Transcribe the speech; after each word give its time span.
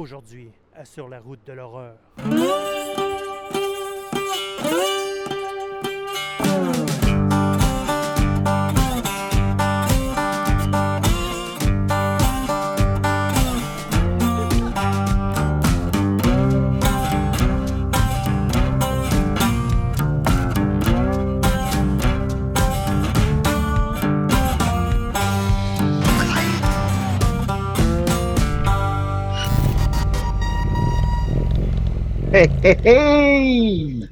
Aujourd'hui, 0.00 0.50
à 0.74 0.86
Sur 0.86 1.10
la 1.10 1.20
route 1.20 1.46
de 1.46 1.52
l'horreur. 1.52 1.98
Hey! 32.62 34.06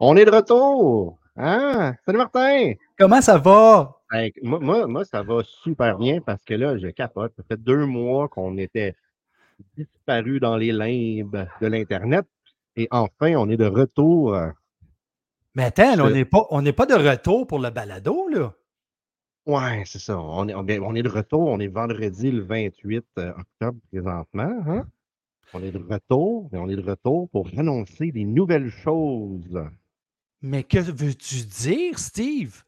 On 0.00 0.16
est 0.16 0.24
de 0.24 0.30
retour! 0.30 1.18
Hein? 1.36 1.94
Salut 2.06 2.18
Martin! 2.18 2.72
Comment 2.98 3.20
ça 3.20 3.38
va? 3.38 3.98
Hey, 4.10 4.32
moi, 4.42 4.58
moi, 4.60 4.86
moi, 4.86 5.04
ça 5.04 5.22
va 5.22 5.42
super 5.44 5.98
bien 5.98 6.20
parce 6.20 6.42
que 6.44 6.54
là, 6.54 6.78
je 6.78 6.88
capote. 6.88 7.32
Ça 7.36 7.42
fait 7.46 7.58
deux 7.60 7.84
mois 7.86 8.28
qu'on 8.28 8.56
était 8.56 8.94
disparus 9.76 10.40
dans 10.40 10.56
les 10.56 10.72
limbes 10.72 11.46
de 11.60 11.66
l'Internet. 11.66 12.24
Et 12.76 12.88
enfin, 12.90 13.34
on 13.36 13.48
est 13.50 13.56
de 13.58 13.66
retour. 13.66 14.36
Mais 15.54 15.64
attends, 15.64 15.94
là, 15.96 16.04
on 16.04 16.10
n'est 16.10 16.24
pas, 16.24 16.46
on 16.50 16.62
n'est 16.62 16.72
pas 16.72 16.86
de 16.86 16.94
retour 16.94 17.46
pour 17.46 17.58
le 17.58 17.68
balado, 17.70 18.26
là. 18.28 18.54
Ouais, 19.44 19.82
c'est 19.86 19.98
ça. 19.98 20.18
On 20.18 20.48
est, 20.48 20.54
on 20.54 20.66
est- 20.66 20.78
on 20.78 20.94
est 20.94 21.02
de 21.02 21.08
retour. 21.10 21.40
On 21.48 21.58
est 21.60 21.66
vendredi 21.68 22.30
le 22.30 22.42
28 22.42 23.04
octobre 23.18 23.78
présentement. 23.90 24.62
Hein? 24.66 24.86
On 25.54 25.62
est 25.62 25.70
de 25.70 25.78
retour, 25.78 26.48
mais 26.52 26.58
on 26.58 26.68
est 26.68 26.76
de 26.76 26.82
retour 26.88 27.28
pour 27.30 27.48
annoncer 27.56 28.10
des 28.12 28.24
nouvelles 28.24 28.70
choses. 28.70 29.62
Mais 30.40 30.62
que 30.64 30.78
veux-tu 30.78 31.44
dire, 31.44 31.98
Steve? 31.98 32.62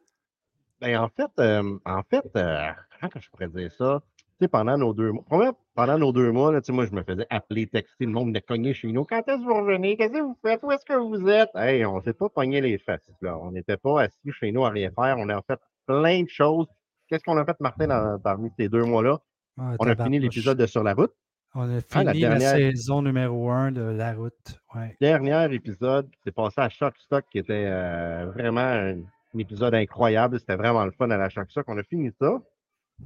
Ben, 0.80 0.98
en 1.00 1.08
fait, 1.08 1.30
euh, 1.40 1.78
en 1.86 2.02
fait, 2.02 2.24
euh, 2.36 2.70
comment 3.00 3.10
que 3.10 3.20
je 3.20 3.30
pourrais 3.30 3.48
dire 3.48 3.72
ça? 3.72 4.02
Tu 4.16 4.44
sais, 4.44 4.48
pendant 4.48 4.76
nos 4.76 4.92
deux 4.92 5.12
mois, 5.12 5.52
pendant 5.74 5.96
nos 5.98 6.12
deux 6.12 6.30
mois, 6.32 6.52
là, 6.52 6.60
moi, 6.70 6.86
je 6.86 6.92
me 6.92 7.02
faisais 7.02 7.26
appeler, 7.30 7.66
texter, 7.66 8.04
le 8.04 8.12
monde 8.12 8.28
venait 8.28 8.40
cogner 8.42 8.74
chez 8.74 8.90
nous. 8.92 9.04
Quand 9.04 9.18
est-ce 9.26 9.38
que 9.38 9.44
vous 9.44 9.54
revenez? 9.54 9.96
Qu'est-ce 9.96 10.12
que 10.12 10.22
vous 10.22 10.36
faites? 10.42 10.60
Où 10.62 10.70
est-ce 10.72 10.84
que 10.84 10.94
vous 10.94 11.28
êtes? 11.28 11.50
Hey, 11.54 11.84
on 11.86 12.02
s'est 12.02 12.12
pas 12.12 12.28
pogné 12.28 12.60
les 12.60 12.76
fesses, 12.78 13.08
là. 13.22 13.38
On 13.38 13.52
n'était 13.52 13.76
pas 13.76 14.02
assis 14.02 14.32
chez 14.32 14.52
nous 14.52 14.64
à 14.64 14.70
rien 14.70 14.90
faire. 14.90 15.16
On 15.18 15.28
a 15.28 15.40
fait 15.42 15.60
plein 15.86 16.22
de 16.22 16.28
choses. 16.28 16.66
Qu'est-ce 17.08 17.22
qu'on 17.24 17.36
a 17.38 17.44
fait, 17.44 17.58
Martin, 17.60 17.86
dans- 17.86 18.18
parmi 18.18 18.50
ces 18.58 18.68
deux 18.68 18.84
mois-là? 18.84 19.20
Ah, 19.58 19.74
On 19.78 19.86
a 19.86 19.94
fini 20.04 20.18
l'épisode 20.18 20.58
de 20.58 20.66
Sur 20.66 20.82
la 20.82 20.94
route. 20.94 21.12
On 21.56 21.62
a 21.62 21.80
Ah, 21.92 22.02
la 22.04 22.12
fini 22.12 22.22
la, 22.24 22.38
dernière- 22.38 22.72
saison 22.72 23.02
numéro 23.02 23.50
un 23.50 23.70
de 23.70 23.80
La 23.82 24.12
Route. 24.14 24.60
Ouais. 24.74 24.96
Dernier 25.00 25.54
épisode, 25.54 26.08
c'est 26.24 26.34
passé 26.34 26.54
à 26.60 26.68
Shock 26.68 26.94
Stock, 26.98 27.24
qui 27.30 27.38
était 27.38 27.66
euh, 27.68 28.26
vraiment 28.34 28.60
un, 28.60 28.96
un 28.98 29.38
épisode 29.38 29.74
incroyable. 29.74 30.40
C'était 30.40 30.56
vraiment 30.56 30.84
le 30.84 30.90
fun 30.90 31.10
à 31.10 31.16
la 31.16 31.28
Shock 31.28 31.50
Stock. 31.50 31.64
On 31.68 31.78
a 31.78 31.82
fini 31.84 32.10
ça. 32.20 32.40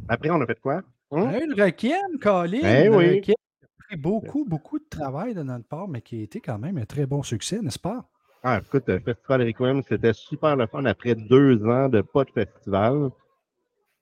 Après, 0.08 0.30
on 0.30 0.40
a 0.40 0.46
fait 0.46 0.58
quoi? 0.60 0.82
Hey, 1.12 1.46
le 1.46 1.62
Requiem, 1.62 2.18
Colin! 2.20 2.58
Eh 2.62 2.88
oui. 2.88 3.16
Requiem 3.16 3.34
a 3.62 3.66
pris 3.86 3.96
beaucoup, 3.96 4.44
beaucoup 4.46 4.78
de 4.78 4.84
travail 4.88 5.34
de 5.34 5.42
notre 5.42 5.66
part, 5.66 5.88
mais 5.88 6.00
qui 6.00 6.20
a 6.20 6.22
été 6.22 6.40
quand 6.40 6.58
même 6.58 6.78
un 6.78 6.84
très 6.84 7.06
bon 7.06 7.22
succès, 7.22 7.60
n'est-ce 7.60 7.78
pas? 7.78 8.04
Ah, 8.42 8.60
écoute, 8.64 8.84
le 8.86 8.98
Festival 9.00 9.42
Requiem, 9.42 9.82
c'était 9.86 10.12
super 10.14 10.56
le 10.56 10.66
fun 10.66 10.84
après 10.86 11.14
deux 11.14 11.62
ans 11.66 11.88
de 11.88 12.00
pas 12.02 12.24
de 12.24 12.30
festival. 12.30 13.10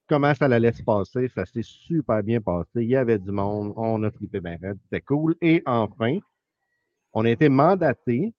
Comment 0.08 0.34
ça 0.34 0.46
allait 0.46 0.72
se 0.72 0.82
passer? 0.82 1.28
Ça 1.34 1.44
s'est 1.44 1.62
super 1.62 2.22
bien 2.22 2.40
passé. 2.40 2.68
Il 2.76 2.88
y 2.88 2.96
avait 2.96 3.18
du 3.18 3.32
monde. 3.32 3.72
On 3.76 4.02
a 4.04 4.10
trippé 4.10 4.40
bien. 4.40 4.58
C'était 4.84 5.00
cool. 5.00 5.34
Et 5.40 5.62
enfin, 5.66 6.18
on 7.12 7.24
a 7.24 7.30
été 7.30 7.48
mandaté 7.48 8.32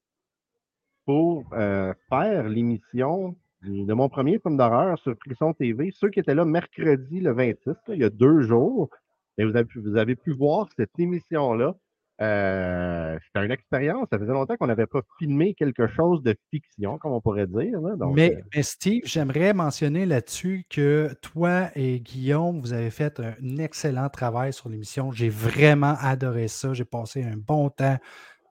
pour 1.06 1.46
euh, 1.54 1.94
faire 2.10 2.48
l'émission 2.48 3.36
de 3.64 3.94
mon 3.94 4.08
premier 4.08 4.40
film 4.40 4.58
d'horreur 4.58 4.98
sur 5.00 5.16
Frisson 5.18 5.54
TV. 5.54 5.92
Ceux 5.92 6.10
qui 6.10 6.20
étaient 6.20 6.36
là 6.36 6.46
mercredi 6.46 7.20
le 7.20 7.32
26, 7.32 7.70
là, 7.70 7.76
il 7.96 8.00
y 8.00 8.04
a 8.04 8.10
deux 8.10 8.42
jours, 8.42 8.90
et 9.38 9.46
vous 9.46 9.56
avez, 9.56 9.68
vous 9.76 9.98
avez 9.98 10.16
pu 10.16 10.32
voir 10.32 10.70
cette 10.76 10.98
émission-là. 10.98 11.76
Euh, 12.20 13.18
C'était 13.26 13.46
une 13.46 13.52
expérience. 13.52 14.08
Ça 14.12 14.18
faisait 14.18 14.32
longtemps 14.34 14.56
qu'on 14.58 14.68
n'avait 14.68 14.88
pas 14.88 15.02
filmé 15.20 15.54
quelque 15.54 15.88
chose 15.88 16.24
de 16.24 16.36
fiction, 16.52 16.98
comme 16.98 17.12
on 17.14 17.22
pourrait 17.22 17.48
dire. 17.48 17.80
là. 17.80 17.96
Donc, 17.96 18.16
mais, 18.16 18.36
euh, 18.36 18.42
mais 18.56 18.64
Steve, 18.64 19.02
j'aimerais 19.06 19.54
mentionner 19.54 20.06
là-dessus 20.06 20.66
que 20.70 21.10
toi 21.22 21.70
et 21.76 22.00
Guillaume, 22.00 22.60
vous 22.60 22.74
avez 22.74 22.90
fait 22.90 23.20
un 23.20 23.58
excellent 23.58 24.10
travail 24.10 24.52
sur 24.54 24.70
l'émission. 24.70 25.12
J'ai 25.12 25.30
vraiment 25.30 25.96
adoré 26.02 26.48
ça. 26.48 26.74
J'ai 26.74 26.86
passé 26.86 27.24
un 27.24 27.38
bon 27.38 27.70
temps. 27.70 27.98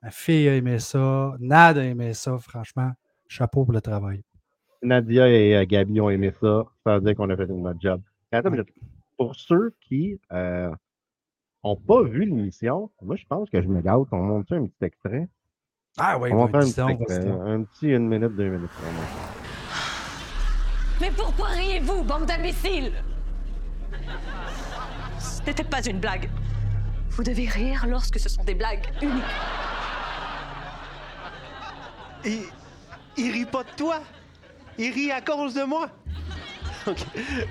Ma 0.03 0.11
fille 0.11 0.47
a 0.47 0.55
aimé 0.55 0.79
ça. 0.79 1.35
Nad 1.39 1.77
a 1.77 1.83
aimé 1.83 2.13
ça. 2.13 2.37
Franchement, 2.39 2.91
chapeau 3.27 3.65
pour 3.65 3.73
le 3.73 3.81
travail. 3.81 4.23
Nadia 4.81 5.27
et 5.27 5.55
euh, 5.57 5.65
Gabi 5.65 5.99
ont 5.99 6.09
aimé 6.09 6.31
ça. 6.39 6.63
Ça 6.85 6.95
veut 6.95 7.01
dire 7.01 7.15
qu'on 7.15 7.29
a 7.31 7.35
fait 7.35 7.47
bonne 7.47 7.77
job. 7.81 8.01
Attends, 8.31 8.51
Ouais. 8.51 8.63
pour 9.17 9.35
ceux 9.35 9.73
qui 9.81 10.19
n'ont 11.67 11.75
pas 11.75 12.03
vu 12.03 12.25
l'émission, 12.25 12.91
moi, 13.01 13.15
je 13.15 13.25
pense 13.27 13.49
que 13.49 13.61
je 13.61 13.67
me 13.67 13.81
gâte. 13.81 14.07
On 14.11 14.17
monte 14.17 14.51
un 14.51 14.65
petit 14.65 14.85
extrait? 14.85 15.27
Ah 15.97 16.17
oui, 16.19 16.29
on 16.31 16.45
va 16.45 16.61
faire 16.63 16.83
un 16.85 16.95
petit, 16.95 17.01
extrait, 17.01 17.29
un 17.29 17.65
une 17.81 18.07
minute, 18.07 18.35
deux 18.35 18.49
minutes. 18.49 18.69
vraiment. 18.79 19.07
Mais 21.01 21.11
pourquoi 21.11 21.47
riez-vous, 21.47 22.03
bande 22.03 22.25
d'imbéciles? 22.25 22.91
Ce 25.19 25.43
n'était 25.43 25.63
pas 25.63 25.81
une 25.85 25.99
blague. 25.99 26.29
Vous 27.09 27.23
devez 27.23 27.47
rire 27.47 27.85
lorsque 27.87 28.19
ce 28.19 28.29
sont 28.29 28.43
des 28.43 28.55
blagues 28.55 28.85
uniques. 29.01 29.23
Il, 32.25 32.43
il 33.17 33.31
rit 33.31 33.45
pas 33.45 33.63
de 33.63 33.69
toi. 33.75 34.01
Il 34.77 34.91
rit 34.91 35.11
à 35.11 35.21
cause 35.21 35.55
de 35.55 35.63
moi. 35.63 35.89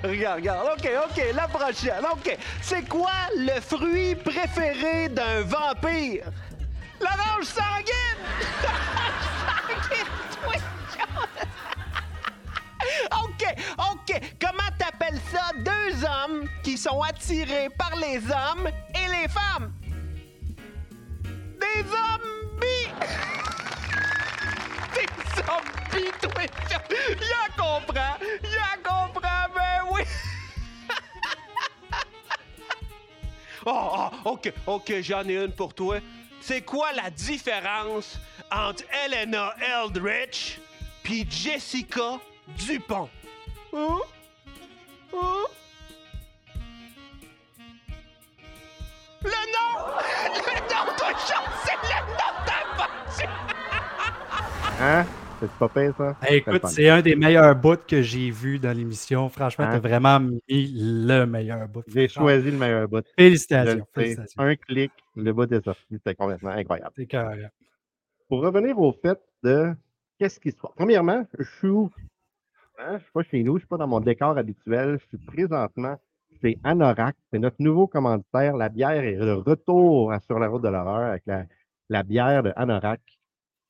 Regarde, 0.02 0.40
regarde. 0.40 0.68
OK, 0.78 0.90
OK, 1.04 1.22
la 1.34 1.48
prochaine. 1.48 2.04
OK. 2.12 2.38
C'est 2.62 2.88
quoi 2.88 3.10
le 3.36 3.60
fruit 3.60 4.14
préféré 4.14 5.08
d'un 5.08 5.42
vampire? 5.42 6.24
L'orange 7.00 7.44
sanguine! 7.44 8.22
Sanguine, 9.86 10.06
OK, 13.12 13.44
OK. 13.78 14.20
Comment 14.40 14.70
t'appelles 14.78 15.20
ça? 15.30 15.50
Deux 15.58 16.04
hommes 16.04 16.48
qui 16.62 16.78
sont 16.78 17.02
attirés 17.02 17.68
par 17.76 17.94
les 17.96 18.18
hommes 18.18 18.68
et 18.68 19.08
les 19.08 19.28
femmes? 19.28 19.72
Des 21.60 21.82
zombies! 21.82 22.88
Des 24.94 25.08
zombies, 25.36 25.85
toi! 26.20 26.42
Y'a 27.20 27.48
comprend! 27.56 28.16
Y'a 28.42 28.76
comprend, 28.82 29.46
ben 29.54 29.84
oui! 29.92 30.02
oh, 33.66 34.10
oh, 34.24 34.30
OK, 34.30 34.52
OK, 34.66 35.00
j'en 35.00 35.28
ai 35.28 35.36
une 35.36 35.52
pour 35.52 35.74
toi. 35.74 36.00
C'est 36.40 36.62
quoi 36.62 36.92
la 36.92 37.10
différence 37.10 38.18
entre 38.50 38.84
Elena 39.04 39.54
Eldritch 39.60 40.58
puis 41.02 41.26
Jessica 41.28 42.18
Dupont? 42.48 43.10
Hein? 43.74 43.98
Hein? 45.12 45.44
Le 49.24 49.30
nom! 49.30 49.72
Le 50.34 50.40
nom 50.72 50.86
de 50.92 50.98
chance, 51.18 51.54
c'est 51.64 51.80
le 51.82 51.98
nom 52.12 52.32
de! 52.46 52.56
Hein? 54.78 55.06
C'est 55.38 55.50
pas 55.58 55.68
pire, 55.68 55.94
ça? 55.96 56.16
Hey, 56.22 56.38
écoute, 56.38 56.66
c'est 56.66 56.88
un 56.88 57.02
des 57.02 57.14
meilleurs 57.14 57.54
bouts 57.54 57.76
que 57.86 58.00
j'ai 58.00 58.30
vu 58.30 58.58
dans 58.58 58.74
l'émission. 58.74 59.28
Franchement, 59.28 59.66
Hein? 59.66 59.70
tu 59.72 59.76
as 59.76 59.88
vraiment 59.88 60.18
mis 60.20 60.40
le 60.48 61.24
meilleur 61.26 61.68
bout. 61.68 61.82
J'ai 61.88 62.08
choisi 62.08 62.50
le 62.50 62.56
meilleur 62.56 62.88
bout. 62.88 63.04
Félicitations. 63.18 63.86
félicitations. 63.94 64.42
Un 64.42 64.56
clic, 64.56 64.92
le 65.14 65.32
bout 65.32 65.50
est 65.52 65.62
sorti. 65.62 65.82
C'était 65.90 66.14
complètement 66.14 66.50
incroyable. 66.50 66.92
C'est. 66.96 67.08
Pour 68.28 68.40
revenir 68.42 68.78
au 68.78 68.92
fait 68.92 69.20
de 69.42 69.72
qu'est-ce 70.18 70.40
qui 70.40 70.50
se 70.50 70.56
passe. 70.56 70.72
Premièrement, 70.74 71.26
je 71.38 71.44
suis 71.44 71.68
où? 71.68 71.90
Hein, 72.78 72.96
je 72.98 73.02
suis 73.02 73.12
pas 73.12 73.22
chez 73.22 73.42
nous, 73.42 73.56
je 73.56 73.60
suis 73.60 73.68
pas 73.68 73.76
dans 73.76 73.86
mon 73.86 74.00
décor 74.00 74.38
habituel. 74.38 74.98
Je 75.00 75.06
suis 75.16 75.26
présentement 75.26 75.96
chez 76.42 76.58
Anorak. 76.64 77.14
C'est 77.30 77.38
notre 77.38 77.56
nouveau 77.60 77.86
commanditaire. 77.86 78.56
La 78.56 78.70
bière 78.70 78.90
est 79.04 79.16
de 79.16 79.32
retour 79.32 80.12
sur 80.24 80.38
la 80.38 80.48
route 80.48 80.62
de 80.62 80.68
l'horreur 80.68 81.10
avec 81.10 81.22
la, 81.26 81.44
la 81.90 82.02
bière 82.02 82.42
de 82.42 82.52
Anorak. 82.56 83.00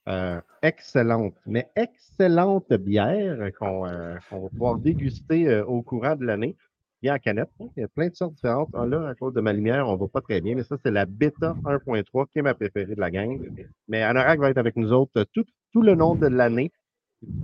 Euh, 0.09 0.41
excellente, 0.63 1.35
mais 1.47 1.69
excellente 1.75 2.73
bière 2.75 3.51
qu'on 3.59 3.87
euh, 3.89 4.15
va 4.31 4.49
pouvoir 4.51 4.77
déguster 4.79 5.49
euh, 5.49 5.65
au 5.65 5.83
courant 5.83 6.15
de 6.15 6.25
l'année. 6.25 6.57
A 7.05 7.15
en 7.15 7.19
canette. 7.19 7.51
hein, 7.61 7.67
Il 7.77 7.81
y 7.81 7.85
a 7.85 7.89
plein 7.89 8.09
de 8.09 8.15
sortes 8.15 8.35
différentes. 8.35 8.71
Ah, 8.75 8.87
là, 8.87 9.09
à 9.09 9.15
cause 9.15 9.33
de 9.35 9.41
ma 9.41 9.53
lumière, 9.53 9.87
on 9.89 9.93
ne 9.93 9.97
voit 9.97 10.09
pas 10.09 10.21
très 10.21 10.41
bien, 10.41 10.57
mais 10.57 10.65
ça, 10.65 10.77
c'est 10.83 10.91
la 10.91 11.07
Beta 11.07 11.55
1.3 11.65 12.27
qui 12.33 12.39
est 12.39 12.43
ma 12.43 12.55
préférée 12.55 12.95
de 12.95 13.01
la 13.01 13.11
gang. 13.11 13.39
Mais 13.87 14.03
Anorak 14.03 14.41
va 14.41 14.51
être 14.51 14.59
avec 14.59 14.77
nous 14.77 14.93
autres 14.93 15.25
tout, 15.33 15.45
le 15.83 15.95
long 15.95 16.15
de 16.15 16.27
l'année. 16.27 16.73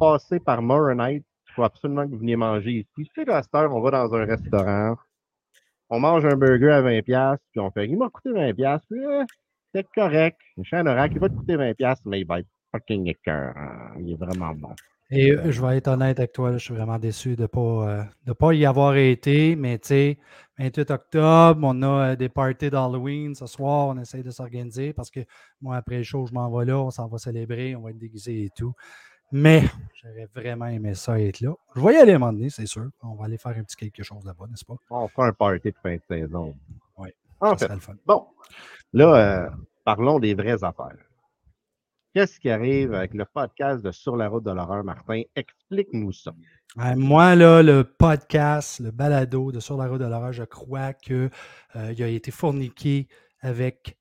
Passez 0.01 0.41
par 0.41 0.63
Moronite. 0.63 1.25
Il 1.49 1.53
faut 1.55 1.65
absolument 1.65 2.05
que 2.07 2.11
vous 2.11 2.19
veniez 2.19 2.37
manger 2.37 2.87
ici. 2.97 3.11
Cette 3.15 3.29
heure, 3.29 3.75
on 3.75 3.81
va 3.81 3.91
dans 3.91 4.15
un 4.15 4.25
restaurant. 4.25 4.97
On 5.91 6.01
mange 6.01 6.25
un 6.25 6.37
burger 6.37 6.71
à 6.71 6.83
20$, 6.83 7.37
puis 7.51 7.61
on 7.61 7.71
fait 7.71 7.87
Il 7.87 7.99
m'a 7.99 8.09
coûté 8.09 8.31
20$. 8.31 8.81
Puis, 8.89 9.01
c'est 9.75 9.87
correct. 9.95 10.39
Anorak, 10.73 11.13
il 11.15 11.19
va 11.21 11.29
te 11.29 11.35
coûter 11.35 11.57
20$, 11.57 11.97
mais 12.07 12.21
il 12.21 12.27
va 12.27 12.41
être 12.41 12.49
fucking 12.73 13.09
écœurant. 13.09 13.95
Il 13.99 14.13
est 14.13 14.17
vraiment 14.17 14.53
bon. 14.55 14.75
Et 15.15 15.31
euh, 15.31 15.53
je 15.53 15.61
vais 15.61 15.77
être 15.77 15.89
honnête 15.89 16.19
avec 16.19 16.33
toi, 16.33 16.51
là, 16.51 16.57
je 16.57 16.65
suis 16.65 16.75
vraiment 16.75 16.99
déçu 16.99 17.37
de 17.37 17.43
ne 17.43 17.47
pas, 17.47 17.61
euh, 17.61 18.03
de 18.25 18.33
pas 18.33 18.55
y 18.55 18.65
avoir 18.65 18.97
été, 18.97 19.57
mais 19.57 19.79
tu 19.79 19.89
sais, 19.89 20.19
28 20.59 20.91
octobre, 20.91 21.61
on 21.63 21.83
a 21.83 22.13
euh, 22.13 22.17
des 22.17 22.31
parties 22.31 22.71
d'Halloween. 22.71 23.35
Ce 23.35 23.45
soir, 23.47 23.89
on 23.89 23.99
essaye 23.99 24.23
de 24.23 24.31
s'organiser 24.31 24.95
parce 24.95 25.11
que 25.11 25.21
moi, 25.61 25.77
après 25.77 25.99
le 25.99 26.03
show, 26.03 26.25
je 26.27 26.33
m'en 26.33 26.51
vais 26.57 26.65
là, 26.65 26.79
on 26.79 26.91
s'en 26.91 27.09
va 27.09 27.19
célébrer, 27.19 27.77
on 27.77 27.83
va 27.83 27.91
être 27.91 27.99
déguisés 27.99 28.45
et 28.45 28.51
tout. 28.57 28.73
Mais 29.33 29.65
j'aurais 30.03 30.29
vraiment 30.35 30.67
aimé 30.67 30.95
ça 30.95 31.21
être 31.21 31.41
là. 31.41 31.53
Je 31.77 31.81
vais 31.83 31.95
y 31.95 31.97
aller 31.99 32.13
à 32.13 32.17
un 32.17 32.19
moment 32.19 32.33
donné, 32.33 32.49
c'est 32.49 32.67
sûr. 32.67 32.89
On 33.03 33.15
va 33.15 33.27
aller 33.27 33.39
faire 33.39 33.57
un 33.57 33.63
petit 33.65 33.77
quelque 33.77 34.03
chose 34.03 34.25
là-bas, 34.25 34.47
n'est-ce 34.49 34.65
pas? 34.65 34.77
On 34.91 35.09
fera 35.09 35.27
un 35.27 35.33
party 35.33 35.71
de 35.73 35.77
fin 35.83 35.95
de 35.95 36.03
saison. 36.09 36.55
Oui, 36.97 37.11
En 37.41 37.57
Ça 37.57 37.69
fait, 37.69 37.75
le 37.75 37.81
fun. 37.81 37.95
bon, 38.07 38.27
là, 38.93 39.15
euh, 39.15 39.51
parlons 39.85 40.19
des 40.19 40.35
vraies 40.35 40.63
affaires. 40.65 40.97
Qu'est-ce 42.15 42.39
qui 42.39 42.51
arrive 42.51 42.93
avec 42.93 43.15
le 43.15 43.25
podcast 43.25 43.83
de 43.83 43.91
Sur 43.91 44.17
la 44.17 44.29
route 44.29 44.45
de 44.45 44.51
l'horreur, 44.51 44.85
Martin? 44.85 45.23
Explique-nous 45.35 46.13
ça. 46.13 46.33
Moi, 46.97 47.35
là, 47.35 47.63
le 47.63 47.85
podcast, 47.85 48.81
le 48.81 48.91
balado 48.91 49.51
de 49.51 49.61
Sur 49.61 49.79
la 49.79 49.89
route 49.89 50.01
de 50.01 50.07
l'horreur, 50.07 50.33
je 50.33 50.45
crois 50.45 50.93
qu'il 50.93 51.31
a 51.75 52.09
été 52.09 52.31
fourniqué 52.31 53.09
avec 53.41 53.97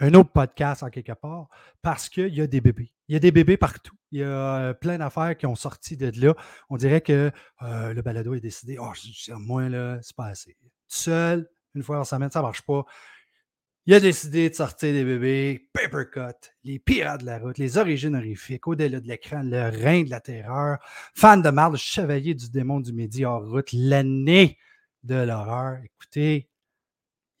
un 0.00 0.14
autre 0.14 0.30
podcast 0.30 0.82
en 0.82 0.90
quelque 0.90 1.12
part 1.12 1.48
parce 1.82 2.08
qu'il 2.08 2.34
y 2.34 2.40
a 2.40 2.46
des 2.46 2.60
bébés. 2.60 2.92
Il 3.08 3.14
y 3.14 3.16
a 3.16 3.20
des 3.20 3.32
bébés 3.32 3.56
partout. 3.56 3.94
Il 4.10 4.20
y 4.20 4.22
a 4.22 4.26
euh, 4.28 4.74
plein 4.74 4.98
d'affaires 4.98 5.36
qui 5.36 5.46
ont 5.46 5.54
sorti 5.54 5.96
de 5.96 6.12
là. 6.20 6.34
On 6.70 6.76
dirait 6.76 7.00
que 7.00 7.30
euh, 7.62 7.94
le 7.94 8.02
balado 8.02 8.34
est 8.34 8.40
décidé. 8.40 8.78
Oh, 8.78 8.92
moi, 9.38 9.68
là, 9.68 9.98
c'est 10.02 10.16
pas 10.16 10.26
assez. 10.26 10.56
Seul, 10.88 11.48
une 11.74 11.82
fois 11.82 11.98
en 12.00 12.04
semaine, 12.04 12.30
ça 12.30 12.42
marche 12.42 12.62
pas. 12.62 12.84
Il 13.88 13.94
a 13.94 14.00
décidé 14.00 14.50
de 14.50 14.54
sortir 14.54 14.92
des 14.92 15.04
bébés, 15.04 15.70
Papercut, 15.72 16.52
les 16.64 16.80
pirates 16.80 17.20
de 17.20 17.26
la 17.26 17.38
route, 17.38 17.56
les 17.56 17.78
origines 17.78 18.16
horrifiques, 18.16 18.66
au-delà 18.66 18.98
de 18.98 19.06
l'écran, 19.06 19.42
le 19.44 19.68
rein 19.68 20.02
de 20.02 20.10
la 20.10 20.20
terreur, 20.20 20.78
fan 21.14 21.40
de 21.40 21.50
marde, 21.50 21.76
chevalier 21.76 22.34
du 22.34 22.50
démon 22.50 22.80
du 22.80 22.92
midi 22.92 23.24
hors 23.24 23.48
route, 23.48 23.72
l'année 23.72 24.58
de 25.04 25.14
l'horreur. 25.14 25.78
Écoutez, 25.84 26.50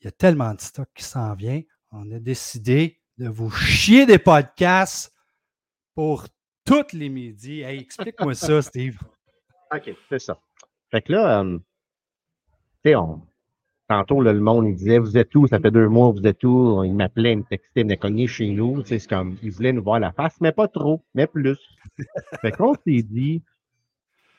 il 0.00 0.04
y 0.04 0.06
a 0.06 0.12
tellement 0.12 0.54
de 0.54 0.60
stock 0.60 0.88
qui 0.94 1.02
s'en 1.02 1.34
vient. 1.34 1.62
On 1.90 2.08
a 2.12 2.20
décidé 2.20 3.00
de 3.18 3.28
vous 3.28 3.50
chier 3.50 4.06
des 4.06 4.20
podcasts 4.20 5.12
pour 5.96 6.28
toutes 6.64 6.92
les 6.92 7.08
midis. 7.08 7.62
Explique-moi 7.62 8.34
ça, 8.34 8.62
Steve. 8.62 9.00
OK, 9.74 9.90
c'est 10.08 10.20
ça. 10.20 10.40
Fait 10.92 11.02
que 11.02 11.10
là, 11.10 11.40
euh, 11.40 11.58
on, 12.94 13.20
tantôt, 13.88 14.20
là, 14.20 14.32
le 14.32 14.40
monde, 14.40 14.66
il 14.66 14.74
disait, 14.74 14.98
vous 14.98 15.16
êtes 15.16 15.34
où? 15.34 15.46
Ça 15.46 15.60
fait 15.60 15.70
deux 15.70 15.88
mois, 15.88 16.10
vous 16.10 16.26
êtes 16.26 16.42
où? 16.44 16.82
Il 16.84 16.94
m'appelait, 16.94 17.32
il 17.32 17.38
me 17.38 17.42
textait, 17.44 17.80
il 17.82 17.86
me 17.86 17.96
cognait 17.96 18.26
chez 18.26 18.50
nous. 18.50 18.82
Tu 18.82 18.88
sais, 18.88 18.98
c'est 18.98 19.08
comme, 19.08 19.36
il 19.42 19.50
voulait 19.50 19.72
nous 19.72 19.82
voir 19.82 20.00
la 20.00 20.12
face, 20.12 20.40
mais 20.40 20.52
pas 20.52 20.68
trop, 20.68 21.02
mais 21.14 21.26
plus. 21.26 21.58
fait 22.40 22.52
qu'on 22.52 22.74
s'est 22.74 23.02
dit, 23.02 23.42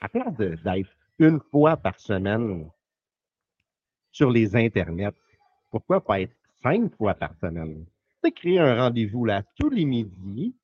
à 0.01 0.09
place 0.09 0.35
d'être 0.37 0.89
une 1.19 1.39
fois 1.51 1.77
par 1.77 1.99
semaine 1.99 2.69
sur 4.11 4.31
les 4.31 4.55
internets, 4.55 5.15
pourquoi 5.71 6.03
pas 6.03 6.21
être 6.21 6.35
cinq 6.63 6.95
fois 6.95 7.13
par 7.13 7.35
semaine? 7.41 7.85
Sais, 8.23 8.31
créer 8.31 8.59
un 8.59 8.75
rendez-vous, 8.75 9.25
là, 9.25 9.43
tous 9.57 9.69
les 9.69 9.85
midis, 9.85 10.55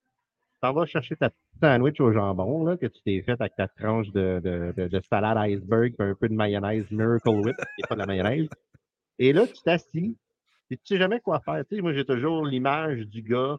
t'en 0.64 0.72
vas 0.72 0.86
chercher 0.86 1.18
ta 1.18 1.30
petite 1.30 1.60
sandwich 1.62 2.00
au 2.00 2.14
jambon 2.14 2.64
là, 2.64 2.78
que 2.78 2.86
tu 2.86 3.02
t'es 3.04 3.22
fait 3.22 3.34
avec 3.40 3.54
ta 3.58 3.68
tranche 3.68 4.08
de, 4.12 4.40
de, 4.42 4.74
de, 4.78 4.88
de 4.88 5.02
salade 5.02 5.38
iceberg 5.38 5.94
un 6.00 6.16
peu 6.16 6.30
de 6.30 6.34
mayonnaise 6.34 6.86
Miracle 6.90 7.28
Whip, 7.30 7.58
qui 7.58 7.82
n'est 7.82 7.88
pas 7.90 7.96
de 7.96 8.00
la 8.00 8.06
mayonnaise. 8.06 8.48
Et 9.20 9.34
là, 9.34 9.46
tu 9.46 9.62
t'assis 9.62 10.16
et 10.72 10.78
tu 10.78 10.82
sais 10.86 10.98
jamais 10.98 11.20
quoi 11.20 11.42
faire. 11.42 11.66
Tu 11.70 11.76
sais, 11.76 11.82
moi, 11.82 11.92
j'ai 11.94 12.06
toujours 12.06 12.46
l'image 12.46 13.02
du 13.08 13.22
gars 13.22 13.58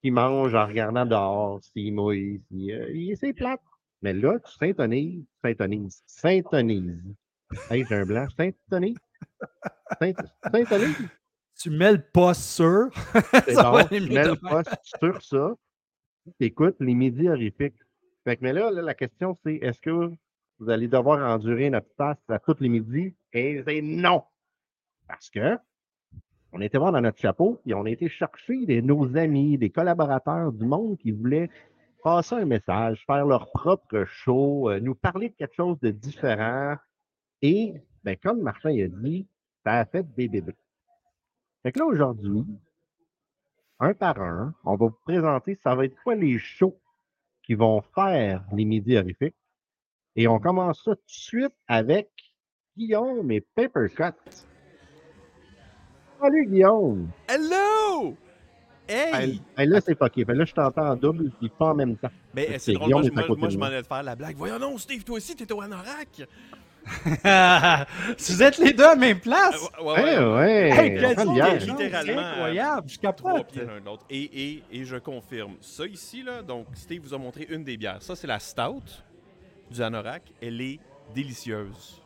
qui 0.00 0.12
mange 0.12 0.54
en 0.54 0.64
regardant 0.66 1.04
dehors, 1.04 1.60
s'il 1.62 1.92
mouille, 1.92 2.40
s'il, 2.48 2.70
euh, 2.70 2.88
il- 2.94 3.16
c'est 3.16 3.32
plate. 3.32 3.60
Mais 4.00 4.12
là, 4.12 4.38
tu 4.38 4.52
syntonises, 4.52 5.24
syntonises, 5.44 6.02
syntonises. 6.06 7.02
Hey, 7.68 7.84
j'ai 7.88 7.96
un 7.96 8.04
blanc, 8.06 8.26
syntonises. 8.36 8.96
Synt- 10.00 10.24
Syntonises. 10.52 11.08
Tu 11.60 11.70
mets 11.70 11.92
le 11.92 12.02
poste 12.12 12.42
sur. 12.42 12.88
C'est 13.44 13.54
bon, 13.62 13.84
tu 13.88 14.00
mets 14.08 14.24
le 14.24 14.36
poste 14.36 14.70
sur 14.84 15.20
ça. 15.22 15.54
Écoute, 16.40 16.76
les 16.80 16.94
midis 16.94 17.28
horrifiques. 17.28 17.78
Fait 18.24 18.36
que, 18.36 18.42
mais 18.42 18.52
là, 18.52 18.70
la 18.70 18.94
question, 18.94 19.36
c'est 19.44 19.56
est-ce 19.56 19.80
que 19.80 20.10
vous 20.58 20.70
allez 20.70 20.88
devoir 20.88 21.34
endurer 21.34 21.68
notre 21.70 21.92
face 21.96 22.18
à 22.28 22.38
tous 22.38 22.56
les 22.60 22.68
midis? 22.68 23.14
Et 23.32 23.62
c'est 23.66 23.82
non! 23.82 24.22
Parce 25.06 25.28
que 25.28 25.58
on 26.52 26.60
était 26.60 26.78
voir 26.78 26.92
dans 26.92 27.00
notre 27.00 27.18
chapeau, 27.18 27.60
et 27.66 27.74
on 27.74 27.84
a 27.84 27.90
été 27.90 28.08
chercher 28.08 28.64
des, 28.64 28.80
nos 28.80 29.16
amis, 29.16 29.58
des 29.58 29.70
collaborateurs 29.70 30.52
du 30.52 30.64
monde 30.64 30.96
qui 30.98 31.10
voulaient 31.10 31.50
passer 32.04 32.36
un 32.36 32.44
message, 32.44 33.02
faire 33.06 33.26
leur 33.26 33.50
propre 33.50 34.04
show, 34.04 34.70
euh, 34.70 34.78
nous 34.78 34.94
parler 34.94 35.30
de 35.30 35.34
quelque 35.34 35.56
chose 35.56 35.78
de 35.80 35.90
différent. 35.90 36.76
Et, 37.42 37.74
ben, 38.04 38.16
comme 38.22 38.40
Martin 38.40 38.70
a 38.70 38.86
dit, 38.86 39.26
ça 39.64 39.80
a 39.80 39.84
fait 39.84 40.06
des 40.14 40.28
bébés. 40.28 40.54
Fait 41.64 41.72
que 41.72 41.80
là, 41.80 41.86
aujourd'hui, 41.86 42.44
un 43.84 43.94
par 43.94 44.20
un, 44.20 44.54
on 44.64 44.76
va 44.76 44.86
vous 44.86 44.98
présenter 45.04 45.58
ça 45.62 45.74
va 45.74 45.84
être 45.84 45.96
quoi 46.02 46.14
les 46.14 46.38
shows 46.38 46.78
qui 47.42 47.54
vont 47.54 47.82
faire 47.94 48.42
les 48.52 48.64
midis 48.64 48.96
horrifiques. 48.96 49.36
Et 50.16 50.26
on 50.26 50.38
commence 50.38 50.82
ça 50.84 50.94
tout 50.94 51.02
de 51.02 51.02
suite 51.06 51.54
avec 51.68 52.08
Guillaume 52.76 53.30
et 53.30 53.40
Papercut. 53.40 54.14
Salut 56.20 56.46
Guillaume! 56.46 57.10
Hello! 57.28 58.16
Hey! 58.88 59.14
Hey, 59.14 59.42
hey, 59.56 59.66
là, 59.66 59.80
c'est 59.80 59.96
fucké. 59.96 60.24
Fait 60.24 60.34
là, 60.34 60.44
je 60.44 60.54
t'entends 60.54 60.90
en 60.90 60.96
double 60.96 61.30
puis 61.38 61.48
pas 61.48 61.70
en 61.70 61.74
même 61.74 61.96
temps. 61.96 62.10
Ben, 62.32 62.58
c'est 62.58 62.74
drôle, 62.74 62.90
moi, 62.90 63.02
moi, 63.36 63.48
de 63.48 63.52
je 63.52 63.58
m'en 63.58 63.66
allais 63.66 63.82
te 63.82 63.86
faire 63.86 64.02
la 64.02 64.14
blague. 64.14 64.36
Voyons 64.36 64.58
non, 64.58 64.78
Steve, 64.78 65.04
toi 65.04 65.16
aussi, 65.16 65.34
t'étais 65.34 65.52
au 65.52 65.60
Anorak! 65.60 66.26
Vous 68.18 68.42
êtes 68.42 68.58
les 68.58 68.72
deux 68.72 68.84
à 68.84 68.90
la 68.90 68.96
même 68.96 69.20
place. 69.20 69.56
Ouais, 69.80 69.92
ouais, 69.92 70.02
Ouais, 70.02 70.18
ouais. 70.18 70.34
ouais. 70.34 70.70
Hey, 70.70 70.98
c'est 71.00 72.16
incroyable, 72.16 72.88
je 72.88 72.96
Trois 72.98 73.12
capote. 73.12 73.58
Et, 74.10 74.22
et, 74.22 74.62
et 74.72 74.84
je 74.84 74.96
confirme, 74.96 75.54
ça 75.60 75.86
ici, 75.86 76.22
là, 76.22 76.42
donc 76.42 76.66
Steve 76.74 77.02
vous 77.02 77.14
a 77.14 77.18
montré 77.18 77.46
une 77.50 77.64
des 77.64 77.76
bières. 77.76 78.02
Ça, 78.02 78.14
c'est 78.16 78.26
la 78.26 78.38
Stout 78.38 78.82
du 79.70 79.82
Anorak. 79.82 80.22
Elle 80.42 80.60
est 80.60 80.80
délicieuse. 81.14 82.00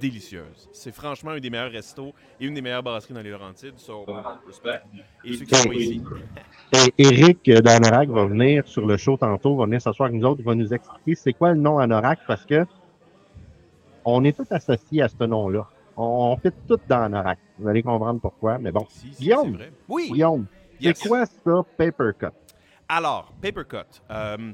Délicieuse. 0.00 0.68
C'est 0.72 0.92
franchement 0.92 1.32
un 1.32 1.38
des 1.40 1.50
meilleurs 1.50 1.70
restos 1.70 2.12
et 2.40 2.46
une 2.46 2.54
des 2.54 2.62
meilleures 2.62 2.82
brasseries 2.82 3.14
dans 3.14 3.20
les 3.20 3.30
Laurentides. 3.30 3.78
So, 3.78 4.04
respect. 4.46 4.80
Et 5.24 5.34
ceux 5.34 5.44
qui 5.44 5.54
sont 5.54 5.72
ici. 5.72 6.02
Et 6.98 7.04
Eric 7.04 7.48
euh, 7.48 7.60
d'Anorak 7.60 8.08
va 8.08 8.24
venir 8.26 8.66
sur 8.66 8.86
le 8.86 8.96
show 8.96 9.16
tantôt, 9.16 9.56
va 9.56 9.66
venir 9.66 9.80
s'asseoir 9.80 10.08
avec 10.08 10.20
nous 10.20 10.26
autres, 10.26 10.40
il 10.40 10.46
va 10.46 10.54
nous 10.54 10.72
expliquer 10.72 11.14
c'est 11.14 11.32
quoi 11.34 11.52
le 11.52 11.60
nom 11.60 11.78
Anorak 11.78 12.20
parce 12.26 12.44
que 12.46 12.64
on 14.04 14.24
est 14.24 14.36
tous 14.36 14.50
associés 14.50 15.02
à 15.02 15.08
ce 15.08 15.24
nom-là. 15.24 15.66
On, 15.96 16.32
on 16.32 16.36
fait 16.38 16.54
tout 16.66 16.78
dans 16.88 17.02
Anorak. 17.02 17.38
Vous 17.58 17.68
allez 17.68 17.82
comprendre 17.82 18.20
pourquoi, 18.20 18.58
mais 18.58 18.72
bon. 18.72 18.86
Si, 18.88 19.12
si, 19.12 19.22
Guillaume. 19.24 19.50
c'est 19.52 19.56
vrai. 19.56 19.72
Oui! 19.88 20.10
Guillaume, 20.10 20.46
Yes. 20.80 20.98
c'est 20.98 21.08
quoi 21.08 21.26
ça, 21.26 21.62
Papercut? 21.76 22.26
Alors, 22.88 23.32
Papercut. 23.40 24.00
Euh, 24.10 24.52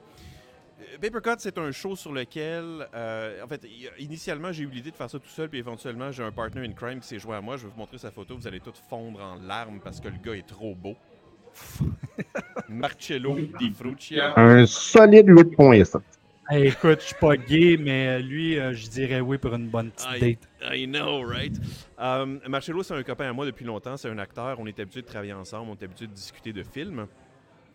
Papercut, 1.00 1.37
c'est 1.38 1.57
un 1.59 1.71
show 1.71 1.97
sur 1.97 2.12
lequel, 2.12 2.87
euh, 2.95 3.43
en 3.43 3.49
fait, 3.49 3.67
initialement, 3.99 4.52
j'ai 4.52 4.64
eu 4.64 4.69
l'idée 4.69 4.90
de 4.90 4.97
faire 4.97 5.09
ça 5.09 5.19
tout 5.19 5.28
seul, 5.28 5.49
puis 5.49 5.59
éventuellement, 5.59 6.11
j'ai 6.11 6.23
un 6.23 6.33
partner 6.33 6.67
in 6.67 6.73
crime 6.73 7.00
qui 7.00 7.09
s'est 7.09 7.19
joint 7.19 7.38
à 7.38 7.40
moi. 7.40 7.57
Je 7.57 7.64
vais 7.64 7.73
vous 7.73 7.78
montrer 7.78 7.99
sa 7.99 8.11
photo. 8.11 8.37
Vous 8.37 8.47
allez 8.47 8.61
tous 8.61 8.81
fondre 8.90 9.21
en 9.23 9.37
larmes 9.37 9.81
parce 9.83 10.00
que 10.00 10.09
le 10.09 10.19
gars 10.23 10.35
est 10.37 10.47
trop 10.47 10.75
beau. 10.75 10.95
Marcello 12.69 13.37
Di 13.59 13.71
Fruccia. 13.71 14.35
Un 14.38 14.67
solide 14.67 15.28
8.7. 15.28 16.00
Hey, 16.50 16.69
écoute, 16.69 17.00
je 17.02 17.07
suis 17.09 17.14
pas 17.17 17.37
gay, 17.37 17.76
mais 17.78 18.07
euh, 18.09 18.19
lui, 18.21 18.59
euh, 18.59 18.73
je 18.73 18.88
dirais 18.88 19.21
oui 19.21 19.37
pour 19.37 19.55
une 19.55 19.69
bonne 19.69 19.90
petite 19.90 20.19
date. 20.19 20.49
I 20.75 20.87
know, 20.87 21.23
right? 21.23 21.52
Um, 21.99 22.40
Marcello, 22.49 22.83
c'est 22.83 22.95
un 22.95 23.02
copain 23.02 23.28
à 23.28 23.33
moi 23.35 23.45
depuis 23.45 23.67
longtemps. 23.67 23.99
C'est 23.99 24.09
un 24.09 24.19
acteur. 24.19 24.59
On 24.59 24.67
est 24.67 24.78
habitué 24.81 25.02
de 25.02 25.07
travailler 25.07 25.35
ensemble. 25.35 25.71
On 25.71 25.75
est 25.75 25.83
habitué 25.85 26.07
de 26.07 26.12
discuter 26.12 26.55
de 26.55 26.62
films. 26.62 27.07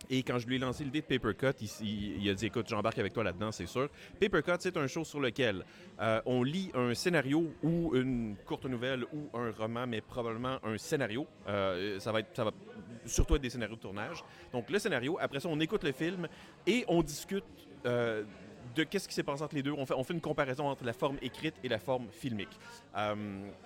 Et 0.09 0.23
quand 0.23 0.39
je 0.39 0.47
lui 0.47 0.55
ai 0.55 0.59
lancé 0.59 0.83
l'idée 0.83 1.01
de 1.01 1.05
Papercut, 1.05 1.55
il, 1.61 1.69
il- 1.87 2.23
il 2.23 2.29
a 2.29 2.33
dit 2.33 2.47
Écoute, 2.47 2.67
j'embarque 2.67 2.97
avec 2.97 3.13
toi 3.13 3.23
là-dedans, 3.23 3.51
c'est 3.51 3.67
sûr. 3.67 3.89
Papercut, 4.19 4.57
c'est 4.59 4.75
un 4.75 4.87
show 4.87 5.03
sur 5.03 5.19
lequel 5.19 5.63
euh, 6.01 6.19
on 6.25 6.41
lit 6.43 6.71
un 6.73 6.95
scénario 6.95 7.53
ou 7.61 7.95
une 7.95 8.35
courte 8.45 8.65
nouvelle 8.65 9.05
ou 9.13 9.29
un 9.37 9.51
roman, 9.51 9.85
mais 9.87 10.01
probablement 10.01 10.57
un 10.63 10.77
scénario. 10.79 11.27
Euh, 11.47 11.99
ça, 11.99 12.11
va 12.11 12.21
être, 12.21 12.35
ça 12.35 12.43
va 12.43 12.51
surtout 13.05 13.35
être 13.35 13.41
des 13.43 13.51
scénarios 13.51 13.75
de 13.75 13.81
tournage. 13.81 14.23
Donc, 14.51 14.69
le 14.71 14.79
scénario, 14.79 15.17
après 15.21 15.39
ça, 15.39 15.47
on 15.49 15.59
écoute 15.59 15.83
le 15.83 15.91
film 15.91 16.27
et 16.65 16.83
on 16.87 17.03
discute. 17.03 17.43
euh, 17.85 18.23
de 18.75 18.83
qu'est-ce 18.83 19.07
qui 19.07 19.13
s'est 19.13 19.23
passé 19.23 19.43
entre 19.43 19.55
les 19.55 19.63
deux. 19.63 19.71
On 19.71 19.85
fait, 19.85 20.13
une 20.13 20.21
comparaison 20.21 20.67
entre 20.67 20.83
la 20.83 20.93
forme 20.93 21.17
écrite 21.21 21.55
et 21.63 21.69
la 21.69 21.79
forme 21.79 22.07
filmique. 22.11 22.59
Euh, 22.97 23.15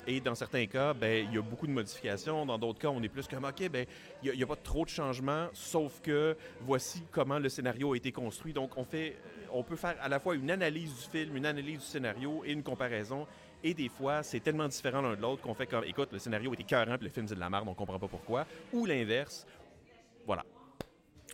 et 0.05 0.19
dans 0.19 0.35
certains 0.35 0.65
cas, 0.65 0.93
ben, 0.93 1.25
il 1.27 1.35
y 1.35 1.37
a 1.37 1.41
beaucoup 1.41 1.67
de 1.67 1.71
modifications. 1.71 2.45
Dans 2.45 2.57
d'autres 2.57 2.79
cas, 2.79 2.89
on 2.89 3.01
est 3.01 3.09
plus 3.09 3.27
comme, 3.27 3.45
OK, 3.45 3.69
ben, 3.69 3.85
il 4.23 4.31
n'y 4.31 4.43
a, 4.43 4.47
pas 4.47 4.55
trop 4.55 4.85
de 4.85 4.89
changements, 4.89 5.47
sauf 5.53 6.01
que 6.01 6.35
voici 6.61 7.03
comment 7.11 7.39
le 7.39 7.49
scénario 7.49 7.93
a 7.93 7.97
été 7.97 8.11
construit. 8.11 8.53
Donc, 8.53 8.77
on, 8.77 8.83
fait, 8.83 9.17
on 9.51 9.63
peut 9.63 9.75
faire 9.75 9.95
à 10.01 10.09
la 10.09 10.19
fois 10.19 10.35
une 10.35 10.51
analyse 10.51 10.93
du 10.93 11.09
film, 11.09 11.35
une 11.35 11.45
analyse 11.45 11.79
du 11.79 11.85
scénario 11.85 12.43
et 12.45 12.51
une 12.51 12.63
comparaison. 12.63 13.27
Et 13.63 13.73
des 13.73 13.89
fois, 13.89 14.21
c'est 14.21 14.39
tellement 14.39 14.67
différent 14.67 15.01
l'un 15.01 15.15
de 15.15 15.21
l'autre 15.21 15.41
qu'on 15.41 15.55
fait 15.55 15.65
comme, 15.65 15.83
écoute, 15.83 16.09
le 16.11 16.19
scénario 16.19 16.53
est 16.53 16.59
écœurant, 16.59 16.95
puis 16.97 17.07
le 17.07 17.09
film, 17.09 17.27
c'est 17.27 17.35
de 17.35 17.39
la 17.39 17.49
merde, 17.49 17.67
on 17.67 17.73
comprend 17.73 17.97
pas 17.97 18.07
pourquoi. 18.07 18.45
Ou 18.71 18.85
l'inverse, 18.85 19.47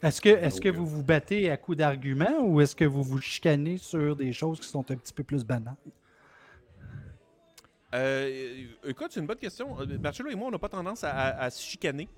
Est-ce 0.04 0.20
que, 0.22 0.30
est-ce 0.30 0.60
que 0.60 0.68
vous 0.70 0.86
vous 0.86 1.04
battez 1.04 1.50
à 1.50 1.56
coups 1.56 1.78
d'arguments 1.78 2.42
ou 2.42 2.60
est-ce 2.60 2.76
que 2.76 2.84
vous 2.84 3.04
vous 3.04 3.22
chicanez 3.22 3.78
sur 3.78 4.16
des 4.18 4.34
choses 4.34 4.60
qui 4.60 4.68
sont 4.68 4.82
un 4.92 4.96
petit 4.96 5.14
peu 5.14 5.24
plus 5.24 5.46
banales? 5.46 5.76
Euh, 7.94 8.66
écoute, 8.86 9.08
c'est 9.12 9.20
une 9.22 9.28
bonne 9.28 9.38
question. 9.38 9.80
Euh, 9.80 9.86
Marcello 10.00 10.30
et 10.30 10.36
moi, 10.36 10.48
on 10.48 10.52
n'a 10.52 10.60
pas 10.60 10.68
tendance 10.68 11.04
à, 11.04 11.12
à- 11.12 11.44
à 11.46 11.50
se 11.50 11.62
chicaner. 11.62 12.10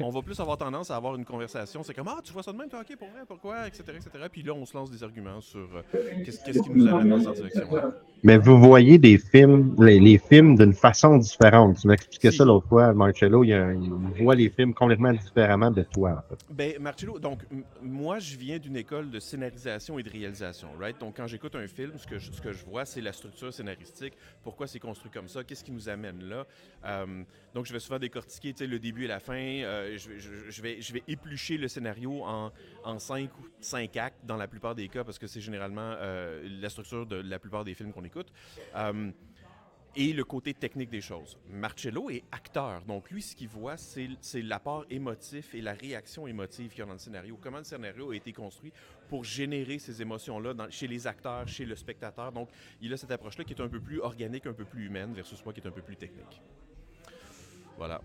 On 0.00 0.10
va 0.10 0.22
plus 0.22 0.38
avoir 0.38 0.56
tendance 0.56 0.90
à 0.90 0.96
avoir 0.96 1.16
une 1.16 1.24
conversation. 1.24 1.82
C'est 1.82 1.92
comme 1.94 2.08
Ah, 2.08 2.20
tu 2.22 2.32
vois 2.32 2.42
ça 2.42 2.52
de 2.52 2.56
même, 2.56 2.68
toi, 2.68 2.80
ok, 2.88 2.96
pour 2.96 3.08
vrai, 3.08 3.20
pourquoi, 3.26 3.66
etc., 3.66 3.82
etc. 3.96 4.10
Puis 4.30 4.42
là, 4.42 4.52
on 4.54 4.64
se 4.64 4.76
lance 4.76 4.90
des 4.90 5.02
arguments 5.02 5.40
sur 5.40 5.58
euh, 5.74 5.82
qu'est-ce 6.24 6.42
qui 6.62 6.70
nous 6.70 6.86
amène 6.86 7.08
dans 7.08 7.34
cette 7.34 7.34
direction. 7.44 7.68
Mais 8.24 8.38
vous 8.38 8.56
voyez 8.60 8.98
des 8.98 9.18
films, 9.18 9.74
les, 9.80 9.98
les 9.98 10.16
films 10.18 10.54
d'une 10.56 10.72
façon 10.74 11.16
différente. 11.18 11.78
Tu 11.80 11.88
m'expliquais 11.88 12.30
Si. 12.30 12.36
ça 12.36 12.44
l'autre 12.44 12.68
fois, 12.68 12.92
Marcello, 12.94 13.42
il, 13.42 13.48
y 13.48 13.52
a- 13.52 13.72
il 13.72 13.90
voit 14.22 14.36
les 14.36 14.48
films 14.48 14.72
complètement 14.74 15.12
différemment 15.12 15.72
de 15.72 15.82
toi. 15.82 16.22
En 16.24 16.28
fait. 16.28 16.40
Ben, 16.48 16.78
Marcello, 16.80 17.18
donc, 17.18 17.40
moi, 17.82 18.20
je 18.20 18.36
viens 18.36 18.60
d'une 18.60 18.76
école 18.76 19.10
de 19.10 19.18
scénarisation 19.18 19.98
et 19.98 20.04
de 20.04 20.10
réalisation, 20.10 20.68
right? 20.78 21.00
Donc, 21.00 21.16
quand 21.16 21.26
j'écoute 21.26 21.56
un 21.56 21.66
film, 21.66 21.90
ce 21.96 22.06
que 22.06 22.18
je, 22.18 22.30
ce 22.30 22.40
que 22.40 22.52
je 22.52 22.64
vois, 22.64 22.84
c'est 22.84 23.00
la 23.00 23.12
structure 23.12 23.52
scénaristique, 23.52 24.14
pourquoi 24.44 24.68
c'est 24.68 24.78
construit 24.78 25.10
comme 25.10 25.26
ça, 25.26 25.42
qu'est-ce 25.42 25.64
qui 25.64 25.72
nous 25.72 25.88
amène 25.88 26.22
là? 26.22 26.46
Euh, 26.84 27.24
donc, 27.54 27.66
je 27.66 27.72
vais 27.72 27.80
souvent 27.80 27.98
décortiquer, 27.98 28.52
tu 28.52 28.58
sais, 28.58 28.66
le 28.68 28.78
début 28.78 29.04
et 29.06 29.08
la 29.08 29.18
fin. 29.18 29.32
euh, 29.34 29.71
je, 29.96 30.62
vais, 30.62 30.80
je, 30.80 30.92
vais, 30.92 31.02
éplucher 31.08 31.56
le 31.56 31.68
scénario 31.68 32.22
en, 32.24 32.50
cinq, 32.98 33.96
actes 33.96 34.24
dans 34.24 34.36
la 34.36 34.48
plupart 34.48 34.74
des 34.74 34.88
cas, 34.88 35.04
parce 35.04 35.18
que 35.18 35.26
c'est 35.26 35.40
généralement 35.40 35.94
euh, 35.98 36.46
la 36.60 36.68
structure 36.68 37.06
de 37.06 37.16
la 37.16 37.38
plupart 37.38 37.64
des 37.64 37.74
films 37.74 37.92
qu'on 37.92 38.04
écoute. 38.04 38.32
Euh, 38.76 39.10
et 39.94 40.14
le 40.14 40.24
côté 40.24 40.54
technique 40.54 40.88
des 40.88 41.02
choses. 41.02 41.38
Marcello 41.50 42.08
est 42.08 42.24
acteur, 42.32 42.82
donc 42.82 43.10
lui, 43.10 43.20
ce 43.20 43.36
qu'il 43.36 43.48
voit, 43.48 43.76
c'est 43.76 44.08
l'apport 44.42 44.86
émotif 44.88 45.54
et 45.54 45.60
la 45.60 45.74
réaction 45.74 46.26
émotive 46.26 46.70
qu'il 46.70 46.78
y 46.78 46.82
a 46.82 46.86
dans 46.86 46.94
le 46.94 46.98
scénario. 46.98 47.38
Comment 47.38 47.58
le 47.58 47.64
scénario 47.64 48.10
a 48.10 48.16
été 48.16 48.32
construit 48.32 48.72
pour 49.08 49.24
générer 49.24 49.78
ces 49.78 50.00
émotions-là 50.00 50.54
chez 50.70 50.88
les 50.88 51.06
acteurs, 51.06 51.46
chez 51.46 51.66
le 51.66 51.76
spectateur. 51.76 52.32
Donc, 52.32 52.48
il 52.80 52.90
a 52.92 52.96
cette 52.96 53.10
approche-là 53.10 53.44
qui 53.44 53.52
est 53.52 53.60
un 53.60 53.68
peu 53.68 53.80
plus 53.80 54.00
organique, 54.00 54.46
un 54.46 54.54
peu 54.54 54.64
plus 54.64 54.86
humaine, 54.86 55.12
versus 55.12 55.44
moi 55.44 55.52
qui 55.52 55.60
est 55.60 55.66
un 55.66 55.72
peu 55.72 55.82
plus 55.82 55.96
technique. 55.96 56.40
Voilà. 57.76 58.00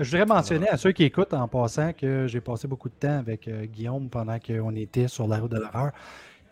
Je 0.00 0.10
voudrais 0.10 0.26
mentionner 0.26 0.68
à 0.68 0.76
ceux 0.76 0.92
qui 0.92 1.04
écoutent 1.04 1.34
en 1.34 1.46
passant 1.46 1.92
que 1.92 2.26
j'ai 2.26 2.40
passé 2.40 2.66
beaucoup 2.66 2.88
de 2.88 2.94
temps 2.94 3.18
avec 3.18 3.46
euh, 3.48 3.66
Guillaume 3.66 4.08
pendant 4.08 4.38
qu'on 4.38 4.74
était 4.74 5.08
sur 5.08 5.28
la 5.28 5.38
route 5.38 5.50
de 5.52 5.58
l'horreur. 5.58 5.92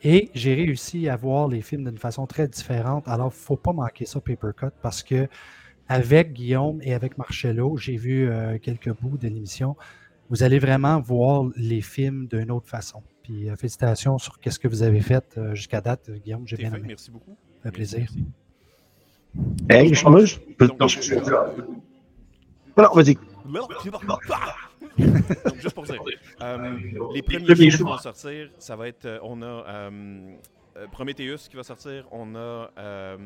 Et 0.02 0.30
j'ai 0.34 0.54
réussi 0.54 1.08
à 1.08 1.16
voir 1.16 1.48
les 1.48 1.60
films 1.62 1.84
d'une 1.84 1.98
façon 1.98 2.26
très 2.26 2.46
différente. 2.46 3.08
Alors, 3.08 3.26
il 3.32 3.38
ne 3.38 3.42
faut 3.44 3.56
pas 3.56 3.72
manquer 3.72 4.04
ça, 4.06 4.20
Papercut, 4.20 4.70
parce 4.82 5.02
que 5.02 5.28
avec 5.88 6.34
Guillaume 6.34 6.80
et 6.82 6.92
avec 6.94 7.16
Marcello, 7.16 7.76
j'ai 7.78 7.96
vu 7.96 8.28
euh, 8.28 8.58
quelques 8.58 8.92
bouts 9.00 9.16
de 9.16 9.26
l'émission. 9.28 9.76
Vous 10.30 10.42
allez 10.42 10.58
vraiment 10.58 11.00
voir 11.00 11.44
les 11.56 11.80
films 11.80 12.26
d'une 12.28 12.50
autre 12.50 12.68
façon. 12.68 13.02
Puis 13.22 13.48
euh, 13.48 13.56
félicitations 13.56 14.18
sur 14.18 14.36
ce 14.46 14.58
que 14.58 14.68
vous 14.68 14.82
avez 14.82 15.00
fait 15.00 15.24
euh, 15.38 15.54
jusqu'à 15.54 15.80
date, 15.80 16.10
Guillaume. 16.22 16.46
J'ai 16.46 16.56
bien 16.56 16.68
aimé. 16.74 16.84
merci 16.88 17.10
beaucoup. 17.10 17.36
Ça 17.62 17.70
fait 17.70 17.74
plaisir. 17.74 18.06
Merci. 18.10 18.24
Hey, 19.70 19.94
je- 19.94 20.06
moi, 20.06 20.24
je 20.24 20.36
peux. 20.38 20.68
Non, 22.76 22.88
vas-y. 22.94 23.18
Donc, 23.48 23.72
juste 25.60 25.74
pour 25.74 25.84
dire, 25.84 26.00
euh, 26.42 26.78
les 27.14 27.22
premiers 27.22 27.54
films 27.54 27.70
qui 27.70 27.82
vont 27.82 27.98
sortir, 27.98 28.50
ça 28.58 28.76
va 28.76 28.88
être, 28.88 29.04
euh, 29.06 29.18
on 29.22 29.40
a 29.42 29.46
euh, 29.46 29.90
euh, 30.76 30.86
Prometheus 30.92 31.48
qui 31.48 31.56
va 31.56 31.62
sortir, 31.62 32.06
on 32.12 32.34
a 32.34 32.70
euh, 32.78 33.16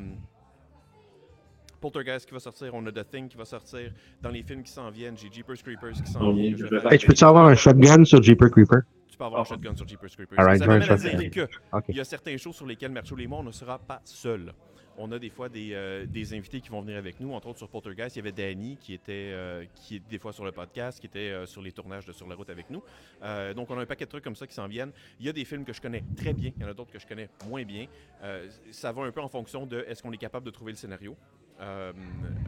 Poltergeist 1.81 2.27
qui 2.27 2.35
va 2.35 2.41
sortir, 2.41 2.75
on 2.75 2.87
a 2.87 2.93
The 2.93 3.11
Thing 3.11 3.29
qui 3.29 3.37
va 3.37 3.45
sortir. 3.45 3.93
Dans 4.21 4.31
les 4.31 4.43
films 4.43 4.63
qui 4.63 4.71
s'en 4.71 4.89
viennent, 4.91 5.19
j'ai 5.19 5.31
Jeepers 5.31 5.57
Creepers 5.63 5.95
qui 6.05 6.13
s'en 6.13 6.33
vient. 6.33 6.55
Hey, 6.91 6.99
tu 6.99 7.07
peux-tu 7.07 7.25
avoir 7.25 7.47
un 7.47 7.55
shotgun 7.57 8.05
sur 8.05 8.23
Jeeper 8.23 8.51
Creeper? 8.51 8.83
Tu 9.09 9.17
peux 9.19 9.25
avoir 9.25 9.41
un 9.41 9.45
shotgun 9.45 9.75
sur 9.75 9.87
Jeepers 9.89 10.11
Creepers. 10.11 10.39
Ça 10.59 10.67
m'amène 10.67 10.91
à 10.91 10.97
dire 10.97 11.31
que 11.31 11.49
il 11.89 11.97
y 11.97 12.01
a 12.01 12.05
certains 12.05 12.37
shows 12.37 12.53
sur 12.53 12.67
lesquels 12.67 12.93
Marceau 12.93 13.19
et 13.19 13.27
moi, 13.27 13.41
on 13.41 13.45
ne 13.45 13.51
sera 13.53 13.79
pas 13.79 14.01
seul. 14.05 14.53
On 14.99 15.11
a 15.13 15.19
des 15.19 15.31
fois 15.31 15.49
des, 15.49 15.71
euh, 15.73 16.07
des 16.07 16.35
invités 16.35 16.61
qui 16.61 16.69
vont 16.69 16.83
venir 16.83 16.99
avec 16.99 17.19
nous. 17.21 17.33
Entre 17.33 17.49
autres, 17.49 17.59
sur 17.59 17.69
Poltergeist, 17.69 18.17
il 18.17 18.19
y 18.19 18.23
avait 18.23 18.33
Danny 18.33 18.77
qui 18.77 18.93
était 18.93 19.31
euh, 19.33 19.65
qui 19.75 19.97
est 19.97 20.09
des 20.09 20.19
fois 20.19 20.33
sur 20.33 20.45
le 20.45 20.53
podcast, 20.53 21.01
qui 21.01 21.07
était 21.07 21.31
euh, 21.31 21.47
sur 21.47 21.63
les 21.63 21.73
tournages 21.73 22.05
de 22.05 22.13
Sur 22.13 22.29
la 22.29 22.35
route 22.35 22.51
avec 22.51 22.69
nous. 22.71 22.83
Donc, 23.55 23.71
on 23.71 23.79
a 23.79 23.83
un 23.83 23.87
paquet 23.87 24.05
de 24.05 24.11
trucs 24.11 24.25
comme 24.25 24.37
ça 24.37 24.47
qui 24.47 24.55
s'en 24.55 24.67
viennent. 24.67 24.93
Il 25.19 25.27
y 25.27 25.29
a 25.29 25.33
des 25.33 25.45
films 25.45 25.65
que 25.65 25.73
je 25.73 25.81
connais 25.81 26.05
très 26.17 26.33
bien, 26.33 26.53
il 26.57 26.63
y 26.63 26.65
en 26.65 26.69
a 26.69 26.75
d'autres 26.75 26.93
que 26.93 26.99
je 26.99 27.07
connais 27.07 27.29
moins 27.49 27.65
bien. 27.65 27.87
Ça 28.71 28.93
va 28.93 29.03
un 29.03 29.13
peu 29.13 29.21
en 29.21 29.29
fonction 29.29 29.67
de 29.67 29.85
est-ce 29.89 30.03
qu'on 30.03 30.13
est 30.13 30.19
capable 30.19 30.47
de 30.47 30.51
trouver 30.51 30.73
le 30.73 30.77
scénario 30.77 31.17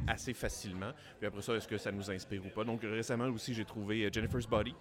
assez 0.07 0.35
facilement. 0.35 0.93
Puis 1.19 1.27
après 1.27 1.43
ça, 1.43 1.55
est-ce 1.55 1.69
que 1.69 1.79
ça 1.79 1.93
nous 1.93 2.11
inspire 2.11 2.45
ou 2.45 2.51
pas? 2.51 2.65
Donc, 2.65 2.83
récemment 2.83 3.27
aussi, 3.29 3.55
j'ai 3.55 3.65
trouvé 3.65 4.09
Jennifer's 4.13 4.47
Body. 4.47 4.75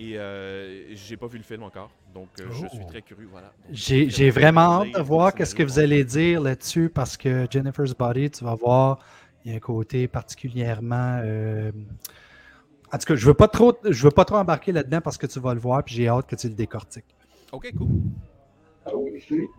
Et 0.00 0.16
euh, 0.16 0.94
j'ai 0.94 1.16
pas 1.16 1.26
vu 1.26 1.38
le 1.38 1.44
film 1.44 1.64
encore, 1.64 1.90
donc 2.14 2.28
euh, 2.40 2.44
je 2.50 2.68
suis 2.68 2.78
Oh. 2.84 2.88
très 2.88 3.02
curieux. 3.02 3.28
Voilà. 3.32 3.50
J'ai 3.72 4.30
vraiment 4.30 4.82
hâte 4.82 4.94
de 4.94 5.00
voir 5.02 5.34
qu'est-ce 5.34 5.54
que 5.56 5.64
vous 5.64 5.80
allez 5.80 6.04
dire 6.04 6.40
là-dessus 6.40 6.88
parce 6.88 7.16
que 7.16 7.46
Jennifer's 7.50 7.94
Body, 7.96 8.30
tu 8.30 8.44
vas 8.44 8.54
voir, 8.54 9.00
il 9.44 9.50
y 9.50 9.54
a 9.54 9.56
un 9.56 9.60
côté 9.60 10.06
particulièrement. 10.06 11.20
euh, 11.24 11.72
En 12.92 12.98
tout 12.98 13.06
cas, 13.06 13.16
je 13.16 13.26
veux 13.26 13.34
pas 13.34 13.48
trop, 13.48 13.74
je 13.90 14.04
veux 14.04 14.12
pas 14.12 14.24
trop 14.24 14.36
embarquer 14.36 14.70
là-dedans 14.70 15.00
parce 15.02 15.18
que 15.18 15.26
tu 15.26 15.40
vas 15.40 15.52
le 15.52 15.60
voir 15.60 15.82
puis 15.82 15.96
j'ai 15.96 16.06
hâte 16.08 16.26
que 16.28 16.36
tu 16.36 16.46
le 16.48 16.54
décortiques. 16.54 17.04
Ok, 17.50 17.72
cool. 17.76 17.88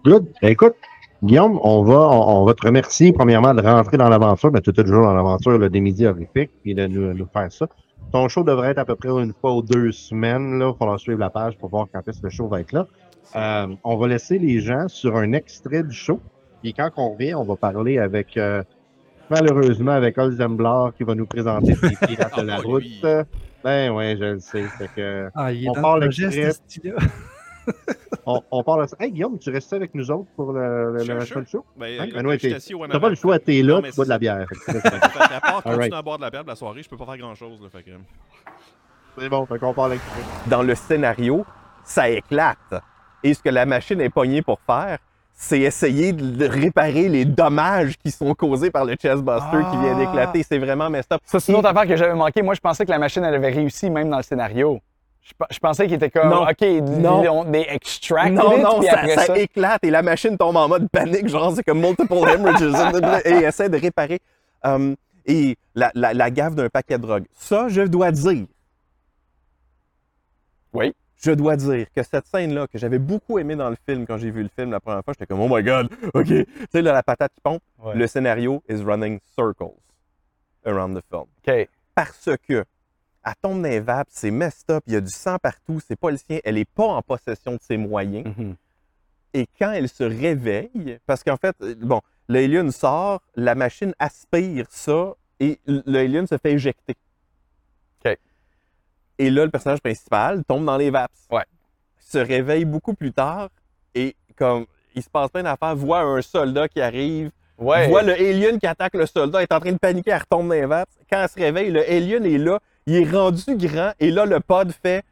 Good. 0.05 0.31
Ben, 0.41 0.47
écoute, 0.51 0.75
Guillaume, 1.21 1.59
on 1.63 1.83
va, 1.83 1.99
on, 2.09 2.41
on 2.41 2.45
va 2.45 2.53
te 2.53 2.65
remercier 2.65 3.11
premièrement 3.11 3.53
de 3.53 3.61
rentrer 3.61 3.97
dans 3.97 4.07
l'aventure, 4.09 4.51
mais 4.51 4.61
tu 4.61 4.69
es 4.69 4.73
toujours 4.73 5.03
dans 5.03 5.13
l'aventure 5.13 5.69
des 5.69 5.81
médias 5.81 6.11
horrifiques, 6.11 6.51
puis 6.63 6.73
de 6.73 6.87
nous, 6.87 7.13
nous 7.13 7.27
faire 7.27 7.51
ça. 7.51 7.67
Ton 8.11 8.27
show 8.27 8.43
devrait 8.43 8.71
être 8.71 8.79
à 8.79 8.85
peu 8.85 8.95
près 8.95 9.09
une 9.09 9.33
fois 9.33 9.55
ou 9.55 9.61
deux 9.61 9.91
semaines. 9.91 10.59
Il 10.59 10.65
va 10.65 10.73
falloir 10.73 10.99
suivre 10.99 11.19
la 11.19 11.29
page 11.29 11.57
pour 11.57 11.69
voir 11.69 11.87
quand 11.93 12.07
est-ce 12.07 12.19
que 12.19 12.25
le 12.25 12.31
show 12.31 12.47
va 12.47 12.61
être 12.61 12.71
là. 12.71 12.87
Euh, 13.35 13.67
on 13.83 13.97
va 13.97 14.07
laisser 14.07 14.39
les 14.39 14.59
gens 14.61 14.87
sur 14.87 15.15
un 15.15 15.33
extrait 15.33 15.83
du 15.83 15.93
show. 15.93 16.19
Et 16.63 16.73
quand 16.73 16.89
on 16.97 17.13
revient, 17.13 17.35
on 17.35 17.43
va 17.43 17.55
parler 17.55 17.99
avec, 17.99 18.35
euh, 18.35 18.63
malheureusement, 19.29 19.91
avec 19.91 20.17
Olzemblar 20.17 20.93
qui 20.95 21.03
va 21.03 21.13
nous 21.13 21.27
présenter 21.27 21.75
les 21.81 22.07
pirates 22.07 22.37
de 22.37 22.41
la 22.41 22.55
Ah, 22.57 22.61
route. 22.63 23.05
Ben 23.63 23.91
ouais, 23.91 24.17
je 24.19 24.25
le 24.25 24.39
sais. 24.39 24.63
Fait 24.63 24.89
que, 24.95 25.29
Ah, 25.35 25.51
il 25.51 25.65
est 25.65 25.69
On 25.69 25.73
dans 25.73 25.81
part 25.81 25.99
le. 25.99 26.09
On, 28.25 28.41
on 28.51 28.63
parle 28.63 28.83
de 28.83 28.87
ça. 28.89 28.97
Hey 28.99 29.11
Guillaume, 29.11 29.37
tu 29.39 29.49
restes 29.49 29.73
avec 29.73 29.93
nous 29.95 30.09
autres 30.11 30.29
pour 30.35 30.51
le, 30.53 30.93
le, 30.93 30.99
Sure, 30.99 31.13
le 31.13 31.19
reste 31.19 31.31
sure. 31.31 31.41
du 31.41 31.47
show? 31.49 31.65
Ben, 31.77 32.01
Hein? 32.01 32.07
Ben 32.13 32.25
au 32.25 32.83
en 32.83 32.87
T'as 32.87 32.99
pas 32.99 33.09
le 33.09 33.15
choix, 33.15 33.39
t'es 33.39 33.61
là, 33.61 33.81
tu 33.81 33.81
bois 33.81 33.89
de 33.91 33.93
c'est 33.95 34.05
la 34.07 34.19
bière. 34.19 34.47
Qu'à 34.65 35.39
part 35.41 35.53
continuer 35.63 35.73
Alright. 35.73 35.93
à 35.93 36.01
boire 36.01 36.17
de 36.17 36.23
la 36.23 36.29
bière 36.29 36.43
de 36.43 36.49
la 36.49 36.55
soirée, 36.55 36.83
je 36.83 36.89
peux 36.89 36.97
pas 36.97 37.05
faire 37.05 37.15
là, 37.27 37.33
Fait 37.71 37.83
que... 37.83 37.91
C'est 39.17 39.29
bon, 39.29 39.45
fait 39.45 39.59
qu'on 39.59 39.73
parle 39.73 39.91
avec 39.93 40.01
dans 40.47 40.61
le 40.63 40.75
scénario, 40.75 41.45
ça 41.83 42.09
éclate. 42.09 42.57
Et 43.23 43.33
ce 43.33 43.41
que 43.41 43.49
la 43.49 43.65
machine 43.65 43.99
est 43.99 44.09
pognée 44.09 44.41
pour 44.41 44.59
faire, 44.61 44.97
c'est 45.33 45.59
essayer 45.61 46.13
de 46.13 46.45
réparer 46.45 47.09
les 47.09 47.25
dommages 47.25 47.97
qui 47.97 48.11
sont 48.11 48.33
causés 48.33 48.71
par 48.71 48.85
le 48.85 48.95
chestbuster 48.95 49.57
qui 49.71 49.77
vient 49.77 49.95
Ah. 49.95 49.99
d'éclater. 49.99 50.43
C'est 50.43 50.57
vraiment 50.57 50.89
messed 50.89 51.11
up. 51.13 51.21
Ça, 51.25 51.39
c'est 51.39 51.51
une 51.51 51.57
autre 51.57 51.67
affaire 51.69 51.87
que 51.87 51.95
j'avais 51.95 52.13
manqué. 52.13 52.41
Moi, 52.41 52.53
je 52.53 52.59
pensais 52.59 52.85
que 52.85 52.91
la 52.91 52.99
machine, 52.99 53.23
elle 53.23 53.33
avait 53.35 53.49
réussi 53.51 53.89
même 53.89 54.09
dans 54.09 54.17
le 54.17 54.23
scénario. 54.23 54.79
Je, 55.21 55.33
pe- 55.37 55.45
je 55.51 55.59
pensais 55.59 55.85
qu'il 55.85 55.93
était 55.95 56.09
comme, 56.09 56.29
Non. 56.29 56.43
OK, 56.43 56.61
Non. 56.61 57.23
ils 57.23 57.29
ont 57.29 57.43
des 57.43 57.65
extracted 57.69 58.33
Non, 58.35 58.57
it, 58.57 58.63
non, 58.63 58.81
ça, 58.81 58.93
après 58.93 59.15
ça 59.15 59.25
ça... 59.25 59.37
éclate 59.37 59.83
et 59.83 59.91
la 59.91 60.01
machine 60.01 60.37
tombe 60.37 60.55
en 60.55 60.67
mode 60.67 60.89
panique, 60.89 61.27
genre 61.27 61.53
c'est 61.55 61.63
comme 61.63 61.79
multiple 61.81 62.13
hemorrhages 62.13 63.21
et 63.25 63.43
essaie 63.45 63.69
de 63.69 63.77
réparer. 63.77 64.19
Um, 64.63 64.95
et 65.25 65.55
la, 65.75 65.91
la, 65.93 66.13
la 66.13 66.31
gaffe 66.31 66.55
d'un 66.55 66.69
paquet 66.69 66.97
de 66.97 67.03
drogue. 67.03 67.25
Ça, 67.35 67.67
je 67.69 67.81
dois 67.83 68.11
dire. 68.11 68.45
Oui. 70.73 70.93
Je 71.21 71.31
dois 71.31 71.57
dire 71.57 71.85
que 71.93 72.01
cette 72.01 72.25
scène-là, 72.27 72.67
que 72.67 72.77
j'avais 72.77 72.97
beaucoup 72.99 73.39
aimé 73.39 73.55
dans 73.55 73.69
le 73.69 73.75
film 73.87 74.07
quand 74.07 74.17
j'ai 74.17 74.31
vu 74.31 74.41
le 74.41 74.49
film 74.57 74.71
la 74.71 74.79
première 74.79 75.03
fois, 75.03 75.13
j'étais 75.13 75.25
comme, 75.25 75.41
oh 75.41 75.53
my 75.53 75.61
god, 75.61 75.89
ok. 76.13 76.25
Tu 76.25 76.45
sais, 76.71 76.81
là, 76.81 76.93
la 76.93 77.03
patate 77.03 77.33
qui 77.33 77.41
pompe, 77.41 77.61
Ouais. 77.83 77.93
le 77.95 78.07
scénario 78.07 78.63
is 78.69 78.81
running 78.83 79.19
circles 79.35 79.75
around 80.65 80.97
the 80.97 81.03
film 81.09 81.25
OK. 81.47 81.67
parce 81.93 82.29
que 82.47 82.63
elle 83.25 83.33
tombe 83.41 83.61
dans 83.61 83.69
les 83.69 83.79
vapes, 83.79 84.07
c'est 84.09 84.31
messed 84.31 84.69
up, 84.71 84.83
il 84.87 84.93
y 84.93 84.95
a 84.95 85.01
du 85.01 85.11
sang 85.11 85.37
partout, 85.41 85.79
c'est 85.85 85.95
pas 85.99 86.11
le 86.11 86.17
sien, 86.17 86.39
elle 86.43 86.57
est 86.57 86.69
pas 86.69 86.85
en 86.85 87.01
possession 87.01 87.53
de 87.53 87.59
ses 87.61 87.77
moyens. 87.77 88.25
Mhm. 88.37 88.55
Et 89.33 89.47
quand 89.59 89.71
elle 89.71 89.89
se 89.89 90.03
réveille, 90.03 90.99
parce 91.05 91.23
qu'en 91.23 91.37
fait, 91.37 91.55
euh, 91.61 91.75
bon, 91.77 92.01
l'alien 92.27 92.71
sort, 92.71 93.21
la 93.35 93.53
machine 93.55 93.93
aspire 93.99 94.65
ça 94.69 95.13
et 95.39 95.59
l'alien 95.65 96.25
se 96.27 96.37
fait 96.37 96.53
éjecter. 96.53 96.95
OK. 98.03 98.17
Et 99.19 99.29
là, 99.29 99.45
le 99.45 99.51
personnage 99.51 99.81
principal 99.81 100.43
tombe 100.45 100.65
dans 100.65 100.77
les 100.77 100.89
vapes. 100.89 101.11
Ouais. 101.29 101.43
Se 101.99 102.17
réveille 102.17 102.65
beaucoup 102.65 102.93
plus 102.95 103.11
tard 103.11 103.49
et 103.93 104.15
comme 104.35 104.65
il 104.95 105.03
se 105.03 105.09
passe 105.09 105.29
plein 105.29 105.43
d'affaires, 105.43 105.75
voit 105.75 105.99
un 106.01 106.21
soldat 106.21 106.67
qui 106.67 106.81
arrive, 106.81 107.31
Ouais. 107.59 107.87
voit 107.89 108.01
le 108.03 108.13
alien 108.13 108.57
qui 108.57 108.65
attaque 108.65 108.93
le 108.95 109.05
soldat, 109.05 109.43
est 109.43 109.51
en 109.51 109.59
train 109.59 109.73
de 109.73 109.77
paniquer, 109.77 110.11
elle 110.11 110.19
retombe 110.21 110.47
dans 110.47 110.53
les 110.53 110.65
vapes. 110.65 110.89
Quand 111.11 111.21
elle 111.21 111.29
se 111.29 111.35
réveille, 111.35 111.69
le 111.69 111.81
alien 111.87 112.25
est 112.25 112.37
là, 112.37 112.59
il 112.89 112.95
est 113.03 113.11
rendu 113.11 113.43
grand, 113.55 113.91
et 113.99 114.11
là, 114.11 114.25
le 114.25 114.39
pod 114.39 114.71
fait 114.81 115.03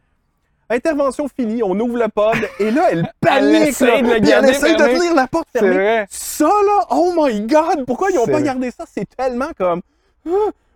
Intervention 0.70 1.30
finie, 1.30 1.64
on 1.64 1.80
ouvre 1.80 1.98
le 1.98 2.10
pod, 2.10 2.36
et 2.60 2.72
là, 2.72 2.90
elle 2.92 3.10
panique. 3.22 3.68
essaie 3.70 3.86
là, 3.86 4.02
de 4.02 4.08
le 4.08 4.12
puis 4.20 4.30
garder 4.30 4.48
elle 4.50 4.56
essaie 4.56 4.74
de 4.76 4.84
tenir 4.98 5.14
la 5.16 5.28
porte 5.28 5.48
fermée. 5.54 5.70
vrai. 5.74 6.08
Ça, 6.10 6.46
là, 6.46 6.86
oh 6.90 7.14
my 7.18 7.40
God, 7.42 7.86
pourquoi 7.86 8.10
ils 8.12 8.16
n'ont 8.16 8.26
C'est 8.26 8.32
pas 8.32 8.38
vrai. 8.40 8.46
gardé 8.46 8.72
ça? 8.72 8.84
C'est 8.94 9.08
tellement 9.16 9.52
comme. 9.58 9.82
Ah, 10.28 10.32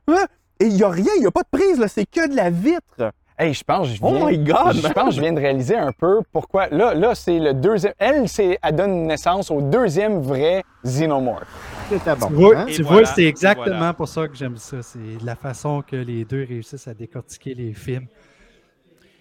ah. 0.07 0.25
Et 0.61 0.65
il 0.67 0.75
n'y 0.75 0.83
a 0.83 0.89
rien, 0.89 1.11
il 1.17 1.21
n'y 1.21 1.27
a 1.27 1.31
pas 1.31 1.41
de 1.41 1.49
prise, 1.57 1.77
là, 1.77 1.87
c'est 1.89 2.05
que 2.05 2.25
de 2.29 2.35
la 2.35 2.49
vitre. 2.49 3.11
Hey, 3.37 3.53
je 3.53 3.63
pense 3.63 3.87
que 3.87 3.95
je 3.95 3.99
Oh 4.03 4.13
viens, 4.13 4.25
my 4.27 4.37
God, 4.37 4.73
je 4.75 4.87
pense 4.87 5.09
que 5.09 5.15
je 5.15 5.21
viens 5.21 5.33
de 5.33 5.39
réaliser 5.39 5.75
un 5.75 5.91
peu 5.91 6.21
pourquoi. 6.31 6.67
Là, 6.69 6.93
là 6.93 7.15
c'est 7.15 7.39
le 7.39 7.53
deuxième. 7.53 7.93
Elle, 7.97 8.29
c'est, 8.29 8.59
elle 8.61 8.75
donne 8.75 9.07
naissance 9.07 9.49
au 9.49 9.61
deuxième 9.61 10.19
vrai 10.21 10.63
Xenomorph. 10.85 11.47
C'était 11.89 12.15
bon. 12.15 12.27
Tu 12.27 12.33
vois, 12.33 12.57
hein? 12.59 12.65
Tu 12.67 12.83
voilà, 12.83 13.01
vois, 13.01 13.05
c'est 13.13 13.23
exactement 13.23 13.77
voilà. 13.77 13.93
pour 13.93 14.07
ça 14.07 14.27
que 14.27 14.35
j'aime 14.35 14.57
ça. 14.57 14.81
C'est 14.83 14.99
la 15.23 15.35
façon 15.35 15.81
que 15.81 15.95
les 15.95 16.23
deux 16.25 16.45
réussissent 16.47 16.87
à 16.87 16.93
décortiquer 16.93 17.55
les 17.55 17.73
films. 17.73 18.07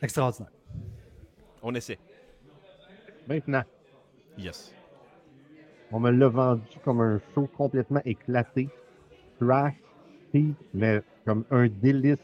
Extraordinaire. 0.03 0.51
On 1.63 1.75
essaie. 1.75 1.99
Maintenant, 3.29 3.63
Yes. 4.39 4.75
on 5.93 6.01
me 6.01 6.11
l'a 6.11 6.29
vendu 6.29 6.63
comme 6.85 7.01
un 7.01 7.21
show 7.35 7.49
complètement 7.57 8.01
éclaté, 8.05 8.69
trash, 9.41 9.75
mais 10.73 11.03
comme 11.27 11.45
un 11.51 11.67
délice 11.69 12.17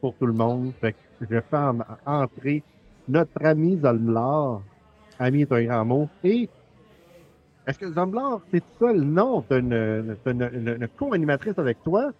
pour 0.00 0.14
tout 0.16 0.26
le 0.26 0.32
monde. 0.32 0.72
Fait 0.80 0.92
que 0.92 1.26
je 1.30 1.40
fais 1.40 1.56
en- 1.56 1.78
entrer 2.04 2.62
notre 3.08 3.44
ami 3.44 3.78
Zolmlar. 3.80 4.60
Ami 5.18 5.42
est 5.42 5.52
un 5.52 5.64
grand 5.64 5.84
mot. 5.84 6.08
Et 6.24 6.48
est-ce 7.66 7.78
que 7.78 7.92
Zolmlar, 7.92 8.40
c'est 8.52 8.62
ça 8.78 8.92
le 8.92 9.00
nom? 9.02 9.42
T'as 9.42 9.58
une, 9.58 10.16
t'as 10.24 10.30
une- 10.32 10.50
une- 10.52 10.76
une 10.80 10.88
co-animatrice 10.88 11.58
avec 11.58 11.82
toi? 11.82 12.10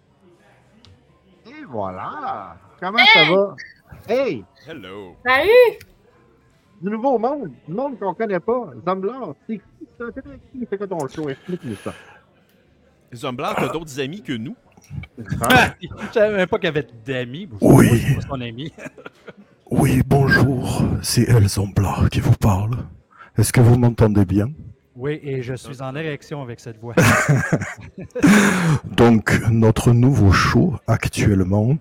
Et 1.45 1.63
voilà! 1.67 2.57
Comment 2.79 2.97
ça 3.13 3.23
va? 3.33 3.55
Hey! 4.07 4.43
Hello. 4.67 5.15
Salut! 5.25 5.79
Du 6.81 6.89
nouveau 6.91 7.17
monde, 7.17 7.51
du 7.67 7.73
monde 7.73 7.97
qu'on 7.97 8.13
connaît 8.13 8.39
pas. 8.39 8.71
Zomblard, 8.85 9.33
c'est 9.47 9.57
qui 9.57 9.63
ça? 9.97 10.05
Qui? 10.51 10.67
C'est 10.69 10.77
quoi 10.77 10.87
ton 10.87 11.07
show? 11.07 11.27
Explique-nous 11.29 11.75
ça. 11.75 11.93
Zomblar, 13.15 13.55
t'as 13.55 13.69
d'autres 13.69 13.99
amis 13.99 14.21
que 14.21 14.33
nous? 14.33 14.55
Hein? 15.41 15.73
Je 15.79 16.13
savais 16.13 16.35
même 16.35 16.47
pas 16.47 16.57
qu'il 16.57 16.65
y 16.65 16.69
avait 16.69 16.87
d'amis. 17.05 17.49
Oui. 17.61 18.01
son 18.27 18.41
ami. 18.41 18.73
Oui, 19.69 20.01
bonjour, 20.07 20.81
c'est 21.01 21.27
Elzombla 21.27 22.07
qui 22.09 22.21
vous 22.21 22.35
parle. 22.35 22.77
Est-ce 23.37 23.51
que 23.51 23.59
vous 23.59 23.77
m'entendez 23.77 24.23
bien? 24.23 24.47
Oui, 24.95 25.19
et 25.21 25.41
je 25.41 25.55
suis 25.55 25.81
en 25.81 25.93
érection 25.93 26.41
avec 26.41 26.61
cette 26.61 26.79
voix. 26.79 26.95
Donc, 28.85 29.37
notre 29.51 29.91
nouveau 29.91 30.31
show 30.31 30.75
actuellement, 30.87 31.77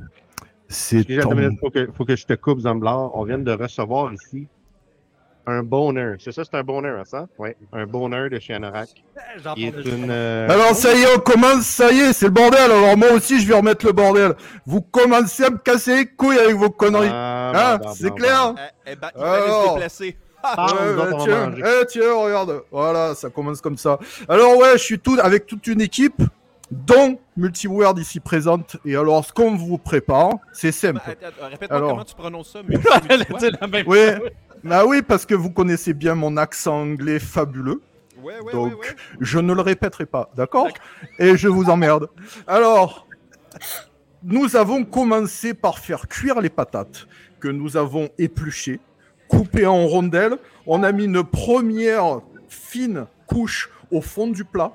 c'est 0.68 1.08
minute, 1.08 1.60
faut 1.60 1.70
que, 1.70 1.88
faut 1.92 2.04
que 2.04 2.16
je 2.16 2.26
te 2.26 2.32
coupe, 2.32 2.58
Zomblard. 2.58 3.14
On 3.14 3.22
vient 3.22 3.38
de 3.38 3.52
recevoir 3.52 4.12
ici 4.12 4.48
un 5.46 5.62
bonheur. 5.62 6.16
C'est 6.18 6.32
ça, 6.32 6.42
c'est 6.44 6.56
un 6.56 6.62
bonheur, 6.62 6.98
hein, 7.00 7.04
ça? 7.04 7.26
Oui, 7.38 7.50
un 7.72 7.86
bonheur 7.86 8.28
de 8.30 8.38
chez 8.38 8.54
Anorak. 8.54 8.88
Qui 9.54 9.66
est 9.66 9.84
une. 9.84 10.08
euh, 10.10 10.48
Alors 10.50 10.74
ça 10.74 10.92
y 10.94 11.02
est, 11.02 11.16
on 11.16 11.20
commence, 11.20 11.62
ça 11.66 11.90
y 11.92 12.00
est, 12.00 12.12
c'est 12.12 12.26
le 12.26 12.32
bordel. 12.32 12.70
Alors 12.70 12.96
moi 12.96 13.12
aussi, 13.12 13.40
je 13.40 13.46
vais 13.48 13.54
remettre 13.54 13.86
le 13.86 13.92
bordel. 13.92 14.34
Vous 14.66 14.80
commencez 14.80 15.44
à 15.44 15.50
me 15.50 15.58
casser 15.58 15.96
les 15.96 16.06
couilles 16.06 16.38
avec 16.38 16.54
vos 16.56 16.70
conneries. 16.70 17.08
ah, 17.12 17.78
Hein, 17.84 17.88
c'est 17.94 18.14
clair 18.14 18.54
bon. 18.54 18.60
Eh, 18.86 18.90
eh 18.92 18.96
ben, 18.96 19.08
il 19.16 19.22
Alors. 19.22 19.64
se 19.68 19.72
déplacer. 19.74 20.16
Ah, 20.48 20.66
Ouais, 20.72 20.94
bah, 20.96 21.08
tiens, 21.24 21.54
eh, 21.56 21.86
tiens, 21.86 22.14
regarde. 22.14 22.62
Voilà, 22.70 23.14
ça 23.16 23.30
commence 23.30 23.60
comme 23.60 23.76
ça. 23.76 23.98
Alors 24.28 24.56
ouais, 24.58 24.72
je 24.74 24.82
suis 24.82 24.98
tout 25.00 25.16
avec 25.20 25.46
toute 25.46 25.66
une 25.66 25.80
équipe, 25.80 26.22
dont 26.70 27.18
Multiword 27.36 27.98
ici 27.98 28.20
présente. 28.20 28.76
Et 28.84 28.94
alors, 28.94 29.24
ce 29.24 29.32
qu'on 29.32 29.56
vous 29.56 29.78
prépare, 29.78 30.30
c'est 30.52 30.70
simple. 30.70 31.00
Attends, 31.04 31.26
attends, 31.26 31.48
Répète-moi 31.50 31.76
Alors. 31.78 31.90
comment 31.90 32.04
tu 32.04 32.14
prononces 32.14 32.52
ça. 32.52 32.60
la 33.60 33.66
même 33.66 33.84
Oui. 33.88 33.98
Bah 34.66 34.84
oui, 34.86 35.02
parce 35.02 35.26
que 35.26 35.34
vous 35.34 35.50
connaissez 35.50 35.94
bien 35.94 36.14
mon 36.14 36.36
accent 36.36 36.82
anglais 36.82 37.18
fabuleux. 37.18 37.82
Ouais, 38.22 38.40
ouais, 38.40 38.52
Donc, 38.52 38.72
ouais, 38.72 38.96
je 39.20 39.38
ne 39.38 39.52
le 39.52 39.60
répéterai 39.60 40.06
pas, 40.06 40.30
d'accord 40.34 40.68
Et 41.18 41.36
je 41.36 41.48
vous 41.48 41.70
emmerde. 41.70 42.08
Alors, 42.46 43.06
nous 44.22 44.56
avons 44.56 44.84
commencé 44.84 45.54
par 45.54 45.78
faire 45.78 46.08
cuire 46.08 46.40
les 46.40 46.50
patates 46.50 47.06
que 47.38 47.48
nous 47.48 47.76
avons 47.76 48.08
épluchées, 48.18 48.80
coupées 49.28 49.66
en 49.66 49.86
rondelles. 49.86 50.38
On 50.66 50.82
a 50.82 50.92
mis 50.92 51.04
une 51.04 51.22
première 51.22 52.20
fine 52.48 53.06
couche 53.26 53.70
au 53.90 54.00
fond 54.00 54.26
du 54.26 54.44
plat. 54.44 54.72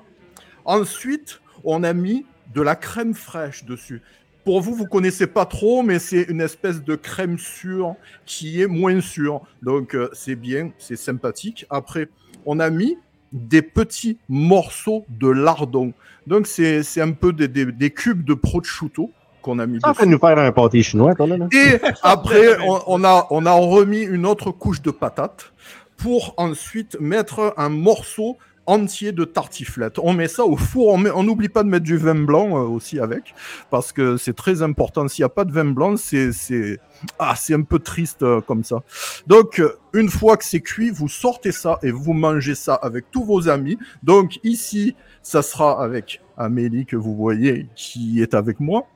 Ensuite, 0.64 1.40
on 1.64 1.82
a 1.82 1.92
mis 1.92 2.24
de 2.54 2.62
la 2.62 2.76
crème 2.76 3.14
fraîche 3.14 3.64
dessus. 3.64 4.02
Pour 4.44 4.60
vous, 4.60 4.74
vous 4.74 4.86
connaissez 4.86 5.26
pas 5.26 5.46
trop, 5.46 5.82
mais 5.82 5.98
c'est 5.98 6.22
une 6.22 6.40
espèce 6.40 6.82
de 6.82 6.94
crème 6.96 7.38
sûre 7.38 7.94
qui 8.26 8.60
est 8.60 8.66
moins 8.66 9.00
sûre. 9.00 9.42
Donc, 9.62 9.94
euh, 9.94 10.08
c'est 10.12 10.34
bien, 10.34 10.70
c'est 10.78 10.96
sympathique. 10.96 11.64
Après, 11.70 12.08
on 12.44 12.58
a 12.58 12.68
mis 12.70 12.98
des 13.32 13.62
petits 13.62 14.18
morceaux 14.28 15.04
de 15.08 15.28
lardon. 15.28 15.92
Donc, 16.26 16.46
c'est 16.46 16.82
c'est 16.82 17.00
un 17.00 17.12
peu 17.12 17.32
des, 17.32 17.48
des- 17.48 17.70
des 17.72 17.90
cubes 17.90 18.24
de 18.24 18.34
prosciutto 18.34 19.10
qu'on 19.42 19.58
a 19.58 19.66
mis 19.66 19.78
train 19.78 19.92
de 19.92 19.96
dessus. 19.98 20.08
nous 20.08 20.18
faire 20.18 20.38
un 20.38 20.52
pâté 20.52 20.82
chinois, 20.82 21.14
là? 21.18 21.26
là? 21.36 21.48
Et 21.52 21.78
après, 22.02 22.58
on, 22.66 22.80
on 22.86 23.04
a, 23.04 23.26
on 23.30 23.46
a 23.46 23.52
remis 23.52 24.02
une 24.02 24.26
autre 24.26 24.50
couche 24.50 24.82
de 24.82 24.90
patates 24.90 25.52
pour 25.96 26.34
ensuite 26.36 26.96
mettre 27.00 27.54
un 27.56 27.68
morceau 27.68 28.36
entier 28.66 29.12
de 29.12 29.24
tartiflette. 29.24 29.98
On 29.98 30.12
met 30.12 30.28
ça 30.28 30.44
au 30.44 30.56
four. 30.56 30.94
On 30.94 31.22
n'oublie 31.22 31.48
pas 31.48 31.62
de 31.62 31.68
mettre 31.68 31.84
du 31.84 31.96
vin 31.96 32.14
blanc 32.14 32.56
euh, 32.56 32.68
aussi 32.68 33.00
avec, 33.00 33.34
parce 33.70 33.92
que 33.92 34.16
c'est 34.16 34.34
très 34.34 34.62
important. 34.62 35.08
S'il 35.08 35.22
n'y 35.22 35.26
a 35.26 35.30
pas 35.30 35.44
de 35.44 35.52
vin 35.52 35.64
blanc, 35.64 35.96
c'est 35.96 36.32
c'est 36.32 36.78
ah, 37.18 37.34
c'est 37.36 37.54
un 37.54 37.62
peu 37.62 37.78
triste 37.78 38.22
euh, 38.22 38.40
comme 38.40 38.64
ça. 38.64 38.82
Donc, 39.26 39.58
euh, 39.58 39.76
une 39.92 40.08
fois 40.08 40.36
que 40.36 40.44
c'est 40.44 40.60
cuit, 40.60 40.90
vous 40.90 41.08
sortez 41.08 41.52
ça 41.52 41.78
et 41.82 41.90
vous 41.90 42.12
mangez 42.12 42.54
ça 42.54 42.74
avec 42.74 43.10
tous 43.10 43.24
vos 43.24 43.48
amis. 43.48 43.78
Donc 44.02 44.38
ici, 44.44 44.94
ça 45.22 45.42
sera 45.42 45.82
avec 45.82 46.20
Amélie 46.36 46.86
que 46.86 46.96
vous 46.96 47.14
voyez 47.14 47.68
qui 47.74 48.22
est 48.22 48.34
avec 48.34 48.60
moi, 48.60 48.86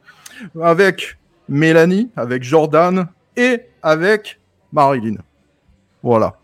avec 0.60 1.18
Mélanie, 1.48 2.10
avec 2.16 2.42
Jordan 2.42 3.08
et 3.36 3.62
avec 3.82 4.40
Marilyn. 4.72 5.16
Voilà. 6.02 6.38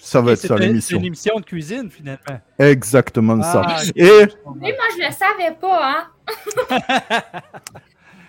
Ça 0.00 0.20
va 0.20 0.32
être 0.32 0.38
c'est 0.38 0.48
ça 0.48 0.54
une- 0.56 0.62
l'émission. 0.62 0.96
C'est 0.96 1.00
une 1.00 1.06
émission 1.06 1.34
de 1.40 1.44
cuisine, 1.44 1.90
finalement. 1.90 2.40
Exactement 2.58 3.42
ça. 3.42 3.62
Ah. 3.66 3.82
Et, 3.96 4.10
Oui, 4.46 4.60
moi, 4.60 4.72
je 4.96 5.06
le 5.06 5.12
savais 5.12 5.56
pas, 5.60 6.06
hein? 6.70 7.18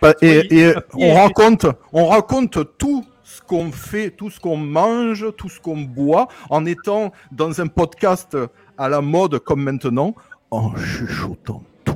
bah, 0.02 0.14
et, 0.22 0.60
et 0.60 0.74
on 0.94 1.14
raconte, 1.16 1.66
on 1.94 2.08
raconte 2.08 2.78
tout 2.78 3.06
ce 3.24 3.42
qu'on 3.42 3.72
fait, 3.72 4.10
tout 4.12 4.30
ce 4.30 4.40
qu'on 4.40 4.58
mange, 4.58 5.26
tout 5.38 5.50
ce 5.50 5.60
qu'on 5.60 5.78
boit, 5.78 6.28
en 6.50 6.66
étant 6.66 7.12
dans 7.32 7.62
un 7.62 7.68
podcast 7.68 8.36
à 8.78 8.90
la 8.90 9.02
mode 9.02 9.40
comme 9.40 9.64
maintenant, 9.64 10.16
en 10.52 10.76
chuchotant 10.76 11.64
tout 11.86 11.96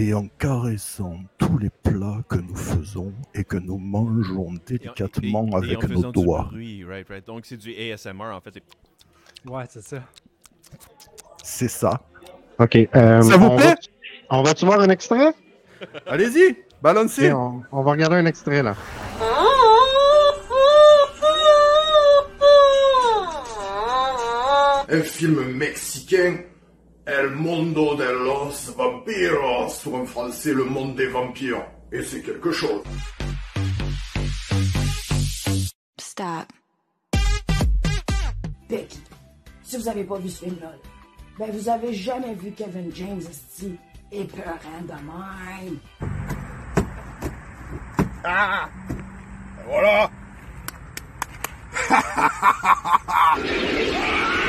et 0.00 0.14
en 0.14 0.28
caressant 0.38 1.20
tous 1.38 1.58
les 1.58 1.70
plats 1.70 2.22
que 2.28 2.36
nous 2.36 2.54
faisons 2.54 3.12
et 3.34 3.42
que 3.42 3.56
nous 3.56 3.78
mangeons 3.78 4.46
Et 4.46 4.48
en- 4.48 4.54
délicatement 4.66 5.48
et- 5.62 5.70
et 5.72 5.74
avec 5.76 5.84
en 5.84 5.88
nos 5.88 6.12
doigts. 6.12 6.48
bruit, 6.50 6.84
right, 6.84 7.08
right. 7.08 7.26
Donc, 7.26 7.46
c'est 7.46 7.56
du 7.56 7.72
ASMR, 7.74 8.32
en 8.32 8.40
fait. 8.40 8.62
Ouais, 9.46 9.64
c'est 9.68 9.82
ça. 9.82 10.02
C'est 11.42 11.68
ça. 11.68 12.00
OK. 12.58 12.76
euh, 12.76 13.22
Ça 13.22 13.36
vous 13.36 13.46
on 13.46 13.56
plaît? 13.56 13.66
va- 13.66 13.74
On 14.30 14.42
va-tu 14.42 14.66
voir 14.66 14.80
un 14.80 14.88
extrait? 14.90 15.32
Allez-y, 16.06 16.56
balancez. 16.82 17.32
On 17.32 17.62
va 17.72 17.90
regarder 17.92 18.16
un 18.16 18.26
extrait, 18.26 18.62
là. 18.62 18.74
Un 24.90 25.02
film 25.02 25.52
mexicain, 25.56 26.38
El 27.10 27.30
Mundo 27.30 27.94
de 27.94 28.04
los 28.04 28.68
Vampiros, 28.76 29.86
ou 29.86 29.96
en 29.96 30.04
français 30.04 30.52
Le 30.52 30.64
Monde 30.64 30.94
des 30.94 31.06
Vampires. 31.06 31.64
Et 31.90 32.02
c'est 32.02 32.20
quelque 32.20 32.52
chose. 32.52 32.82
Stop. 35.98 36.52
Becky, 38.68 39.00
si 39.62 39.78
vous 39.78 39.88
avez 39.88 40.04
pas 40.04 40.18
vu 40.18 40.28
ce 40.28 40.44
film-là, 40.44 40.74
ben 41.38 41.50
vous 41.50 41.66
avez 41.70 41.94
jamais 41.94 42.34
vu 42.34 42.52
Kevin 42.52 42.94
James 42.94 43.22
esti 43.22 43.78
épeurant 44.12 44.82
de 44.82 44.92
même. 44.92 45.78
Ah 48.22 48.68
Voilà 49.66 50.10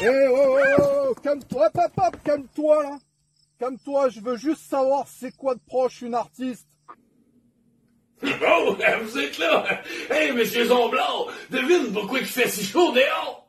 Eh 0.00 0.08
oh, 0.08 0.58
oh, 0.78 1.08
oh, 1.10 1.14
calme-toi, 1.20 1.66
hop, 1.66 1.76
hop, 1.76 1.92
hop, 1.96 2.16
calme-toi 2.22 2.82
là 2.84 2.98
Calme-toi, 3.58 4.10
je 4.10 4.20
veux 4.20 4.36
juste 4.36 4.70
savoir 4.70 5.06
c'est 5.08 5.36
quoi 5.36 5.56
de 5.56 5.60
proche 5.66 6.02
une 6.02 6.14
artiste 6.14 6.68
Oh, 8.22 8.76
vous 9.02 9.18
êtes 9.18 9.38
là! 9.38 9.64
Hey, 10.08 10.30
monsieur 10.30 10.66
Zomblard! 10.66 11.26
Devine 11.50 11.92
pourquoi 11.92 12.20
il 12.20 12.26
fait 12.26 12.48
si 12.48 12.64
chaud 12.64 12.92
dehors! 12.92 13.48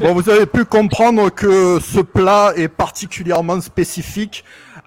Bon, 0.00 0.14
vous 0.14 0.30
avez 0.30 0.46
pu 0.46 0.64
comprendre 0.64 1.28
que 1.30 1.80
ce 1.80 2.00
plat 2.00 2.52
est 2.56 2.68
particulièrement 2.68 3.60
spécifique 3.60 4.44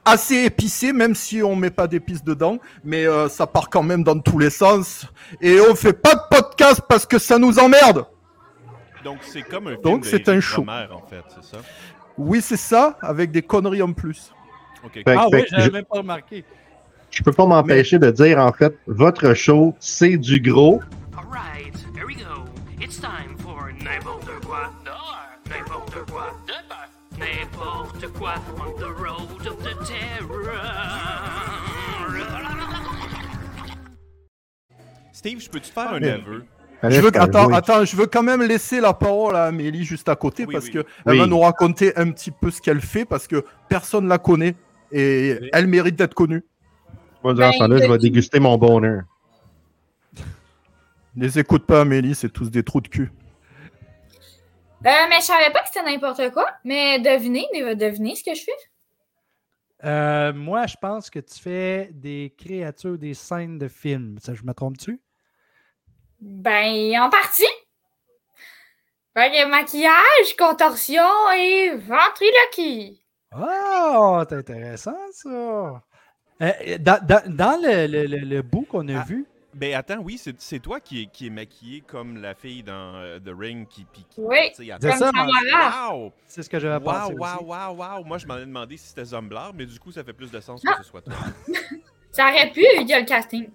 assez 0.10 0.44
épicé, 0.46 0.94
même 0.94 1.16
si 1.16 1.42
on 1.44 1.56
met 1.56 1.70
pas 1.70 1.88
d'épices 1.88 2.24
dedans, 2.24 2.58
mais 2.84 3.06
euh, 3.08 3.28
ça 3.30 3.48
part 3.48 3.70
quand 3.70 3.84
même 3.84 4.04
dans 4.04 4.20
tous 4.20 4.40
les 4.40 4.50
sens. 4.50 5.06
Et 5.42 5.60
on 5.62 5.76
fait 5.76 5.94
pas 5.94 6.16
de 6.16 6.22
podcast 6.30 6.82
parce 6.88 7.06
que 7.06 7.18
ça 7.20 7.38
nous 7.38 7.58
emmerde. 7.60 8.06
Donc, 9.04 9.20
c'est 9.22 9.42
comme 9.44 9.68
un 9.68 9.72
film 9.72 9.82
Donc, 9.84 10.02
de 10.04 10.08
c'est 10.08 10.28
un 10.30 10.40
show. 10.42 10.66
En 10.68 11.08
fait, 11.08 11.24
c'est 11.30 11.44
ça? 11.56 11.58
Oui, 12.18 12.42
c'est 12.42 12.58
ça, 12.58 12.98
avec 13.02 13.32
des 13.32 13.42
conneries 13.42 13.82
en 13.82 13.94
plus. 13.94 14.34
OK. 14.84 14.92
Fait 14.94 15.04
Ah 15.08 15.28
fait 15.32 15.38
oui, 15.42 15.46
j'avais 15.50 15.64
je- 15.66 15.72
même 15.72 15.86
pas 15.86 15.98
remarqué. 16.00 16.44
Je 17.12 17.24
peux 17.24 17.32
pas 17.32 17.46
m'empêcher 17.46 17.98
de 17.98 18.12
dire, 18.12 18.38
en 18.40 18.52
fait, 18.52 18.78
votre 18.86 19.34
show, 19.34 19.74
c'est 19.80 20.18
du 20.18 20.40
gros. 20.42 20.82
Alright, 21.18 21.74
here 21.96 22.06
we 22.06 22.18
go. 22.18 22.44
It's 22.82 23.00
time 23.00 23.36
for 23.40 23.58
n'importe 23.84 24.30
quoi 24.46 24.70
dehors, 24.86 25.18
n'importe 25.50 26.12
quoi 26.12 26.28
de 26.46 26.54
peur, 26.68 26.90
n'importe 27.18 28.08
quoi 28.14 28.34
on 28.58 28.80
the 28.80 28.84
road. 29.00 29.49
Steve, 35.12 35.42
je 35.42 35.50
peux-tu 35.50 35.70
te 35.70 35.74
faire 35.74 35.94
un 35.94 36.00
Mais- 36.00 36.12
aveu? 36.12 36.46
Je 36.82 37.02
veux, 37.02 37.12
attends, 37.20 37.52
attends, 37.52 37.84
je 37.84 37.94
veux 37.98 38.06
quand 38.06 38.24
même 38.24 38.42
laisser 38.42 38.80
la 38.80 38.94
parole 38.94 39.36
à 39.36 39.46
Amélie 39.46 39.84
juste 39.84 40.08
à 40.08 40.16
côté 40.16 40.46
Oui, 40.46 40.54
parce 40.54 40.66
oui. 40.68 40.72
que 40.72 40.86
elle 41.06 41.18
va 41.18 41.28
nous 41.28 41.40
raconter 41.40 41.94
un 41.98 42.10
petit 42.12 42.32
peu 42.32 42.52
ce 42.52 42.62
qu'elle 42.62 42.80
fait 42.80 43.04
parce 43.04 43.28
que 43.28 43.44
personne 43.68 44.08
la 44.08 44.18
connaît 44.18 44.56
et 44.94 45.38
elle 45.52 45.68
mérite 45.68 45.98
d'être 45.98 46.14
connue. 46.14 46.46
Temps-là, 47.22 47.52
je 47.52 47.92
vais 47.92 47.98
déguster 47.98 48.40
mon 48.40 48.58
bonheur. 48.58 49.04
Les 51.18 51.38
écoute 51.38 51.66
pas, 51.66 51.82
Amélie, 51.82 52.16
c'est 52.16 52.30
tous 52.30 52.50
des 52.50 52.64
trous 52.64 52.80
de 52.80 52.88
cul. 52.88 53.12
Euh, 54.86 54.90
mais 55.10 55.18
je 55.20 55.26
savais 55.26 55.52
pas 55.52 55.60
que 55.64 55.68
c'était 55.74 55.84
n'importe 55.84 56.32
quoi. 56.32 56.48
Mais 56.64 57.00
devinez, 57.00 57.46
devinez 57.76 58.16
ce 58.16 58.24
que 58.24 58.34
je 58.34 58.44
fais. 58.44 58.52
Euh, 59.86 60.34
moi, 60.34 60.68
je 60.68 60.76
pense 60.82 61.10
que 61.10 61.20
tu 61.20 61.40
fais 61.40 61.90
des 61.94 62.34
créatures, 62.38 62.98
des 62.98 63.14
scènes 63.14 63.58
de 63.58 63.68
films. 63.68 64.18
Ça, 64.22 64.34
je 64.34 64.44
me 64.44 64.54
trompe-tu? 64.54 65.00
Ben, 66.20 67.00
en 67.00 67.10
partie. 67.10 67.46
Fait 69.14 69.32
que 69.32 69.50
maquillage, 69.50 70.36
contorsion 70.38 71.32
et 71.36 71.76
ventriloquie. 71.78 73.02
Oh, 73.36 74.22
c'est 74.28 74.36
intéressant, 74.36 74.98
ça. 75.14 75.82
Euh, 76.42 76.78
dans 76.80 77.06
dans- 77.06 77.36
dans 77.36 77.62
le, 77.62 77.88
le- 77.88 78.06
le- 78.06 78.26
le 78.26 78.42
bout 78.42 78.64
qu'on 78.64 78.88
a 78.90 79.00
Ah. 79.00 79.04
vu, 79.04 79.26
Ben 79.54 79.74
attends, 79.74 79.98
oui, 79.98 80.18
c'est 80.20 80.40
c'est 80.40 80.60
toi 80.60 80.80
qui 80.80 81.02
est, 81.04 81.06
qui 81.08 81.26
est 81.28 81.32
maquillée 81.32 81.82
comme 81.82 82.22
la 82.22 82.36
fille 82.36 82.62
dans 82.62 82.94
euh, 82.96 83.20
The 83.20 83.32
Ring 83.36 83.68
qui 83.68 83.84
pique. 83.86 84.06
Oui, 84.18 84.52
C'est 84.54 84.68
ça, 84.68 85.12
Wow! 85.92 86.14
c'est 86.28 86.44
ce 86.44 86.50
que 86.50 86.60
j'avais 86.60 86.84
pensé 86.84 87.14
Wow, 87.14 87.20
aussi. 87.26 87.44
wow, 87.44 87.56
wow, 87.74 87.76
wow! 87.98 88.04
Moi, 88.06 88.18
je 88.20 88.28
m'en 88.28 88.38
ai 88.38 88.42
demandé 88.46 88.78
si 88.78 88.90
c'était 88.90 89.06
Zomblar, 89.06 89.52
mais 89.56 89.66
du 89.66 89.80
coup, 89.80 89.92
ça 89.92 90.04
fait 90.04 90.14
plus 90.14 90.30
de 90.32 90.40
sens 90.40 90.62
Ah. 90.68 90.74
que 90.78 90.84
ce 90.84 90.90
soit 90.90 91.02
toi. 91.02 91.14
Ça 92.12 92.28
aurait 92.30 92.52
pu, 92.52 92.64
il 92.80 92.88
y 92.88 92.94
a 92.94 93.00
le 93.00 93.06
casting. 93.06 93.50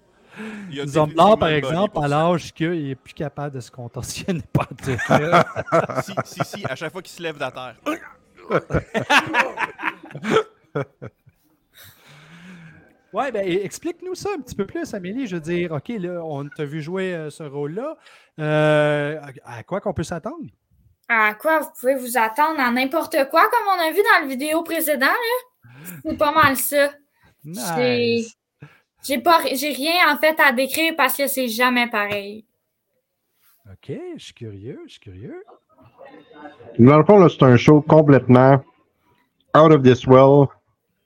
Il 0.69 0.75
y 0.75 0.81
a 0.81 0.87
Zomblar, 0.87 1.37
par 1.37 1.49
exemple, 1.49 1.97
à 2.01 2.07
l'âge 2.09 2.53
qu'il 2.53 2.89
est 2.89 2.95
plus 2.95 3.13
capable 3.13 3.55
de 3.55 3.59
se 3.61 3.71
contorsionner 3.71 4.43
pas 4.51 4.65
tout. 4.83 4.97
si, 6.03 6.13
si, 6.25 6.39
si, 6.43 6.65
à 6.65 6.75
chaque 6.75 6.91
fois 6.91 7.01
qu'il 7.01 7.11
se 7.15 7.21
lève 7.23 7.35
de 7.35 7.39
la 7.41 7.51
terre. 7.51 7.75
Ouais, 13.15 13.31
ben 13.31 13.47
explique-nous 13.47 14.13
ça 14.13 14.29
un 14.37 14.41
petit 14.41 14.55
peu 14.55 14.65
plus, 14.65 14.93
Amélie. 14.93 15.25
Je 15.25 15.35
veux 15.35 15.41
dire, 15.41 15.71
OK, 15.71 15.87
là, 15.87 16.21
on 16.21 16.49
t'a 16.49 16.65
vu 16.65 16.81
jouer 16.81 17.15
euh, 17.15 17.29
ce 17.29 17.43
rôle-là. 17.43 17.95
Euh, 18.39 19.21
à 19.45 19.63
quoi 19.63 19.79
qu'on 19.79 19.93
peut 19.93 20.03
s'attendre? 20.03 20.45
À 21.07 21.33
quoi 21.35 21.61
vous 21.61 21.69
pouvez 21.79 21.95
vous 21.95 22.17
attendre? 22.17 22.59
À 22.59 22.69
n'importe 22.71 23.15
quoi, 23.29 23.43
comme 23.49 23.67
on 23.77 23.81
a 23.81 23.91
vu 23.91 23.99
dans 23.99 24.23
le 24.25 24.27
vidéo 24.27 24.63
précédent, 24.63 25.05
là? 25.05 25.85
C'est 26.03 26.17
pas 26.17 26.33
mal 26.33 26.57
ça. 26.57 26.91
J'ai- 27.45 28.17
Nice. 28.17 28.37
J'ai 29.01 29.19
pas 29.19 29.39
j'ai 29.53 29.71
rien 29.71 30.13
en 30.13 30.17
fait 30.17 30.37
à 30.39 30.51
décrire 30.51 30.93
parce 30.97 31.15
que 31.15 31.27
c'est 31.27 31.47
jamais 31.47 31.87
pareil. 31.89 32.43
OK, 33.71 33.95
je 34.17 34.23
suis 34.25 34.33
curieux, 34.33 34.81
je 34.87 34.91
suis 34.91 34.99
curieux. 34.99 35.41
Dans 36.79 36.97
le 36.97 37.05
fond, 37.05 37.17
là, 37.17 37.29
c'est 37.29 37.43
un 37.43 37.55
show 37.55 37.81
complètement 37.81 38.61
out 39.55 39.71
of 39.71 39.83
this 39.83 40.05
world, 40.05 40.49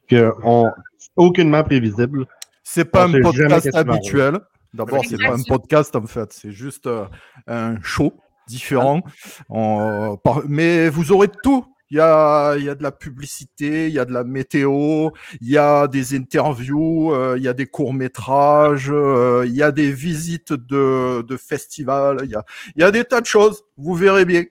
que 0.08 0.34
on, 0.43 0.72
aucunement 1.16 1.64
prévisible. 1.64 2.26
C'est 2.64 2.86
pas 2.86 3.06
un 3.06 3.12
podcast 3.22 3.66
habituel. 3.76 4.40
D'abord, 4.74 5.04
c'est 5.10 5.18
pas 5.18 5.34
un 5.34 5.44
podcast 5.48 5.96
en 5.96 6.06
fait, 6.06 6.32
c'est 6.32 6.52
juste 6.52 6.86
euh, 6.88 7.06
un 7.48 7.82
show 7.82 8.14
différent. 8.48 9.02
On- 9.50 10.18
par- 10.24 10.44
mais 10.48 10.90
vous 10.90 11.12
aurez 11.12 11.30
tout. 11.44 11.66
Il 11.92 11.98
y 11.98 12.02
a, 12.02 12.56
il 12.56 12.66
y 12.66 12.70
a 12.70 12.76
de 12.76 12.84
la 12.84 12.92
publicité, 12.92 13.88
il 13.88 13.94
y 13.94 13.98
a 13.98 14.06
de 14.06 14.14
la 14.14 14.24
météo, 14.24 15.10
il 15.42 15.50
y 15.50 15.58
a 15.58 15.88
des 15.88 16.16
interviews, 16.16 17.12
euh, 17.16 17.34
il 17.36 17.42
y 17.44 17.48
a 17.48 17.54
des 17.54 17.66
courts-métrages, 17.66 18.92
euh, 18.92 19.44
il 19.48 19.56
y 19.56 19.64
a 19.64 19.72
des 19.72 19.92
visites 19.92 20.54
de, 20.54 21.24
de 21.24 21.36
festivals, 21.36 22.20
il 22.26 22.30
y 22.30 22.36
a, 22.36 22.44
il 22.76 22.82
y 22.82 22.84
a 22.84 22.92
des 22.92 23.04
tas 23.06 23.22
de 23.22 23.26
choses. 23.26 23.64
Vous 23.76 23.96
verrez 23.96 24.26
bien. 24.26 24.44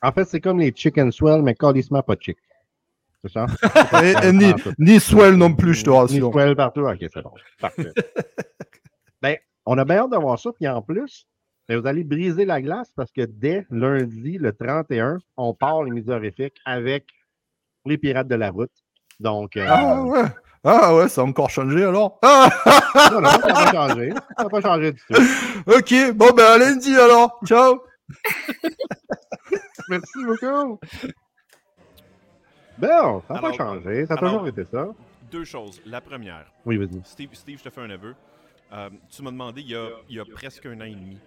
En 0.00 0.12
fait, 0.12 0.24
c'est 0.24 0.40
comme 0.40 0.60
les 0.60 0.72
chicken 0.74 1.12
swell, 1.12 1.42
mais 1.42 1.54
calissement 1.54 2.02
pas 2.02 2.16
chick. 2.18 2.38
C'est 3.24 3.32
ça? 3.32 3.46
Et- 4.02 4.26
et 4.28 4.32
ni, 4.32 4.52
ni 4.78 5.00
swell 5.00 5.34
non 5.36 5.54
plus, 5.54 5.74
je 5.74 5.84
te 5.84 5.90
Ni 5.90 5.96
rassure. 5.96 6.30
swell 6.32 6.54
partout. 6.56 6.82
Ok, 6.82 6.98
c'est 7.00 7.22
bon. 7.22 7.32
Parfait. 7.60 7.92
ben, 9.22 9.36
on 9.66 9.78
a 9.78 9.84
bien 9.84 9.98
hâte 9.98 10.10
d'avoir 10.10 10.38
ça. 10.38 10.50
Puis 10.52 10.68
en 10.68 10.82
plus, 10.82 11.26
ben, 11.68 11.80
vous 11.80 11.86
allez 11.86 12.04
briser 12.04 12.44
la 12.44 12.60
glace 12.60 12.90
parce 12.94 13.10
que 13.10 13.22
dès 13.22 13.66
lundi, 13.70 14.36
le 14.38 14.52
31, 14.52 15.18
on 15.38 15.54
part 15.54 15.82
les 15.84 15.90
misérifiques 15.90 16.58
avec 16.66 17.06
les 17.86 17.96
pirates 17.96 18.28
de 18.28 18.34
la 18.34 18.50
route. 18.50 18.72
Donc, 19.20 19.56
euh, 19.56 19.64
Ah 19.68 20.02
ouais. 20.02 20.24
Ah 20.66 20.94
ouais, 20.94 21.08
ça 21.08 21.20
a 21.20 21.24
encore 21.24 21.50
changé 21.50 21.84
alors. 21.84 22.18
Ah 22.22 22.48
non, 23.12 23.20
non, 23.20 23.28
ça 23.28 23.38
n'a 23.38 23.52
pas 23.54 23.72
changé. 23.72 24.12
Ça 24.36 24.42
n'a 24.44 24.48
pas 24.50 24.60
changé 24.60 24.92
du 24.92 25.00
tout. 25.00 25.22
ok, 25.66 26.12
bon 26.14 26.30
ben 26.36 26.44
à 26.44 26.58
lundi 26.58 26.94
alors. 26.96 27.38
Ciao. 27.46 27.82
Merci 29.88 30.24
beaucoup. 30.26 30.80
Bon, 32.78 33.22
ça 33.28 33.34
n'a 33.34 33.40
pas 33.40 33.52
changé. 33.52 34.06
Ça 34.06 34.14
a 34.14 34.18
alors- 34.18 34.32
toujours 34.32 34.48
été 34.48 34.64
ça. 34.64 34.88
Deux 35.30 35.44
choses. 35.44 35.80
La 35.86 36.00
première, 36.00 36.46
Oui, 36.64 36.76
vas-y. 36.76 37.00
Steve, 37.04 37.30
Steve, 37.34 37.58
je 37.58 37.64
te 37.64 37.70
fais 37.70 37.80
un 37.80 37.90
aveu. 37.90 38.14
Euh, 38.72 38.90
tu 39.10 39.22
m'as 39.22 39.30
demandé 39.30 39.60
il 39.62 39.68
y, 39.70 39.74
a, 39.76 39.88
il 40.08 40.16
y 40.16 40.20
a 40.20 40.24
presque 40.24 40.66
un 40.66 40.80
an 40.80 40.84
et 40.84 40.94
demi 40.94 41.18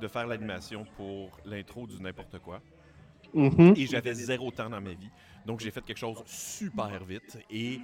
de 0.00 0.08
faire 0.08 0.26
l'animation 0.26 0.84
pour 0.96 1.30
l'intro 1.44 1.86
du 1.86 2.00
n'importe 2.00 2.38
quoi. 2.38 2.60
Mhm. 3.34 3.74
Et 3.76 3.86
j'avais 3.86 4.14
zéro 4.14 4.50
temps 4.50 4.70
dans 4.70 4.80
ma 4.80 4.90
vie. 4.90 5.10
Donc 5.44 5.60
j'ai 5.60 5.70
fait 5.70 5.82
quelque 5.84 5.98
chose 5.98 6.22
super 6.26 7.04
vite 7.04 7.38
et 7.50 7.80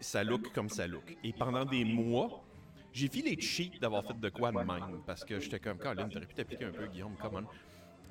ça 0.00 0.22
look 0.24 0.52
comme 0.52 0.68
ça 0.68 0.86
look. 0.86 1.16
Et 1.24 1.32
pendant 1.32 1.64
des 1.64 1.84
mois, 1.84 2.42
j'ai 2.92 3.08
filé 3.08 3.40
cheap 3.40 3.80
d'avoir 3.80 4.04
fait 4.04 4.18
de 4.18 4.28
quoi 4.28 4.50
de 4.52 4.56
même 4.58 5.00
parce 5.06 5.24
que 5.24 5.40
j'étais 5.40 5.58
comme, 5.58 5.78
Colin, 5.78 6.08
t'aurais 6.08 6.26
pu 6.26 6.34
t'appliquer 6.34 6.66
un 6.66 6.70
peu, 6.70 6.86
Guillaume, 6.86 7.14
come 7.20 7.36
on. 7.36 7.44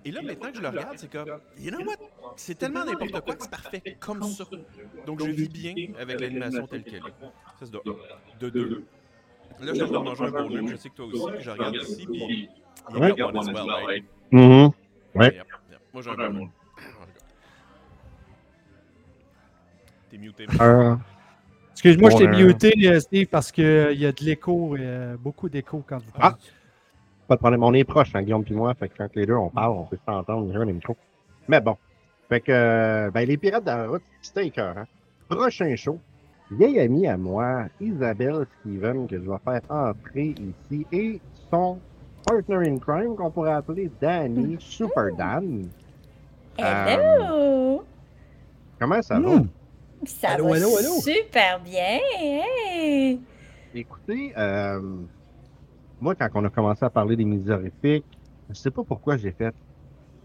Et 0.05 0.11
là, 0.11 0.21
maintenant 0.21 0.51
que 0.51 0.57
je 0.57 0.61
le 0.61 0.67
regarde, 0.69 0.97
c'est 0.97 1.11
comme, 1.11 1.39
you 1.57 1.71
know 1.71 1.85
what? 1.85 1.95
C'est 2.35 2.55
tellement 2.57 2.83
n'importe 2.85 3.21
quoi 3.21 3.35
que 3.35 3.43
c'est 3.43 3.49
parfait 3.51 3.97
comme 3.99 4.23
ça. 4.23 4.45
Donc 5.05 5.21
je 5.23 5.31
vis 5.31 5.49
bien 5.49 5.75
avec 5.99 6.19
l'animation 6.19 6.67
telle 6.67 6.83
qu'elle 6.83 6.95
est. 6.95 7.25
Ça, 7.59 7.65
c'est 7.65 7.71
de 7.71 7.77
un. 7.77 8.39
De 8.39 8.49
deux. 8.49 8.85
Là, 9.59 9.73
je 9.73 9.83
de 9.83 9.85
manger 9.97 10.25
un 10.25 10.31
bonheur, 10.31 10.67
je 10.67 10.75
sais 10.75 10.89
que 10.89 10.95
toi 10.95 11.05
aussi, 11.05 11.31
puis 11.35 11.43
je 11.43 11.49
regarde 11.51 11.75
ici, 11.75 12.07
puis 12.07 12.49
il 12.89 12.95
y 12.95 12.97
a 12.97 12.99
Ouais. 12.99 13.11
good 13.11 13.21
one 13.21 13.37
as 13.37 13.53
well, 13.53 13.85
right? 13.85 14.05
Mhm. 14.31 14.71
Ouais. 15.15 15.25
Yep, 15.35 15.47
yep. 15.69 15.79
Moi, 15.93 16.01
j'ai 16.01 16.09
un 16.09 16.29
bon 16.31 16.49
T'es 20.09 20.17
muté. 20.17 20.47
Euh, 20.59 20.95
Excuse-moi, 21.71 22.09
je 22.11 22.17
t'ai 22.17 22.27
euh, 22.27 22.45
muté, 22.45 22.73
euh, 22.87 22.99
Steve, 22.99 23.27
parce 23.27 23.51
qu'il 23.51 23.93
y 23.93 24.05
a 24.05 24.11
de 24.11 24.23
l'écho, 24.23 24.75
euh, 24.75 25.17
beaucoup 25.17 25.49
d'écho 25.49 25.83
quand 25.87 25.97
vous 25.99 26.11
parlez. 26.11 26.35
Pas 27.33 27.37
de 27.37 27.39
problème. 27.39 27.63
On 27.63 27.73
est 27.73 27.83
proches, 27.83 28.13
hein, 28.13 28.21
Guillaume 28.21 28.45
et 28.47 28.53
moi. 28.53 28.75
Fait 28.75 28.89
que 28.89 28.93
quand 28.95 29.09
les 29.15 29.25
deux, 29.25 29.33
on 29.33 29.49
parle, 29.49 29.71
on 29.71 29.85
peut 29.85 29.97
s'entendre 30.07 30.45
derrière 30.45 30.65
les 30.65 30.73
micros. 30.73 30.95
Mais 31.47 31.59
bon. 31.59 31.75
Fait 32.29 32.41
que, 32.41 32.51
euh, 32.51 33.09
ben, 33.09 33.27
les 33.27 33.37
Pirates 33.37 33.63
de 33.63 33.71
la 33.71 33.87
route, 33.87 34.03
c'était 34.21 34.45
écœurant. 34.45 34.83
Prochain 35.27 35.75
show. 35.75 35.97
Vieille 36.51 36.79
amie 36.79 37.07
à 37.07 37.17
moi, 37.17 37.63
Isabelle 37.81 38.45
Steven, 38.59 39.07
que 39.07 39.15
je 39.15 39.27
vais 39.27 39.37
faire 39.43 39.61
entrer 39.67 40.35
ici, 40.37 40.85
et 40.91 41.19
son 41.49 41.79
partner 42.23 42.69
in 42.69 42.77
crime, 42.77 43.15
qu'on 43.15 43.31
pourrait 43.31 43.53
appeler 43.53 43.89
Danny, 43.99 44.57
Super 44.59 45.15
Dan. 45.17 45.69
Hello! 46.59 47.83
Comment 48.79 49.01
ça 49.01 49.19
va? 49.19 49.41
Ça 50.05 50.29
Allô, 50.33 50.49
va 50.49 50.55
allô, 50.57 50.77
allô? 50.77 51.01
super 51.01 51.59
bien! 51.61 51.97
Hey! 52.19 53.19
Écoutez, 53.73 54.33
euh, 54.37 54.79
moi, 56.03 56.15
quand 56.15 56.27
on 56.35 56.43
a 56.43 56.49
commencé 56.49 56.83
à 56.83 56.89
parler 56.89 57.15
des 57.15 57.23
misérifiques, 57.23 58.03
je 58.49 58.55
sais 58.55 58.71
pas 58.71 58.83
pourquoi 58.83 59.15
j'ai 59.15 59.31
fait. 59.31 59.55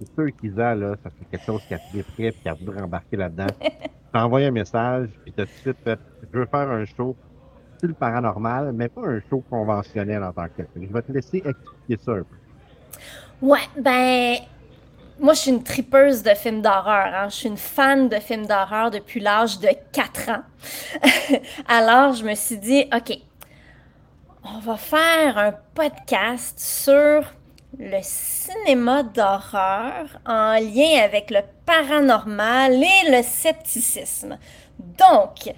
C'est 0.01 0.13
sûr 0.13 0.37
qu'Isa, 0.37 0.75
là, 0.75 0.97
ça 1.03 1.11
fait 1.11 1.25
quelque 1.31 1.45
chose 1.45 1.63
qui 1.69 1.75
a 1.75 1.79
trippé 1.79 2.33
puis 2.33 2.41
qui 2.43 2.49
a 2.49 2.55
voulu 2.55 2.79
embarquer 2.81 3.17
là-dedans. 3.17 3.47
T'as 4.13 4.25
envoyé 4.25 4.47
un 4.47 4.51
message, 4.51 5.09
puis 5.23 5.33
t'as 5.37 5.45
tout 5.45 5.53
de 5.53 5.59
suite 5.61 5.77
fait 5.85 5.99
Je 6.33 6.39
veux 6.39 6.47
faire 6.47 6.69
un 6.71 6.85
show 6.85 7.15
sur 7.79 7.89
le 7.89 7.95
paranormal, 7.95 8.73
mais 8.73 8.89
pas 8.89 9.03
un 9.03 9.21
show 9.29 9.45
conventionnel 9.51 10.25
en 10.25 10.33
tant 10.33 10.47
que 10.47 10.63
tel. 10.63 10.67
Je 10.77 10.93
vais 10.93 11.03
te 11.03 11.13
laisser 11.13 11.43
expliquer 11.45 12.03
ça 12.03 12.13
un 12.13 12.23
peu. 12.23 12.37
Ouais, 13.43 13.61
ben, 13.79 14.37
moi, 15.21 15.35
je 15.35 15.41
suis 15.41 15.51
une 15.51 15.63
tripeuse 15.63 16.23
de 16.23 16.31
films 16.31 16.63
d'horreur. 16.63 17.13
hein. 17.15 17.29
Je 17.29 17.35
suis 17.35 17.49
une 17.49 17.57
fan 17.59 18.09
de 18.09 18.17
films 18.17 18.47
d'horreur 18.47 18.91
depuis 18.91 19.21
l'âge 19.21 19.61
de 19.61 19.69
4 19.93 20.31
ans. 20.31 20.43
Alors, 21.69 22.15
je 22.15 22.25
me 22.25 22.35
suis 22.35 22.57
dit, 22.59 22.87
OK, 22.95 23.19
on 24.55 24.61
va 24.61 24.77
faire 24.77 25.37
un 25.39 25.53
podcast 25.75 26.59
sur 26.59 27.23
le 27.79 27.99
cinéma 28.01 29.03
d'horreur 29.03 30.07
en 30.25 30.55
lien 30.55 31.03
avec 31.03 31.31
le 31.31 31.41
paranormal 31.67 32.73
et 32.73 33.11
le 33.11 33.23
scepticisme. 33.23 34.39
Donc, 34.79 35.53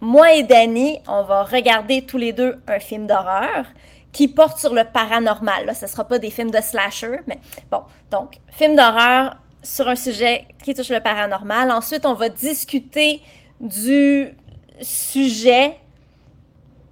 moi 0.00 0.32
et 0.32 0.42
Danny, 0.42 1.00
on 1.06 1.22
va 1.24 1.42
regarder 1.42 2.06
tous 2.06 2.18
les 2.18 2.32
deux 2.32 2.58
un 2.66 2.78
film 2.78 3.06
d'horreur 3.06 3.66
qui 4.12 4.28
porte 4.28 4.58
sur 4.58 4.72
le 4.72 4.84
paranormal. 4.84 5.66
Là, 5.66 5.74
ce 5.74 5.84
ne 5.84 5.90
sera 5.90 6.04
pas 6.04 6.18
des 6.18 6.30
films 6.30 6.50
de 6.50 6.60
slasher, 6.60 7.20
mais 7.26 7.38
bon. 7.70 7.82
Donc, 8.10 8.38
film 8.48 8.74
d'horreur 8.74 9.36
sur 9.62 9.86
un 9.86 9.96
sujet 9.96 10.46
qui 10.62 10.72
touche 10.72 10.88
le 10.88 11.00
paranormal. 11.00 11.70
Ensuite, 11.70 12.06
on 12.06 12.14
va 12.14 12.30
discuter 12.30 13.20
du 13.60 14.34
sujet 14.80 15.76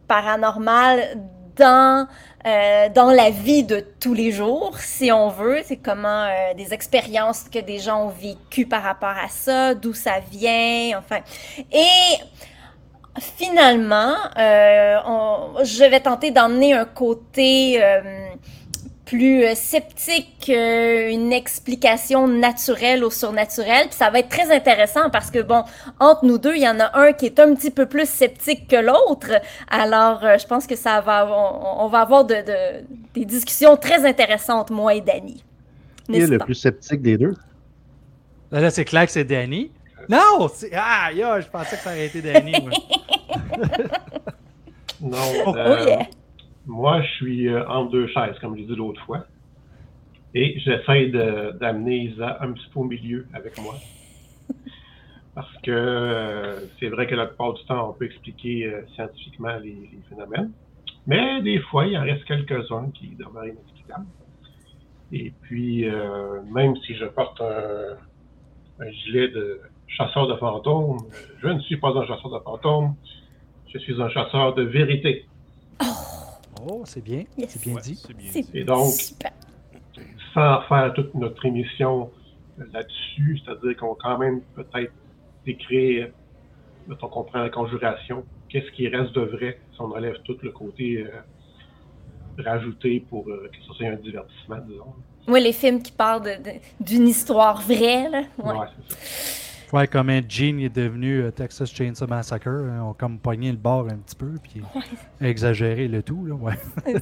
paranormal 0.06 1.18
dans, 1.56 2.06
euh, 2.46 2.88
dans 2.90 3.10
la 3.10 3.30
vie 3.30 3.64
de 3.64 3.84
tous 4.00 4.14
les 4.14 4.30
jours, 4.30 4.78
si 4.78 5.10
on 5.10 5.28
veut. 5.28 5.60
C'est 5.64 5.78
comment 5.78 6.24
euh, 6.24 6.54
des 6.54 6.72
expériences 6.72 7.44
que 7.44 7.58
des 7.58 7.78
gens 7.78 8.06
ont 8.06 8.10
vécues 8.10 8.66
par 8.66 8.82
rapport 8.82 9.08
à 9.08 9.28
ça, 9.28 9.74
d'où 9.74 9.94
ça 9.94 10.20
vient, 10.30 10.98
enfin. 10.98 11.20
Et 11.72 12.18
finalement, 13.20 14.14
euh, 14.38 14.98
je 15.64 15.84
vais 15.84 16.00
tenter 16.00 16.30
d'emmener 16.30 16.74
un 16.74 16.84
côté 16.84 17.82
plus 19.06 19.44
euh, 19.44 19.54
sceptique, 19.54 20.50
euh, 20.50 21.08
une 21.10 21.32
explication 21.32 22.26
naturelle 22.28 23.02
au 23.04 23.10
surnaturel. 23.10 23.86
Puis 23.86 23.96
ça 23.96 24.10
va 24.10 24.18
être 24.18 24.28
très 24.28 24.54
intéressant 24.54 25.08
parce 25.10 25.30
que, 25.30 25.38
bon, 25.40 25.62
entre 26.00 26.24
nous 26.26 26.38
deux, 26.38 26.56
il 26.56 26.62
y 26.62 26.68
en 26.68 26.78
a 26.80 26.90
un 26.98 27.12
qui 27.12 27.26
est 27.26 27.38
un 27.40 27.54
petit 27.54 27.70
peu 27.70 27.86
plus 27.86 28.06
sceptique 28.08 28.68
que 28.68 28.76
l'autre. 28.76 29.30
Alors, 29.70 30.24
euh, 30.24 30.36
je 30.38 30.46
pense 30.46 30.66
que 30.66 30.76
ça 30.76 31.00
va, 31.00 31.26
on, 31.26 31.84
on 31.84 31.88
va 31.88 32.00
avoir 32.00 32.24
de, 32.24 32.34
de- 32.34 32.84
des 33.14 33.24
discussions 33.24 33.76
très 33.76 34.04
intéressantes, 34.04 34.70
moi 34.70 34.92
et 34.94 35.00
Dani. 35.00 35.42
Qui 36.10 36.16
est 36.18 36.26
le 36.26 36.38
plus 36.38 36.54
sceptique 36.54 37.00
des 37.02 37.16
deux? 37.16 37.34
Là, 38.50 38.60
là, 38.60 38.70
c'est 38.70 38.84
clair 38.84 39.06
que 39.06 39.12
c'est 39.12 39.24
Danny. 39.24 39.70
Non! 40.08 40.48
c'est- 40.54 40.70
Ah, 40.74 41.10
yo, 41.12 41.40
je 41.40 41.46
pensais 41.48 41.76
que 41.76 41.82
ça 41.82 41.90
aurait 41.90 42.06
été 42.06 42.20
Danny. 42.22 42.52
Non, 45.00 45.16
euh, 45.54 45.76
oh 45.82 45.86
yeah. 45.86 46.06
Moi, 46.66 47.00
je 47.02 47.08
suis 47.14 47.48
euh, 47.48 47.66
entre 47.68 47.92
deux 47.92 48.06
chaises, 48.08 48.38
comme 48.40 48.54
je 48.56 48.60
l'ai 48.60 48.66
dit 48.66 48.76
l'autre 48.76 49.02
fois. 49.04 49.26
Et 50.34 50.58
j'essaie 50.60 51.06
d'amener 51.06 51.96
Isa 51.96 52.38
un 52.40 52.52
petit 52.52 52.66
peu 52.72 52.80
au 52.80 52.84
milieu 52.84 53.26
avec 53.32 53.56
moi. 53.58 53.74
Parce 55.36 55.52
que 55.62 55.70
euh, 55.70 56.60
c'est 56.80 56.88
vrai 56.88 57.06
que 57.06 57.14
la 57.14 57.26
plupart 57.26 57.52
du 57.52 57.64
temps, 57.64 57.90
on 57.90 57.92
peut 57.92 58.06
expliquer 58.06 58.64
euh, 58.64 58.86
scientifiquement 58.94 59.56
les, 59.62 59.90
phénomènes. 60.08 60.50
Mais 61.06 61.42
des 61.42 61.58
fois, 61.58 61.86
il 61.86 61.96
en 61.98 62.02
reste 62.02 62.24
quelques-uns 62.24 62.90
qui 62.94 63.08
demeurent 63.16 63.46
inexplicables. 63.46 64.06
Et 65.12 65.32
puis, 65.42 65.88
euh, 65.88 66.40
même 66.50 66.74
si 66.76 66.94
je 66.96 67.04
porte 67.04 67.38
un, 67.42 67.96
un 68.80 68.90
gilet 68.90 69.28
de 69.28 69.60
chasseur 69.88 70.26
de 70.26 70.36
fantômes, 70.36 71.00
je 71.42 71.48
ne 71.48 71.60
suis 71.60 71.76
pas 71.76 71.90
un 71.90 72.06
chasseur 72.06 72.30
de 72.30 72.38
fantômes, 72.38 72.94
je 73.68 73.78
suis 73.78 74.00
un 74.00 74.08
chasseur 74.08 74.54
de 74.54 74.62
vérité. 74.62 75.26
Oh, 75.82 76.05
c'est 76.84 77.02
bien. 77.02 77.24
C'est 77.48 77.62
bien 77.62 77.76
dit. 77.80 78.02
Et 78.54 78.64
donc, 78.64 78.92
sans 80.34 80.62
faire 80.62 80.92
toute 80.94 81.14
notre 81.14 81.44
émission 81.46 82.10
là-dessus, 82.72 83.40
c'est-à-dire 83.44 83.76
qu'on 83.76 83.88
va 83.88 83.96
quand 84.00 84.18
même 84.18 84.40
peut-être 84.54 84.92
décrire, 85.44 86.08
mettons 86.86 87.08
qu'on 87.08 87.24
prend 87.24 87.40
la 87.40 87.50
conjuration, 87.50 88.24
qu'est-ce 88.48 88.70
qui 88.72 88.88
reste 88.88 89.12
de 89.12 89.22
vrai 89.22 89.58
si 89.72 89.80
on 89.80 89.92
enlève 89.92 90.18
tout 90.24 90.36
le 90.42 90.50
côté 90.50 91.04
euh, 91.06 92.42
rajouté 92.42 93.04
pour 93.08 93.28
euh, 93.28 93.50
que 93.52 93.58
ce 93.66 93.72
soit 93.74 93.86
un 93.86 93.96
divertissement, 93.96 94.58
disons. 94.68 94.94
Oui, 95.28 95.42
les 95.42 95.52
films 95.52 95.82
qui 95.82 95.92
parlent 95.92 96.38
d'une 96.80 97.08
histoire 97.08 97.60
vraie, 97.60 98.08
là. 98.08 98.22
Ouais. 98.38 98.58
Ouais, 98.58 98.66
Ouais, 99.72 99.86
comme 99.88 100.10
un 100.10 100.20
Gene 100.28 100.60
est 100.60 100.74
devenu 100.74 101.22
euh, 101.22 101.30
Texas 101.30 101.72
Chainsaw 101.72 102.06
Massacre, 102.06 102.48
hein, 102.48 102.82
on 102.84 102.90
a 102.92 102.94
comme 102.94 103.18
pogné 103.18 103.50
le 103.50 103.56
bord 103.56 103.88
un 103.90 103.96
petit 103.96 104.14
peu, 104.14 104.34
puis 104.42 104.62
exagéré 105.20 105.88
le 105.88 106.02
tout, 106.02 106.24
là, 106.24 106.34
ouais. 106.34 106.54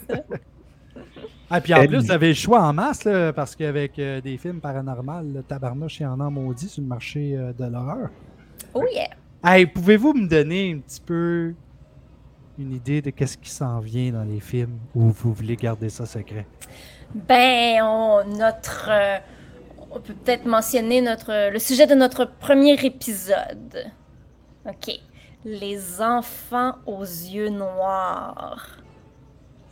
ah, 1.50 1.60
puis 1.60 1.74
en 1.74 1.82
Elle- 1.82 1.88
plus, 1.88 1.98
vous 2.06 2.10
avez 2.10 2.28
le 2.28 2.34
choix 2.34 2.62
en 2.62 2.72
masse, 2.72 3.04
là, 3.04 3.32
parce 3.32 3.54
qu'avec 3.54 3.98
euh, 3.98 4.20
des 4.20 4.38
films 4.38 4.60
paranormaux, 4.60 5.20
le 5.22 5.42
tabarnouche, 5.42 6.00
il 6.00 6.04
y 6.04 6.06
en 6.06 6.18
a 6.20 6.30
maudit 6.30 6.68
sur 6.68 6.82
le 6.82 6.88
marché 6.88 7.36
euh, 7.36 7.52
de 7.52 7.64
l'horreur. 7.66 8.08
Oh 8.72 8.82
yeah! 8.92 9.08
Hey, 9.44 9.66
pouvez-vous 9.66 10.14
me 10.14 10.26
donner 10.26 10.72
un 10.72 10.78
petit 10.78 11.02
peu 11.02 11.52
une 12.58 12.72
idée 12.72 13.02
de 13.02 13.10
qu'est-ce 13.10 13.36
qui 13.36 13.50
s'en 13.50 13.80
vient 13.80 14.12
dans 14.12 14.24
les 14.24 14.40
films 14.40 14.78
ou 14.94 15.10
vous 15.10 15.34
voulez 15.34 15.56
garder 15.56 15.90
ça 15.90 16.06
secret? 16.06 16.46
Ben, 17.14 17.82
on, 17.82 18.24
notre, 18.38 18.88
euh, 18.90 19.18
on 19.94 20.00
peut 20.00 20.14
peut-être 20.14 20.44
mentionner 20.46 21.00
notre, 21.00 21.50
le 21.52 21.58
sujet 21.58 21.86
de 21.86 21.94
notre 21.94 22.24
premier 22.24 22.74
épisode. 22.84 23.90
OK. 24.66 24.94
Les 25.44 26.00
enfants 26.00 26.76
aux 26.86 27.02
yeux 27.02 27.50
noirs. 27.50 28.78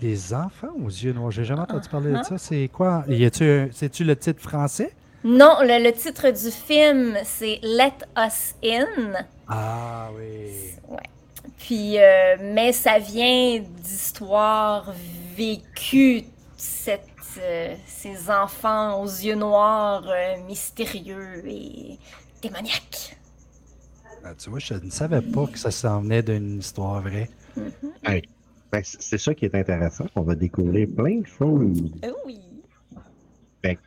Les 0.00 0.34
enfants 0.34 0.72
aux 0.84 0.88
yeux 0.88 1.12
noirs. 1.12 1.30
J'ai 1.30 1.44
jamais 1.44 1.62
entendu 1.62 1.88
parler 1.88 2.10
de 2.10 2.16
Uh-huh. 2.16 2.24
ça. 2.24 2.38
C'est 2.38 2.68
quoi? 2.68 3.04
C'est-tu 3.72 4.04
le 4.04 4.16
titre 4.16 4.40
français? 4.42 4.92
Non, 5.24 5.56
le, 5.60 5.82
le 5.82 5.92
titre 5.92 6.30
du 6.30 6.50
film, 6.50 7.16
c'est 7.24 7.60
Let 7.62 7.94
Us 8.18 8.54
In. 8.64 9.12
Ah 9.48 10.08
oui. 10.16 10.72
Ouais. 10.88 10.98
Puis, 11.58 11.98
euh, 11.98 12.36
mais 12.40 12.72
ça 12.72 12.98
vient 12.98 13.60
d'histoires 13.60 14.92
vécues, 15.36 16.24
euh, 17.38 17.74
ces 17.86 18.30
enfants 18.30 19.02
aux 19.02 19.06
yeux 19.06 19.34
noirs 19.34 20.04
euh, 20.08 20.36
mystérieux 20.46 21.46
et 21.46 21.98
démoniaques. 22.40 23.16
Ah, 24.24 24.34
tu 24.34 24.50
vois, 24.50 24.58
je 24.58 24.74
ne 24.74 24.90
savais 24.90 25.20
pas 25.20 25.46
que 25.46 25.58
ça 25.58 25.70
s'en 25.70 26.00
venait 26.00 26.22
d'une 26.22 26.58
histoire 26.58 27.02
vraie. 27.02 27.28
Hey, 28.04 28.22
ben, 28.70 28.82
c'est 28.84 29.18
ça 29.18 29.34
qui 29.34 29.44
est 29.44 29.54
intéressant. 29.54 30.06
On 30.14 30.22
va 30.22 30.34
découvrir 30.34 30.88
plein 30.96 31.20
de 31.20 31.26
choses. 31.26 31.92
Oui. 32.24 32.40
Fait 33.62 33.76
que 33.76 33.80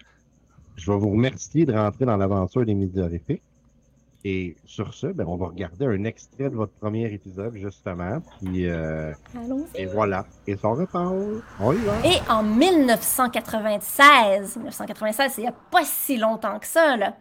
je 0.76 0.92
vais 0.92 0.98
vous 0.98 1.12
remercier 1.12 1.66
de 1.66 1.74
rentrer 1.74 2.06
dans 2.06 2.18
l'aventure 2.18 2.66
des 2.66 2.76
Médiorifiques. 2.76 3.42
Et 4.28 4.58
sur 4.66 4.96
ce, 4.96 5.06
ben, 5.06 5.24
on 5.28 5.36
va 5.36 5.46
regarder 5.46 5.86
un 5.86 6.04
extrait 6.04 6.50
de 6.50 6.56
votre 6.56 6.74
premier 6.74 7.06
épisode, 7.14 7.56
justement. 7.58 8.24
Puis, 8.40 8.68
euh, 8.68 9.14
et 9.76 9.86
voilà. 9.86 10.26
Et 10.48 10.58
ça 10.58 10.70
reparle. 10.70 11.44
On 11.60 11.74
y 11.74 11.78
va. 11.78 11.94
Et 12.04 12.18
en 12.28 12.42
1996, 12.42 14.56
1996, 14.56 15.32
c'est 15.32 15.42
il 15.42 15.44
n'y 15.44 15.48
a 15.48 15.54
pas 15.70 15.84
si 15.84 16.18
longtemps 16.18 16.58
que 16.58 16.66
ça, 16.66 16.98
là. 16.98 17.14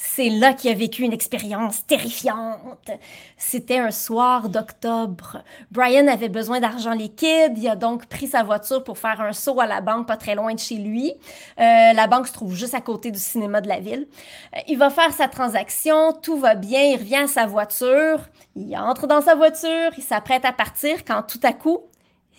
C'est 0.00 0.30
là 0.30 0.52
qu'il 0.52 0.70
a 0.70 0.74
vécu 0.74 1.02
une 1.02 1.12
expérience 1.12 1.84
terrifiante. 1.84 2.92
C'était 3.36 3.80
un 3.80 3.90
soir 3.90 4.48
d'octobre. 4.48 5.42
Brian 5.72 6.06
avait 6.06 6.28
besoin 6.28 6.60
d'argent 6.60 6.92
liquide. 6.92 7.54
Il 7.56 7.68
a 7.68 7.74
donc 7.74 8.06
pris 8.06 8.28
sa 8.28 8.44
voiture 8.44 8.84
pour 8.84 8.96
faire 8.96 9.20
un 9.20 9.32
saut 9.32 9.60
à 9.60 9.66
la 9.66 9.80
banque 9.80 10.06
pas 10.06 10.16
très 10.16 10.36
loin 10.36 10.54
de 10.54 10.60
chez 10.60 10.76
lui. 10.76 11.14
Euh, 11.58 11.92
la 11.92 12.06
banque 12.06 12.28
se 12.28 12.32
trouve 12.32 12.54
juste 12.54 12.74
à 12.74 12.80
côté 12.80 13.10
du 13.10 13.18
cinéma 13.18 13.60
de 13.60 13.66
la 13.66 13.80
ville. 13.80 14.06
Euh, 14.54 14.60
il 14.68 14.78
va 14.78 14.90
faire 14.90 15.12
sa 15.12 15.26
transaction. 15.26 16.12
Tout 16.22 16.38
va 16.38 16.47
bien. 16.54 16.82
Il 16.82 16.96
revient 16.96 17.16
à 17.16 17.26
sa 17.26 17.46
voiture. 17.46 18.20
Il 18.56 18.76
entre 18.76 19.06
dans 19.06 19.20
sa 19.20 19.34
voiture. 19.34 19.90
Il 19.96 20.02
s'apprête 20.02 20.44
à 20.44 20.52
partir 20.52 21.04
quand 21.04 21.22
tout 21.22 21.40
à 21.42 21.52
coup, 21.52 21.80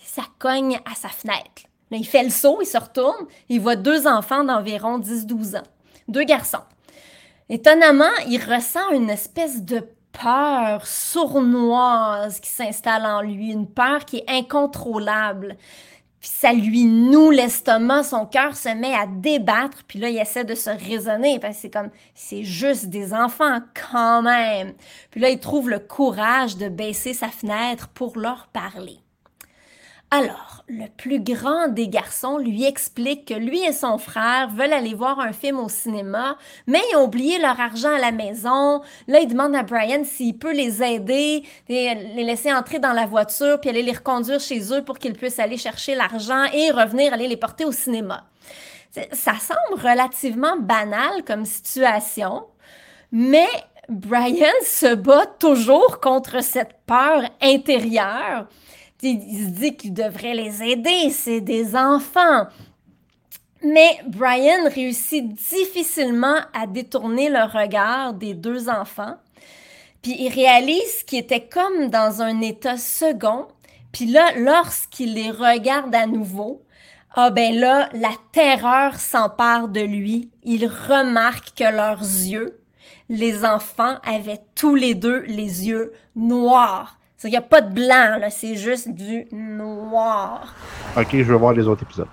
ça 0.03 0.23
cogne 0.39 0.79
à 0.89 0.95
sa 0.95 1.09
fenêtre. 1.09 1.63
Il 1.91 2.05
fait 2.05 2.23
le 2.23 2.29
saut, 2.29 2.59
il 2.61 2.67
se 2.67 2.77
retourne, 2.77 3.25
il 3.49 3.61
voit 3.61 3.75
deux 3.75 4.05
enfants 4.05 4.43
d'environ 4.43 4.99
10-12 4.99 5.57
ans, 5.57 5.63
deux 6.07 6.23
garçons. 6.23 6.61
Étonnamment, 7.49 8.11
il 8.27 8.39
ressent 8.43 8.91
une 8.91 9.09
espèce 9.09 9.63
de 9.63 9.87
peur 10.11 10.85
sournoise 10.85 12.39
qui 12.39 12.49
s'installe 12.49 13.05
en 13.05 13.21
lui, 13.21 13.51
une 13.51 13.67
peur 13.67 14.05
qui 14.05 14.17
est 14.17 14.29
incontrôlable. 14.29 15.57
Puis 16.19 16.29
ça 16.33 16.51
lui 16.51 16.83
noue 16.85 17.31
l'estomac, 17.31 18.03
son 18.03 18.25
cœur 18.25 18.55
se 18.55 18.69
met 18.69 18.93
à 18.93 19.05
débattre, 19.07 19.83
puis 19.87 19.99
là, 19.99 20.09
il 20.09 20.17
essaie 20.17 20.43
de 20.43 20.55
se 20.55 20.69
raisonner, 20.69 21.39
parce 21.39 21.57
c'est 21.57 21.69
comme, 21.69 21.89
c'est 22.13 22.43
juste 22.43 22.87
des 22.87 23.13
enfants 23.13 23.59
quand 23.91 24.21
même. 24.21 24.73
Puis 25.11 25.21
là, 25.21 25.29
il 25.29 25.39
trouve 25.39 25.69
le 25.69 25.79
courage 25.79 26.57
de 26.57 26.67
baisser 26.67 27.13
sa 27.13 27.29
fenêtre 27.29 27.87
pour 27.89 28.17
leur 28.17 28.47
parler. 28.47 28.99
Alors, 30.11 30.63
le 30.67 30.87
plus 30.87 31.19
grand 31.19 31.67
des 31.67 31.87
garçons 31.87 32.39
lui 32.39 32.65
explique 32.65 33.27
que 33.27 33.35
lui 33.35 33.63
et 33.63 33.71
son 33.71 33.99
frère 33.99 34.49
veulent 34.49 34.73
aller 34.73 34.95
voir 34.95 35.19
un 35.19 35.33
film 35.33 35.59
au 35.59 35.69
cinéma, 35.69 36.35
mais 36.65 36.81
ils 36.91 36.95
ont 36.95 37.03
oublié 37.03 37.37
leur 37.37 37.59
argent 37.59 37.93
à 37.93 37.99
la 37.99 38.11
maison. 38.11 38.81
Là, 39.07 39.19
il 39.19 39.27
demande 39.27 39.55
à 39.55 39.61
Brian 39.61 40.03
s'il 40.03 40.35
peut 40.35 40.53
les 40.53 40.81
aider, 40.81 41.43
et 41.67 41.93
les 41.93 42.23
laisser 42.23 42.51
entrer 42.51 42.79
dans 42.79 42.93
la 42.93 43.05
voiture, 43.05 43.59
puis 43.61 43.69
aller 43.69 43.83
les 43.83 43.91
reconduire 43.91 44.39
chez 44.39 44.73
eux 44.73 44.83
pour 44.83 44.97
qu'ils 44.97 45.13
puissent 45.13 45.37
aller 45.37 45.57
chercher 45.57 45.93
l'argent 45.93 46.45
et 46.53 46.71
revenir 46.71 47.13
aller 47.13 47.27
les 47.27 47.37
porter 47.37 47.65
au 47.65 47.71
cinéma. 47.71 48.25
Ça 49.11 49.33
semble 49.39 49.79
relativement 49.79 50.57
banal 50.57 51.23
comme 51.23 51.45
situation, 51.45 52.45
mais 53.11 53.47
Brian 53.89 54.47
se 54.63 54.95
bat 54.95 55.27
toujours 55.39 55.99
contre 55.99 56.43
cette 56.43 56.77
peur 56.87 57.21
intérieure. 57.43 58.47
Il 59.01 59.45
se 59.45 59.49
dit 59.51 59.75
qu'il 59.75 59.93
devrait 59.93 60.33
les 60.33 60.61
aider, 60.61 61.09
c'est 61.09 61.41
des 61.41 61.75
enfants. 61.75 62.47
Mais 63.61 63.99
Brian 64.07 64.69
réussit 64.73 65.33
difficilement 65.33 66.37
à 66.53 66.67
détourner 66.67 67.29
le 67.29 67.43
regard 67.43 68.13
des 68.13 68.33
deux 68.33 68.69
enfants. 68.69 69.15
Puis 70.01 70.15
il 70.19 70.33
réalise 70.33 71.03
qu'il 71.05 71.19
était 71.19 71.47
comme 71.47 71.89
dans 71.89 72.21
un 72.21 72.41
état 72.41 72.77
second. 72.77 73.47
Puis 73.91 74.05
là, 74.05 74.31
lorsqu'il 74.37 75.13
les 75.13 75.31
regarde 75.31 75.93
à 75.93 76.05
nouveau, 76.05 76.63
ah 77.15 77.31
ben 77.31 77.55
là, 77.55 77.89
la 77.93 78.11
terreur 78.31 78.95
s'empare 78.99 79.67
de 79.67 79.81
lui. 79.81 80.29
Il 80.43 80.67
remarque 80.67 81.57
que 81.57 81.63
leurs 81.63 82.01
yeux, 82.01 82.61
les 83.09 83.43
enfants 83.43 83.97
avaient 84.05 84.41
tous 84.55 84.75
les 84.75 84.93
deux 84.93 85.21
les 85.21 85.67
yeux 85.67 85.91
noirs. 86.15 86.98
Il 87.23 87.31
n'y 87.31 87.37
a 87.37 87.41
pas 87.41 87.61
de 87.61 87.73
blanc, 87.73 88.17
là, 88.19 88.29
c'est 88.29 88.55
juste 88.55 88.89
du 88.89 89.25
noir. 89.31 90.55
Ok, 90.95 91.09
je 91.11 91.23
veux 91.23 91.35
voir 91.35 91.53
les 91.53 91.67
autres 91.67 91.83
épisodes. 91.83 92.07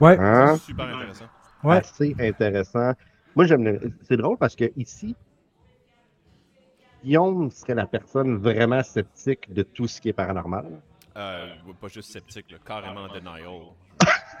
Ouais. 0.00 0.18
Hein? 0.18 0.56
Super 0.58 0.96
intéressant. 0.96 1.26
Ouais. 1.62 1.76
Assez 1.76 2.14
intéressant. 2.18 2.92
Moi, 3.36 3.46
j'aime 3.46 3.64
le... 3.64 3.80
C'est 4.02 4.16
drôle 4.16 4.36
parce 4.36 4.56
que 4.56 4.70
ici, 4.76 5.16
Guillaume 7.04 7.50
serait 7.50 7.74
la 7.74 7.86
personne 7.86 8.36
vraiment 8.36 8.82
sceptique 8.82 9.52
de 9.52 9.62
tout 9.62 9.86
ce 9.86 10.00
qui 10.00 10.08
est 10.08 10.12
paranormal. 10.12 10.66
Euh, 11.16 11.46
pas 11.80 11.88
juste 11.88 12.10
sceptique, 12.10 12.50
là, 12.50 12.58
carrément 12.64 13.06
denial. 13.08 13.42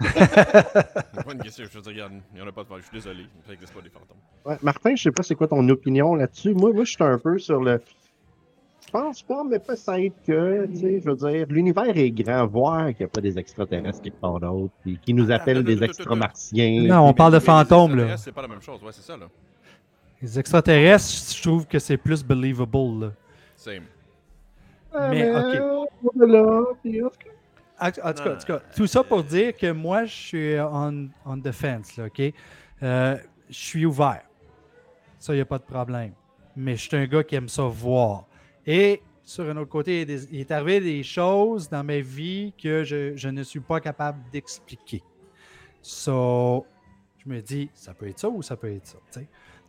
Pas 0.00 1.32
une 1.32 1.38
question, 1.42 1.64
je 1.70 1.78
veux 1.78 1.92
dire, 1.92 2.10
il 2.10 2.38
n'y 2.38 2.42
en 2.42 2.48
a 2.48 2.52
pas 2.52 2.64
de 2.64 2.68
Je 2.78 2.82
suis 2.82 2.90
désolé, 2.92 3.26
ça 3.44 3.52
n'existe 3.52 3.72
pas 3.72 3.80
des 3.80 3.90
fantômes. 3.90 4.16
Ouais, 4.44 4.58
Martin, 4.60 4.96
je 4.96 5.02
sais 5.04 5.12
pas 5.12 5.22
c'est 5.22 5.36
quoi 5.36 5.46
ton 5.46 5.66
opinion 5.68 6.16
là-dessus. 6.16 6.52
Moi, 6.52 6.72
moi, 6.72 6.84
je 6.84 6.90
suis 6.90 7.04
un 7.04 7.16
peu 7.16 7.38
sur 7.38 7.62
le. 7.62 7.80
Je 8.94 9.00
pense 9.00 9.22
pas, 9.22 9.42
mais 9.42 9.58
peut-être 9.58 10.14
que, 10.24 10.66
tu 10.66 10.76
sais, 10.76 11.00
je 11.00 11.10
veux 11.10 11.16
dire, 11.16 11.46
l'univers 11.48 11.96
est 11.96 12.12
grand, 12.12 12.46
voir 12.46 12.86
qu'il 12.90 12.98
n'y 13.00 13.06
a 13.06 13.08
pas 13.08 13.20
des 13.20 13.36
extraterrestres 13.36 14.00
quelque 14.00 14.20
part 14.20 14.38
d'autre, 14.38 14.72
puis 14.82 15.00
qui 15.04 15.12
nous 15.12 15.32
appellent 15.32 15.64
des 15.64 15.82
extramartiens. 15.82 16.84
Non, 16.86 17.08
on 17.08 17.12
parle 17.12 17.32
de 17.32 17.40
fantômes, 17.40 17.96
là. 17.96 18.16
C'est 18.16 18.30
pas 18.30 18.42
la 18.42 18.46
même 18.48 18.60
chose, 18.62 18.80
ouais, 18.84 18.92
c'est 18.92 19.02
ça, 19.02 19.16
là. 19.16 19.26
Les 20.22 20.38
extraterrestres, 20.38 21.34
je 21.36 21.42
trouve 21.42 21.66
que 21.66 21.80
c'est 21.80 21.96
plus 21.96 22.22
believable. 22.24 23.06
Là. 23.06 23.10
Same. 23.56 23.82
Ah, 24.92 25.08
Mais, 25.10 25.28
ok. 25.28 25.38
en 25.38 25.50
tout 25.50 26.08
cas, 27.18 27.30
En, 27.80 28.12
tout 28.12 28.46
cas, 28.46 28.60
tout 28.76 28.86
ça 28.86 29.02
pour 29.02 29.24
dire 29.24 29.56
que 29.56 29.72
moi, 29.72 30.04
je 30.04 30.14
suis 30.14 30.60
on, 30.60 31.08
on 31.26 31.36
defense, 31.36 31.96
là, 31.96 32.04
OK? 32.06 32.32
Euh, 32.80 33.16
je 33.50 33.58
suis 33.58 33.84
ouvert. 33.84 34.22
Ça, 35.18 35.32
il 35.32 35.36
n'y 35.38 35.42
a 35.42 35.46
pas 35.46 35.58
de 35.58 35.64
problème. 35.64 36.12
Mais 36.54 36.76
je 36.76 36.88
suis 36.88 36.96
un 36.96 37.06
gars 37.06 37.24
qui 37.24 37.34
aime 37.34 37.48
ça 37.48 37.64
voir. 37.64 38.26
Et 38.66 39.02
sur 39.22 39.48
un 39.48 39.56
autre 39.56 39.70
côté, 39.70 40.02
il, 40.02 40.06
des- 40.06 40.40
est 40.40 40.50
arrivé 40.50 40.80
des 40.80 41.02
choses 41.02 41.68
dans 41.68 41.82
ma 41.84 42.00
vie 42.00 42.52
que 42.62 42.84
je, 42.84 43.16
je 43.16 43.28
ne 43.28 43.42
suis 43.42 43.60
pas 43.60 43.80
capable 43.80 44.18
d'expliquer. 44.30 45.02
So, 45.82 46.66
je 47.24 47.28
me 47.30 47.40
dis, 47.40 47.70
ça 47.74 47.94
peut 47.94 48.08
être 48.08 48.18
ça 48.18 48.28
ou 48.28 48.42
ça 48.42 48.56
peut 48.56 48.72
être 48.72 48.86
ça. 48.86 48.98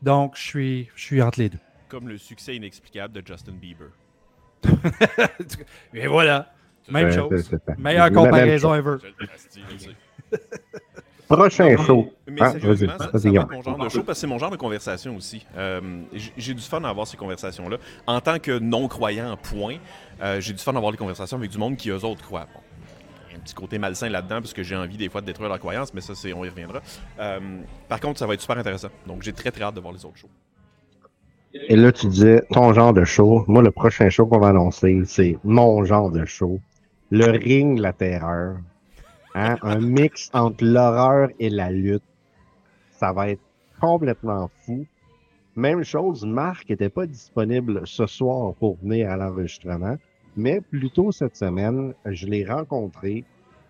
Donc, 0.02 0.36
je 0.38 0.42
suis, 0.42 0.90
je 0.96 1.04
suis 1.04 1.22
entre 1.22 1.40
les 1.40 1.50
deux. 1.50 1.60
Comme 1.90 2.08
le 2.08 2.18
succès 2.18 2.56
inexplicable 2.56 3.14
de 3.14 3.26
Justin 3.26 3.54
Bieber. 3.54 3.90
Et 5.94 6.08
voilà. 6.08 6.52
Même 6.90 7.12
chose. 7.12 7.52
Meilleure 7.78 8.12
comparaison 8.12 8.74
ever. 8.76 8.98
Prochain 11.28 11.76
show. 11.78 12.12
Mais 12.28 12.42
Ah, 12.42 12.52
sérieusement, 12.52 12.88
vas-y, 12.88 12.98
ça, 13.00 13.10
vas-y, 13.12 13.12
ça 13.12 13.12
va 13.12 13.20
Guillaume. 13.30 13.44
être 13.46 13.52
mon 13.52 13.62
genre 13.64 13.78
de 13.78 13.90
show 13.90 14.04
parce 14.04 14.18
que 14.18 14.22
c'est 14.22 14.28
mon 14.28 14.38
genre 14.38 14.52
de 14.52 14.58
conversation 14.58 15.16
aussi. 15.16 15.46
Euh, 15.58 15.82
j'ai 16.38 16.54
du 16.54 16.62
fun 16.62 16.84
à 16.84 16.90
avoir 16.90 17.08
ces 17.08 17.18
conversations-là. 17.18 17.78
En 18.08 18.22
tant 18.22 18.40
que 18.40 18.60
non-croyant, 18.60 19.36
point, 19.38 19.78
euh, 20.22 20.40
j'ai 20.40 20.54
du 20.54 20.60
fun 20.64 20.74
à 20.74 20.78
avoir 20.78 20.92
des 20.92 20.98
conversations 20.98 21.38
avec 21.38 21.50
du 21.52 21.58
monde 21.58 21.78
qui, 21.78 21.90
eux 21.90 22.04
autres, 22.06 22.22
croient. 22.24 22.48
Bon, 22.54 22.60
il 23.30 23.32
y 23.32 23.36
a 23.36 23.38
un 23.38 23.42
petit 23.42 23.54
côté 23.56 23.78
malsain 23.80 24.10
là-dedans 24.10 24.40
parce 24.42 24.54
que 24.54 24.64
j'ai 24.64 24.76
envie 24.76 24.98
des 24.98 25.10
fois 25.10 25.22
de 25.22 25.26
détruire 25.26 25.50
leur 25.50 25.60
croyance, 25.60 25.94
mais 25.94 26.02
ça, 26.02 26.14
c'est, 26.16 26.32
on 26.34 26.46
y 26.46 26.50
reviendra. 26.50 26.82
Euh, 27.20 27.40
par 27.90 28.00
contre, 28.00 28.20
ça 28.20 28.28
va 28.28 28.34
être 28.36 28.42
super 28.42 28.58
intéressant. 28.58 28.90
Donc, 29.08 29.24
j'ai 29.24 29.34
très 29.34 29.52
très 29.52 29.64
hâte 29.64 29.76
de 29.76 29.80
voir 29.82 29.94
les 29.94 30.06
autres 30.06 30.18
shows. 30.18 30.30
Et 31.54 31.76
là, 31.78 31.92
tu 31.94 32.08
disais 32.08 32.44
ton 32.52 32.74
genre 32.74 32.94
de 32.94 33.06
show. 33.06 33.46
Moi, 33.48 33.64
le 33.64 33.72
prochain 33.72 34.10
show 34.10 34.26
qu'on 34.26 34.40
va 34.40 34.50
annoncer, 34.50 35.02
c'est 35.06 35.38
mon 35.46 35.86
genre 35.86 36.12
de 36.12 36.26
show. 36.26 36.60
Le 37.12 37.32
ring, 37.32 37.80
la 37.80 37.94
terreur. 37.94 38.58
Hein? 39.36 39.58
Un 39.64 39.82
mix 39.82 40.30
entre 40.34 40.64
l'horreur 40.64 41.28
et 41.40 41.50
la 41.50 41.70
lutte. 41.70 42.04
Ça 42.92 43.12
va 43.12 43.30
être 43.30 43.42
complètement 43.82 44.50
fou. 44.62 44.86
Même 45.58 45.84
chose, 45.84 46.26
Marc 46.26 46.70
n'était 46.70 46.90
pas 46.90 47.06
disponible 47.06 47.82
ce 47.86 48.08
soir 48.08 48.54
pour 48.56 48.78
venir 48.78 49.12
à 49.12 49.18
l'enregistrement, 49.18 49.98
mais 50.38 50.62
plus 50.62 50.90
tôt 50.90 51.12
cette 51.12 51.36
semaine, 51.36 51.94
je 52.06 52.28
l'ai 52.28 52.46
rencontré 52.46 53.26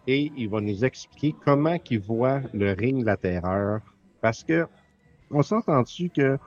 et 0.07 0.31
il 0.37 0.49
va 0.49 0.61
nous 0.61 0.85
expliquer 0.85 1.35
comment 1.43 1.77
il 1.89 1.99
voit 1.99 2.41
le 2.53 2.73
ring 2.73 3.01
de 3.01 3.05
la 3.05 3.17
terreur. 3.17 3.81
Parce 4.21 4.43
que 4.43 4.67
on 5.31 5.41
s'entend-tu 5.41 6.09
que 6.09 6.37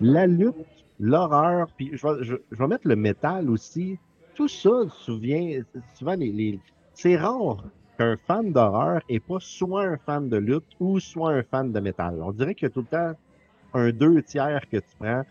la 0.00 0.26
lutte, 0.26 0.54
l'horreur, 1.00 1.68
puis 1.76 1.90
je 1.94 2.36
vais, 2.50 2.66
mettre 2.66 2.86
le 2.86 2.96
métal 2.96 3.48
aussi. 3.48 3.98
Tout 4.34 4.48
ça, 4.48 4.70
souvient, 4.90 5.62
souvent, 5.94 6.14
les, 6.14 6.32
les- 6.32 6.60
c'est 6.94 7.16
rare 7.16 7.64
qu'un 8.02 8.16
fan 8.26 8.52
d'horreur 8.52 9.00
est 9.08 9.20
pas 9.20 9.38
soit 9.40 9.84
un 9.84 9.96
fan 9.96 10.28
de 10.28 10.36
lutte 10.36 10.76
ou 10.80 11.00
soit 11.00 11.32
un 11.32 11.42
fan 11.42 11.72
de 11.72 11.80
métal. 11.80 12.18
On 12.22 12.32
dirait 12.32 12.54
qu'il 12.54 12.68
y 12.68 12.70
a 12.70 12.74
tout 12.74 12.80
le 12.80 12.86
temps 12.86 13.12
un 13.74 13.90
deux 13.90 14.22
tiers 14.22 14.62
que 14.70 14.78
tu 14.78 14.96
prends. 14.98 15.22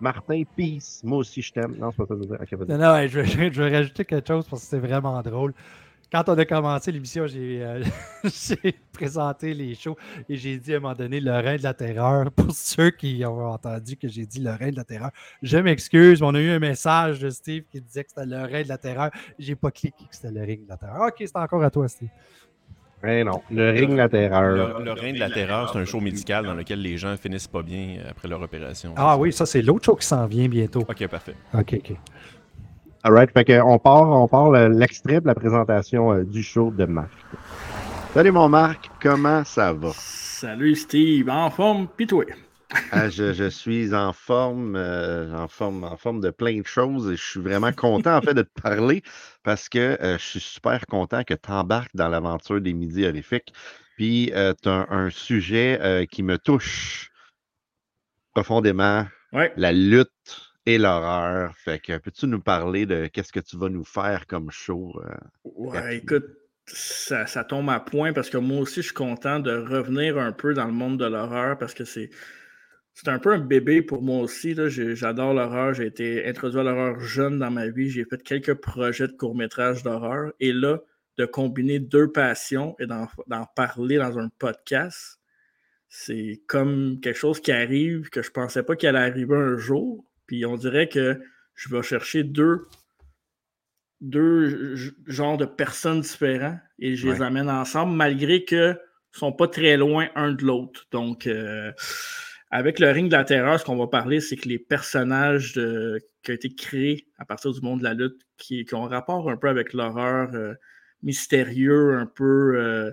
Martin, 0.00 0.42
peace, 0.56 1.00
moi 1.02 1.18
aussi 1.18 1.42
je 1.42 1.52
t'aime. 1.52 1.76
Non, 1.78 1.90
c'est 1.90 2.06
pas 2.06 2.14
ça 2.14 2.14
que 2.14 2.46
je 2.50 2.56
veux 2.56 2.66
dire. 2.66 2.78
Non, 2.78 3.06
je 3.08 3.20
vais 3.60 3.70
rajouter 3.76 4.04
quelque 4.04 4.28
chose 4.28 4.46
parce 4.48 4.62
que 4.62 4.68
c'est 4.68 4.78
vraiment 4.78 5.20
drôle. 5.22 5.54
Quand 6.10 6.26
on 6.28 6.38
a 6.38 6.44
commencé 6.46 6.90
l'émission, 6.90 7.26
j'ai 7.26 7.62
euh, 7.62 7.84
j'ai 8.24 8.74
présenté 8.92 9.52
les 9.52 9.74
shows 9.74 9.96
et 10.26 10.36
j'ai 10.36 10.56
dit 10.56 10.72
à 10.72 10.78
un 10.78 10.80
moment 10.80 10.94
donné 10.94 11.20
le 11.20 11.32
rein 11.32 11.56
de 11.56 11.62
la 11.62 11.74
terreur. 11.74 12.30
Pour 12.36 12.50
ceux 12.52 12.90
qui 12.90 13.22
ont 13.26 13.50
entendu 13.50 13.96
que 13.96 14.08
j'ai 14.08 14.24
dit 14.24 14.40
le 14.40 14.50
rein 14.50 14.70
de 14.70 14.76
la 14.76 14.84
terreur, 14.84 15.10
je 15.42 15.58
m'excuse, 15.58 16.22
mais 16.22 16.26
on 16.26 16.34
a 16.34 16.40
eu 16.40 16.50
un 16.50 16.58
message 16.58 17.18
de 17.20 17.28
Steve 17.28 17.64
qui 17.70 17.80
disait 17.82 18.04
que 18.04 18.10
c'était 18.10 18.26
le 18.26 18.40
rein 18.40 18.62
de 18.62 18.68
la 18.68 18.78
terreur. 18.78 19.10
J'ai 19.38 19.54
pas 19.54 19.70
cliqué 19.70 20.04
que 20.08 20.16
c'était 20.16 20.32
le 20.32 20.40
ring 20.40 20.64
de 20.64 20.68
la 20.70 20.78
terreur. 20.78 21.08
Ok, 21.08 21.16
c'est 21.18 21.36
encore 21.36 21.62
à 21.62 21.70
toi, 21.70 21.86
Steve. 21.88 22.08
Eh 23.06 23.22
non, 23.22 23.42
le 23.50 23.70
ring 23.70 23.90
de 23.90 23.96
la 23.96 24.08
terreur. 24.08 24.78
Le, 24.80 24.84
le 24.84 24.92
Reine 24.92 25.14
de 25.14 25.20
la 25.20 25.30
Terreur, 25.30 25.70
c'est 25.72 25.78
un 25.78 25.84
show 25.84 26.00
médical 26.00 26.44
dans 26.44 26.54
lequel 26.54 26.82
les 26.82 26.98
gens 26.98 27.16
finissent 27.16 27.46
pas 27.46 27.62
bien 27.62 27.98
après 28.10 28.26
leur 28.26 28.42
opération. 28.42 28.92
Ah 28.96 29.16
oui, 29.16 29.32
ça 29.32 29.46
c'est 29.46 29.62
l'autre 29.62 29.84
show 29.84 29.94
qui 29.94 30.06
s'en 30.06 30.26
vient 30.26 30.48
bientôt. 30.48 30.80
Ok, 30.80 31.06
parfait. 31.06 31.36
Ok, 31.54 31.74
ok. 31.78 31.92
Alright, 33.08 33.30
fait 33.32 33.46
que 33.46 33.58
on 33.62 33.78
part, 33.78 34.02
on 34.02 34.28
part 34.28 34.50
le- 34.50 34.68
l'extrait 34.68 35.22
de 35.22 35.26
la 35.26 35.34
présentation 35.34 36.12
euh, 36.12 36.24
du 36.24 36.42
show 36.42 36.70
de 36.70 36.84
Marc. 36.84 37.10
Salut 38.12 38.32
mon 38.32 38.50
Marc, 38.50 38.90
comment 39.00 39.42
ça 39.44 39.72
va? 39.72 39.88
Salut 39.94 40.76
Steve, 40.76 41.30
en 41.30 41.48
forme, 41.48 41.88
pis 41.88 42.06
toi? 42.06 42.26
Ah, 42.92 43.08
je, 43.08 43.32
je 43.32 43.48
suis 43.48 43.94
en 43.94 44.12
forme, 44.12 44.76
euh, 44.76 45.34
en 45.34 45.48
forme, 45.48 45.84
en 45.84 45.96
forme 45.96 46.20
de 46.20 46.28
plein 46.28 46.60
de 46.60 46.66
choses 46.66 47.10
et 47.10 47.16
je 47.16 47.24
suis 47.24 47.40
vraiment 47.40 47.72
content 47.72 48.14
en 48.14 48.20
fait 48.20 48.34
de 48.34 48.42
te 48.42 48.60
parler 48.60 49.02
parce 49.42 49.70
que 49.70 49.96
euh, 50.02 50.18
je 50.18 50.22
suis 50.22 50.40
super 50.40 50.86
content 50.86 51.24
que 51.24 51.32
tu 51.32 51.50
embarques 51.50 51.94
dans 51.96 52.08
l'aventure 52.08 52.60
des 52.60 52.74
midis 52.74 53.06
horrifiques. 53.06 53.54
Puis 53.96 54.26
tu 54.34 54.68
as 54.68 54.70
un, 54.70 54.86
un 54.90 55.08
sujet 55.08 55.78
euh, 55.80 56.04
qui 56.04 56.22
me 56.22 56.36
touche 56.36 57.10
profondément, 58.34 59.06
Ouais. 59.32 59.50
la 59.56 59.72
lutte 59.72 60.47
et 60.68 60.76
l'horreur. 60.76 61.56
Fait 61.56 61.78
que 61.78 61.96
peux-tu 61.96 62.26
nous 62.26 62.40
parler 62.42 62.84
de 62.84 63.06
qu'est-ce 63.06 63.32
que 63.32 63.40
tu 63.40 63.56
vas 63.56 63.70
nous 63.70 63.84
faire 63.84 64.26
comme 64.26 64.50
show? 64.50 64.92
euh, 65.02 65.14
Ouais, 65.44 65.96
écoute, 65.96 66.26
ça, 66.66 67.26
ça 67.26 67.42
tombe 67.42 67.70
à 67.70 67.80
point 67.80 68.12
parce 68.12 68.28
que 68.28 68.36
moi 68.36 68.60
aussi, 68.60 68.82
je 68.82 68.86
suis 68.86 68.94
content 68.94 69.40
de 69.40 69.50
revenir 69.50 70.18
un 70.18 70.32
peu 70.32 70.52
dans 70.52 70.66
le 70.66 70.72
monde 70.72 70.98
de 70.98 71.06
l'horreur 71.06 71.56
parce 71.58 71.74
que 71.74 71.84
c'est. 71.84 72.10
C'est 72.94 73.08
un 73.08 73.20
peu 73.20 73.32
un 73.32 73.38
bébé 73.38 73.80
pour 73.80 74.02
moi 74.02 74.20
aussi. 74.22 74.56
J'adore 74.96 75.32
l'horreur. 75.32 75.72
J'ai 75.72 75.86
été 75.86 76.26
introduit 76.26 76.58
à 76.58 76.64
l'horreur 76.64 76.98
jeune 76.98 77.38
dans 77.38 77.50
ma 77.50 77.68
vie. 77.68 77.88
J'ai 77.90 78.04
fait 78.04 78.20
quelques 78.22 78.54
projets 78.54 79.06
de 79.06 79.12
courts-métrages 79.12 79.84
d'horreur. 79.84 80.32
Et 80.40 80.52
là, 80.52 80.80
de 81.16 81.24
combiner 81.24 81.78
deux 81.78 82.10
passions 82.10 82.74
et 82.80 82.86
d'en 82.86 83.06
parler 83.54 83.98
dans 83.98 84.18
un 84.18 84.28
podcast, 84.38 85.20
c'est 85.88 86.42
comme 86.48 86.98
quelque 87.00 87.16
chose 87.18 87.40
qui 87.40 87.52
arrive 87.52 88.10
que 88.10 88.22
je 88.22 88.30
pensais 88.32 88.64
pas 88.64 88.76
qu'il 88.76 88.88
allait 88.88 88.98
arriver 89.10 89.36
un 89.36 89.56
jour. 89.56 90.07
Puis 90.28 90.46
on 90.46 90.56
dirait 90.56 90.88
que 90.88 91.20
je 91.56 91.68
vais 91.74 91.82
chercher 91.82 92.22
deux, 92.22 92.66
deux 94.00 94.76
genres 95.06 95.36
de 95.36 95.44
personnes 95.44 96.02
différents 96.02 96.58
et 96.78 96.94
je 96.94 97.08
les 97.08 97.20
amène 97.22 97.50
ensemble 97.50 97.92
malgré 97.96 98.44
que 98.44 98.78
sont 99.10 99.32
pas 99.32 99.48
très 99.48 99.76
loin 99.76 100.08
un 100.14 100.32
de 100.32 100.44
l'autre. 100.44 100.86
Donc, 100.92 101.26
euh, 101.26 101.72
avec 102.50 102.78
le 102.78 102.90
ring 102.90 103.08
de 103.10 103.16
la 103.16 103.24
terreur, 103.24 103.58
ce 103.58 103.64
qu'on 103.64 103.76
va 103.76 103.88
parler, 103.88 104.20
c'est 104.20 104.36
que 104.36 104.48
les 104.48 104.58
personnages 104.58 105.54
de- 105.54 106.00
qui 106.22 106.30
ont 106.30 106.34
été 106.34 106.54
créés 106.54 107.08
à 107.18 107.24
partir 107.24 107.50
du 107.52 107.60
monde 107.60 107.80
de 107.80 107.84
la 107.84 107.94
lutte, 107.94 108.20
qui, 108.36 108.64
qui 108.64 108.74
ont 108.74 108.84
rapport 108.84 109.28
un 109.30 109.36
peu 109.36 109.48
avec 109.48 109.72
l'horreur 109.72 110.32
euh, 110.34 110.54
mystérieux, 111.02 111.94
un 111.96 112.06
peu 112.06 112.56
euh, 112.56 112.90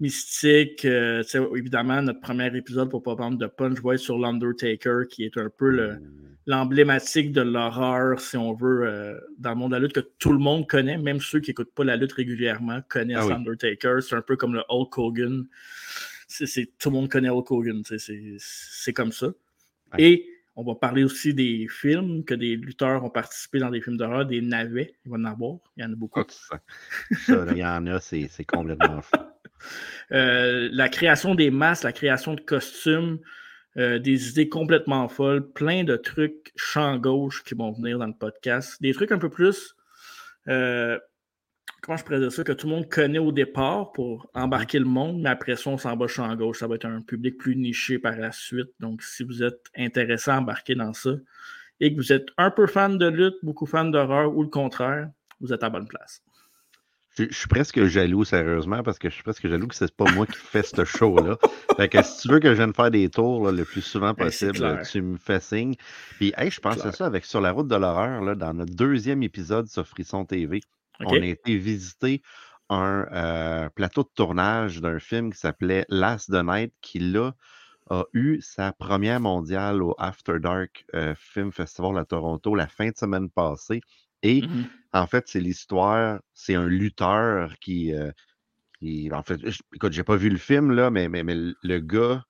mystique. 0.00 0.84
euh, 0.84 1.22
évidemment, 1.56 2.00
notre 2.02 2.20
premier 2.20 2.54
épisode, 2.56 2.90
pour 2.90 3.02
pas 3.02 3.16
prendre 3.16 3.38
de 3.38 3.46
punch, 3.46 3.80
va 3.82 3.94
être 3.94 4.00
sur 4.00 4.18
l'Undertaker, 4.18 5.02
qui 5.08 5.24
est 5.24 5.36
un 5.38 5.48
peu 5.50 5.70
le- 5.70 5.98
l'emblématique 6.46 7.32
de 7.32 7.42
l'horreur, 7.42 8.20
si 8.20 8.36
on 8.36 8.54
veut, 8.54 8.86
euh, 8.86 9.18
dans 9.38 9.50
le 9.50 9.56
monde 9.56 9.70
de 9.72 9.76
la 9.76 9.80
lutte, 9.82 9.92
que 9.92 10.00
tout 10.18 10.32
le 10.32 10.38
monde 10.38 10.66
connaît, 10.66 10.96
même 10.96 11.20
ceux 11.20 11.40
qui 11.40 11.50
n'écoutent 11.50 11.74
pas 11.74 11.84
la 11.84 11.96
lutte 11.96 12.12
régulièrement 12.12 12.80
connaissent 12.88 13.18
Ah 13.20 13.26
oui. 13.26 13.32
l'Undertaker. 13.32 13.98
C'est 14.00 14.14
un 14.16 14.22
peu 14.22 14.36
comme 14.36 14.54
le 14.54 14.62
Hulk 14.68 14.96
Hogan. 14.96 15.46
C'est, 16.26 16.46
c'est- 16.46 16.70
tout 16.78 16.88
le 16.90 16.94
monde 16.96 17.10
connaît 17.10 17.28
Hulk 17.28 17.50
Hogan. 17.50 17.82
C'est, 17.84 17.98
c'est 18.38 18.92
comme 18.94 19.12
ça. 19.12 19.28
Et 19.98 20.26
on 20.56 20.64
va 20.64 20.74
parler 20.74 21.04
aussi 21.04 21.34
des 21.34 21.66
films, 21.68 22.24
que 22.24 22.34
des 22.34 22.56
lutteurs 22.56 23.04
ont 23.04 23.10
participé 23.10 23.58
dans 23.58 23.70
des 23.70 23.80
films 23.80 23.96
d'horreur, 23.96 24.24
des 24.26 24.40
navets. 24.40 24.94
Il 25.04 25.10
va 25.12 25.18
y 25.18 25.20
en 25.20 25.24
avoir. 25.24 25.58
Il 25.76 25.82
y 25.82 25.86
en 25.86 25.92
a 25.92 25.96
beaucoup. 25.96 26.22
Ça, 26.28 26.60
ça, 27.26 27.44
là, 27.44 27.52
il 27.52 27.58
y 27.58 27.64
en 27.64 27.86
a, 27.86 28.00
c'est 28.00 28.26
c'est 28.30 28.44
complètement 28.44 29.00
fou. 29.02 29.16
Euh, 30.12 30.68
la 30.72 30.88
création 30.88 31.34
des 31.34 31.50
masques, 31.50 31.84
la 31.84 31.92
création 31.92 32.34
de 32.34 32.40
costumes, 32.40 33.18
euh, 33.76 33.98
des 33.98 34.30
idées 34.30 34.48
complètement 34.48 35.08
folles, 35.08 35.52
plein 35.52 35.84
de 35.84 35.96
trucs 35.96 36.52
champ 36.56 36.96
gauche 36.96 37.44
qui 37.44 37.54
vont 37.54 37.72
venir 37.72 37.98
dans 37.98 38.06
le 38.06 38.16
podcast. 38.18 38.80
Des 38.80 38.92
trucs 38.92 39.12
un 39.12 39.18
peu 39.18 39.30
plus, 39.30 39.74
euh, 40.48 40.98
comment 41.82 41.96
je 41.96 42.04
pourrais 42.04 42.20
dire 42.20 42.32
ça, 42.32 42.42
que 42.44 42.52
tout 42.52 42.66
le 42.66 42.74
monde 42.74 42.88
connaît 42.88 43.18
au 43.18 43.30
départ 43.30 43.92
pour 43.92 44.30
embarquer 44.34 44.78
le 44.78 44.84
monde, 44.84 45.20
mais 45.22 45.28
après 45.28 45.56
ça, 45.56 45.70
on 45.70 45.78
s'en 45.78 45.96
va 45.96 46.06
champ 46.08 46.34
gauche. 46.34 46.58
Ça 46.58 46.66
va 46.66 46.76
être 46.76 46.86
un 46.86 47.02
public 47.02 47.38
plus 47.38 47.56
niché 47.56 47.98
par 47.98 48.16
la 48.16 48.32
suite. 48.32 48.70
Donc, 48.80 49.02
si 49.02 49.22
vous 49.22 49.42
êtes 49.42 49.66
intéressé 49.76 50.30
à 50.30 50.38
embarquer 50.38 50.74
dans 50.74 50.92
ça 50.92 51.10
et 51.80 51.92
que 51.92 51.96
vous 51.96 52.12
êtes 52.12 52.28
un 52.36 52.50
peu 52.50 52.66
fan 52.66 52.98
de 52.98 53.06
lutte, 53.06 53.36
beaucoup 53.42 53.66
fan 53.66 53.90
d'horreur 53.92 54.34
ou 54.36 54.42
le 54.42 54.48
contraire, 54.48 55.10
vous 55.40 55.52
êtes 55.52 55.62
à 55.62 55.70
bonne 55.70 55.86
place. 55.86 56.22
Je, 57.18 57.24
je 57.24 57.36
suis 57.36 57.48
presque 57.48 57.82
jaloux, 57.84 58.24
sérieusement, 58.24 58.82
parce 58.84 58.98
que 58.98 59.08
je 59.08 59.14
suis 59.14 59.24
presque 59.24 59.48
jaloux 59.48 59.66
que 59.66 59.74
c'est 59.74 59.94
pas 59.94 60.10
moi 60.12 60.24
qui 60.26 60.36
fais 60.36 60.62
ce 60.62 60.84
show-là. 60.84 61.36
Fait 61.76 61.88
que 61.88 62.00
si 62.02 62.22
tu 62.22 62.28
veux 62.28 62.38
que 62.38 62.48
je 62.48 62.54
vienne 62.54 62.72
faire 62.72 62.92
des 62.92 63.08
tours 63.08 63.46
là, 63.46 63.52
le 63.52 63.64
plus 63.64 63.82
souvent 63.82 64.12
Ben, 64.12 64.26
possible, 64.26 64.80
tu 64.88 65.02
me 65.02 65.16
fais 65.16 65.40
signe. 65.40 65.74
Puis, 66.16 66.32
hey, 66.36 66.50
je 66.50 66.60
pensais 66.60 66.92
ça 66.92 67.06
avec 67.06 67.24
Sur 67.24 67.40
la 67.40 67.50
route 67.50 67.66
de 67.66 67.74
l'horreur, 67.74 68.22
là, 68.22 68.34
dans 68.36 68.54
notre 68.54 68.74
deuxième 68.74 69.22
épisode 69.24 69.66
sur 69.68 69.86
Frisson 69.86 70.24
TV. 70.24 70.60
On 71.00 71.12
a 71.12 71.26
été 71.26 71.56
visiter 71.56 72.22
un 72.70 73.06
euh, 73.12 73.68
plateau 73.70 74.02
de 74.02 74.10
tournage 74.14 74.80
d'un 74.80 74.98
film 74.98 75.32
qui 75.32 75.38
s'appelait 75.38 75.86
Last 75.88 76.30
the 76.30 76.44
Night, 76.44 76.72
qui 76.82 76.98
là 76.98 77.34
a 77.90 78.04
eu 78.12 78.40
sa 78.42 78.72
première 78.72 79.20
mondiale 79.20 79.82
au 79.82 79.94
After 79.98 80.38
Dark 80.38 80.84
euh, 80.94 81.14
Film 81.16 81.52
Festival 81.52 81.96
à 81.98 82.04
Toronto 82.04 82.54
la 82.54 82.66
fin 82.66 82.90
de 82.90 82.96
semaine 82.96 83.30
passée. 83.30 83.80
Et 84.22 84.46
Mhm. 84.46 84.68
en 84.92 85.06
fait, 85.06 85.28
c'est 85.28 85.40
l'histoire, 85.40 86.20
c'est 86.34 86.54
un 86.54 86.66
lutteur 86.66 87.58
qui, 87.60 87.94
euh, 87.94 88.10
qui- 88.80 89.10
en 89.12 89.22
fait, 89.22 89.40
écoute, 89.74 89.92
j'ai 89.92 90.04
pas 90.04 90.16
vu 90.16 90.30
le 90.30 90.38
film 90.38 90.72
là, 90.72 90.90
mais, 90.90 91.08
mais, 91.08 91.24
mais 91.24 91.36
le- 91.62 91.80
gars, 91.80 92.24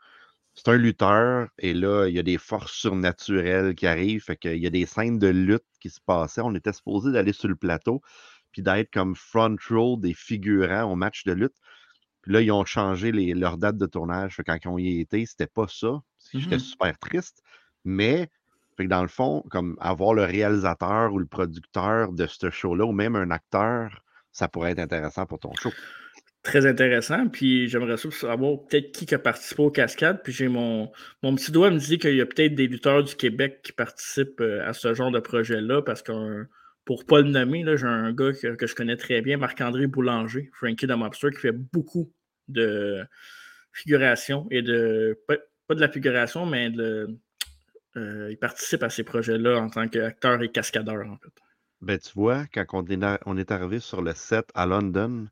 c'est 0.55 0.69
un 0.69 0.77
lutteur 0.79 1.49
et 1.59 1.75
là, 1.75 2.07
il 2.09 2.15
y 2.15 2.19
a 2.19 2.23
des 2.25 2.39
forces 2.39 2.73
surnaturelles 2.75 3.75
qui 3.75 3.87
arrivent, 3.87 4.25
fait 4.25 4.37
qu'il 4.37 4.59
y 4.59 4.67
a 4.67 4.71
des 4.71 4.87
scènes 4.87 5.19
de 5.19 5.29
lutte 5.29 5.65
qui 5.81 5.91
se 5.91 6.01
passaient. 6.05 6.43
On 6.43 6.55
était 6.55 6.73
supposé 6.73 7.13
d'aller 7.13 7.33
sur 7.33 7.49
le 7.49 7.57
plateau 7.57 8.03
puis 8.53 8.63
d'être 8.63 8.93
comme 8.93 9.17
front 9.17 9.57
row 9.71 9.97
des 9.99 10.15
figurants 10.15 10.93
au 10.93 10.97
match 10.97 11.25
de 11.25 11.33
lutte. 11.33 11.57
Puis 12.23 12.33
là, 12.33 12.41
ils 12.41 12.53
ont 12.53 12.65
changé 12.65 13.13
les, 13.13 13.35
leur 13.35 13.59
date 13.59 13.77
de 13.79 13.87
tournage. 13.87 14.37
Fait 14.37 14.45
quand 14.45 14.59
on 14.67 14.79
y 14.79 15.01
était, 15.01 15.25
c'était 15.27 15.47
pas 15.47 15.67
ça. 15.69 16.01
J'étais 16.37 16.59
Mhm. 16.59 16.59
super 16.59 16.99
triste. 16.99 17.43
Mais 17.85 18.31
dans 18.87 19.03
le 19.03 19.09
fond, 19.09 19.43
comme 19.51 19.77
avoir 19.81 20.15
le 20.15 20.25
réalisateur 20.25 21.13
ou 21.13 21.19
le 21.19 21.27
producteur 21.27 22.13
de 22.13 22.27
ce 22.27 22.51
show-là, 22.51 22.85
ou 22.85 22.93
même 22.93 23.17
un 23.17 23.31
acteur, 23.31 24.05
ça 24.31 24.49
pourrait 24.49 24.73
être 24.73 24.79
intéressant 24.79 25.27
pour 25.27 25.41
ton 25.41 25.53
show. 25.61 25.71
Très 26.45 26.67
intéressant. 26.67 27.29
Puis 27.29 27.69
j'aimerais 27.69 27.97
savoir 27.97 28.65
peut-être 28.67 28.93
qui 28.93 29.13
a 29.13 29.19
participé 29.19 29.63
aux 29.63 29.71
cascades. 29.71 30.23
Puis 30.23 30.33
j'ai 30.33 30.49
mon, 30.49 30.91
mon 31.23 31.35
petit 31.35 31.51
doigt 31.51 31.71
me 31.71 31.79
dit 31.79 31.99
qu'il 31.99 32.15
y 32.15 32.21
a 32.21 32.27
peut-être 32.27 32.55
des 32.55 32.69
lutteurs 32.69 33.03
du 33.03 33.17
Québec 33.17 33.61
qui 33.63 33.73
participent 33.73 34.41
euh, 34.41 34.67
à 34.67 34.73
ce 34.73 34.95
genre 34.95 35.11
de 35.11 35.19
projet-là. 35.19 35.83
Parce 35.83 36.03
que 36.03 36.47
pour 36.85 37.05
pas 37.05 37.21
le 37.21 37.29
nommer, 37.29 37.65
j'ai 37.77 37.87
un 37.87 38.13
gars 38.13 38.33
que, 38.33 38.67
je 38.67 38.75
connais 38.75 38.97
très 38.97 39.21
bien, 39.21 39.37
Marc-André 39.37 39.89
Boulanger, 39.89 40.49
Frankie 40.55 40.87
the 40.87 40.93
Mobster, 40.93 41.31
qui 41.31 41.41
fait 41.41 41.53
beaucoup 41.53 42.11
de 42.47 43.05
figuration 43.73 44.47
et 44.51 44.63
de. 44.63 45.19
Pas, 45.27 45.37
pas 45.67 45.75
de 45.75 45.81
la 45.81 45.89
figuration, 45.89 46.47
mais 46.47 46.71
de. 46.71 47.19
Euh, 47.99 48.31
il 48.31 48.39
participe 48.39 48.83
à 48.83 48.91
ces 48.91 49.05
projets-là 49.05 49.59
en 49.59 49.69
tant 49.69 49.89
qu'acteur 49.89 50.43
et 50.43 50.51
cascadeur, 50.51 51.07
en 51.07 51.17
fait. 51.17 51.33
Ben, 51.81 51.99
tu 51.99 52.13
vois, 52.15 52.47
quand 52.53 52.65
on 52.73 52.85
est, 52.87 52.97
na- 52.97 53.21
on 53.27 53.37
est 53.37 53.51
arrivé 53.51 53.79
sur 53.79 54.03
le 54.03 54.13
set 54.15 54.51
à 54.55 54.67
London, 54.67 55.27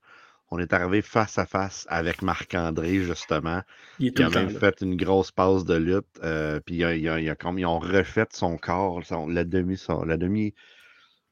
on 0.50 0.58
est 0.58 0.72
arrivé 0.72 1.02
face 1.02 1.38
à 1.38 1.46
face 1.46 1.86
avec 1.88 2.22
Marc-André, 2.22 3.00
justement. 3.00 3.62
Il 3.98 4.08
est 4.08 4.10
tout 4.12 4.22
a 4.22 4.30
temps 4.30 4.40
même 4.46 4.50
fait 4.50 4.80
une 4.80 4.96
grosse 4.96 5.32
passe 5.32 5.64
de 5.64 5.74
lutte. 5.74 6.06
euh, 6.22 6.60
puis 6.60 6.76
il 6.76 6.84
a- 6.84 6.94
il 6.94 7.08
a- 7.08 7.20
il 7.20 7.28
a 7.28 7.34
comme, 7.34 7.58
ils 7.58 7.66
ont 7.66 7.80
refait 7.80 8.26
son 8.32 8.56
corps, 8.56 9.04
son- 9.04 9.26
la 9.28 9.44
demi, 9.44 9.76
son- 9.76 10.04
la 10.04 10.16
demi 10.16 10.54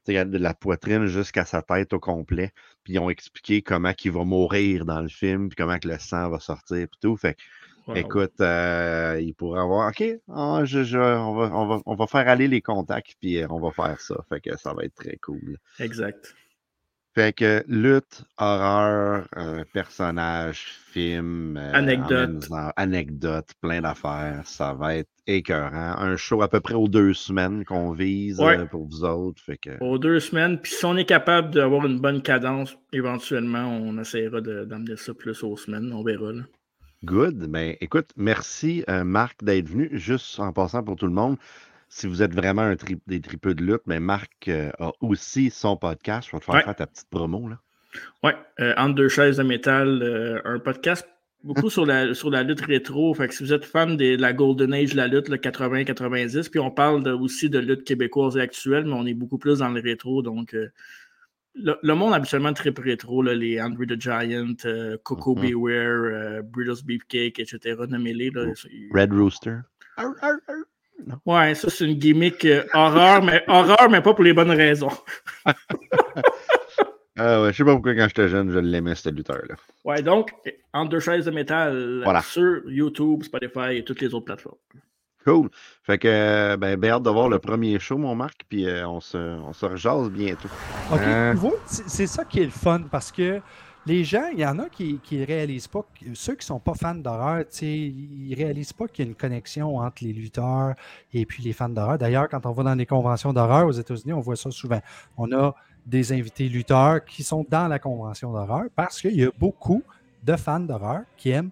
de 0.07 0.37
la 0.37 0.53
poitrine 0.53 1.07
jusqu'à 1.07 1.45
sa 1.45 1.61
tête 1.61 1.93
au 1.93 1.99
complet. 1.99 2.51
Puis 2.83 2.93
ils 2.93 2.99
ont 2.99 3.09
expliqué 3.09 3.61
comment 3.61 3.93
il 4.03 4.11
va 4.11 4.23
mourir 4.23 4.85
dans 4.85 5.01
le 5.01 5.07
film, 5.07 5.49
puis 5.49 5.55
comment 5.55 5.79
que 5.79 5.87
le 5.87 5.97
sang 5.97 6.29
va 6.29 6.39
sortir, 6.39 6.87
puis 6.87 6.99
tout. 7.01 7.17
Fait 7.17 7.33
que, 7.33 7.41
Wow. 7.87 7.95
écoute, 7.95 8.41
euh, 8.41 9.19
il 9.21 9.33
pourrait 9.35 9.59
avoir, 9.61 9.89
OK, 9.89 10.03
ah, 10.33 10.61
je- 10.63 10.83
je- 10.83 10.97
on, 10.97 11.35
va, 11.35 11.51
on, 11.55 11.67
va, 11.67 11.81
on 11.85 11.95
va 11.95 12.07
faire 12.07 12.27
aller 12.27 12.47
les 12.47 12.61
contacts, 12.61 13.15
puis 13.21 13.37
euh, 13.41 13.47
on 13.49 13.59
va 13.59 13.71
faire 13.71 13.99
ça. 14.01 14.15
Fait 14.29 14.39
que 14.41 14.57
ça 14.57 14.73
va 14.73 14.83
être 14.85 14.95
très 14.95 15.17
cool. 15.17 15.57
Exact. 15.79 16.33
Fait 17.13 17.31
que 17.31 17.63
lutte, 17.69 18.25
horreur, 18.37 19.25
euh, 19.37 19.63
personnage, 19.71 20.65
film, 20.91 21.55
euh, 21.55 21.71
Anecdote. 21.73 22.49
temps, 22.49 22.71
anecdote, 22.75 23.47
plein 23.61 23.79
d'affaires. 23.79 24.41
Ça 24.43 24.73
va 24.73 24.95
être 24.97 25.09
écœurant. 25.25 25.95
Un 25.97 26.17
show 26.17 26.41
à 26.41 26.49
peu 26.49 26.59
près 26.59 26.73
aux 26.73 26.89
deux 26.89 27.13
semaines 27.13 27.63
qu'on 27.63 27.91
vise 27.93 28.41
Ouais. 28.41 28.65
pour 28.67 28.85
vous 28.87 29.05
autres. 29.05 29.41
Fait 29.41 29.57
que, 29.57 29.69
Aux 29.81 29.97
deux 29.97 30.19
semaines. 30.19 30.59
Puis 30.59 30.73
si 30.73 30.83
on 30.83 30.97
est 30.97 31.05
capable 31.05 31.51
d'avoir 31.53 31.85
une 31.85 32.01
bonne 32.01 32.21
cadence, 32.21 32.75
éventuellement, 32.91 33.65
on 33.65 33.97
essaiera 33.97 34.41
d'amener 34.41 34.97
ça 34.97 35.13
plus 35.13 35.41
aux 35.43 35.55
semaines. 35.55 35.93
On 35.93 36.03
verra. 36.03 36.33
là. 36.33 36.41
Good. 37.03 37.37
Ben, 37.49 37.75
écoute, 37.81 38.09
merci 38.15 38.83
euh, 38.89 39.03
Marc 39.03 39.43
d'être 39.43 39.67
venu. 39.69 39.89
Juste 39.93 40.39
en 40.39 40.51
passant 40.53 40.83
pour 40.83 40.95
tout 40.95 41.05
le 41.07 41.13
monde, 41.13 41.37
si 41.89 42.07
vous 42.07 42.21
êtes 42.23 42.33
vraiment 42.33 42.61
un 42.63 42.75
tri- 42.75 42.99
des 43.07 43.21
tripeux 43.21 43.53
de 43.53 43.63
lutte, 43.63 43.81
mais 43.85 43.99
Marc 43.99 44.47
euh, 44.47 44.71
a 44.79 44.91
aussi 45.01 45.49
son 45.49 45.77
podcast. 45.77 46.27
Je 46.31 46.35
vais 46.35 46.39
te 46.39 46.45
faire 46.45 46.55
Ouais. 46.55 46.63
faire 46.63 46.75
ta 46.75 46.87
petite 46.87 47.09
promo. 47.09 47.47
Là. 47.49 47.59
Ouais, 48.23 48.35
euh, 48.59 48.73
entre 48.77 48.95
deux 48.95 49.09
chaises 49.09 49.37
de 49.37 49.43
métal, 49.43 50.41
un 50.45 50.59
podcast 50.59 51.07
beaucoup 51.43 51.69
sur 51.69 51.85
la, 51.85 52.13
sur 52.15 52.31
la 52.31 52.41
lutte 52.43 52.61
rétro. 52.61 53.13
Fait 53.13 53.27
que 53.27 53.33
si 53.35 53.43
vous 53.43 53.53
êtes 53.53 53.65
fan 53.65 53.95
des- 53.97 54.17
de 54.17 54.21
la 54.21 54.33
Golden 54.33 54.73
Age 54.73 54.95
la 54.95 55.07
lutte, 55.07 55.29
le 55.29 55.37
80-90, 55.37 56.49
puis 56.49 56.59
on 56.59 56.71
parle 56.71 57.03
de- 57.03 57.11
aussi 57.11 57.49
de 57.49 57.59
lutte 57.59 57.83
québécoise 57.83 58.35
et 58.35 58.41
actuelle, 58.41 58.85
mais 58.85 58.93
on 58.93 59.05
est 59.05 59.13
beaucoup 59.13 59.37
plus 59.37 59.59
dans 59.59 59.69
le 59.69 59.79
rétro. 59.79 60.21
Donc, 60.23 60.55
le, 61.55 61.75
le 61.81 61.95
monde 61.95 62.13
habituellement 62.13 62.53
trip 62.53 62.77
rétro, 62.79 63.21
là, 63.21 63.33
les 63.33 63.61
Andre 63.61 63.85
the 63.85 63.99
Giant, 64.01 64.53
euh, 64.65 64.97
Coco 65.03 65.35
Mhm. 65.35 65.41
Beware, 65.41 66.03
euh, 66.13 66.41
Brutus 66.41 66.83
Beefcake, 66.83 67.39
etc. 67.39 67.75
Nommez-les. 67.87 68.29
là. 68.31 68.45
Red 68.93 69.13
Rooster. 69.13 69.57
Ouais, 71.25 71.55
ça, 71.55 71.69
c'est 71.69 71.85
une 71.85 71.95
gimmick 71.95 72.45
euh, 72.45 72.63
horreur, 72.73 73.23
mais 73.23 73.43
horreur, 73.47 73.89
mais 73.89 74.01
pas 74.01 74.13
pour 74.13 74.23
les 74.23 74.33
bonnes 74.33 74.51
raisons. 74.51 74.91
Ah 77.17 77.41
ouais, 77.41 77.53
je 77.53 77.57
sais 77.57 77.63
pas 77.63 77.71
pourquoi 77.71 77.95
quand 77.95 78.07
j'étais 78.09 78.27
jeune, 78.27 78.51
je 78.51 78.59
l'aimais, 78.59 78.93
ce 78.93 79.07
lutteur-là. 79.07 79.55
Ouais, 79.85 80.01
donc, 80.01 80.33
entre 80.73 80.89
deux 80.89 80.99
chaises 80.99 81.23
de 81.23 81.31
métal 81.31 82.01
Voilà. 82.03 82.19
sur 82.21 82.69
YouTube, 82.69 83.23
Spotify 83.23 83.77
et 83.77 83.85
toutes 83.85 84.01
les 84.01 84.13
autres 84.13 84.25
plateformes. 84.25 84.57
Cool. 85.25 85.49
Fait 85.83 85.97
que, 85.97 86.07
euh, 86.07 86.57
ben, 86.57 86.77
ben, 86.79 86.91
hâte 86.91 87.03
de 87.03 87.09
voir 87.09 87.29
le 87.29 87.39
premier 87.39 87.79
show, 87.79 87.97
mon 87.97 88.13
Marc, 88.15 88.41
puis 88.47 88.67
euh, 88.67 88.87
on, 88.87 88.99
se, 88.99 89.17
on 89.17 89.53
se 89.53 89.65
rejase 89.65 90.09
bientôt. 90.09 90.49
OK, 90.91 90.99
Euh, 91.01 91.33
c'est 91.65 92.07
ça 92.07 92.23
qui 92.25 92.41
est 92.41 92.45
le 92.45 92.51
fun 92.51 92.81
parce 92.91 93.11
que 93.11 93.41
les 93.87 94.03
gens, 94.03 94.25
il 94.33 94.39
y 94.39 94.45
en 94.45 94.57
a 94.59 94.69
qui 94.69 94.99
ne 95.11 95.25
réalisent 95.25 95.67
pas, 95.67 95.81
que- 95.99 96.13
ceux 96.13 96.35
qui 96.35 96.45
sont 96.45 96.59
pas 96.59 96.73
fans 96.73 96.95
d'horreur, 96.95 97.39
tu 97.41 97.57
sais, 97.57 97.67
ils 97.67 98.33
réalisent 98.35 98.73
pas 98.73 98.87
qu'il 98.87 99.05
y 99.05 99.07
a 99.07 99.09
une 99.09 99.15
connexion 99.15 99.77
entre 99.77 100.03
les 100.03 100.13
lutteurs 100.13 100.73
et 101.13 101.25
puis 101.25 101.43
les 101.43 101.53
fans 101.53 101.69
d'horreur. 101.69 101.97
D'ailleurs, 101.97 102.27
quand 102.29 102.45
on 102.45 102.51
va 102.51 102.63
dans 102.63 102.75
des 102.75 102.85
conventions 102.87 103.31
d'horreur 103.33 103.67
aux 103.67 103.71
États-Unis, 103.71 104.13
on 104.13 104.21
voit 104.21 104.35
ça 104.35 104.49
souvent. 104.51 104.81
On 105.17 105.31
a 105.31 105.53
des 105.85 106.11
invités 106.13 106.49
lutteurs 106.49 107.03
qui 107.05 107.21
sont 107.23 107.45
dans 107.47 107.67
la 107.67 107.77
convention 107.77 108.31
d'horreur 108.31 108.63
parce 108.75 108.99
qu'il 109.01 109.15
y 109.15 109.23
a 109.23 109.29
beaucoup 109.39 109.83
de 110.23 110.35
fans 110.35 110.59
d'horreur 110.59 111.01
qui 111.17 111.29
aiment 111.29 111.51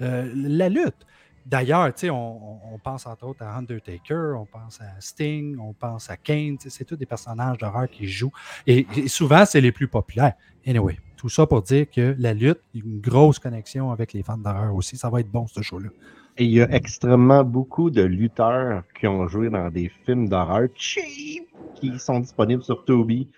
euh, 0.00 0.30
la 0.34 0.70
lutte. 0.70 1.06
D'ailleurs, 1.46 1.92
on, 2.04 2.60
on- 2.74 2.78
pense 2.78 3.06
entre 3.06 3.26
autres 3.26 3.42
à 3.42 3.56
Undertaker, 3.56 4.34
on 4.36 4.46
pense 4.46 4.80
à 4.80 5.00
Sting, 5.00 5.58
on 5.58 5.72
pense 5.72 6.08
à 6.10 6.16
Kane, 6.16 6.56
c'est 6.58 6.84
tous 6.84 6.96
des 6.96 7.06
personnages 7.06 7.58
d'horreur 7.58 7.88
qui 7.88 8.06
jouent. 8.06 8.32
Et, 8.66 8.86
souvent, 9.08 9.44
c'est 9.44 9.60
les 9.60 9.72
plus 9.72 9.88
populaires. 9.88 10.34
Anyway, 10.66 10.98
tout 11.16 11.28
ça 11.28 11.46
pour 11.46 11.62
dire 11.62 11.86
que 11.90 12.14
la 12.18 12.32
lutte, 12.34 12.60
une 12.74 13.00
grosse 13.00 13.38
connexion 13.38 13.90
avec 13.90 14.12
les 14.12 14.22
fans 14.22 14.38
d'horreur 14.38 14.74
aussi. 14.74 14.96
Ça 14.96 15.10
va 15.10 15.20
être 15.20 15.30
bon, 15.30 15.46
ce 15.46 15.62
show-là. 15.62 15.90
Et 16.36 16.44
il 16.44 16.52
y 16.52 16.62
a 16.62 16.70
extrêmement 16.70 17.44
beaucoup 17.44 17.90
de 17.90 18.02
lutteurs 18.02 18.84
qui 18.98 19.06
ont 19.06 19.26
joué 19.28 19.50
dans 19.50 19.68
des 19.70 19.90
films 20.04 20.28
d'horreur 20.28 20.68
cheap 20.74 21.48
qui 21.74 21.98
sont 21.98 22.20
disponibles 22.20 22.62
sur 22.62 22.84
Tubi. 22.84 23.28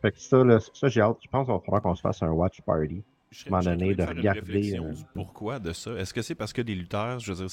Fait 0.00 0.12
que 0.12 0.18
ça, 0.18 0.42
ça 0.72 0.88
j'ai 0.88 1.00
hâte. 1.00 1.18
Je 1.22 1.28
pense 1.28 1.46
qu'il 1.46 1.54
va 1.54 1.60
falloir 1.60 1.82
qu'on 1.82 1.94
se 1.94 2.00
fasse 2.00 2.22
un 2.22 2.30
watch 2.30 2.60
party. 2.62 3.02
Je 3.30 3.40
serais- 3.40 3.50
moment 3.50 3.62
donné, 3.62 3.94
de 3.94 4.02
regarder. 4.04 4.78
euh, 4.78 4.92
pourquoi 5.14 5.58
de 5.58 5.72
ça. 5.72 5.92
Est-ce 5.92 6.14
que 6.14 6.22
c'est 6.22 6.34
parce 6.34 6.52
que 6.52 6.62
des 6.62 6.74
lutteurs, 6.74 7.18
je 7.18 7.32
veux 7.32 7.46
dire, 7.46 7.50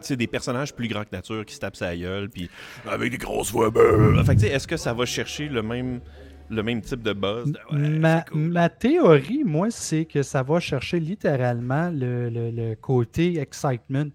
c'est 0.00 0.16
des, 0.16 0.26
personnages 0.26 0.74
plus 0.74 0.88
grands 0.88 1.04
que 1.04 1.12
nature 1.12 1.44
qui 1.44 1.54
se 1.54 1.60
tapent 1.60 1.76
sa 1.76 1.94
gueule, 1.96 2.28
puis 2.30 2.48
avec 2.86 3.10
des 3.10 3.18
grosses 3.18 3.52
voix. 3.52 3.70
brrr. 3.70 4.24
Fait 4.24 4.34
que, 4.34 4.40
tu 4.40 4.46
sais, 4.46 4.52
est-ce 4.52 4.66
que 4.66 4.76
ça 4.76 4.92
va 4.94 5.04
chercher 5.04 5.48
le 5.48 5.62
même, 5.62 6.00
le 6.48 6.62
même 6.62 6.80
type 6.80 7.02
de 7.02 7.12
buzz? 7.12 7.52
de, 7.52 7.58
ouais, 7.72 7.88
Ma, 7.98 8.24
ma 8.34 8.68
théorie, 8.70 9.44
moi, 9.44 9.70
c'est 9.70 10.06
que 10.06 10.22
ça 10.22 10.42
va 10.42 10.60
chercher 10.60 10.98
littéralement 10.98 11.90
le, 11.90 12.28
le- 12.30 12.50
le 12.50 12.74
côté 12.74 13.38
excitement. 13.38 14.06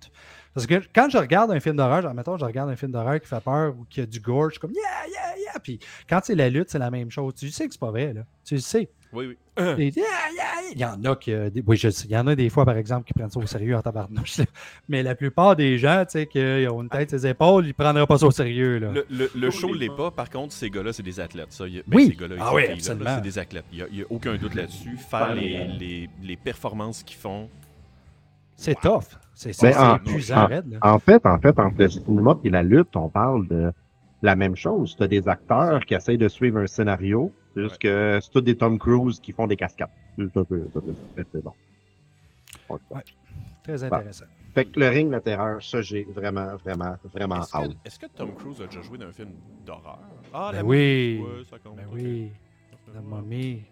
Parce 0.54 0.66
que 0.66 0.82
quand 0.96 1.08
je 1.12 1.20
regarde 1.20 1.52
un 1.52 1.60
film 1.60 1.76
d'horreur, 1.76 2.02
genre, 2.02 2.16
mettons, 2.16 2.36
je 2.38 2.44
regarde 2.46 2.70
un 2.72 2.76
film 2.76 2.92
d'horreur 2.92 3.22
qui 3.22 3.28
fait 3.28 3.40
peur 3.44 3.76
ou 3.78 3.86
qui 3.88 4.02
a 4.02 4.08
du 4.08 4.20
gore, 4.20 4.46
je 4.50 4.54
suis 4.54 4.60
comme 4.60 4.72
yeah, 4.74 5.08
yeah, 5.08 5.38
yeah. 5.38 5.60
Puis 5.62 5.78
quand 6.10 6.20
c'est 6.24 6.34
la 6.34 6.50
lutte, 6.50 6.72
c'est 6.72 6.80
la 6.80 6.90
même 6.90 7.12
chose. 7.12 7.36
Tu 7.36 7.52
sais 7.52 7.68
que 7.68 7.74
c'est 7.74 7.80
pas 7.80 7.92
vrai, 7.92 8.12
là. 8.14 8.22
Tu 8.44 8.56
le 8.56 8.62
sais. 8.62 8.90
Oui, 9.14 9.28
oui. 9.28 9.38
Et, 9.58 9.88
yeah, 9.98 10.04
yeah, 10.36 10.44
yeah. 10.66 10.72
Il 10.74 10.80
y 10.80 10.86
en 10.86 11.04
a 11.06 11.16
qui. 11.16 11.32
euh, 11.34 11.50
des- 11.50 11.64
oui, 11.66 11.78
je 11.78 11.90
sais. 11.90 12.06
Il 12.08 12.12
y 12.12 12.18
en 12.18 12.28
a 12.28 12.36
des 12.36 12.50
fois, 12.50 12.66
par 12.66 12.76
exemple, 12.78 13.06
qui 13.06 13.14
prennent 13.14 13.30
ça 13.30 13.40
au 13.40 13.46
sérieux 13.48 13.76
en 13.76 13.82
tabarnouche. 13.82 14.42
Mais 14.90 15.02
la 15.02 15.16
plupart 15.16 15.56
des 15.56 15.78
gens, 15.78 16.04
tu 16.06 16.12
sais, 16.20 16.26
qui 16.28 16.40
ont 16.70 16.82
une 16.82 16.90
tête, 16.90 17.10
ses 17.10 17.26
épaules, 17.26 17.66
ils 17.66 17.70
ne 17.70 17.74
prendraient 17.74 18.06
pas 18.06 18.18
ça 18.18 18.28
au 18.28 18.32
sérieux, 18.32 18.80
là. 18.80 18.92
Le, 18.92 19.06
le, 19.10 19.32
le 19.34 19.50
show 19.52 19.74
l'est 19.74 19.96
pas, 19.96 20.12
par 20.12 20.30
contre, 20.30 20.54
ces 20.54 20.70
gars-là, 20.70 20.92
c'est 20.94 21.04
des 21.04 21.20
athlètes. 21.20 21.52
Ça. 21.54 21.66
Ben, 21.66 21.82
Oui. 21.94 22.08
ces 22.08 22.16
gars-là 22.16 22.36
Ah 22.40 22.54
oui, 22.54 22.64
C'est 22.80 23.22
des 23.22 23.40
athlètes. 23.40 23.66
Il 23.72 23.86
n'y 23.92 24.02
a, 24.02 24.06
aucun 24.10 24.36
doute 24.36 24.56
là-dessus. 24.56 24.98
Faire 24.98 25.34
les, 25.36 25.66
les, 25.80 26.10
les 26.22 26.36
performances 26.36 27.02
qu'ils 27.04 27.18
font. 27.18 27.50
C'est 28.56 28.76
tough. 28.80 29.04
C'est 29.34 29.50
Ben, 29.62 29.72
c'est 29.72 29.78
en, 29.78 29.96
épuisant, 29.98 30.48
en- 30.82 30.90
en 30.96 31.00
fait, 31.00 31.26
en 31.26 31.40
fait, 31.40 31.60
entre 31.60 31.76
le 31.78 31.90
cinéma 31.90 32.38
et 32.44 32.50
la 32.50 32.64
lutte, 32.64 32.96
on 32.96 33.08
parle 33.08 33.48
de 33.48 33.72
la 34.24 34.36
même 34.36 34.56
chose. 34.56 34.96
Tu 34.98 35.04
as 35.04 35.08
des 35.08 35.28
acteurs 35.28 35.86
qui 35.86 35.94
essayent 35.94 36.18
de 36.18 36.28
suivre 36.28 36.58
un 36.60 36.66
scénario, 36.66 37.32
c'est 37.58 37.64
juste 37.70 37.82
que 37.82 38.20
c'est 38.22 38.30
tous 38.32 38.42
des 38.42 38.56
Tom 38.56 38.78
Cruise 38.78 39.20
qui 39.20 39.32
font 39.32 39.48
des 39.48 39.56
cascades. 39.58 39.90
C'est 40.18 40.38
un 40.38 40.44
peu- 40.44 40.68
bon. 41.44 41.54
Ouais. 42.70 43.04
Très 43.64 43.78
Bon. 43.78 43.96
intéressant. 43.96 44.26
Fait 44.54 44.66
que 44.66 44.80
le 44.80 44.88
ring, 44.90 45.12
la 45.12 45.22
terreur, 45.22 45.62
ça, 45.62 45.82
j'ai 45.82 46.04
vraiment, 46.06 46.56
vraiment, 46.56 46.96
vraiment 47.14 47.42
Est-ce 47.42 47.56
hâte. 47.56 47.70
que, 47.72 47.88
est-ce 47.88 48.00
que 48.00 48.06
Tom 48.08 48.34
Cruise 48.36 48.62
a 48.62 48.66
déjà 48.68 48.82
joué 48.82 48.98
dans 48.98 49.08
un 49.08 49.12
film 49.12 49.30
d'horreur? 49.66 50.00
Ah, 50.34 50.50
Ben 50.52 50.58
la 50.60 50.66
oui. 50.66 51.20
momie. 51.20 51.38
Ouais, 51.38 51.44
ça 51.44 51.60
compte. 51.60 51.76
Ben 51.76 51.86
oui. 51.92 52.32
La 52.94 53.02
momie. 53.02 53.64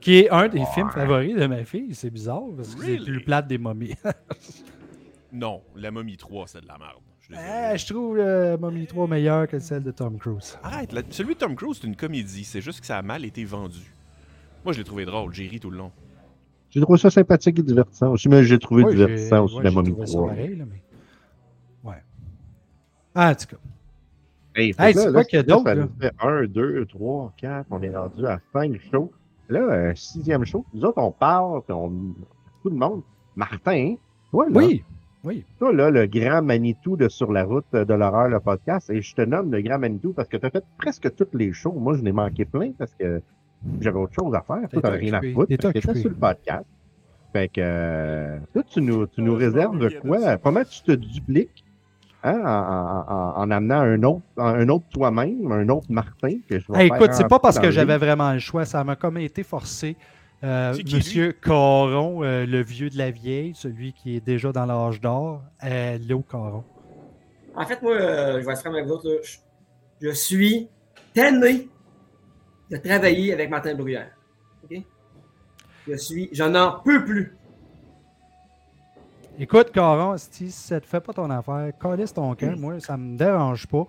Qui 0.00 0.16
est 0.20 0.30
un 0.30 0.48
des 0.48 0.64
films 0.74 0.90
favoris 0.90 1.36
de 1.36 1.46
ma 1.46 1.64
fille. 1.64 1.94
C'est 1.94 2.10
bizarre 2.10 2.42
parce 2.56 2.74
que 2.74 2.82
c'est 2.84 2.96
plus 2.96 3.20
plate 3.22 3.46
des 3.46 3.58
momies. 3.58 3.94
Non, 5.34 5.62
la 5.76 5.90
momie 5.90 6.16
3, 6.18 6.46
c'est 6.46 6.60
de 6.60 6.66
la 6.68 6.76
merde. 6.76 7.00
Eh, 7.32 7.76
je 7.78 7.86
trouve 7.92 8.18
euh, 8.18 8.58
Mommy 8.58 8.86
3 8.86 9.06
meilleure 9.08 9.48
que 9.48 9.58
celle 9.58 9.82
de 9.82 9.90
Tom 9.90 10.18
Cruise. 10.18 10.58
Arrête, 10.62 10.92
la- 10.92 11.02
celui 11.10 11.34
de 11.34 11.38
Tom 11.40 11.54
Cruise, 11.56 11.78
c'est 11.80 11.86
une 11.86 11.96
comédie. 11.96 12.44
C'est 12.44 12.60
juste 12.60 12.80
que 12.80 12.86
ça 12.86 12.98
a 12.98 13.02
mal 13.02 13.24
été 13.24 13.44
vendu. 13.44 13.92
Moi, 14.64 14.72
je 14.72 14.78
l'ai 14.78 14.84
trouvé 14.84 15.04
drôle. 15.04 15.32
J'ai 15.32 15.46
ri 15.46 15.58
tout 15.58 15.70
le 15.70 15.78
long. 15.78 15.92
J'ai 16.70 16.80
trouvé 16.80 16.98
ça 16.98 17.10
sympathique 17.10 17.58
et 17.58 17.62
divertissant 17.62 18.12
aussi, 18.12 18.28
mais 18.28 18.44
j'ai 18.44 18.58
trouvé 18.58 18.84
Ouais, 18.84 18.92
j'ai- 18.92 18.96
divertissant 18.98 19.44
aussi 19.44 19.56
ouais, 19.56 19.62
la 19.64 19.70
j'ai 19.70 19.76
momie 19.76 19.90
trouvé 19.92 20.06
ça 20.06 20.12
3. 20.12 20.28
pareil, 20.28 20.56
là, 20.56 20.64
mais- 20.70 21.90
Ouais. 21.90 22.02
Ah, 23.14 23.30
en 23.30 23.34
tout 23.34 23.46
cas. 23.46 23.56
Hey, 24.54 24.72
fait 24.72 24.82
Hey, 24.88 24.94
que 24.94 25.00
c'est 25.00 25.06
là, 25.06 25.12
quoi 25.12 25.24
qu'il 25.24 25.36
y 25.36 25.40
a 25.40 25.42
d'autre, 25.42 25.64
ça 25.64 25.74
là? 25.74 25.82
nous 25.82 25.90
fait 26.00 26.12
1, 26.20 26.44
2, 26.46 26.86
3, 26.86 27.32
4, 27.38 27.66
on 27.70 27.82
est 27.82 27.96
rendu 27.96 28.26
à 28.26 28.38
5 28.52 28.78
shows. 28.90 29.10
Là, 29.48 29.60
euh, 29.60 29.94
sixième 29.94 30.44
show, 30.44 30.64
nous 30.74 30.84
autres, 30.84 30.98
on 30.98 31.10
parle, 31.10 31.62
puis 31.62 31.72
on... 31.72 31.88
tout 32.62 32.70
le 32.70 32.76
monde. 32.76 33.02
Martin, 33.34 33.96
toi, 34.30 34.46
là, 34.48 34.52
Oui, 34.56 34.84
oui. 35.24 35.44
toi, 35.58 35.72
là, 35.72 35.90
le 35.90 36.06
grand 36.06 36.42
Manitou 36.42 36.96
de 36.96 37.08
Sur 37.08 37.32
la 37.32 37.44
route 37.44 37.66
de 37.72 37.94
l'horreur, 37.94 38.28
le 38.28 38.40
podcast, 38.40 38.90
et 38.90 39.00
je 39.02 39.14
te 39.14 39.22
nomme 39.22 39.50
le 39.52 39.60
grand 39.62 39.78
Manitou 39.78 40.12
parce 40.12 40.28
que 40.28 40.36
tu 40.36 40.46
as 40.46 40.50
fait 40.50 40.64
presque 40.78 41.14
toutes 41.14 41.34
les 41.34 41.52
shows. 41.52 41.72
Moi, 41.72 41.96
je 41.96 42.02
n'ai 42.02 42.12
manqué 42.12 42.44
plein 42.44 42.72
parce 42.78 42.94
que 42.94 43.20
j'avais 43.80 43.98
autre 43.98 44.14
chose 44.14 44.34
à 44.34 44.40
faire. 44.42 44.68
Toi, 44.68 44.90
rien 44.90 45.14
à 45.14 45.20
foutre. 45.22 45.46
T'étais 45.48 45.80
sur 45.80 46.08
le 46.10 46.14
podcast. 46.16 46.64
Fait 47.32 47.48
que, 47.48 47.60
euh, 47.62 48.38
toi, 48.52 48.62
tu 48.68 48.82
nous, 48.82 49.06
tu 49.06 49.22
nous 49.22 49.34
réserves 49.34 49.78
de 49.78 49.88
quoi? 50.00 50.36
Comment 50.38 50.64
tu 50.64 50.82
te 50.82 50.92
dupliques? 50.92 51.64
Hein, 52.24 52.40
en, 52.44 52.46
en- 52.46 53.14
en- 53.16 53.42
en 53.42 53.50
amenant 53.50 53.80
un 53.80 54.00
autre, 54.04 54.22
un 54.36 54.68
autre 54.68 54.84
toi-même, 54.92 55.50
un 55.50 55.68
autre 55.70 55.86
Martin 55.90 56.36
que 56.48 56.60
je 56.60 56.70
vais 56.70 56.82
Hey, 56.82 56.88
faire 56.88 56.96
écoute, 56.98 57.14
c'est 57.14 57.26
pas 57.26 57.40
parce 57.40 57.58
que 57.58 57.70
j'avais 57.72 57.96
vraiment 57.98 58.32
le 58.32 58.38
choix, 58.38 58.64
ça 58.64 58.84
m'a 58.84 58.94
comme 58.94 59.18
été 59.18 59.42
forcé. 59.42 59.96
Euh, 60.44 60.74
Monsieur 60.92 61.32
Caron, 61.32 62.24
euh, 62.24 62.46
le 62.46 62.62
vieux 62.62 62.90
de 62.90 62.98
la 62.98 63.12
vieille, 63.12 63.54
celui 63.54 63.92
qui 63.92 64.16
est 64.16 64.20
déjà 64.20 64.50
dans 64.50 64.66
l'âge 64.66 65.00
d'or, 65.00 65.42
allô 65.60 66.20
Caron. 66.22 66.64
En 67.54 67.64
fait, 67.64 67.80
moi, 67.80 67.92
euh, 67.92 68.40
je 68.40 68.46
vais 68.46 68.52
être 68.52 68.60
franc 68.60 68.70
avec 68.72 68.86
vous 68.86 68.92
autres. 68.92 69.08
là. 69.08 69.16
Je, 69.22 69.36
je 70.08 70.10
suis 70.14 70.68
tanné 71.14 71.68
de 72.70 72.76
travailler 72.76 73.32
avec 73.32 73.50
Martin 73.50 73.74
Bruyère. 73.74 74.10
OK? 74.64 74.82
Je 75.86 75.96
suis. 75.96 76.28
J'en 76.32 76.54
en 76.54 76.80
peux 76.80 77.04
plus. 77.04 77.36
Écoute, 79.38 79.70
Caron, 79.70 80.16
si 80.16 80.50
ça 80.50 80.80
te 80.80 80.86
fait 80.86 81.00
pas 81.00 81.12
ton 81.12 81.30
affaire, 81.30 81.72
calisse 81.80 82.12
ton 82.12 82.34
camp, 82.34 82.58
moi, 82.58 82.80
ça 82.80 82.96
me 82.96 83.16
dérange 83.16 83.66
pas. 83.66 83.86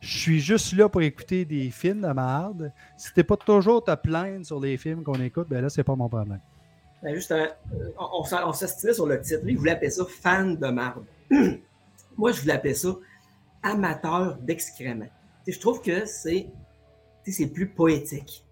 Je 0.00 0.18
suis 0.18 0.40
juste 0.40 0.74
là 0.74 0.88
pour 0.88 1.02
écouter 1.02 1.44
des 1.44 1.70
films 1.70 2.02
de 2.02 2.08
merde. 2.08 2.72
Si 2.96 3.12
t'es 3.12 3.24
pas 3.24 3.36
toujours 3.36 3.82
te 3.82 3.94
plaindre 3.94 4.44
sur 4.44 4.60
les 4.60 4.76
films 4.76 5.02
qu'on 5.02 5.20
écoute, 5.20 5.48
ben 5.48 5.62
là, 5.62 5.68
c'est 5.68 5.84
pas 5.84 5.96
mon 5.96 6.08
problème. 6.08 6.40
Ben, 7.02 7.14
justement, 7.14 7.46
euh, 7.74 7.90
on, 7.98 8.22
on 8.46 8.52
s'ostinait 8.52 8.94
sur 8.94 9.06
le 9.06 9.20
titre. 9.20 9.44
Lui, 9.44 9.52
il 9.52 9.58
voulait 9.58 9.72
appeler 9.72 9.90
ça 9.90 10.04
fan 10.04 10.56
de 10.56 10.66
marde. 10.68 11.04
Moi, 12.16 12.32
je 12.32 12.40
voulais 12.40 12.54
appeler 12.54 12.74
ça 12.74 12.96
amateur 13.62 14.36
d'excréments. 14.36 15.08
Je 15.46 15.58
trouve 15.58 15.80
que 15.80 16.04
c'est 16.04 16.46
plus 17.52 17.68
poétique. 17.68 18.42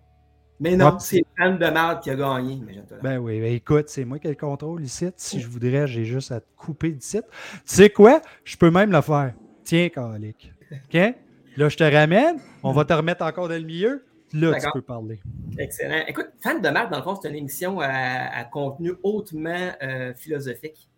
Mais 0.60 0.76
non, 0.76 0.98
c'est 0.98 1.24
fan 1.36 1.58
de 1.58 1.66
marde 1.68 2.02
qui 2.02 2.10
a 2.10 2.14
gagné. 2.14 2.60
Ben 3.02 3.18
oui, 3.18 3.40
ben 3.40 3.52
écoute, 3.52 3.88
c'est 3.88 4.04
moi 4.04 4.18
qui 4.18 4.28
ai 4.28 4.30
le 4.30 4.36
contrôle 4.36 4.82
ici. 4.84 5.06
Si 5.16 5.40
je 5.40 5.48
voudrais, 5.48 5.86
j'ai 5.86 6.04
juste 6.04 6.30
à 6.30 6.40
te 6.40 6.46
couper 6.56 6.92
du 6.92 7.00
site. 7.00 7.24
Tu 7.30 7.60
sais 7.64 7.90
quoi? 7.90 8.22
Je 8.44 8.56
peux 8.56 8.70
même 8.70 8.92
le 8.92 9.00
faire. 9.00 9.34
Tiens, 9.64 9.88
Calic. 9.88 10.52
OK? 10.72 11.14
Là, 11.56 11.68
je 11.68 11.76
te 11.76 11.84
ramène. 11.84 12.38
On 12.62 12.72
va 12.72 12.84
te 12.84 12.92
remettre 12.92 13.24
encore 13.24 13.48
dans 13.48 13.54
le 13.54 13.62
milieu. 13.62 14.04
Là, 14.32 14.58
tu 14.58 14.66
peux 14.72 14.82
parler. 14.82 15.20
Excellent. 15.58 16.02
Écoute, 16.08 16.30
Fan 16.42 16.60
de 16.60 16.68
marde, 16.68 16.90
dans 16.90 16.96
le 16.98 17.04
fond, 17.04 17.14
c'est 17.20 17.28
une 17.28 17.36
émission 17.36 17.78
à, 17.80 17.86
à 17.88 18.44
contenu 18.44 18.92
hautement 19.04 19.70
euh, 19.80 20.12
philosophique 20.14 20.88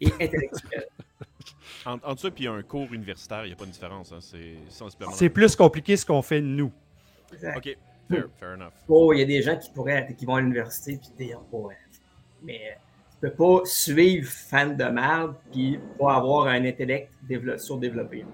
et 0.00 0.08
intellectuel. 0.20 0.86
Entre, 1.86 2.08
entre 2.08 2.20
ça 2.20 2.28
et 2.36 2.46
un 2.48 2.62
cours 2.62 2.92
universitaire, 2.92 3.44
il 3.44 3.48
n'y 3.48 3.52
a 3.52 3.56
pas 3.56 3.66
de 3.66 3.70
différence. 3.70 4.12
Hein. 4.12 4.18
C'est 5.12 5.28
plus 5.28 5.54
compliqué 5.54 5.96
ce 5.96 6.04
qu'on 6.04 6.22
fait 6.22 6.40
nous. 6.40 6.72
Exact. 7.32 7.56
OK, 7.56 7.76
fair, 8.10 8.24
fair 8.40 8.48
enough. 8.54 8.72
Oh, 8.88 9.12
il 9.12 9.20
y 9.20 9.22
a 9.22 9.26
des 9.26 9.42
gens 9.42 9.56
qui 9.56 9.70
pourraient 9.70 10.14
qui 10.18 10.26
vont 10.26 10.34
à 10.36 10.40
l'université 10.40 10.98
puis 10.98 11.26
dire 11.26 11.40
oh, 11.52 11.68
ouais. 11.68 11.76
Mais 12.42 12.56
euh, 12.56 12.74
tu 13.12 13.18
peux 13.20 13.30
pas 13.30 13.60
suivre 13.64 14.28
fan 14.28 14.76
de 14.76 14.84
merde 14.84 15.36
puis 15.52 15.78
pas 15.98 16.16
avoir 16.16 16.48
un 16.48 16.64
intellect 16.64 17.10
dévelop- 17.28 17.58
surdéveloppé. 17.58 18.24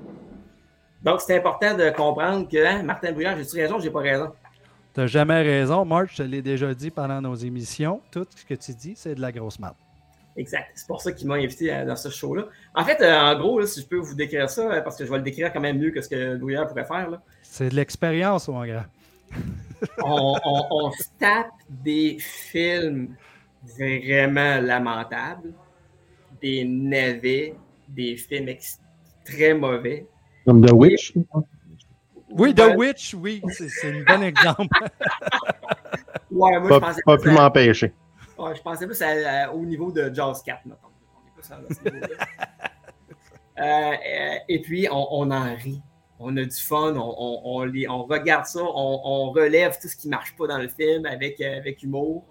Donc, 1.03 1.20
c'est 1.20 1.36
important 1.38 1.76
de 1.76 1.90
comprendre 1.90 2.49
que 2.49 2.57
hein, 2.64 2.82
Martin 2.82 3.12
Brouillard, 3.12 3.36
j'ai-tu 3.36 3.57
raison, 3.57 3.78
j'ai 3.78 3.90
pas 3.90 4.01
raison? 4.01 4.32
T'as 4.92 5.07
jamais 5.07 5.42
raison, 5.42 5.84
Marc. 5.84 6.11
Je 6.12 6.16
te 6.18 6.22
l'ai 6.22 6.42
déjà 6.42 6.74
dit 6.74 6.90
pendant 6.90 7.20
nos 7.20 7.34
émissions. 7.36 8.01
Tout 8.11 8.26
ce 8.34 8.44
que 8.44 8.55
tu 8.55 8.72
dis, 8.74 8.94
c'est 8.96 9.14
de 9.14 9.20
la 9.20 9.30
grosse 9.30 9.59
merde. 9.61 9.74
Exact. 10.36 10.70
C'est 10.74 10.86
pour 10.86 11.01
ça 11.01 11.12
qu'ils 11.12 11.26
m'ont 11.28 11.34
invité 11.34 11.70
à- 11.72 11.84
dans 11.84 11.96
ce 11.96 12.09
show-là. 12.11 12.44
En 12.74 12.84
fait, 12.84 13.01
euh, 13.01 13.16
en 13.20 13.38
gros, 13.38 13.61
là, 13.61 13.66
si 13.66 13.80
je 13.80 13.86
peux 13.86 13.96
vous 13.99 14.14
décrire 14.14 14.49
ça, 14.51 14.62
euh, 14.72 14.80
parce 14.80 14.96
que 14.96 15.05
je 15.05 15.11
vais 15.11 15.18
le 15.18 15.22
décrire 15.22 15.53
quand 15.53 15.61
même 15.61 15.78
mieux 15.78 15.90
que 15.90 16.01
ce 16.01 16.09
que 16.09 16.36
Brouillard 16.36 16.66
pourrait 16.68 16.84
faire, 16.84 17.11
là. 17.11 17.20
C'est 17.42 17.68
de 17.70 17.74
l'expérience, 17.76 18.49
mon 18.49 18.64
grand. 18.64 18.84
on, 20.05 20.36
on- 20.44 20.66
on 20.70 20.90
se 20.92 21.05
tape 21.18 21.51
des 21.68 22.16
films 22.20 23.14
vraiment 23.78 24.61
lamentables, 24.61 25.53
des 26.40 26.64
navets, 26.64 27.55
des 27.88 28.16
films 28.16 28.49
très 29.24 29.55
mauvais. 29.55 30.07
Comme 30.49 30.64
The 30.64 30.72
Witch. 30.72 31.12
Oui, 32.30 32.55
The 32.55 32.74
Witch, 32.74 33.12
oui, 33.12 33.42
c'est 33.51 33.68
un 33.92 34.03
bon 34.16 34.22
exemple. 34.22 34.66
Ouais, 36.30 36.59
moi, 36.61 36.68
Pas, 36.68 36.74
je 36.74 36.80
pensais 36.80 37.01
pas 37.05 37.16
pu 37.18 37.30
m'empêcher. 37.30 37.92
Ouais, 38.38 38.55
je 38.55 38.61
pensais 38.62 38.86
plus 38.86 39.01
à- 39.03 39.44
à- 39.46 39.51
au 39.53 39.64
niveau 39.64 39.90
de 39.92 40.11
Jaws 40.14 40.36
4, 40.44 40.64
mettons. 40.66 40.78
On 40.86 41.86
est 41.96 42.03
à. 42.05 42.26
Euh, 43.61 43.62
euh, 43.62 44.34
et 44.49 44.61
puis, 44.62 44.86
on, 44.90 45.07
on 45.11 45.30
en 45.32 45.55
rit. 45.57 45.82
On 46.20 46.34
a 46.36 46.44
du 46.44 46.57
fun, 46.57 46.94
on, 46.96 47.14
on- 47.18 47.40
on 47.44 47.64
les- 47.64 47.88
on 47.88 48.05
regarde 48.05 48.46
ça, 48.46 48.61
on, 48.62 49.01
on 49.05 49.30
relève 49.32 49.78
tout 49.80 49.88
ce 49.88 49.96
qui 49.96 50.09
marche 50.09 50.34
pas 50.36 50.46
dans 50.46 50.59
le 50.59 50.68
film 50.68 51.05
avec, 51.07 51.40
euh, 51.40 51.57
avec 51.59 51.82
humour. 51.82 52.24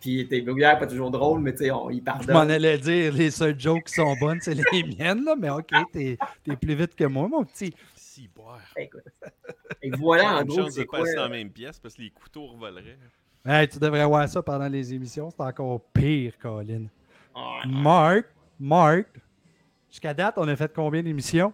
Puis, 0.00 0.28
t'es 0.28 0.40
Brouillard, 0.42 0.78
pas 0.78 0.86
toujours 0.86 1.10
drôle, 1.10 1.40
mais 1.40 1.52
tu 1.52 1.58
sais, 1.64 1.70
on 1.72 1.90
y 1.90 1.96
Je 1.96 2.00
m'en 2.00 2.04
pardonne. 2.26 2.50
allais 2.52 2.78
dire, 2.78 3.12
les 3.12 3.30
seules 3.32 3.58
jokes 3.58 3.84
qui 3.84 3.94
sont 3.94 4.14
bonnes, 4.20 4.38
c'est 4.40 4.54
les 4.54 4.62
miennes, 4.98 5.24
là, 5.24 5.34
mais 5.36 5.50
OK, 5.50 5.72
t'es 5.92 6.16
es 6.46 6.56
plus 6.56 6.74
vite 6.74 6.94
que 6.94 7.04
moi, 7.04 7.26
mon 7.28 7.44
petit. 7.44 7.74
Si, 7.96 8.28
boire. 8.34 8.60
Écoute. 8.76 9.02
Et 9.82 9.90
voilà, 9.90 10.36
en 10.38 10.42
Une 10.42 10.46
gros, 10.48 10.56
chance 10.58 10.74
de 10.74 10.80
c'est 10.80 10.86
quoi. 10.86 11.00
passer 11.00 11.14
dans 11.14 11.22
euh, 11.22 11.24
la 11.24 11.28
même 11.30 11.50
pièce 11.50 11.78
parce 11.80 11.94
que 11.94 12.02
les 12.02 12.10
couteaux 12.10 12.46
revoleraient. 12.46 12.98
Hey, 13.44 13.66
tu 13.68 13.78
devrais 13.78 14.04
voir 14.04 14.28
ça 14.28 14.42
pendant 14.42 14.68
les 14.68 14.92
émissions, 14.94 15.30
c'est 15.30 15.40
encore 15.42 15.80
pire, 15.92 16.32
Colin. 16.40 16.86
Marc, 17.66 18.26
Marc, 18.58 19.06
jusqu'à 19.90 20.14
date, 20.14 20.34
on 20.36 20.46
a 20.48 20.56
fait 20.56 20.72
combien 20.72 21.02
d'émissions? 21.02 21.52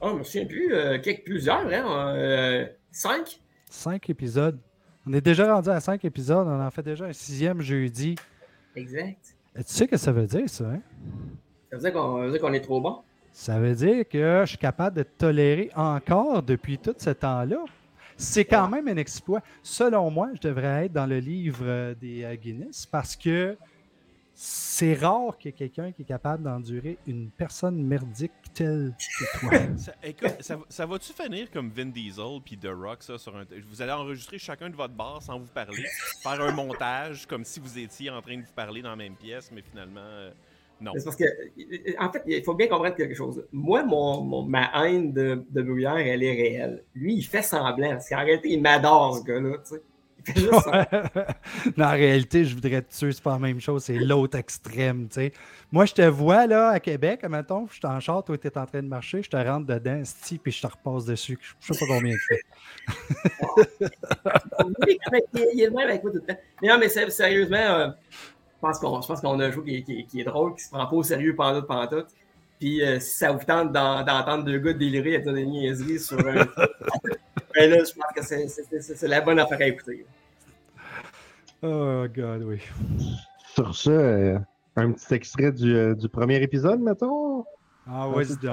Oh, 0.00 0.10
je 0.12 0.18
me 0.18 0.22
souviens 0.24 0.46
plus, 0.46 0.74
euh, 0.74 0.98
quelques, 0.98 1.24
plusieurs, 1.24 1.66
hein? 1.66 2.14
euh, 2.16 2.66
cinq? 2.90 3.40
Cinq 3.70 4.10
épisodes. 4.10 4.58
On 5.06 5.12
est 5.12 5.20
déjà 5.20 5.52
rendu 5.52 5.68
à 5.68 5.80
cinq 5.80 6.04
épisodes. 6.04 6.46
On 6.46 6.60
en 6.60 6.70
fait 6.70 6.82
déjà 6.82 7.06
un 7.06 7.12
sixième 7.12 7.60
jeudi. 7.60 8.14
Exact. 8.76 9.36
Tu 9.56 9.62
sais 9.66 9.84
ce 9.84 9.90
que 9.90 9.96
ça 9.96 10.12
veut 10.12 10.26
dire, 10.26 10.48
ça, 10.48 10.64
hein? 10.64 10.80
Ça 11.70 11.76
veut 11.76 11.82
dire 11.82 11.92
qu'on 11.92 12.18
ça 12.18 12.24
veut 12.24 12.30
dire 12.30 12.40
qu'on 12.40 12.52
est 12.52 12.60
trop 12.60 12.80
bon. 12.80 12.98
Ça 13.32 13.58
veut 13.58 13.74
dire 13.74 14.08
que 14.08 14.42
je 14.44 14.50
suis 14.50 14.58
capable 14.58 14.96
de 14.98 15.02
te 15.02 15.18
tolérer 15.18 15.70
encore 15.74 16.42
depuis 16.42 16.78
tout 16.78 16.94
ce 16.96 17.10
temps-là. 17.10 17.64
C'est 18.16 18.44
quand 18.44 18.68
même 18.68 18.88
un 18.88 18.96
exploit. 18.96 19.40
Selon 19.62 20.10
moi, 20.10 20.28
je 20.34 20.40
devrais 20.48 20.86
être 20.86 20.92
dans 20.92 21.06
le 21.06 21.18
livre 21.18 21.64
euh, 21.64 21.94
des 21.94 22.24
euh, 22.24 22.36
Guinness 22.36 22.86
parce 22.86 23.16
que 23.16 23.56
c'est 24.34 24.94
rare 24.94 25.36
qu'il 25.38 25.50
y 25.50 25.54
ait 25.54 25.56
quelqu'un 25.56 25.92
qui 25.92 26.02
est 26.02 26.06
capable 26.06 26.42
d'endurer 26.44 26.98
une 27.06 27.30
personne 27.30 27.82
merdique 27.82 28.32
telle 28.54 28.94
que 29.18 29.38
toi. 29.40 29.50
Ça, 29.76 29.92
écoute, 30.02 30.36
ça, 30.40 30.56
va- 30.56 30.64
ça 30.68 30.86
va-tu 30.86 31.12
finir 31.12 31.50
comme 31.50 31.70
Vin 31.70 31.86
Diesel 31.86 32.40
puis 32.44 32.56
The 32.58 32.68
Rock, 32.74 33.02
ça, 33.02 33.18
sur 33.18 33.36
un... 33.36 33.44
Vous 33.68 33.80
allez 33.82 33.92
enregistrer 33.92 34.38
chacun 34.38 34.68
de 34.70 34.74
votre 34.76 34.94
bar 34.94 35.22
sans 35.22 35.38
vous 35.38 35.46
parler, 35.46 35.84
faire 36.22 36.40
un 36.40 36.52
montage 36.52 37.26
comme 37.26 37.44
si 37.44 37.60
vous 37.60 37.78
étiez 37.78 38.10
en 38.10 38.20
train 38.22 38.36
de 38.36 38.42
vous 38.42 38.52
parler 38.54 38.82
dans 38.82 38.90
la 38.90 38.96
même 38.96 39.14
pièce, 39.16 39.50
mais 39.52 39.62
finalement, 39.62 40.00
euh, 40.00 40.30
non. 40.80 40.92
C'est 40.96 41.04
parce 41.04 41.16
que, 41.16 41.24
en 42.02 42.10
fait, 42.12 42.22
il 42.26 42.42
faut 42.42 42.54
bien 42.54 42.66
comprendre 42.68 42.94
quelque 42.96 43.14
chose. 43.14 43.44
Moi, 43.52 43.84
mon, 43.84 44.22
mon- 44.22 44.42
ma 44.42 44.70
haine 44.86 45.12
de, 45.12 45.44
de 45.50 45.62
Bruyère, 45.62 45.96
elle 45.98 46.22
est 46.22 46.32
réelle. 46.32 46.84
Lui, 46.94 47.14
il 47.14 47.22
fait 47.22 47.42
semblant, 47.42 47.90
parce 47.90 48.08
qu'en 48.08 48.24
réalité, 48.24 48.50
il 48.50 48.60
m'adore, 48.60 49.18
ce 49.18 49.24
gars-là, 49.24 49.58
tu 49.58 49.76
sais. 49.76 49.82
Juste. 50.36 50.52
Non, 51.76 51.86
en 51.86 51.90
réalité, 51.92 52.44
je 52.44 52.54
voudrais 52.54 52.82
te 52.82 52.92
tuer, 52.94 53.12
c'est 53.12 53.22
pas 53.22 53.32
la 53.32 53.38
même 53.38 53.60
chose, 53.60 53.84
c'est 53.84 53.98
l'autre 53.98 54.36
extrême, 54.38 55.08
tu 55.08 55.14
sais. 55.14 55.32
Moi, 55.70 55.84
je 55.86 55.94
te 55.94 56.02
vois, 56.02 56.46
là, 56.46 56.68
à 56.70 56.80
Québec, 56.80 57.22
mettons, 57.28 57.66
je 57.68 57.74
suis 57.74 57.86
en 57.86 57.98
char, 58.00 58.22
toi, 58.24 58.36
t'es 58.38 58.56
en 58.58 58.66
train 58.66 58.82
de 58.82 58.88
marcher, 58.88 59.22
je 59.22 59.30
te 59.30 59.36
rentre 59.36 59.66
dedans, 59.66 60.02
sti, 60.04 60.38
puis 60.38 60.52
je 60.52 60.60
te 60.62 60.66
repasse 60.66 61.04
dessus. 61.06 61.38
Je 61.60 61.72
sais 61.72 61.78
pas 61.86 61.94
combien 61.94 62.14
de 62.14 62.18
fois. 62.18 62.36
il, 64.86 65.60
est 65.60 65.70
même- 65.70 65.74
le 65.78 65.90
avec 65.90 66.02
moi 66.02 66.12
tout 66.12 66.18
le 66.18 66.34
temps. 66.34 66.40
Mais 66.60 66.68
non, 66.68 66.78
mais 66.78 66.88
sé- 66.88 67.10
sérieusement, 67.10 67.56
euh, 67.56 67.88
je 67.90 68.60
pense 68.60 68.78
qu'on 68.78 69.00
je 69.00 69.06
pense 69.08 69.20
qu'on 69.20 69.40
a 69.40 69.46
un 69.46 69.50
jeu 69.50 69.62
qui, 69.62 69.76
est- 69.76 69.82
qui 69.82 70.00
est- 70.00 70.04
qui 70.04 70.20
est 70.20 70.24
drôle, 70.24 70.54
qui 70.54 70.64
se 70.64 70.70
prend 70.70 70.86
pas 70.86 70.96
au 70.96 71.02
sérieux 71.02 71.34
pendant 71.34 71.60
tout, 71.60 71.66
pendant 71.66 71.86
tout. 71.86 72.04
Puis 72.62 72.80
euh, 72.80 73.00
si 73.00 73.16
ça 73.16 73.32
vous 73.32 73.44
tente 73.44 73.72
d'en- 73.72 74.04
d'entendre 74.04 74.44
deux 74.44 74.58
gars 74.58 74.72
délirer 74.72 75.16
à 75.16 75.18
dire 75.18 75.32
des 75.32 75.44
niaiseries 75.44 75.98
sur 75.98 76.16
un. 76.20 76.34
ben 77.56 77.70
là, 77.70 77.78
je 77.82 77.92
pense 77.92 78.12
que 78.14 78.22
c'est- 78.24 78.46
c'est 78.46 78.62
c'est- 78.80 78.94
c'est 78.94 79.08
la 79.08 79.20
bonne 79.20 79.40
affaire 79.40 79.58
à 79.60 79.64
écouter. 79.66 80.06
Oh, 81.60 82.04
God, 82.14 82.44
oui. 82.44 82.60
Sur 83.52 83.74
ça, 83.74 83.90
euh, 83.90 84.38
un 84.76 84.92
petit 84.92 85.12
extrait 85.12 85.50
du, 85.50 85.74
euh, 85.74 85.94
du 85.96 86.08
premier 86.08 86.40
épisode, 86.40 86.78
mettons? 86.78 87.44
Ah 87.90 88.08
ouais, 88.08 88.24
c'est. 88.24 88.46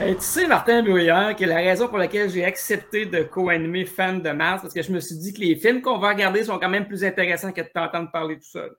Hey, 0.00 0.16
tu 0.16 0.22
sais, 0.22 0.48
Martin 0.48 0.82
Bruyère, 0.82 1.36
que 1.36 1.44
la 1.44 1.58
raison 1.58 1.86
pour 1.86 1.98
laquelle 1.98 2.28
j'ai 2.28 2.44
accepté 2.44 3.06
de 3.06 3.22
co-animer 3.22 3.84
Fan 3.84 4.20
de 4.20 4.30
Mars, 4.30 4.62
parce 4.62 4.74
que 4.74 4.82
je 4.82 4.90
me 4.90 4.98
suis 4.98 5.14
dit 5.16 5.32
que 5.32 5.40
les 5.42 5.54
films 5.54 5.80
qu'on 5.80 5.98
va 5.98 6.08
regarder 6.08 6.42
sont 6.42 6.58
quand 6.58 6.68
même 6.68 6.88
plus 6.88 7.04
intéressants 7.04 7.52
que 7.52 7.60
de 7.60 7.68
t'entendre 7.72 8.10
parler 8.10 8.34
tout 8.34 8.50
seul. 8.50 8.72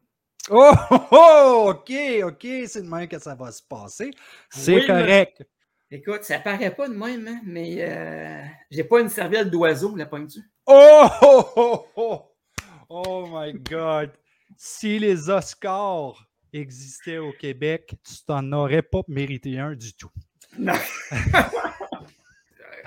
Oh, 0.49 0.71
oh, 1.11 1.65
ok, 1.75 1.91
ok, 2.23 2.47
c'est 2.67 2.81
de 2.83 2.87
même 2.89 3.07
que 3.07 3.19
ça 3.19 3.35
va 3.35 3.51
se 3.51 3.61
passer. 3.61 4.11
C'est 4.49 4.75
Oui, 4.75 4.81
mais- 4.81 4.87
correct. 4.87 5.43
Écoute, 5.89 6.23
ça 6.23 6.39
paraît 6.39 6.75
pas 6.75 6.89
de 6.89 6.93
même, 6.93 7.25
hein, 7.29 7.39
mais 7.45 7.77
euh, 7.79 8.43
j'ai 8.69 8.83
pas 8.83 8.99
une 8.99 9.07
serviette 9.07 9.49
d'oiseau, 9.49 9.95
la 9.95 10.05
pointe-tu? 10.05 10.41
Oh, 10.65 11.07
oh, 11.21 11.45
oh, 11.55 11.85
oh, 11.95 12.31
oh 12.89 13.27
my 13.31 13.53
God. 13.53 14.11
Si 14.57 14.99
les 14.99 15.29
Oscars 15.29 16.27
existaient 16.51 17.19
au 17.19 17.31
Québec, 17.31 17.95
tu 18.03 18.15
t'en 18.25 18.51
aurais 18.51 18.81
pas 18.81 18.99
mérité 19.07 19.59
un 19.59 19.75
du 19.75 19.93
tout. 19.93 20.09
Non. 20.57 20.73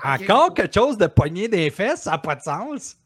Encore 0.02 0.54
quelque 0.54 0.74
chose 0.74 0.98
de 0.98 1.06
poigné 1.06 1.48
des 1.48 1.70
fesses, 1.70 2.02
ça 2.02 2.12
n'a 2.12 2.18
pas 2.18 2.34
de 2.36 2.42
sens. 2.42 2.96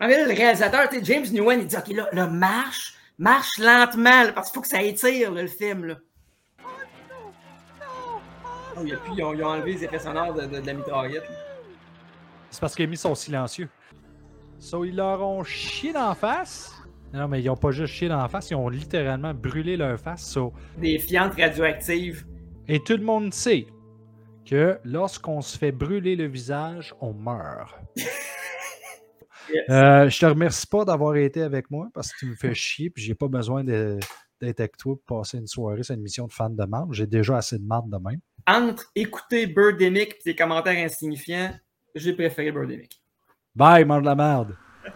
Ah, 0.00 0.08
mais 0.08 0.16
là, 0.18 0.26
le 0.26 0.34
réalisateur, 0.34 0.88
James 1.02 1.26
Newen, 1.32 1.60
il 1.60 1.66
dit 1.66 1.76
OK, 1.76 1.88
là, 1.88 2.08
là, 2.12 2.26
marche, 2.26 2.94
marche 3.18 3.58
lentement, 3.58 4.24
là, 4.24 4.32
parce 4.32 4.48
qu'il 4.50 4.54
faut 4.56 4.62
que 4.62 4.68
ça 4.68 4.82
étire, 4.82 5.32
là, 5.32 5.42
le 5.42 5.48
film. 5.48 5.84
Là. 5.86 5.94
Oh, 8.76 8.84
et 8.86 8.94
puis, 8.96 9.12
ils 9.16 9.22
ont, 9.24 9.34
ils 9.34 9.42
ont 9.42 9.48
enlevé 9.48 9.72
les 9.74 9.84
effets 9.84 9.98
sonores 9.98 10.34
de, 10.34 10.42
de- 10.46 10.60
de 10.60 10.66
la 10.66 10.72
mitraillette. 10.74 11.24
C'est 12.50 12.60
parce 12.60 12.74
qu'il 12.74 12.84
a 12.86 12.88
mis 12.88 12.96
son 12.96 13.14
silencieux. 13.14 13.68
So, 14.58 14.84
ils 14.84 14.96
leur 14.96 15.20
ont 15.22 15.44
chié 15.44 15.92
d'en 15.92 16.14
face. 16.14 16.72
Non, 17.12 17.26
mais 17.28 17.40
ils 17.42 17.46
n'ont 17.46 17.56
pas 17.56 17.70
juste 17.70 17.94
chié 17.94 18.08
d'en 18.08 18.28
face, 18.28 18.50
ils 18.50 18.54
ont 18.54 18.68
littéralement 18.68 19.32
brûlé 19.34 19.76
leur 19.76 19.98
face. 19.98 20.22
So, 20.24 20.52
Des 20.76 20.98
fientes 20.98 21.34
radioactives. 21.38 22.26
Et 22.66 22.80
tout 22.80 22.96
le 22.96 23.04
monde 23.04 23.32
sait 23.32 23.66
que 24.44 24.78
lorsqu'on 24.84 25.40
se 25.40 25.56
fait 25.58 25.72
brûler 25.72 26.16
le 26.16 26.26
visage, 26.26 26.94
on 27.00 27.12
meurt. 27.14 27.74
Euh, 29.70 30.08
je 30.08 30.18
te 30.18 30.26
remercie 30.26 30.66
pas 30.66 30.84
d'avoir 30.84 31.16
été 31.16 31.42
avec 31.42 31.70
moi 31.70 31.88
parce 31.94 32.12
que 32.12 32.18
tu 32.18 32.26
me 32.26 32.34
fais 32.34 32.54
chier 32.54 32.90
puis 32.90 33.02
j'ai 33.02 33.14
pas 33.14 33.28
besoin 33.28 33.64
d'être 33.64 34.06
avec 34.42 34.76
toi 34.76 34.96
pour 35.06 35.18
passer 35.18 35.38
une 35.38 35.46
soirée 35.46 35.82
sur 35.82 35.94
une 35.94 36.02
mission 36.02 36.26
de 36.26 36.32
fan 36.32 36.54
de 36.54 36.64
marde. 36.64 36.92
J'ai 36.92 37.06
déjà 37.06 37.38
assez 37.38 37.58
de 37.58 37.64
marde 37.64 37.90
de 37.90 37.98
même. 37.98 38.20
Entre 38.46 38.84
écouter 38.94 39.46
Birdemic 39.46 40.14
et 40.14 40.18
tes 40.22 40.36
commentaires 40.36 40.84
insignifiants, 40.84 41.52
j'ai 41.94 42.12
préféré 42.12 42.52
Birdemic. 42.52 43.02
Bye, 43.54 43.84
mange 43.84 44.02
de 44.02 44.06
la 44.06 44.14
merde. 44.14 44.56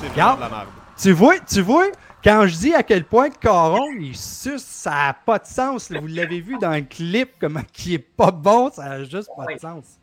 C'est 0.00 0.08
Regarde. 0.08 0.38
vraiment 0.38 0.48
de 0.48 0.54
la 0.54 0.64
merde. 0.64 0.74
Tu 0.96 1.12
vois, 1.12 1.38
tu 1.40 1.60
vois, 1.60 1.86
quand 2.22 2.46
je 2.46 2.56
dis 2.56 2.74
à 2.74 2.82
quel 2.82 3.04
point 3.04 3.30
Caron, 3.30 3.90
il 3.98 4.16
suce, 4.16 4.62
ça 4.62 4.90
n'a 4.90 5.14
pas 5.14 5.38
de 5.38 5.46
sens. 5.46 5.90
Vous 5.90 6.06
l'avez 6.06 6.40
vu 6.40 6.58
dans 6.58 6.72
le 6.74 6.82
clip, 6.82 7.30
comment 7.40 7.62
qui 7.72 7.94
est 7.94 7.98
pas 7.98 8.30
bon, 8.30 8.70
ça 8.70 8.88
n'a 8.88 9.04
juste 9.04 9.30
pas 9.36 9.54
de 9.54 9.58
sens. 9.58 9.99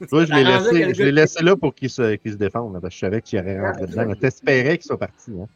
Toi, 0.08 0.24
je 0.24 0.32
l'ai 0.32 0.44
laissé, 0.44 0.94
je 0.94 1.02
l'ai 1.02 1.10
gars- 1.12 1.20
laissé 1.22 1.42
là 1.44 1.56
pour 1.56 1.74
qu'il 1.74 1.90
se, 1.90 2.14
qu'il 2.16 2.32
se 2.32 2.36
défende, 2.36 2.74
là, 2.74 2.80
parce 2.80 2.92
que 2.92 2.96
je 2.96 3.00
savais 3.00 3.22
qu'il 3.22 3.38
aurait 3.38 3.60
rentré 3.60 3.86
dedans. 3.86 4.06
mais 4.08 4.16
T'espérais 4.16 4.76
qu'il 4.78 4.86
soit 4.86 4.98
parti. 4.98 5.30
Hein. 5.40 5.46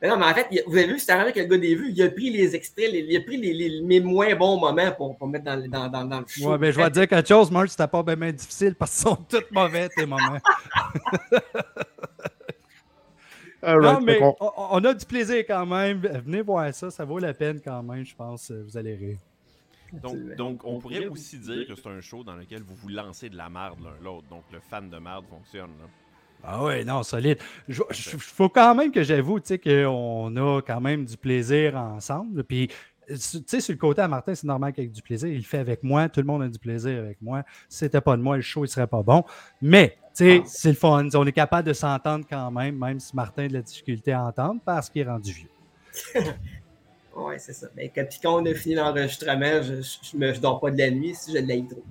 Mais 0.00 0.08
non, 0.08 0.16
mais 0.16 0.26
en 0.26 0.34
fait, 0.34 0.46
vous 0.66 0.76
avez 0.76 0.86
vu, 0.86 0.98
c'est 1.00 1.10
arrivé 1.10 1.32
que 1.32 1.40
le 1.40 1.46
gars 1.46 1.58
des 1.58 1.74
vues, 1.74 1.90
il 1.92 2.00
a 2.02 2.08
pris 2.08 2.30
les 2.30 2.54
extraits, 2.54 2.90
les- 2.92 3.00
il 3.08 3.16
a 3.16 3.20
pris 3.20 3.36
les, 3.36 3.52
les- 3.52 3.82
mes 3.82 3.98
moins 4.00 4.32
bons 4.36 4.58
moments 4.60 4.92
pour, 4.96 5.16
pour 5.16 5.26
mettre 5.26 5.44
dans, 5.44 5.56
le- 5.56 5.66
dans, 5.68 5.88
dans, 5.88 6.04
dans 6.04 6.20
le 6.20 6.26
show. 6.28 6.50
Ouais, 6.52 6.58
ben, 6.58 6.70
je 6.72 6.76
vais 6.76 6.88
te 6.88 6.92
dire 6.94 7.08
quelque 7.08 7.28
chose, 7.28 7.50
Marc, 7.50 7.68
c'était 7.70 7.88
pas 7.88 8.02
bien 8.02 8.30
difficile 8.32 8.74
parce 8.76 8.92
qu'ils 8.92 9.08
sont 9.10 9.16
tous 9.16 9.42
mauvais, 9.50 9.88
tes 9.88 10.06
moments. 10.06 10.38
Alright, 13.60 13.92
non, 13.98 14.00
mais 14.06 14.20
on, 14.22 14.34
on 14.70 14.84
a 14.84 14.94
du 14.94 15.04
plaisir 15.04 15.38
quand 15.46 15.66
même. 15.66 15.98
Venez 16.24 16.42
voir 16.42 16.72
ça, 16.72 16.90
ça 16.92 17.04
vaut 17.04 17.18
la 17.18 17.34
peine 17.34 17.60
quand 17.64 17.82
même, 17.82 18.04
je 18.06 18.14
pense. 18.14 18.52
Vous 18.52 18.76
allez 18.76 18.94
rire. 18.94 19.16
Donc, 20.02 20.36
donc, 20.36 20.60
on 20.64 20.78
pourrait 20.78 21.06
aussi 21.06 21.38
dire 21.38 21.66
que 21.66 21.74
c'est 21.74 21.88
un 21.88 22.00
show 22.00 22.22
dans 22.22 22.34
lequel 22.36 22.62
vous 22.62 22.74
vous 22.74 22.88
lancez 22.88 23.30
de 23.30 23.36
la 23.36 23.48
merde 23.48 23.78
l'un 23.82 24.02
l'autre. 24.02 24.26
Donc, 24.28 24.44
le 24.52 24.60
fan 24.60 24.90
de 24.90 24.98
merde 24.98 25.24
fonctionne. 25.28 25.70
là. 25.80 25.86
Ah 26.42 26.62
ouais, 26.62 26.84
non, 26.84 27.02
solide. 27.02 27.38
Il 27.68 27.74
faut 27.74 28.48
quand 28.48 28.74
même 28.74 28.92
que 28.92 29.02
j'avoue, 29.02 29.40
tu 29.40 29.48
sais, 29.48 29.58
qu'on 29.58 30.36
a 30.36 30.62
quand 30.62 30.80
même 30.80 31.04
du 31.04 31.16
plaisir 31.16 31.76
ensemble. 31.76 32.44
Puis, 32.44 32.68
tu 33.08 33.16
sais, 33.16 33.60
sur 33.60 33.72
le 33.72 33.78
côté 33.78 34.02
à 34.02 34.08
Martin, 34.08 34.34
c'est 34.34 34.46
normal 34.46 34.72
qu'il 34.72 34.84
ait 34.84 34.88
du 34.88 35.02
plaisir. 35.02 35.28
Il 35.28 35.38
le 35.38 35.42
fait 35.42 35.58
avec 35.58 35.82
moi. 35.82 36.08
Tout 36.08 36.20
le 36.20 36.26
monde 36.26 36.42
a 36.42 36.48
du 36.48 36.58
plaisir 36.58 36.98
avec 36.98 37.20
moi. 37.22 37.42
Si 37.68 37.78
c'était 37.78 38.00
pas 38.00 38.16
de 38.16 38.22
moi, 38.22 38.36
le 38.36 38.42
show, 38.42 38.64
il 38.64 38.68
serait 38.68 38.86
pas 38.86 39.02
bon. 39.02 39.24
Mais, 39.60 39.96
tu 40.14 40.24
sais, 40.24 40.42
c'est 40.46 40.68
le 40.68 40.74
fun. 40.74 41.08
On 41.14 41.26
est 41.26 41.32
capable 41.32 41.66
de 41.66 41.72
s'entendre 41.72 42.24
quand 42.28 42.50
même, 42.50 42.78
même 42.78 43.00
si 43.00 43.16
Martin 43.16 43.44
a 43.44 43.48
de 43.48 43.54
la 43.54 43.62
difficulté 43.62 44.12
à 44.12 44.24
entendre 44.24 44.60
parce 44.64 44.88
qu'il 44.90 45.02
est 45.02 45.10
rendu 45.10 45.32
vieux. 45.32 45.50
Ouais, 47.18 47.38
c'est 47.38 47.52
ça. 47.52 47.66
Mais 47.76 47.90
quand, 47.94 48.04
puis 48.08 48.18
quand 48.22 48.42
on 48.42 48.46
a 48.46 48.54
fini 48.54 48.74
l'enregistrement, 48.76 49.62
je, 49.62 49.82
je 49.82 50.40
dors 50.40 50.60
pas 50.60 50.70
de 50.70 50.78
la 50.78 50.90
nuit 50.90 51.14
si 51.14 51.32
je 51.32 51.38
l'ai 51.38 51.64
trop. 51.68 51.82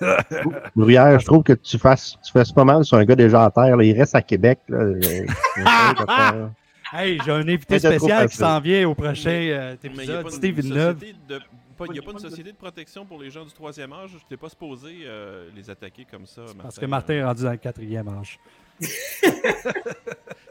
Bruyère, 0.76 1.18
je 1.18 1.26
trouve 1.26 1.42
que 1.42 1.54
tu 1.54 1.78
fasses, 1.78 2.16
tu 2.24 2.32
fasses 2.32 2.52
pas 2.52 2.64
mal 2.64 2.84
sur 2.84 2.96
un 2.96 3.04
gars 3.04 3.16
déjà 3.16 3.44
à 3.44 3.50
terre. 3.50 3.76
là. 3.76 3.84
Il 3.84 3.98
reste 3.98 4.14
à 4.14 4.22
Québec. 4.22 4.60
Là. 4.68 4.78
Euh, 4.78 5.26
euh, 5.58 6.46
Hey, 6.96 7.18
j'ai 7.24 7.32
un 7.32 7.40
invité 7.40 7.80
spécial 7.80 8.28
qui 8.28 8.36
s'en 8.36 8.60
vient 8.60 8.88
au 8.88 8.94
prochain 8.94 9.30
euh, 9.30 9.76
il 9.82 9.90
n'y 9.90 9.96
épisode, 9.96 10.30
Steve 10.30 10.60
Villeneuve. 10.60 10.98
il 11.02 11.96
y 11.96 11.98
a 11.98 12.02
pas 12.02 12.12
une 12.12 12.18
société 12.20 12.52
de 12.52 12.56
protection 12.56 13.04
pour 13.04 13.20
les 13.20 13.30
gens 13.30 13.44
du 13.44 13.52
troisième 13.52 13.92
âge? 13.92 14.10
Je 14.10 14.16
n'étais 14.16 14.36
pas 14.36 14.48
supposé 14.48 14.98
euh, 15.02 15.48
les 15.56 15.68
attaquer 15.68 16.06
comme 16.08 16.24
ça. 16.24 16.42
Parce 16.62 16.78
que 16.78 16.86
Martin 16.86 17.14
est 17.14 17.24
rendu 17.24 17.42
dans 17.42 17.50
le 17.50 17.56
quatrième 17.56 18.08
âge. 18.08 18.38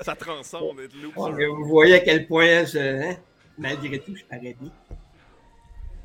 Ça 0.01 0.15
transcende 0.15 0.81
être 0.81 0.95
loup. 1.01 1.13
Vous 1.15 1.65
voyez 1.65 1.95
à 1.95 1.99
quel 1.99 2.27
point, 2.27 2.65
je, 2.65 2.77
hein, 2.77 3.15
malgré 3.57 3.99
tout, 3.99 4.15
je 4.15 4.23
parais 4.25 4.55
bien. 4.59 4.71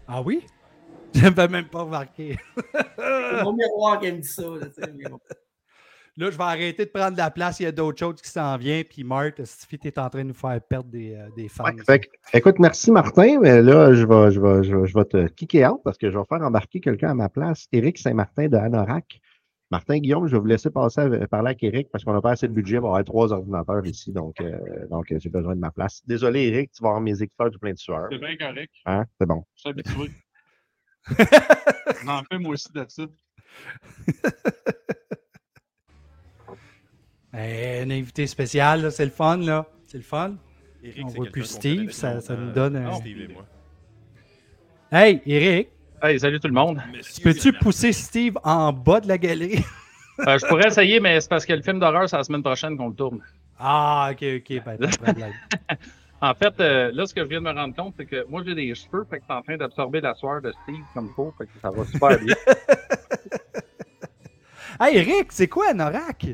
Ah 0.07 0.23
oui? 0.23 0.45
J'avais 1.15 1.49
même 1.49 1.69
pas 1.69 1.83
remarqué. 1.83 2.39
C'est 2.97 3.43
mon 3.43 3.53
miroir 3.53 4.01
qui 4.01 4.13
me 4.13 4.19
dit 4.19 4.29
ça. 4.29 4.43
Là, 4.43 4.67
bon. 5.11 5.21
Je 6.19 6.25
vais 6.25 6.37
arrêter 6.41 6.85
de 6.85 6.91
prendre 6.91 7.13
de 7.13 7.19
la 7.19 7.31
place. 7.31 7.61
Il 7.61 7.63
y 7.63 7.67
a 7.67 7.73
d'autres 7.73 7.99
choses 7.99 8.21
qui 8.21 8.29
s'en 8.29 8.57
viennent. 8.57 8.85
Puis, 8.85 9.05
Marthe, 9.05 9.45
si 9.45 9.79
tu 9.79 9.89
es 9.89 9.99
en 9.99 10.11
train 10.11 10.23
de 10.23 10.29
nous 10.29 10.35
faire 10.35 10.61
perdre 10.61 10.91
des, 10.91 11.15
euh, 11.15 11.29
des 11.37 11.49
fans. 11.49 11.65
Fait 11.87 12.11
écoute, 12.35 12.59
merci 12.59 12.91
Martin, 12.91 13.39
mais 13.41 13.63
là, 13.63 13.95
je 13.95 14.05
vais, 14.05 14.31
je 14.33 14.41
vais, 14.41 14.65
je 14.65 14.77
vais, 14.77 14.87
je 14.87 14.95
vais 14.95 15.05
te 15.05 15.27
kicker 15.29 15.67
out 15.67 15.81
parce 15.85 15.97
que 15.97 16.11
je 16.11 16.19
vais 16.19 16.25
faire 16.29 16.43
embarquer 16.43 16.81
quelqu'un 16.81 17.11
à 17.11 17.15
ma 17.15 17.29
place, 17.29 17.69
Éric 17.73 17.99
Saint-Martin 17.99 18.49
de 18.49 18.57
Anorak. 18.57 19.21
Martin 19.71 19.99
Guillaume, 19.99 20.27
je 20.27 20.33
vais 20.33 20.41
vous 20.41 20.47
laisser 20.47 20.71
passer 20.71 21.01
à- 21.03 21.27
parler 21.27 21.49
avec 21.49 21.63
Éric 21.63 21.91
parce 21.91 22.03
qu'on 22.05 22.15
n'a 22.15 22.23
pas 22.23 22.31
assez 22.31 22.49
de 22.49 22.53
budget 22.55 22.79
pour 22.79 22.89
avoir 22.89 23.05
trois 23.05 23.33
ordinateurs 23.33 23.85
ici, 23.87 24.13
donc, 24.13 24.41
euh, 24.41 24.57
donc 24.91 25.13
euh, 25.13 25.19
j'ai 25.19 25.29
besoin 25.29 25.55
de 25.55 25.61
ma 25.61 25.71
place. 25.71 26.03
Désolé, 26.07 26.47
Éric, 26.49 26.73
tu 26.73 26.83
vas 26.83 26.89
avoir 26.91 27.03
mes 27.03 27.21
écouteurs 27.23 27.51
du 27.51 27.59
plein 27.59 27.73
de 27.73 27.79
sueur. 27.79 28.09
C'est 28.11 28.19
bien 28.19 28.37
correct. 28.37 28.73
Hein? 28.87 29.05
C'est 29.21 29.27
bon. 29.27 29.45
Je 29.57 29.61
suis 29.61 29.69
habitué. 29.71 30.11
J'en 32.05 32.23
fais 32.31 32.39
moi 32.39 32.53
aussi 32.53 32.73
d'habitude. 32.73 33.11
Eh, 37.35 37.81
un 37.83 37.91
invité 37.91 38.27
spécial, 38.27 38.83
là, 38.83 38.91
c'est 38.91 39.05
le 39.05 39.11
fun, 39.11 39.37
là. 39.37 39.67
C'est 39.87 39.99
le 39.99 40.03
fun. 40.03 40.37
Eric, 40.83 41.05
On 41.05 41.09
voit 41.09 41.27
plus 41.27 41.45
Steve, 41.45 41.91
ça, 41.91 42.21
ça 42.23 42.35
nous 42.35 42.53
donne 42.53 42.77
un. 42.77 42.93
Steve 42.95 43.21
et 43.21 43.29
moi. 43.29 43.45
Hey, 44.91 45.21
Eric, 45.27 45.69
Hey, 46.01 46.21
salut 46.21 46.39
tout 46.39 46.47
le 46.47 46.55
monde. 46.55 46.81
peux-tu 47.25 47.53
pousser 47.53 47.93
Steve 47.93 48.39
en 48.45 48.73
bas 48.73 49.01
de 49.01 49.09
la 49.09 49.19
galerie? 49.19 49.65
Euh, 50.27 50.37
je 50.37 50.45
pourrais 50.47 50.67
essayer, 50.67 50.99
mais 50.99 51.21
c'est 51.21 51.31
parce 51.31 51.47
que 51.47 51.53
le 51.53 51.63
film 51.63 51.79
d'horreur, 51.79 52.09
c'est 52.09 52.17
la 52.17 52.25
semaine 52.25 52.43
prochaine 52.43 52.77
qu'on 52.77 52.89
le 52.89 52.95
tourne. 52.97 53.21
Ah, 53.57 54.11
ok, 54.11 54.25
ok, 54.39 54.63
ben. 54.65 54.77
En 56.21 56.35
fait, 56.35 56.59
euh, 56.59 56.91
là, 56.93 57.07
ce 57.07 57.15
que 57.15 57.21
je 57.21 57.29
viens 57.29 57.41
de 57.41 57.45
me 57.45 57.53
rendre 57.53 57.77
compte, 57.77 57.95
c'est 57.97 58.05
que 58.05 58.27
moi, 58.29 58.43
j'ai 58.45 58.57
des 58.57 58.75
cheveux, 58.75 59.07
fait 59.09 59.21
que 59.21 59.25
c'est 59.29 59.33
en 59.33 59.43
train 59.43 59.57
d'absorber 59.57 60.01
la 60.01 60.17
sueur 60.17 60.43
de 60.43 60.53
Steve 60.65 60.83
comme 60.93 61.07
il 61.07 61.15
faut, 61.15 61.33
fait 61.39 61.45
que 61.45 61.53
ça 61.63 61.71
va 61.71 61.85
super 61.85 62.19
bien. 62.19 62.35
Hey, 64.81 64.97
Eric, 64.97 65.31
c'est 65.31 65.47
quoi 65.47 65.71
Anorak? 65.71 66.27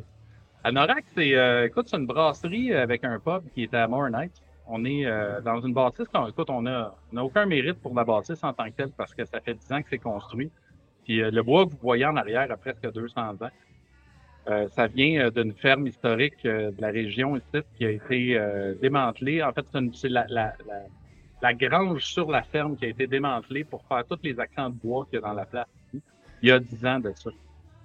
Anorak, 0.64 1.04
c'est 1.14 1.34
euh, 1.34 1.66
écoute, 1.66 1.86
c'est 1.90 1.98
une 1.98 2.06
brasserie 2.06 2.72
avec 2.72 3.04
un 3.04 3.18
pub 3.18 3.42
qui 3.54 3.64
est 3.64 3.74
à 3.74 3.86
Mornight. 3.86 4.32
On 4.66 4.84
est 4.84 5.04
euh, 5.04 5.40
dans 5.42 5.60
une 5.60 5.74
bâtisse 5.74 6.08
qu'on 6.08 6.26
écoute, 6.26 6.48
on 6.48 6.64
a, 6.66 6.94
on 7.12 7.16
a 7.18 7.22
aucun 7.22 7.46
mérite 7.46 7.80
pour 7.80 7.94
la 7.94 8.04
bâtisse 8.04 8.42
en 8.42 8.52
tant 8.52 8.64
que 8.64 8.70
telle 8.76 8.90
parce 8.90 9.14
que 9.14 9.24
ça 9.24 9.40
fait 9.40 9.54
10 9.54 9.72
ans 9.72 9.82
que 9.82 9.88
c'est 9.90 9.98
construit. 9.98 10.50
Puis 11.04 11.22
euh, 11.22 11.30
le 11.30 11.42
bois 11.42 11.66
que 11.66 11.70
vous 11.70 11.78
voyez 11.82 12.06
en 12.06 12.16
arrière 12.16 12.50
a 12.50 12.56
presque 12.56 12.90
200 12.90 13.20
ans. 13.42 13.50
Euh, 14.46 14.68
ça 14.68 14.86
vient 14.86 15.26
euh, 15.26 15.30
d'une 15.30 15.54
ferme 15.54 15.86
historique 15.86 16.44
euh, 16.44 16.70
de 16.70 16.80
la 16.80 16.88
région 16.88 17.36
ici 17.36 17.62
qui 17.76 17.86
a 17.86 17.90
été 17.90 18.38
euh, 18.38 18.74
démantelée. 18.80 19.42
En 19.42 19.52
fait, 19.52 19.64
c'est 19.94 20.08
la, 20.08 20.26
la, 20.28 20.54
la, 20.66 20.82
la 21.40 21.54
grange 21.54 22.04
sur 22.04 22.30
la 22.30 22.42
ferme 22.42 22.76
qui 22.76 22.84
a 22.84 22.88
été 22.88 23.06
démantelée 23.06 23.64
pour 23.64 23.82
faire 23.86 24.04
tous 24.06 24.18
les 24.22 24.38
accents 24.40 24.68
de 24.70 24.74
bois 24.74 25.06
qu'il 25.06 25.14
y 25.14 25.22
a 25.22 25.26
dans 25.26 25.32
la 25.32 25.46
place 25.46 25.66
ici. 25.88 26.02
Il 26.42 26.48
y 26.48 26.52
a 26.52 26.58
10 26.58 26.86
ans 26.86 27.00
de 27.00 27.12
ça. 27.14 27.30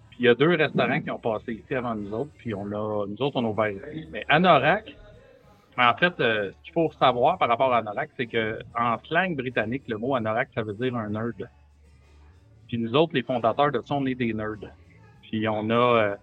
Puis 0.10 0.20
il 0.20 0.26
y 0.26 0.28
a 0.28 0.36
deux 0.36 0.54
restaurants 0.56 1.00
qui 1.02 1.12
ont 1.12 1.20
passé 1.20 1.54
ici 1.54 1.76
avant 1.76 1.96
nous 1.96 2.14
autres, 2.14 2.32
puis 2.38 2.54
on 2.54 2.66
a, 2.68 3.06
nous 3.08 3.22
autres, 3.22 3.38
on 3.38 3.46
a 3.46 3.50
ouvert 3.50 3.72
ici. 3.72 4.08
Mais 4.12 4.26
Anorak, 4.28 4.96
en 5.80 5.94
fait, 5.96 6.20
euh, 6.20 6.52
ce 6.52 6.64
qu'il 6.64 6.74
faut 6.74 6.92
savoir 7.00 7.38
par 7.38 7.48
rapport 7.48 7.74
à 7.74 7.78
Anorak, 7.78 8.10
c'est 8.18 8.28
que 8.28 8.60
en 8.78 8.98
slang 9.08 9.36
britannique, 9.36 9.84
le 9.88 9.98
mot 9.98 10.16
Anorak, 10.16 10.50
ça 10.54 10.62
veut 10.62 10.74
dire 10.74 10.96
un 10.96 11.10
nerd. 11.10 11.50
Puis 12.68 12.78
nous 12.78 12.94
autres, 12.96 13.14
les 13.14 13.24
fondateurs 13.24 13.72
de 13.72 13.82
ça, 13.86 13.96
on 13.96 14.06
est 14.06 14.16
des 14.16 14.34
nerds. 14.34 14.74
Puis 15.22 15.48
on 15.48 15.70
a, 15.70 15.74
euh, 15.74 16.16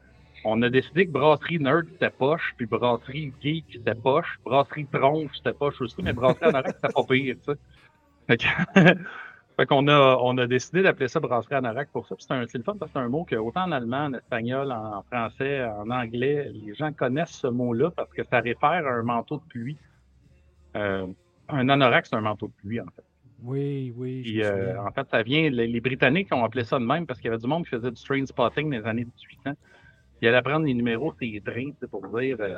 on 0.44 0.60
a 0.62 0.68
décidé 0.68 1.06
que 1.06 1.12
brasserie 1.12 1.58
nerd, 1.58 1.86
c'était 1.90 2.10
poche, 2.10 2.54
puis 2.56 2.66
brasserie 2.66 3.32
geek, 3.42 3.64
c'était 3.72 3.94
poche, 3.94 4.38
brasserie 4.44 4.86
tronche, 4.86 5.30
c'était 5.36 5.54
poche 5.54 5.80
aussi, 5.80 6.02
mais 6.02 6.12
brasserie 6.12 6.46
Anorak, 6.46 6.76
c'était 6.76 6.92
pas 6.92 7.04
pire, 7.04 7.36
tu 7.46 7.52
sais. 7.52 7.56
Fait 9.56 9.64
qu'on 9.64 9.88
a, 9.88 10.18
on 10.20 10.36
a 10.36 10.46
décidé 10.46 10.82
d'appeler 10.82 11.08
ça 11.08 11.18
brasserie 11.18 11.54
Anorak 11.54 11.88
pour 11.90 12.06
ça. 12.06 12.14
C'est 12.18 12.30
un, 12.32 12.46
c'est 12.46 12.58
le 12.58 12.64
fun 12.64 12.76
parce 12.78 12.92
que 12.92 12.98
c'est 12.98 13.04
un 13.04 13.08
mot 13.08 13.24
que 13.24 13.36
autant 13.36 13.62
en 13.62 13.72
allemand, 13.72 14.04
en 14.04 14.14
espagnol, 14.14 14.70
en 14.70 15.02
français, 15.10 15.64
en 15.64 15.88
anglais, 15.90 16.50
les 16.52 16.74
gens 16.74 16.92
connaissent 16.92 17.30
ce 17.30 17.46
mot-là 17.46 17.90
parce 17.90 18.12
que 18.12 18.22
ça 18.24 18.40
réfère 18.40 18.86
à 18.86 18.90
un 18.90 19.02
manteau 19.02 19.38
de 19.38 19.44
pluie. 19.48 19.78
Euh, 20.76 21.06
un 21.48 21.68
anorak, 21.70 22.06
c'est 22.06 22.16
un 22.16 22.20
manteau 22.20 22.48
de 22.48 22.52
pluie, 22.52 22.80
en 22.80 22.86
fait. 22.86 23.04
Oui, 23.42 23.94
oui. 23.96 24.22
Puis, 24.22 24.42
euh, 24.42 24.78
en 24.80 24.90
fait, 24.90 25.08
ça 25.10 25.22
vient, 25.22 25.48
les, 25.48 25.66
les 25.66 25.80
Britanniques 25.80 26.34
ont 26.34 26.44
appelé 26.44 26.64
ça 26.64 26.78
de 26.78 26.84
même 26.84 27.06
parce 27.06 27.20
qu'il 27.20 27.28
y 27.28 27.32
avait 27.32 27.40
du 27.40 27.46
monde 27.46 27.64
qui 27.64 27.70
faisait 27.70 27.90
du 27.90 28.02
train 28.02 28.24
spotting 28.26 28.70
dans 28.70 28.78
les 28.78 28.86
années 28.86 29.04
1800. 29.04 29.56
Ils 30.20 30.28
allaient 30.28 30.42
prendre 30.42 30.66
les 30.66 30.74
numéros 30.74 31.12
de 31.12 31.18
ces 31.18 31.42
trains, 31.44 31.70
pour 31.90 32.06
dire 32.18 32.36
euh, 32.40 32.56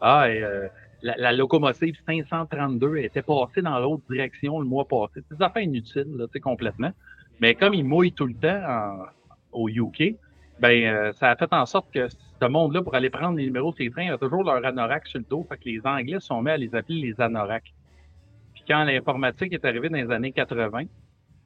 Ah, 0.00 0.28
et, 0.28 0.42
euh, 0.42 0.68
la, 1.02 1.16
la 1.16 1.32
locomotive 1.32 1.96
532 2.06 2.96
était 2.98 3.22
passée 3.22 3.62
dans 3.62 3.78
l'autre 3.78 4.02
direction 4.10 4.58
le 4.60 4.66
mois 4.66 4.86
passé. 4.86 5.22
C'est 5.28 5.36
des 5.38 5.42
affaires 5.44 5.62
inutiles, 5.62 6.16
là, 6.16 6.26
complètement. 6.42 6.90
Mais 7.40 7.54
comme 7.54 7.74
ils 7.74 7.84
mouillent 7.84 8.12
tout 8.12 8.26
le 8.26 8.34
temps 8.34 8.62
en- 8.68 9.04
au 9.52 9.68
UK, 9.68 10.16
ben 10.60 10.84
euh, 10.84 11.12
ça 11.14 11.30
a 11.30 11.36
fait 11.36 11.52
en 11.52 11.66
sorte 11.66 11.90
que 11.92 12.08
ce 12.08 12.46
monde-là, 12.46 12.82
pour 12.82 12.94
aller 12.94 13.10
prendre 13.10 13.36
les 13.36 13.44
numéros 13.44 13.72
de 13.72 13.76
ces 13.76 13.90
trains, 13.90 14.12
a 14.12 14.18
toujours 14.18 14.42
leur 14.44 14.64
anorak 14.64 15.06
sur 15.06 15.18
le 15.18 15.24
dos. 15.28 15.46
Fait 15.48 15.56
que 15.58 15.64
les 15.64 15.80
Anglais 15.86 16.20
sont 16.20 16.42
mis 16.42 16.50
à 16.50 16.56
les 16.56 16.74
appeler 16.74 17.00
les 17.00 17.20
anoraks. 17.20 17.74
Puis 18.54 18.64
quand 18.66 18.84
l'informatique 18.84 19.52
est 19.52 19.64
arrivée 19.64 19.88
dans 19.88 19.96
les 19.98 20.10
années 20.10 20.32
80, 20.32 20.84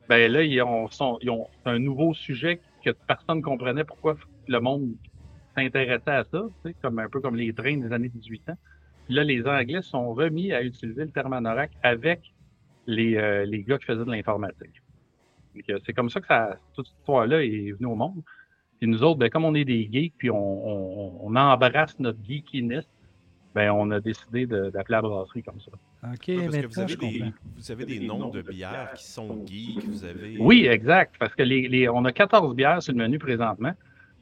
ben 0.09 0.33
là, 0.33 0.43
ils 0.43 0.61
ont, 0.63 0.89
ils 1.23 1.31
ont 1.31 1.49
un 1.65 1.79
nouveau 1.79 2.15
sujet 2.15 2.61
que 2.85 2.91
personne 2.91 3.39
ne 3.39 3.43
comprenait 3.43 3.85
pourquoi 3.85 4.17
le 4.49 4.61
monde 4.61 4.91
s'intéressait 5.57 6.11
à 6.11 6.25
ça, 6.25 6.47
comme 6.83 6.99
un 6.99 7.09
peu 7.09 7.21
comme 7.21 7.37
les 7.37 7.53
trains 7.53 7.77
des 7.77 7.93
années 7.93 8.11
1800. 8.15 8.53
Puis 9.11 9.17
là, 9.17 9.25
les 9.25 9.45
Anglais 9.45 9.83
sont 9.83 10.15
remis 10.15 10.53
à 10.53 10.63
utiliser 10.63 11.03
le 11.03 11.11
terme 11.11 11.33
anorak 11.33 11.73
avec 11.83 12.33
les, 12.87 13.17
euh, 13.17 13.45
les 13.45 13.65
gars 13.65 13.77
qui 13.77 13.87
faisaient 13.87 14.05
de 14.05 14.11
l'informatique. 14.13 14.81
Euh, 15.69 15.81
C'est 15.85 15.93
comme 15.93 16.09
ça 16.09 16.21
que 16.21 16.29
ça, 16.29 16.57
toute 16.77 16.87
cette 16.87 16.97
histoire-là 16.99 17.43
est 17.45 17.73
venue 17.73 17.87
au 17.87 17.97
monde. 17.97 18.23
Puis 18.79 18.89
nous 18.89 19.03
autres, 19.03 19.19
ben, 19.19 19.29
comme 19.29 19.45
on 19.45 19.57
est 19.57 19.65
des 19.65 19.89
geeks, 19.93 20.15
puis 20.17 20.31
on, 20.31 20.37
on, 20.37 21.27
on 21.27 21.35
embrasse 21.35 21.99
notre 21.99 22.21
geekiness, 22.25 22.85
ben, 23.53 23.73
on 23.73 23.91
a 23.91 23.99
décidé 23.99 24.47
d'appeler 24.47 24.85
la 24.89 25.03
brasserie 25.03 25.43
comme 25.43 25.61
ça. 25.61 25.73
OK, 25.73 25.79
Ouais, 26.05 26.13
parce 26.13 26.19
que 26.29 26.33
vous 26.33 26.43
maintenant, 26.53 26.83
avez, 26.85 26.93
je 26.93 26.99
des, 26.99 27.19
comprends. 27.19 27.33
vous 27.57 27.73
avez 27.73 27.85
des 27.87 27.99
noms 28.07 28.29
de 28.29 28.43
bières 28.43 28.93
qui 28.95 29.05
sont 29.05 29.45
geeks, 29.45 29.85
vous 29.89 30.05
avez... 30.05 30.37
Oui, 30.39 30.67
exact. 30.71 31.17
Parce 31.19 31.35
que 31.35 31.43
les, 31.43 31.67
les- 31.67 31.89
on 31.89 32.05
a 32.05 32.13
14 32.13 32.55
bières 32.55 32.81
sur 32.81 32.93
le 32.93 32.99
menu 33.01 33.19
présentement. 33.19 33.73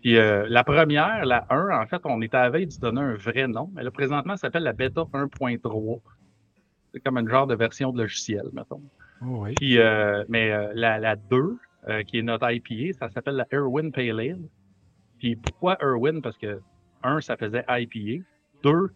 Puis 0.00 0.16
euh, 0.16 0.46
la 0.48 0.64
première, 0.64 1.24
la 1.24 1.46
1, 1.50 1.70
en 1.82 1.86
fait, 1.86 2.00
on 2.04 2.20
est 2.20 2.34
à 2.34 2.42
la 2.42 2.50
veille 2.50 2.66
de 2.66 2.72
se 2.72 2.80
donner 2.80 3.00
un 3.00 3.14
vrai 3.14 3.48
nom. 3.48 3.70
Mais 3.74 3.82
là, 3.82 3.90
présentement, 3.90 4.36
ça 4.36 4.42
s'appelle 4.42 4.62
la 4.62 4.72
Beta 4.72 5.02
1.3. 5.12 6.00
C'est 6.92 7.00
comme 7.00 7.16
un 7.16 7.28
genre 7.28 7.46
de 7.46 7.54
version 7.54 7.92
de 7.92 7.98
logiciel, 8.02 8.44
mettons. 8.52 8.82
Oh, 9.22 9.44
oui. 9.44 9.56
Puis, 9.56 9.78
euh, 9.78 10.24
mais 10.28 10.52
euh, 10.52 10.70
la, 10.74 10.98
la 10.98 11.16
2, 11.16 11.58
euh, 11.88 12.02
qui 12.02 12.18
est 12.18 12.22
notre 12.22 12.50
IPA, 12.50 12.96
ça 12.98 13.08
s'appelle 13.10 13.36
la 13.36 13.46
Irwin 13.52 13.90
Pale 13.90 14.20
Ale. 14.20 14.38
Puis 15.18 15.36
pourquoi 15.36 15.76
Irwin? 15.82 16.20
Parce 16.22 16.38
que, 16.38 16.60
un, 17.02 17.20
ça 17.20 17.36
faisait 17.36 17.64
IPA. 17.68 18.24
Deux, 18.62 18.90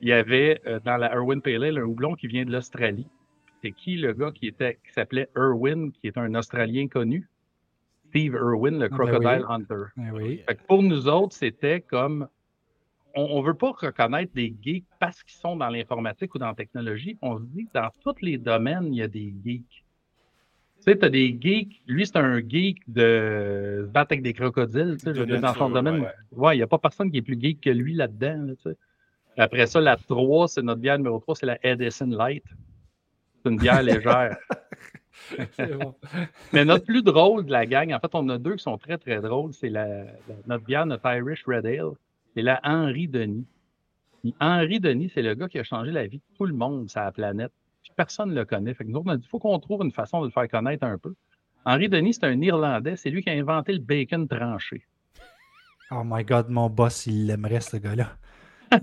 il 0.00 0.08
y 0.08 0.12
avait 0.12 0.60
euh, 0.66 0.80
dans 0.80 0.96
la 0.96 1.12
Irwin 1.14 1.40
Pale 1.40 1.64
Ale 1.64 1.78
un 1.78 1.82
houblon 1.82 2.14
qui 2.14 2.26
vient 2.26 2.44
de 2.44 2.52
l'Australie. 2.52 3.06
C'est 3.62 3.72
qui 3.72 3.96
le 3.96 4.12
gars 4.12 4.30
qui 4.30 4.46
était 4.46 4.78
qui 4.86 4.92
s'appelait 4.92 5.28
Irwin, 5.36 5.90
qui 5.92 6.06
est 6.06 6.16
un 6.16 6.34
Australien 6.34 6.86
connu? 6.88 7.28
Steve 8.08 8.34
Irwin, 8.34 8.78
le 8.78 8.86
Ah, 8.86 8.88
ben 8.88 8.96
Crocodile 8.96 9.44
oui. 9.48 9.54
Hunter. 9.54 9.84
Ben 9.96 10.10
oui. 10.12 10.42
Fait 10.48 10.54
que 10.56 10.62
pour 10.66 10.82
nous 10.82 11.08
autres, 11.08 11.34
c'était 11.34 11.80
comme 11.80 12.28
on, 13.14 13.22
on 13.22 13.42
veut 13.42 13.54
pas 13.54 13.70
reconnaître 13.72 14.32
des 14.34 14.54
geeks 14.62 14.86
parce 15.00 15.22
qu'ils 15.22 15.38
sont 15.38 15.56
dans 15.56 15.68
l'informatique 15.68 16.34
ou 16.34 16.38
dans 16.38 16.46
la 16.48 16.54
technologie. 16.54 17.18
On 17.22 17.38
se 17.38 17.44
dit 17.44 17.66
que 17.66 17.72
dans 17.74 17.90
tous 18.02 18.20
les 18.22 18.38
domaines, 18.38 18.86
il 18.92 18.96
y 18.98 19.02
a 19.02 19.08
des 19.08 19.32
geeks. 19.44 19.84
Tu 20.76 20.82
sais, 20.92 20.96
t'as 20.96 21.08
des 21.08 21.36
geeks. 21.40 21.82
Lui, 21.88 22.06
c'est 22.06 22.16
un 22.18 22.38
geek 22.38 22.78
de 22.86 23.82
se 23.86 23.90
battre 23.90 24.12
avec 24.12 24.22
des 24.22 24.32
crocodiles. 24.32 24.96
Tu 24.98 25.06
sais, 25.06 25.14
je 25.14 25.20
veux 25.20 25.26
De 25.26 25.32
dire, 25.32 25.40
dans 25.40 25.54
son 25.54 25.70
domaine. 25.70 26.00
ouais. 26.02 26.12
Ouais, 26.32 26.54
il 26.54 26.58
n'y 26.58 26.62
a 26.62 26.68
pas 26.68 26.78
personne 26.78 27.10
qui 27.10 27.18
est 27.18 27.22
plus 27.22 27.38
geek 27.40 27.60
que 27.60 27.70
lui 27.70 27.94
là-dedans. 27.94 28.44
là, 28.46 28.54
tu 28.54 28.62
sais. 28.70 28.76
Après 29.36 29.66
ça, 29.66 29.80
la 29.80 29.96
3, 29.96 30.48
c'est 30.48 30.62
notre 30.62 30.80
bière 30.80 30.96
numéro 30.98 31.18
3, 31.18 31.34
c'est 31.36 31.46
la 31.46 31.58
Edison 31.64 32.06
Light. 32.06 32.44
C'est 33.42 33.50
une 33.50 33.56
bière 33.58 33.82
légère. 33.82 34.36
C'est 35.52 35.72
bon. 35.78 35.94
Mais 36.52 36.64
notre 36.64 36.84
plus 36.84 37.02
drôle 37.02 37.44
de 37.46 37.50
la 37.52 37.66
gang, 37.66 37.92
en 37.92 37.98
fait, 38.00 38.10
on 38.14 38.28
a 38.28 38.38
deux 38.38 38.56
qui 38.56 38.62
sont 38.62 38.78
très, 38.78 38.98
très 38.98 39.20
drôles. 39.20 39.52
C'est 39.52 39.68
la, 39.68 39.86
la- 40.04 40.04
notre 40.46 40.64
bière, 40.64 40.86
notre 40.86 41.06
Irish 41.06 41.44
Red 41.46 41.66
Ale. 41.66 41.92
C'est 42.34 42.42
la 42.42 42.60
Henri 42.64 43.08
Denis. 43.08 43.46
Puis 44.22 44.34
Henri 44.40 44.80
Denis, 44.80 45.10
c'est 45.14 45.22
le 45.22 45.34
gars 45.34 45.48
qui 45.48 45.58
a 45.58 45.64
changé 45.64 45.90
la 45.92 46.06
vie 46.06 46.18
de 46.18 46.36
tout 46.36 46.44
le 46.46 46.54
monde 46.54 46.88
sur 46.90 47.00
la 47.00 47.12
planète. 47.12 47.52
Puis 47.82 47.92
personne 47.96 48.30
ne 48.30 48.34
le 48.34 48.44
connaît. 48.44 48.74
Fait 48.74 48.84
que 48.84 48.90
nous, 48.90 48.98
autres, 48.98 49.06
on 49.08 49.12
a 49.12 49.16
dit, 49.16 49.24
il 49.26 49.28
faut 49.28 49.38
qu'on 49.38 49.58
trouve 49.58 49.82
une 49.84 49.92
façon 49.92 50.20
de 50.20 50.26
le 50.26 50.32
faire 50.32 50.48
connaître 50.48 50.84
un 50.84 50.98
peu. 50.98 51.14
Henri 51.64 51.88
Denis, 51.88 52.14
c'est 52.14 52.24
un 52.24 52.40
Irlandais. 52.40 52.96
C'est 52.96 53.10
lui 53.10 53.22
qui 53.22 53.30
a 53.30 53.32
inventé 53.34 53.72
le 53.72 53.80
bacon 53.80 54.26
tranché. 54.26 54.82
Oh 55.90 56.02
my 56.04 56.24
God, 56.24 56.48
mon 56.48 56.68
boss, 56.68 57.06
il 57.06 57.26
l'aimerait, 57.26 57.60
ce 57.60 57.76
gars-là. 57.76 58.16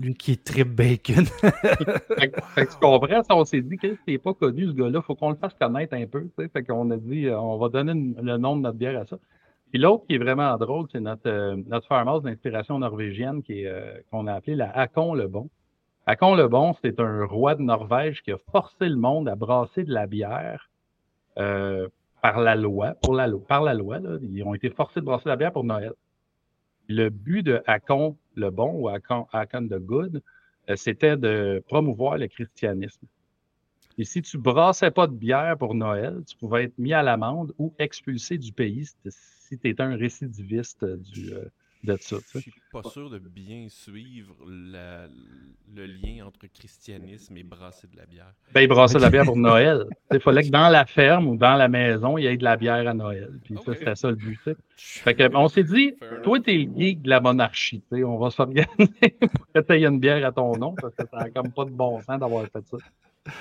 Lui 0.00 0.14
qui 0.14 0.38
trip 0.38 0.68
bacon. 0.68 1.24
fait, 1.40 2.34
fait 2.54 2.66
tu 2.66 2.76
comprends, 2.80 3.22
on 3.30 3.44
s'est 3.44 3.60
dit 3.60 3.76
que 3.76 3.96
c'est 4.06 4.18
pas 4.18 4.34
connu 4.34 4.66
ce 4.66 4.72
gars-là, 4.72 5.02
faut 5.02 5.14
qu'on 5.14 5.30
le 5.30 5.36
fasse 5.36 5.54
connaître 5.54 5.94
un 5.94 6.06
peu. 6.06 6.22
tu 6.22 6.30
sais. 6.38 6.48
Fait 6.48 6.64
qu'on 6.64 6.90
a 6.90 6.96
dit, 6.96 7.26
euh, 7.26 7.38
on 7.40 7.58
va 7.58 7.68
donner 7.68 7.92
le 8.20 8.36
nom 8.36 8.56
de 8.56 8.62
notre 8.62 8.78
bière 8.78 9.00
à 9.00 9.06
ça. 9.06 9.16
Puis 9.70 9.80
l'autre 9.80 10.06
qui 10.06 10.14
est 10.14 10.18
vraiment 10.18 10.56
drôle, 10.56 10.86
c'est 10.92 11.00
notre, 11.00 11.28
euh, 11.28 11.56
notre 11.66 11.86
farmhouse 11.86 12.22
d'inspiration 12.22 12.78
norvégienne 12.78 13.42
est, 13.48 13.66
euh, 13.66 13.98
qu'on 14.10 14.26
a 14.26 14.34
appelé 14.34 14.54
la 14.54 14.70
Hakon 14.70 15.14
le 15.14 15.26
Bon. 15.26 15.50
Hakon 16.06 16.36
le 16.36 16.46
Bon, 16.46 16.74
c'est 16.82 17.00
un 17.00 17.24
roi 17.24 17.56
de 17.56 17.62
Norvège 17.62 18.22
qui 18.22 18.32
a 18.32 18.38
forcé 18.52 18.88
le 18.88 18.96
monde 18.96 19.28
à 19.28 19.34
brasser 19.34 19.82
de 19.82 19.92
la 19.92 20.06
bière 20.06 20.70
euh, 21.38 21.88
par 22.22 22.40
la 22.40 22.54
loi, 22.54 22.94
pour 23.02 23.14
la 23.14 23.28
par 23.48 23.62
la 23.62 23.74
loi. 23.74 23.98
là. 23.98 24.18
ils 24.22 24.42
ont 24.44 24.54
été 24.54 24.70
forcés 24.70 25.00
de 25.00 25.04
brasser 25.04 25.24
de 25.24 25.30
la 25.30 25.36
bière 25.36 25.52
pour 25.52 25.64
Noël. 25.64 25.92
Le 26.88 27.08
but 27.08 27.42
de 27.42 27.62
Hakon 27.66 28.16
le 28.36 28.50
Bon 28.50 28.72
ou 28.72 28.88
Hakon, 28.88 29.26
Hakon 29.32 29.66
the 29.68 29.78
Good, 29.78 30.22
euh, 30.68 30.76
c'était 30.76 31.16
de 31.16 31.62
promouvoir 31.68 32.18
le 32.18 32.28
christianisme. 32.28 33.06
Et 33.98 34.04
si 34.04 34.20
tu 34.22 34.36
brassais 34.38 34.90
pas 34.90 35.06
de 35.06 35.14
bière 35.14 35.56
pour 35.56 35.74
Noël, 35.74 36.22
tu 36.26 36.36
pouvais 36.36 36.64
être 36.64 36.78
mis 36.78 36.92
à 36.92 37.02
l'amende 37.02 37.54
ou 37.58 37.74
expulsé 37.78 38.36
du 38.36 38.52
pays 38.52 38.84
si 39.08 39.58
tu 39.58 39.68
étais 39.68 39.82
un 39.82 39.96
récidiviste 39.96 40.84
du, 40.84 41.32
euh, 41.32 41.44
de 41.86 41.96
ça. 42.00 42.16
Je 42.34 42.38
suis 42.40 42.52
pas 42.72 42.82
sûr 42.82 43.08
de 43.10 43.18
bien 43.18 43.66
suivre 43.68 44.34
la- 44.46 45.06
le 45.74 45.86
lien 45.86 46.26
entre 46.26 46.46
christianisme 46.46 47.36
et 47.36 47.42
brasser 47.42 47.86
de 47.86 47.96
la 47.96 48.06
bière. 48.06 48.32
Ben, 48.52 48.60
il 48.62 48.68
brassait 48.68 48.98
de 48.98 49.02
la 49.02 49.10
bière 49.10 49.24
pour 49.24 49.36
Noël. 49.36 49.86
Il 50.12 50.20
fallait 50.20 50.42
que 50.42 50.50
dans 50.50 50.68
la 50.68 50.84
ferme 50.86 51.26
ou 51.28 51.36
dans 51.36 51.54
la 51.54 51.68
maison, 51.68 52.18
il 52.18 52.24
y 52.24 52.26
ait 52.26 52.36
de 52.36 52.44
la 52.44 52.56
bière 52.56 52.86
à 52.86 52.94
Noël. 52.94 53.30
Puis 53.44 53.56
ça, 53.64 53.74
c'était 53.74 53.94
ça 53.96 54.10
le 54.10 54.16
but. 54.16 54.38
Fait 54.76 55.14
que, 55.14 55.34
on 55.34 55.48
s'est 55.48 55.64
dit, 55.64 55.94
toi, 56.22 56.38
t'es 56.40 56.54
le 56.54 56.70
geek 56.78 57.02
de 57.02 57.08
la 57.08 57.20
monarchie. 57.20 57.82
tu 57.90 57.98
sais, 57.98 58.04
On 58.04 58.18
va 58.18 58.30
s'organiser 58.30 58.66
pour 59.20 59.46
que 59.54 59.60
tu 59.60 59.72
aies 59.72 59.84
une 59.86 59.98
bière 60.00 60.24
à 60.26 60.32
ton 60.32 60.56
nom 60.56 60.74
parce 60.74 60.94
que 60.94 61.04
ça 61.10 61.16
n'a 61.18 61.30
comme 61.30 61.50
pas 61.52 61.64
de 61.64 61.70
bon 61.70 62.00
sens 62.02 62.18
d'avoir 62.20 62.44
fait 62.46 62.64
ça. 62.66 62.76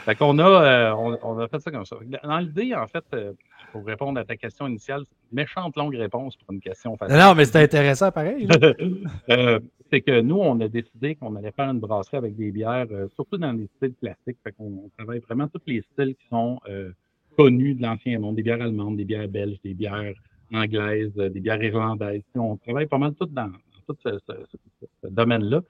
Fait 0.03 0.15
qu'on 0.15 0.39
a, 0.39 0.43
euh, 0.43 0.93
on, 0.95 1.17
on 1.21 1.37
a 1.39 1.47
fait 1.47 1.59
ça 1.59 1.69
comme 1.69 1.85
ça. 1.85 1.97
Dans 2.23 2.39
l'idée, 2.39 2.73
en 2.73 2.87
fait, 2.87 3.03
euh, 3.13 3.33
pour 3.75 3.85
répondre 3.85 4.17
à 4.17 4.23
ta 4.23 4.37
question 4.37 4.67
initiale, 4.67 5.03
méchante 5.33 5.75
longue 5.75 5.95
réponse 5.95 6.37
pour 6.37 6.53
une 6.53 6.61
question 6.61 6.95
facile. 6.95 7.17
Non, 7.17 7.35
mais 7.35 7.43
c'était 7.43 7.59
intéressant 7.63 8.09
pareil. 8.09 8.47
Euh, 9.29 9.59
c'est 9.91 9.99
que 10.01 10.21
nous, 10.21 10.37
on 10.37 10.59
a 10.61 10.67
décidé 10.69 11.15
qu'on 11.15 11.35
allait 11.35 11.51
faire 11.51 11.69
une 11.69 11.79
brasserie 11.81 12.15
avec 12.17 12.37
des 12.37 12.51
bières, 12.51 12.87
euh, 12.91 13.07
surtout 13.15 13.37
dans 13.37 13.53
des 13.53 13.67
styles 13.75 13.93
classiques. 14.01 14.37
Fait 14.45 14.53
qu'on 14.53 14.85
on 14.85 14.89
travaille 14.97 15.19
vraiment 15.19 15.47
tous 15.49 15.61
les 15.67 15.81
styles 15.81 16.15
qui 16.15 16.25
sont 16.29 16.59
euh, 16.69 16.91
connus 17.37 17.75
de 17.75 17.81
l'ancien 17.81 18.17
monde. 18.17 18.37
Des 18.37 18.43
bières 18.43 18.61
allemandes, 18.61 18.95
des 18.95 19.03
bières 19.03 19.27
belges, 19.27 19.57
des 19.61 19.73
bières 19.73 20.13
anglaises, 20.53 21.13
des 21.15 21.39
bières 21.41 21.61
irlandaises. 21.61 22.23
On 22.35 22.55
travaille 22.55 22.85
pas 22.87 22.97
mal 22.97 23.13
tout 23.15 23.25
dans, 23.25 23.47
dans 23.47 23.81
tout 23.87 23.97
ce, 24.05 24.17
ce- 24.19 24.45
ce- 24.51 24.87
ce 25.03 25.07
domaine-là. 25.09 25.61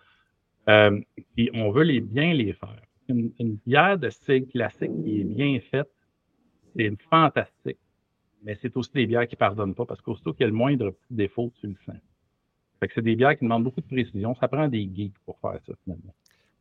Puis 1.36 1.50
on 1.56 1.72
veut 1.72 1.84
les, 1.84 2.02
bien 2.02 2.34
les 2.34 2.54
faire. 2.54 2.82
Une, 3.10 3.32
une 3.40 3.58
bière 3.66 3.98
de 3.98 4.10
style 4.12 4.46
classique 4.48 4.92
qui 5.04 5.22
est 5.22 5.24
bien 5.24 5.60
faite, 5.72 5.90
c'est 6.76 6.92
fantastique. 7.10 7.78
Mais 8.46 8.58
c'est 8.62 8.78
aussi 8.78 8.92
des 8.94 9.08
bières 9.08 9.28
qui 9.28 9.36
pardonnent 9.36 9.74
pas 9.74 9.86
parce 9.86 10.02
qu'aussitôt 10.02 10.32
qu'il 10.34 10.42
y 10.42 10.44
a 10.46 10.48
le 10.48 10.54
moindre 10.54 10.92
petit 10.92 11.14
défaut, 11.14 11.52
tu 11.60 11.68
le 11.68 11.76
sens. 11.86 11.96
Fait 12.80 12.88
que 12.88 12.94
c'est 12.94 13.02
des 13.02 13.16
bières 13.16 13.36
qui 13.36 13.44
demandent 13.44 13.64
beaucoup 13.64 13.82
de 13.82 13.88
précision. 13.88 14.36
Ça 14.36 14.48
prend 14.48 14.68
des 14.68 14.88
geeks 14.94 15.18
pour 15.26 15.40
faire 15.40 15.60
ça, 15.66 15.74
finalement. 15.84 16.14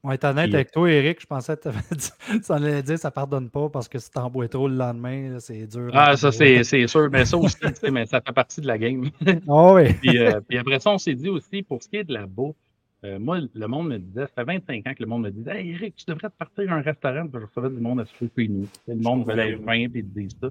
On 0.02 0.12
être 0.12 0.24
honnête 0.24 0.52
avec 0.52 0.70
toi, 0.70 0.90
Eric. 0.90 1.20
Je 1.20 1.26
pensais 1.26 1.56
que 1.56 1.62
tu 1.62 1.68
avais 1.68 1.80
dit, 1.92 2.42
ça 2.42 2.56
allait 2.56 2.82
dire 2.82 2.98
ça 2.98 3.10
pardonne 3.10 3.50
pas 3.50 3.68
parce 3.68 3.88
que 3.88 3.98
si 3.98 4.10
t'en 4.10 4.30
bois 4.30 4.48
trop 4.48 4.68
le 4.68 4.76
lendemain, 4.76 5.38
c'est 5.40 5.66
dur. 5.66 5.90
Ah, 5.92 6.16
ça, 6.16 6.32
c'est 6.32 6.62
c'est 6.64 6.86
sûr. 6.86 7.08
Mais 7.10 7.24
ça 7.26 7.36
aussi, 7.36 7.56
tu 7.60 7.74
sais, 7.74 7.90
mais 7.90 8.06
ça 8.06 8.20
fait 8.20 8.32
partie 8.32 8.60
de 8.60 8.66
la 8.66 8.78
game. 8.78 9.10
Ah 9.48 9.72
oui. 9.74 9.92
puis, 9.94 10.18
euh, 10.18 10.40
puis 10.46 10.58
après 10.58 10.80
ça, 10.80 10.90
on 10.90 10.98
s'est 10.98 11.14
dit 11.14 11.28
aussi, 11.28 11.62
pour 11.62 11.82
ce 11.82 11.88
qui 11.88 11.96
est 11.96 12.04
de 12.04 12.12
la 12.12 12.26
bouffe, 12.26 12.56
euh, 13.04 13.18
moi, 13.18 13.40
le 13.52 13.66
monde 13.66 13.88
me 13.88 13.98
disait, 13.98 14.22
ça 14.22 14.44
fait 14.44 14.44
25 14.44 14.86
ans 14.86 14.94
que 14.94 15.02
le 15.02 15.08
monde 15.08 15.22
me 15.24 15.30
disait 15.30 15.60
Hey 15.60 15.70
Eric, 15.72 15.96
tu 15.96 16.04
devrais 16.06 16.30
te 16.30 16.36
partir 16.36 16.70
à 16.72 16.76
un 16.76 16.80
restaurant. 16.82 17.26
Puis 17.26 17.40
je 17.40 17.46
recevais 17.46 17.74
du 17.74 17.82
monde 17.82 18.00
à 18.00 18.06
se 18.06 18.12
faire 18.12 18.28
nous. 18.48 18.68
Le 18.88 18.94
monde 18.96 19.26
veut 19.26 19.32
aller 19.32 19.54
vin 19.56 19.88
puis 19.88 20.00
ils 20.00 20.08
te 20.08 20.18
disent 20.18 20.36
ça. 20.40 20.48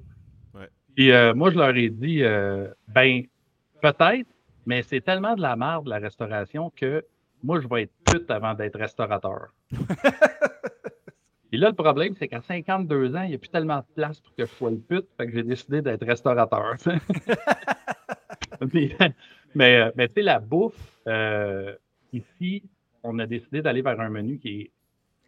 Puis 0.96 1.12
euh, 1.12 1.34
moi, 1.34 1.52
je 1.52 1.58
leur 1.58 1.76
ai 1.76 1.90
dit, 1.90 2.24
euh, 2.24 2.68
ben, 2.88 3.24
peut-être, 3.82 4.28
mais 4.66 4.84
c'est 4.84 5.02
tellement 5.02 5.36
de 5.36 5.42
la 5.42 5.56
merde, 5.56 5.88
la 5.88 5.98
restauration, 6.00 6.72
que 6.76 7.04
moi, 7.44 7.60
je 7.60 7.68
vais 7.68 7.84
être 7.84 7.94
pute 8.06 8.30
avant 8.32 8.54
d'être 8.54 8.80
restaurateur. 8.80 9.54
Et 11.52 11.58
là, 11.58 11.70
le 11.70 11.76
problème, 11.76 12.16
c'est 12.16 12.28
qu'à 12.28 12.42
52 12.42 13.16
ans, 13.16 13.22
il 13.22 13.30
n'y 13.30 13.36
a 13.36 13.38
plus 13.38 13.50
tellement 13.50 13.78
de 13.78 13.86
place 13.94 14.20
pour 14.20 14.34
que 14.34 14.44
je 14.44 14.52
sois 14.52 14.72
le 14.72 14.80
pute, 14.80 15.06
fait 15.18 15.28
que 15.28 15.34
j'ai 15.34 15.44
décidé 15.44 15.84
d'être 15.84 16.04
restaurateur. 16.04 16.76
mais, 18.74 18.98
mais, 19.56 19.82
euh, 19.82 19.92
mais 19.96 20.08
tu 20.08 20.16
sais, 20.16 20.22
la 20.24 20.40
bouffe, 20.40 21.00
euh, 21.08 21.76
ici, 22.12 22.64
on 23.04 23.20
a 23.20 23.28
décidé 23.28 23.62
d'aller 23.62 23.84
vers 23.84 24.00
un 24.00 24.10
menu 24.10 24.40
qui 24.40 24.62
est 24.62 24.72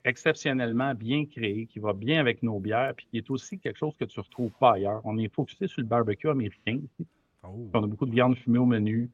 exceptionnellement 0.05 0.93
bien 0.93 1.25
créé, 1.25 1.65
qui 1.65 1.79
va 1.79 1.93
bien 1.93 2.19
avec 2.19 2.43
nos 2.43 2.59
bières, 2.59 2.93
puis 2.95 3.07
qui 3.09 3.17
est 3.17 3.29
aussi 3.29 3.59
quelque 3.59 3.77
chose 3.77 3.95
que 3.97 4.05
tu 4.05 4.19
ne 4.19 4.23
retrouves 4.23 4.51
pas 4.59 4.73
ailleurs. 4.73 5.01
On 5.03 5.17
est 5.17 5.33
focusé 5.33 5.67
sur 5.67 5.81
le 5.81 5.87
barbecue 5.87 6.29
américain 6.29 6.77
ici. 6.83 7.07
On 7.43 7.83
a 7.83 7.87
beaucoup 7.87 8.05
de 8.05 8.11
viande 8.11 8.35
fumée 8.37 8.59
au 8.59 8.65
menu, 8.65 9.09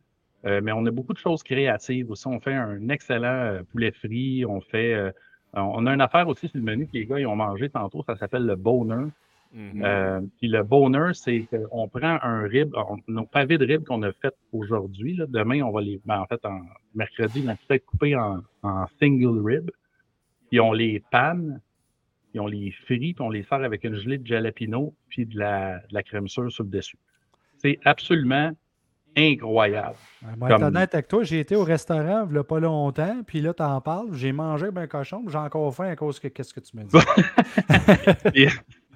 euh, 0.46 0.62
mais 0.64 0.72
on 0.72 0.86
a 0.86 0.92
beaucoup 0.92 1.14
de 1.14 1.18
choses 1.18 1.44
créatives 1.44 2.10
aussi. 2.12 2.28
On 2.28 2.40
fait 2.40 2.54
un 2.54 2.88
excellent 2.90 3.28
euh, 3.28 3.64
poulet 3.72 3.92
frit, 3.92 4.46
on 4.46 4.62
fait... 4.62 4.94
euh, 4.94 5.12
on 5.54 5.86
a 5.86 5.94
une 5.94 6.02
affaire 6.02 6.28
aussi 6.30 6.48
sur 6.48 6.58
le 6.58 6.64
menu 6.64 6.88
que 6.88 6.94
les 6.94 7.06
gars 7.06 7.20
ils 7.20 7.28
ont 7.28 7.36
mangé 7.36 7.70
tantôt, 7.70 8.04
ça 8.04 8.16
s'appelle 8.16 8.46
le 8.46 8.56
boner. 8.56 9.08
Mhm. 9.54 9.84
Euh, 9.84 10.22
puis 10.38 10.48
le 10.48 10.64
boner, 10.64 11.12
c'est 11.14 11.46
qu'on 11.52 11.90
prend 11.90 12.18
un 12.22 12.44
rib, 12.44 12.74
on- 12.74 13.00
nos 13.10 13.26
pavés 13.26 13.58
de 13.58 13.66
rib 13.66 13.84
qu'on 13.84 14.02
a 14.04 14.14
fait 14.14 14.34
aujourd'hui, 14.54 15.20
demain, 15.28 15.62
on 15.64 15.72
va 15.72 15.82
les, 15.82 16.00
ben, 16.06 16.22
en 16.22 16.26
fait, 16.26 16.46
en 16.46 16.62
mercredi, 16.96 17.44
on 17.46 17.50
a 17.50 17.56
peut-être 17.56 17.86
coupé 17.86 18.16
en, 18.16 18.40
en 18.64 18.86
single 18.98 19.46
rib, 19.46 19.70
puis 20.52 20.60
on 20.60 20.74
les 20.74 21.02
panne, 21.12 21.62
puis 22.32 22.40
on 22.42 22.46
les 22.48 22.72
frit, 22.72 23.14
puis 23.14 23.22
on 23.22 23.30
les 23.30 23.44
sert 23.44 23.64
avec 23.64 23.84
une 23.86 23.96
gelée 23.96 24.18
de 24.18 24.28
jalapeno, 24.28 24.94
puis 25.10 25.26
de 25.26 25.40
la, 25.40 25.78
de 25.80 25.94
la 25.94 26.04
crème 26.04 26.28
sûre 26.28 26.52
sur 26.52 26.64
le 26.66 26.70
dessus. 26.70 26.98
C'est 27.58 27.80
absolument 27.86 28.52
incroyable. 29.18 29.96
On 30.24 30.46
va 30.46 30.56
être 30.56 30.64
honnête 30.64 30.94
avec 30.94 31.08
toi, 31.08 31.24
j'ai 31.24 31.40
été 31.40 31.56
au 31.56 31.64
restaurant 31.64 32.26
il 32.28 32.34
n'y 32.34 32.38
a 32.38 32.44
pas 32.44 32.60
longtemps, 32.60 33.24
puis 33.26 33.42
là, 33.42 33.54
tu 33.54 33.64
en 33.64 33.80
parles. 33.82 34.14
J'ai 34.14 34.32
mangé 34.34 34.72
ben 34.72 34.88
cochon, 34.88 35.24
j'ai 35.28 35.38
encore 35.38 35.74
faim 35.74 35.86
à 35.86 35.96
cause 35.96 36.20
que 36.20 36.28
qu'est-ce 36.28 36.54
que 36.54 36.60
tu 36.60 36.76
me 36.78 36.84
dis. 36.84 36.98
puis, 38.34 38.48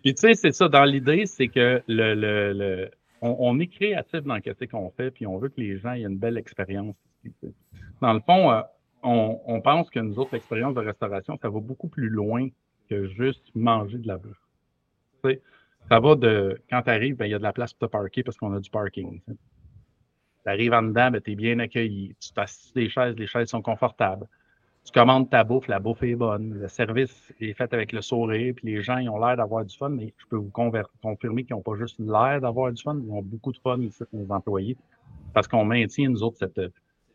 puis 0.03 0.14
tu 0.14 0.22
sais, 0.22 0.34
c'est 0.36 0.51
ça, 0.51 0.68
dans 0.68 0.84
l'idée, 0.86 1.26
c'est 1.26 1.47
que 1.47 1.82
le, 1.88 2.14
le, 2.16 2.53
le- 2.53 2.91
on, 3.22 3.36
on 3.39 3.60
est 3.60 3.68
créatif 3.68 4.22
dans 4.24 4.38
ce 4.43 4.66
qu'on 4.66 4.89
fait, 4.91 5.12
puis 5.12 5.26
on 5.26 5.38
veut 5.38 5.49
que 5.49 5.60
les 5.60 5.78
gens 5.80 5.93
aient 5.93 6.03
une 6.03 6.18
belle 6.18 6.38
expérience. 6.38 6.95
Dans 8.01 8.14
le 8.14 8.20
fond, 8.20 8.51
euh, 8.51 8.62
on, 9.06 9.39
on 9.45 9.62
pense 9.62 9.89
que 9.89 9.99
nous 9.99 10.20
autres, 10.20 10.32
l'expérience 10.34 10.74
de 10.74 10.82
restauration, 10.82 11.38
ça 11.41 11.49
va 11.49 11.60
beaucoup 11.60 11.88
plus 11.88 12.10
loin 12.10 12.49
que 12.89 13.08
juste 13.08 13.43
manger 13.56 13.97
de 13.97 14.08
la 14.08 14.18
bouffe. 14.18 14.41
Ça 15.89 15.99
va 15.99 16.16
de, 16.16 16.60
quand 16.70 16.82
tu 16.82 16.89
arrives, 16.89 17.16
ben, 17.16 17.26
il 17.26 17.32
y 17.32 17.34
a 17.36 17.38
de 17.38 17.43
la 17.43 17.53
place 17.53 17.74
pour 17.74 17.88
te 17.88 17.91
parker 17.91 18.24
parce 18.24 18.38
qu'on 18.38 18.53
a 18.53 18.60
du 18.60 18.70
parking. 18.70 19.22
tu 19.28 19.36
arrives 20.45 20.74
en 20.74 20.82
dedans, 20.82 21.12
ben, 21.12 21.22
tu 21.22 21.32
es 21.32 21.36
bien 21.36 21.60
accueilli. 21.60 22.16
Tu 22.20 22.34
t'assises 22.34 22.74
des 22.74 22.89
chaises, 22.89 23.16
les 23.16 23.28
chaises 23.28 23.49
sont 23.49 23.62
confortables. 23.62 24.28
Tu 24.84 24.91
commandes 24.91 25.30
ta 25.30 25.43
bouffe, 25.43 25.68
la 25.68 25.80
bouffe 25.80 26.03
est 26.03 26.16
bonne. 26.16 26.60
Le 26.60 26.68
service 26.68 27.34
est 27.39 27.53
fait 27.53 27.72
avec 27.74 27.91
le 27.91 28.01
sourire, 28.01 28.53
puis 28.56 28.68
les 28.68 28.82
gens, 28.82 28.97
ils 28.97 29.10
ont 29.10 29.20
l'air 29.20 29.38
d'avoir 29.38 29.66
du 29.66 29.76
fun, 29.76 29.89
mais 29.89 30.14
je 30.18 30.26
peux 30.28 30.36
vous 30.38 30.51
confirmer 31.01 31.43
qu'ils 31.43 31.56
n'ont 31.56 31.62
pas 31.62 31.76
juste 31.76 31.99
l'air 31.99 32.41
d'avoir 32.41 32.72
du 32.72 32.82
fun, 32.82 32.99
ils 33.03 33.12
ont 33.12 33.24
beaucoup 33.24 33.51
de 33.51 33.58
fun 33.58 33.80
ici, 33.80 34.03
nos 34.14 34.32
employés, 34.32 34.78
parce 35.34 35.47
qu'on 35.47 35.66
maintient, 35.66 36.10
nous 36.10 36.22
autres, 36.22 36.38
cette, 36.38 36.62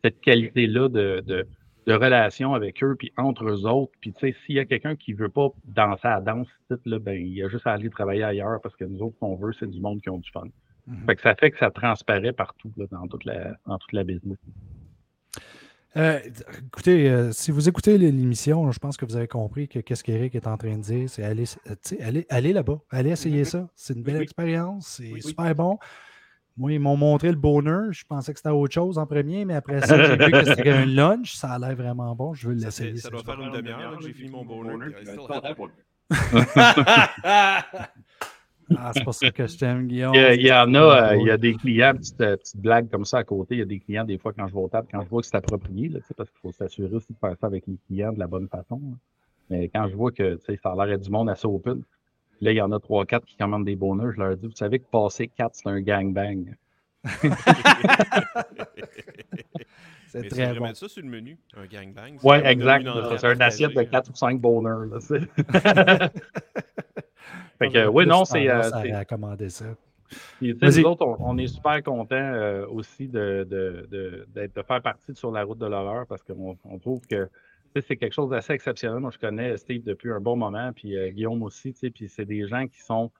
cette 0.03 0.21
qualité-là 0.21 0.89
de, 0.89 1.23
de, 1.25 1.47
de 1.91 1.95
relation 1.95 2.55
avec 2.55 2.83
eux, 2.85 2.95
puis 2.97 3.13
entre 3.17 3.45
eux 3.49 3.67
autres. 3.67 3.93
Puis, 4.01 4.13
tu 4.13 4.21
sais, 4.21 4.37
s'il 4.47 4.55
y 4.55 4.61
a 4.61 4.65
quelqu'un 4.65 4.95
qui 4.95 5.13
veut 5.13 5.29
pas 5.29 5.49
danser 5.65 6.07
à 6.07 6.17
la 6.17 6.21
danse, 6.21 6.47
là, 6.87 6.99
ben, 7.01 7.21
il 7.21 7.43
a 7.43 7.49
juste 7.49 7.67
à 7.67 7.73
aller 7.73 7.91
travailler 7.91 8.23
ailleurs, 8.23 8.61
parce 8.63 8.77
que 8.77 8.85
nous 8.85 9.03
autres, 9.03 9.15
ce 9.15 9.21
qu'on 9.21 9.35
veut, 9.35 9.53
c'est 9.59 9.69
du 9.69 9.81
monde 9.81 10.01
qui 10.01 10.09
ont 10.09 10.19
du 10.19 10.31
fun. 10.31 10.47
Fait 11.07 11.17
que 11.17 11.23
ça 11.23 11.35
fait 11.35 11.51
que 11.51 11.59
ça 11.59 11.71
transparaît 11.71 12.33
partout, 12.33 12.73
là, 12.77 12.85
dans 12.91 13.07
toute 13.07 13.25
la, 13.25 13.57
dans 13.67 13.79
toute 13.79 13.93
la 13.93 14.05
business. 14.05 14.39
Euh, 15.97 16.21
écoutez, 16.67 17.11
euh, 17.11 17.33
si 17.33 17.51
vous 17.51 17.69
écoutez 17.69 17.99
l'émission, 17.99 18.71
je 18.71 18.79
pense 18.79 18.97
que 18.97 19.05
vous 19.05 19.17
avez 19.17 19.27
compris 19.27 19.67
que 19.67 19.81
qu'est-ce 19.81 20.05
qu'Éric 20.05 20.37
est 20.37 20.47
en 20.47 20.57
train 20.57 20.77
de 20.77 20.83
dire, 20.83 21.11
c'est 21.11 21.25
aller, 21.25 21.45
euh, 21.69 21.75
aller, 22.01 22.27
aller 22.29 22.53
là-bas, 22.53 22.81
aller 22.91 23.11
essayer 23.11 23.45
ça. 23.45 23.69
C'est 23.75 23.95
une 23.95 24.05
belle 24.05 24.23
expérience, 24.23 25.01
c'est 25.01 25.21
super 25.21 25.53
bon. 25.57 25.79
Moi, 26.61 26.73
ils 26.75 26.79
m'ont 26.79 26.97
montré 26.97 27.31
le 27.31 27.37
bonheur. 27.39 27.91
Je 27.91 28.05
pensais 28.05 28.35
que 28.35 28.39
c'était 28.39 28.51
autre 28.51 28.75
chose 28.75 28.99
en 28.99 29.07
premier, 29.07 29.47
mais 29.47 29.55
après 29.55 29.81
ça, 29.81 29.97
j'ai 30.05 30.17
vu 30.27 30.31
que 30.31 30.45
c'était 30.45 30.69
un 30.71 30.85
lunch. 30.85 31.33
Ça 31.35 31.53
a 31.53 31.59
l'air 31.59 31.75
vraiment 31.75 32.15
bon. 32.15 32.35
Je 32.35 32.49
veux 32.49 32.59
Ça, 32.59 32.67
l'essayer. 32.67 32.97
c'est- 32.97 33.03
ça 33.05 33.09
doit 33.11 33.23
faire 33.25 33.41
une 33.41 33.51
demi-heure 33.51 33.97
que 33.97 34.05
j'ai 34.05 34.13
fini 34.13 34.29
mon 34.31 34.45
bonheur. 34.45 34.79
Ah, 38.77 38.93
c'est 38.95 39.03
pour 39.03 39.15
ça 39.15 39.31
que 39.33 39.47
je 39.49 39.59
t'aime, 39.59 39.89
Guillaume. 39.89 40.15
Il 40.15 40.21
y, 40.21 40.25
a- 40.25 40.35
il 40.35 40.47
y 40.47 40.53
en 40.53 40.73
a, 40.75 41.13
euh, 41.13 41.17
il 41.17 41.27
y 41.27 41.31
a 41.31 41.37
des 41.37 41.55
clients, 41.57 41.93
petites, 41.93 42.21
euh, 42.21 42.37
petites 42.37 42.61
blagues 42.61 42.89
comme 42.89 43.05
ça 43.05 43.19
à 43.19 43.25
côté. 43.25 43.57
Il 43.57 43.59
y 43.59 43.63
a 43.63 43.65
des 43.65 43.81
clients, 43.81 44.05
des 44.05 44.17
fois, 44.17 44.33
quand 44.33 44.47
je 44.47 44.55
vais 44.55 44.61
au 44.61 44.69
table, 44.69 44.87
quand 44.93 45.03
je 45.03 45.09
vois 45.09 45.23
que 45.23 45.27
c'est 45.27 45.37
approprié, 45.37 45.89
là, 45.89 45.99
tu 45.99 46.07
sais, 46.07 46.15
parce 46.15 46.31
qu'il 46.31 46.39
faut 46.39 46.53
s'assurer 46.53 46.95
aussi 46.95 47.13
de 47.13 47.19
faire 47.19 47.35
ça 47.41 47.49
avec 47.49 47.67
les 47.67 47.77
clients 47.89 48.13
de 48.13 48.21
la 48.21 48.29
bonne 48.29 48.47
façon. 48.49 48.77
là. 48.81 48.97
Mais 49.51 49.69
quand 49.75 49.89
je 49.89 49.97
vois 49.97 50.13
que 50.13 50.39
ça 50.39 50.53
a 50.71 50.87
l'air 50.87 50.99
du 51.01 51.11
monde 51.11 51.29
assez 51.31 51.47
open, 51.49 51.83
là, 52.41 52.53
il 52.53 52.57
y 52.57 52.61
en 52.61 52.73
a 52.73 52.81
trois, 52.81 53.07
quatre 53.07 53.25
qui 53.27 53.37
commandent 53.37 53.65
des 53.65 53.77
bonheurs, 53.77 54.13
je 54.13 54.21
leur 54.21 54.37
dis, 54.37 54.47
vous 54.47 54.55
savez 54.57 54.79
que 54.79 54.87
passer 54.91 55.29
quatre, 55.29 55.55
c'est 55.55 55.69
un 55.69 55.81
gangbang. 55.81 56.55
C'est 60.13 60.23
très 60.23 60.29
tu 60.29 60.35
devrais 60.41 60.59
bon. 60.59 60.65
mettre 60.65 60.79
ça 60.79 60.89
sur 60.89 61.03
le 61.05 61.09
menu, 61.09 61.39
un 61.57 61.67
gangbang. 61.67 62.17
Oui, 62.25 62.37
exact. 62.45 62.85
C'est 63.19 63.27
un 63.29 63.41
assiette 63.41 63.71
de 63.71 63.75
partagée. 63.75 63.91
4 63.93 64.11
ou 64.11 64.17
5 64.17 64.41
bonheurs. 64.41 64.87
Là, 64.87 64.99
fait 67.61 67.69
que, 67.69 67.87
oui, 67.87 68.07
non, 68.07 68.25
c'est. 68.25 68.49
euh, 68.51 68.61
recommander 68.99 69.51
ça. 69.51 69.67
Vas-y. 70.43 70.81
nous 70.81 70.87
autres, 70.87 71.07
on, 71.07 71.17
on 71.21 71.39
est 71.39 71.47
super 71.47 71.81
contents 71.85 72.17
euh, 72.17 72.67
aussi 72.67 73.07
de, 73.07 73.47
de, 73.49 73.87
de, 73.89 74.27
d'être- 74.35 74.57
de 74.57 74.63
faire 74.63 74.83
partie 74.83 75.13
de 75.13 75.17
sur 75.17 75.31
la 75.31 75.45
route 75.45 75.59
de 75.59 75.67
l'horreur 75.67 76.05
parce 76.09 76.25
qu'on 76.25 76.57
on 76.65 76.79
trouve 76.81 77.07
que 77.07 77.29
c'est 77.75 77.97
quelque 77.97 78.13
chose 78.13 78.31
d'assez 78.31 78.53
exceptionnel. 78.53 79.01
Moi, 79.01 79.11
je 79.13 79.19
connais 79.19 79.57
Steve 79.57 79.85
depuis 79.85 80.11
un 80.11 80.21
bon 80.21 80.37
moment, 80.37 80.73
puis 80.73 80.97
euh, 80.97 81.11
Guillaume 81.11 81.43
aussi, 81.43 81.73
puis 81.73 82.09
c'est 82.09 82.25
des 82.25 82.47
gens 82.49 82.67
qui 82.67 82.81
sont, 82.81 83.11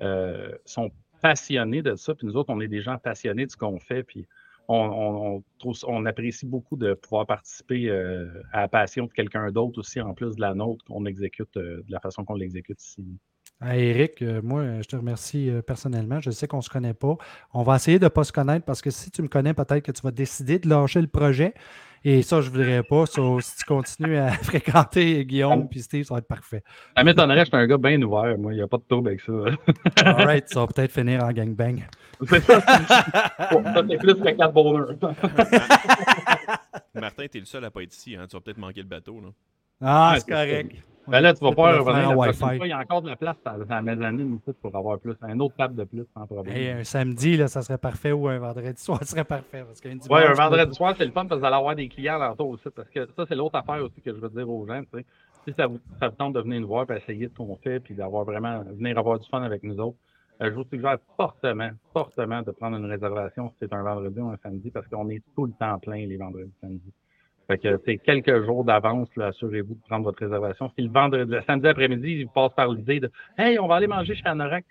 euh, 0.00 0.52
sont 0.64 0.90
passionnés 1.20 1.82
de 1.82 1.94
ça. 1.96 2.14
Puis 2.14 2.26
nous 2.26 2.36
autres, 2.36 2.52
on 2.52 2.60
est 2.60 2.68
des 2.68 2.80
gens 2.80 2.96
passionnés 2.98 3.46
de 3.46 3.50
ce 3.50 3.56
qu'on 3.56 3.78
fait, 3.78 4.02
puis 4.02 4.26
on, 4.68 5.42
apprécie 6.04 6.46
beaucoup 6.46 6.76
de 6.76 6.92
pouvoir 6.94 7.26
participer 7.26 7.88
euh, 7.88 8.28
à 8.52 8.60
la 8.62 8.68
passion 8.68 9.06
de 9.06 9.12
quelqu'un 9.12 9.50
d'autre 9.50 9.78
aussi, 9.78 10.00
en 10.00 10.14
plus 10.14 10.36
de 10.36 10.40
la 10.40 10.54
nôtre, 10.54 10.84
qu'on 10.84 11.06
exécute 11.06 11.54
de 11.54 11.84
la 11.88 12.00
façon 12.00 12.24
qu'on 12.24 12.34
l'exécute 12.34 12.82
ici. 12.82 13.04
Eric, 13.64 14.22
moi, 14.42 14.82
je 14.82 14.86
te 14.86 14.94
remercie 14.94 15.50
personnellement. 15.66 16.20
Je 16.20 16.30
sais 16.30 16.46
qu'on 16.46 16.58
ne 16.58 16.62
se 16.62 16.70
connaît 16.70 16.94
pas. 16.94 17.16
On 17.52 17.62
va 17.62 17.76
essayer 17.76 17.98
de 17.98 18.04
ne 18.04 18.08
pas 18.08 18.22
se 18.22 18.30
connaître 18.30 18.64
parce 18.64 18.80
que 18.82 18.90
si 18.90 19.10
tu 19.10 19.20
me 19.20 19.26
connais, 19.26 19.52
peut-être 19.52 19.82
que 19.82 19.90
tu 19.90 20.02
vas 20.02 20.12
décider 20.12 20.60
de 20.60 20.68
lâcher 20.68 21.00
le 21.00 21.08
projet. 21.08 21.54
Et 22.04 22.22
ça, 22.22 22.40
je 22.40 22.48
ne 22.50 22.56
voudrais 22.56 22.82
pas. 22.82 23.06
So, 23.06 23.40
si 23.40 23.56
tu 23.56 23.64
continues 23.64 24.16
à 24.16 24.28
fréquenter 24.42 25.24
Guillaume 25.24 25.68
puis 25.68 25.82
Steve, 25.82 26.04
ça 26.04 26.14
va 26.14 26.18
être 26.18 26.28
parfait. 26.28 26.62
Ça 26.96 27.02
m'étonnerait, 27.04 27.40
je 27.40 27.44
suis 27.46 27.56
un 27.56 27.66
gars 27.66 27.78
bien 27.78 28.00
ouvert, 28.02 28.38
moi, 28.38 28.52
il 28.52 28.56
n'y 28.56 28.62
a 28.62 28.66
pas 28.68 28.76
de 28.78 28.84
trouble 28.88 29.08
avec 29.08 29.20
ça. 29.20 29.32
All 30.04 30.24
right, 30.26 30.48
ça 30.48 30.60
va 30.60 30.66
peut-être 30.68 30.92
finir 30.92 31.24
en 31.24 31.32
gangbang. 31.32 31.80
C'est 32.28 32.40
ça. 32.40 32.58
Bon, 33.52 33.62
ça, 33.64 33.82
c'est 33.88 33.98
plus 33.98 34.14
que 34.14 34.30
4 34.36 34.52
bonheurs. 34.52 34.94
Martin, 36.94 37.26
t'es 37.30 37.38
le 37.40 37.44
seul 37.44 37.64
à 37.64 37.70
pas 37.70 37.82
être 37.82 37.94
ici. 37.94 38.16
Hein? 38.16 38.26
Tu 38.28 38.36
vas 38.36 38.40
peut-être 38.40 38.58
manquer 38.58 38.80
le 38.82 38.88
bateau. 38.88 39.20
Là. 39.20 39.28
Ah, 39.80 40.12
Ouais, 40.14 40.20
c'est 40.20 40.28
correct. 40.32 40.76
Ben 41.10 41.20
là, 41.20 41.34
tu 41.34 41.40
vas 41.44 41.52
faire 41.52 41.84
revenir 41.84 42.10
en 42.10 42.24
la 42.24 42.32
fois. 42.32 42.54
Il 42.56 42.68
y 42.68 42.72
a 42.72 42.78
encore 42.78 43.02
de 43.02 43.08
la 43.08 43.16
place 43.16 43.36
à 43.44 43.56
la 43.56 43.82
mezzanine 43.82 44.38
pour 44.60 44.76
avoir 44.76 44.98
plus. 44.98 45.14
Un 45.22 45.38
autre 45.40 45.54
table 45.56 45.74
de 45.74 45.84
plus, 45.84 46.04
sans 46.14 46.26
problème. 46.26 46.54
Hey, 46.56 46.70
un 46.70 46.84
samedi, 46.84 47.36
là, 47.36 47.48
ça 47.48 47.62
serait 47.62 47.78
parfait 47.78 48.12
ou 48.12 48.28
un 48.28 48.38
vendredi 48.38 48.80
soir, 48.82 48.98
ça 49.00 49.06
serait 49.06 49.24
parfait. 49.24 49.64
Parce 49.66 49.80
qu'un 49.80 49.96
dimanche, 49.96 50.08
Ouais, 50.10 50.26
un 50.26 50.30
peux 50.32 50.36
vendredi 50.36 50.66
pas- 50.66 50.72
soir, 50.74 50.94
c'est 50.96 51.06
le 51.06 51.12
fun 51.12 51.26
parce 51.26 51.36
que 51.36 51.40
vous 51.40 51.46
allez 51.46 51.56
avoir 51.56 51.74
des 51.74 51.88
clients 51.88 52.18
l'entour 52.18 52.48
aussi. 52.50 52.68
Parce 52.74 52.88
que 52.90 53.06
ça, 53.16 53.24
c'est 53.28 53.34
l'autre 53.34 53.56
affaire 53.56 53.82
aussi 53.82 54.00
que 54.00 54.14
je 54.14 54.18
veux 54.20 54.28
dire 54.30 54.48
aux 54.48 54.66
gens. 54.66 54.82
tu 54.92 54.98
sais. 54.98 55.06
Si 55.46 55.54
ça 55.54 55.66
vous, 55.66 55.78
ça 55.98 56.08
vous 56.08 56.16
tente 56.16 56.34
de 56.34 56.40
venir 56.40 56.60
nous 56.60 56.66
voir 56.68 56.84
et 56.90 56.96
essayer 56.98 57.28
ce 57.28 57.34
qu'on 57.34 57.56
fait, 57.56 57.80
puis 57.80 57.94
d'avoir 57.94 58.24
vraiment, 58.24 58.62
venir 58.76 58.98
avoir 58.98 59.18
du 59.18 59.26
fun 59.28 59.42
avec 59.42 59.62
nous 59.62 59.78
autres, 59.80 59.96
euh, 60.42 60.50
je 60.50 60.54
vous 60.54 60.64
suggère 60.70 60.98
fortement, 61.16 61.70
fortement 61.92 62.42
de 62.42 62.50
prendre 62.50 62.76
une 62.76 62.84
réservation 62.84 63.48
si 63.50 63.54
c'est 63.60 63.72
un 63.72 63.82
vendredi 63.82 64.20
ou 64.20 64.28
un 64.28 64.36
samedi 64.42 64.70
parce 64.70 64.86
qu'on 64.88 65.08
est 65.08 65.22
tout 65.34 65.46
le 65.46 65.52
temps 65.52 65.78
plein 65.78 66.06
les 66.06 66.16
vendredis 66.16 66.52
samedis. 66.60 66.92
Fait 67.48 67.58
que 67.58 67.80
c'est 67.86 67.96
quelques 67.96 68.44
jours 68.44 68.62
d'avance, 68.62 69.08
assurez-vous 69.18 69.74
de 69.74 69.80
prendre 69.80 70.04
votre 70.04 70.18
réservation. 70.18 70.70
Si 70.76 70.82
le 70.82 70.90
vendredi, 70.90 71.30
le 71.30 71.42
samedi 71.46 71.66
après-midi, 71.66 72.08
il 72.10 72.26
vous 72.26 72.32
passe 72.32 72.52
par 72.54 72.68
l'idée 72.68 73.00
de 73.00 73.10
Hey, 73.38 73.58
on 73.58 73.66
va 73.66 73.76
aller 73.76 73.86
manger 73.86 74.14
chez 74.14 74.26
Anorak, 74.26 74.66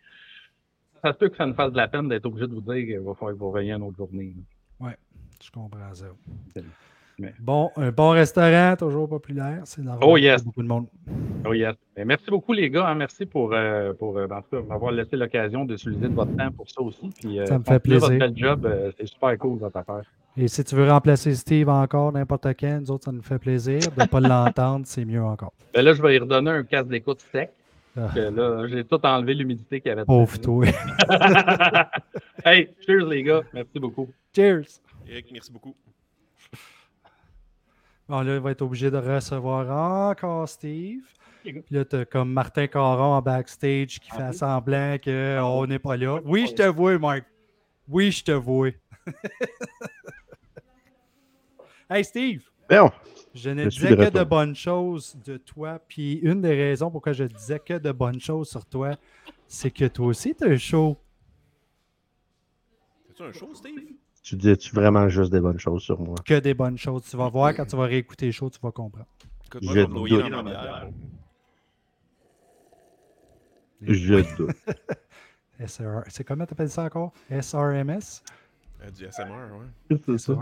ça 1.04 1.12
se 1.12 1.18
peut 1.18 1.30
que 1.30 1.38
ça 1.38 1.48
nous 1.48 1.56
fasse 1.56 1.72
de 1.72 1.78
la 1.78 1.88
peine 1.88 2.08
d'être 2.08 2.28
obligé 2.28 2.46
de 2.46 2.54
vous 2.54 2.62
dire 2.62 2.86
qu'il 2.86 3.00
va 3.00 3.16
falloir 3.16 3.34
que 3.34 3.40
vous 3.40 3.50
reveniez 3.50 3.74
une 3.74 3.82
autre 3.82 3.98
journée. 3.98 4.36
Ouais, 4.80 4.96
je 5.44 5.50
comprends 5.50 5.94
ça. 5.94 6.06
Mais- 7.20 7.34
Bon, 7.40 7.72
un 7.78 7.92
bon 7.92 8.12
restaurant, 8.12 8.76
toujours 8.78 9.10
populaire. 9.10 9.62
C'est 9.66 9.82
normal. 9.82 10.04
Oh 10.08 10.18
yes. 10.18 10.44
Beaucoup 10.44 10.62
de 10.62 10.68
monde. 10.68 10.86
Oh 11.48 11.54
yes. 11.54 11.74
Ben, 11.96 12.06
merci 12.06 12.30
beaucoup 12.30 12.54
les 12.54 12.70
gars. 12.70 12.88
hein. 12.88 12.96
Merci 12.96 13.26
pour, 13.26 13.54
euh, 13.54 13.94
pour 13.94 14.18
euh, 14.18 14.28
en 14.30 14.42
tout 14.42 14.50
cas, 14.52 14.62
m'avoir 14.68 14.92
laissé 14.92 15.16
l'occasion 15.16 15.66
d'utiliser 15.66 16.08
votre 16.08 16.36
temps 16.36 16.52
pour 16.52 16.70
ça 16.70 16.82
aussi. 16.82 17.10
Puis, 17.20 17.40
euh, 17.40 17.46
Ça 17.48 17.58
me 17.58 17.64
fait 17.64 17.72
votre 17.88 18.08
plaisir. 18.08 18.20
bel 18.20 18.34
job. 18.38 18.66
euh, 18.66 18.92
c'est 19.00 19.08
super 19.08 19.38
cool 19.40 19.58
votre 19.58 19.78
affaire. 19.78 20.04
Et 20.40 20.48
si 20.48 20.64
tu 20.64 20.76
veux 20.76 20.88
remplacer 20.88 21.34
Steve 21.34 21.68
encore 21.70 22.12
n'importe 22.12 22.46
quand, 22.60 22.80
nous 22.82 22.92
autres, 22.92 23.06
ça 23.06 23.12
nous 23.12 23.24
fait 23.24 23.40
plaisir. 23.40 23.80
De 23.98 24.02
ne 24.02 24.06
pas 24.08 24.20
l'entendre, 24.20 24.86
c'est 24.86 25.04
mieux 25.06 25.24
encore. 25.24 25.54
Ben 25.74 25.82
là, 25.84 25.94
je 25.94 26.02
vais 26.04 26.16
y 26.16 26.20
redonner 26.20 26.52
un 26.52 26.64
casque 26.64 26.90
d'écoute 26.90 27.22
sec. 27.32 27.50
Ah. 27.96 28.02
Parce 28.02 28.14
que 28.14 28.20
là, 28.20 28.68
j'ai 28.68 28.84
tout 28.84 29.04
enlevé 29.04 29.34
l'humidité 29.34 29.82
qu'il 29.82 29.90
y 29.90 29.92
avait. 29.94 30.06
Pauvre 30.06 30.38
toi. 30.40 30.66
hey, 32.46 32.70
cheers 32.86 33.08
les 33.08 33.24
gars. 33.24 33.42
Merci 33.54 33.80
beaucoup. 33.80 34.08
Cheers. 34.36 34.66
Eric, 35.10 35.26
merci 35.32 35.52
beaucoup. 35.52 35.74
Bon, 38.10 38.22
là, 38.22 38.36
il 38.36 38.40
va 38.40 38.52
être 38.52 38.62
obligé 38.62 38.90
de 38.90 38.98
recevoir 38.98 40.12
encore 40.12 40.48
Steve. 40.48 41.04
Puis 41.44 41.64
là, 41.72 41.86
tu 41.86 42.06
comme 42.06 42.32
Martin 42.32 42.68
Caron 42.68 43.16
en 43.16 43.22
backstage 43.22 44.00
qui 44.00 44.10
fait 44.10 44.34
semblant 44.34 44.98
qu'on 45.04 45.68
n'est 45.68 45.80
pas 45.80 45.98
là. 45.98 46.20
Oui, 46.26 46.48
je 46.50 46.54
te 46.54 46.64
vois, 46.64 46.98
Mike. 46.98 47.26
Oui, 47.88 48.12
je 48.12 48.24
te 48.24 48.32
vois. 48.32 48.72
hey, 51.90 52.04
Steve. 52.04 52.44
Bon, 52.70 52.92
Je 53.34 53.50
ne 53.50 53.64
je 53.64 53.70
disais 53.70 53.96
que 53.96 54.10
de 54.10 54.24
bonnes 54.24 54.56
choses 54.56 55.16
de 55.24 55.38
toi. 55.38 55.80
Puis 55.88 56.16
une 56.16 56.42
des 56.42 56.54
raisons 56.54 56.92
pourquoi 56.92 57.14
je 57.14 57.24
disais 57.24 57.60
que 57.60 57.78
de 57.78 57.92
bonnes 57.92 58.20
choses 58.20 58.50
sur 58.50 58.66
toi, 58.66 58.96
c'est 59.48 59.72
que 59.72 59.86
toi 59.86 60.08
aussi, 60.08 60.36
tu 60.36 60.44
as 60.44 60.50
un 60.50 60.58
show. 60.58 60.98
C'est-tu 63.08 63.24
un 63.24 63.32
show, 63.32 63.54
Steve? 63.54 63.80
Tu 64.28 64.36
disais-tu 64.36 64.76
vraiment 64.76 65.08
juste 65.08 65.32
des 65.32 65.40
bonnes 65.40 65.60
choses 65.60 65.84
sur 65.84 66.02
moi? 66.02 66.16
Que 66.26 66.40
des 66.40 66.54
bonnes 66.54 66.78
choses. 66.78 67.04
Tu 67.10 67.16
vas 67.16 67.30
voir 67.30 67.56
quand 67.56 67.66
tu 67.66 67.78
vas 67.78 67.86
réécouter 67.86 68.26
le 68.26 68.32
show, 68.34 68.50
tu 68.50 68.60
vas 68.62 68.72
comprendre. 68.72 69.06
Écoute, 69.46 69.62
Je 69.64 69.68
moi, 69.68 69.74
je 69.76 69.80
vais 69.80 69.88
me 69.88 69.94
noyer 69.94 70.22
doute. 70.22 70.32
dans 70.32 70.44
ma 70.44 70.50
bière. 70.50 70.90
Je 73.82 74.36
doute. 74.36 74.52
SR... 75.66 76.02
C'est 76.10 76.24
comment 76.26 76.46
tu 76.46 76.54
appelles 76.54 76.70
ça 76.70 76.84
encore? 76.84 77.14
SRMS? 77.30 78.22
Euh, 78.84 78.92
du 78.92 79.06
SMR, 79.10 79.56
ouais. 79.90 79.98
C'est 80.06 80.18
ça. 80.18 80.34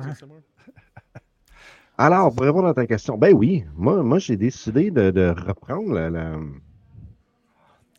Alors, 1.97 2.33
pour 2.33 2.43
répondre 2.45 2.67
à 2.67 2.73
ta 2.73 2.87
question, 2.87 3.17
ben 3.17 3.33
oui, 3.33 3.65
moi, 3.75 4.01
moi 4.01 4.17
j'ai 4.17 4.35
décidé 4.35 4.89
de, 4.91 5.11
de 5.11 5.29
reprendre 5.29 5.93
la, 5.93 6.09
la, 6.09 6.37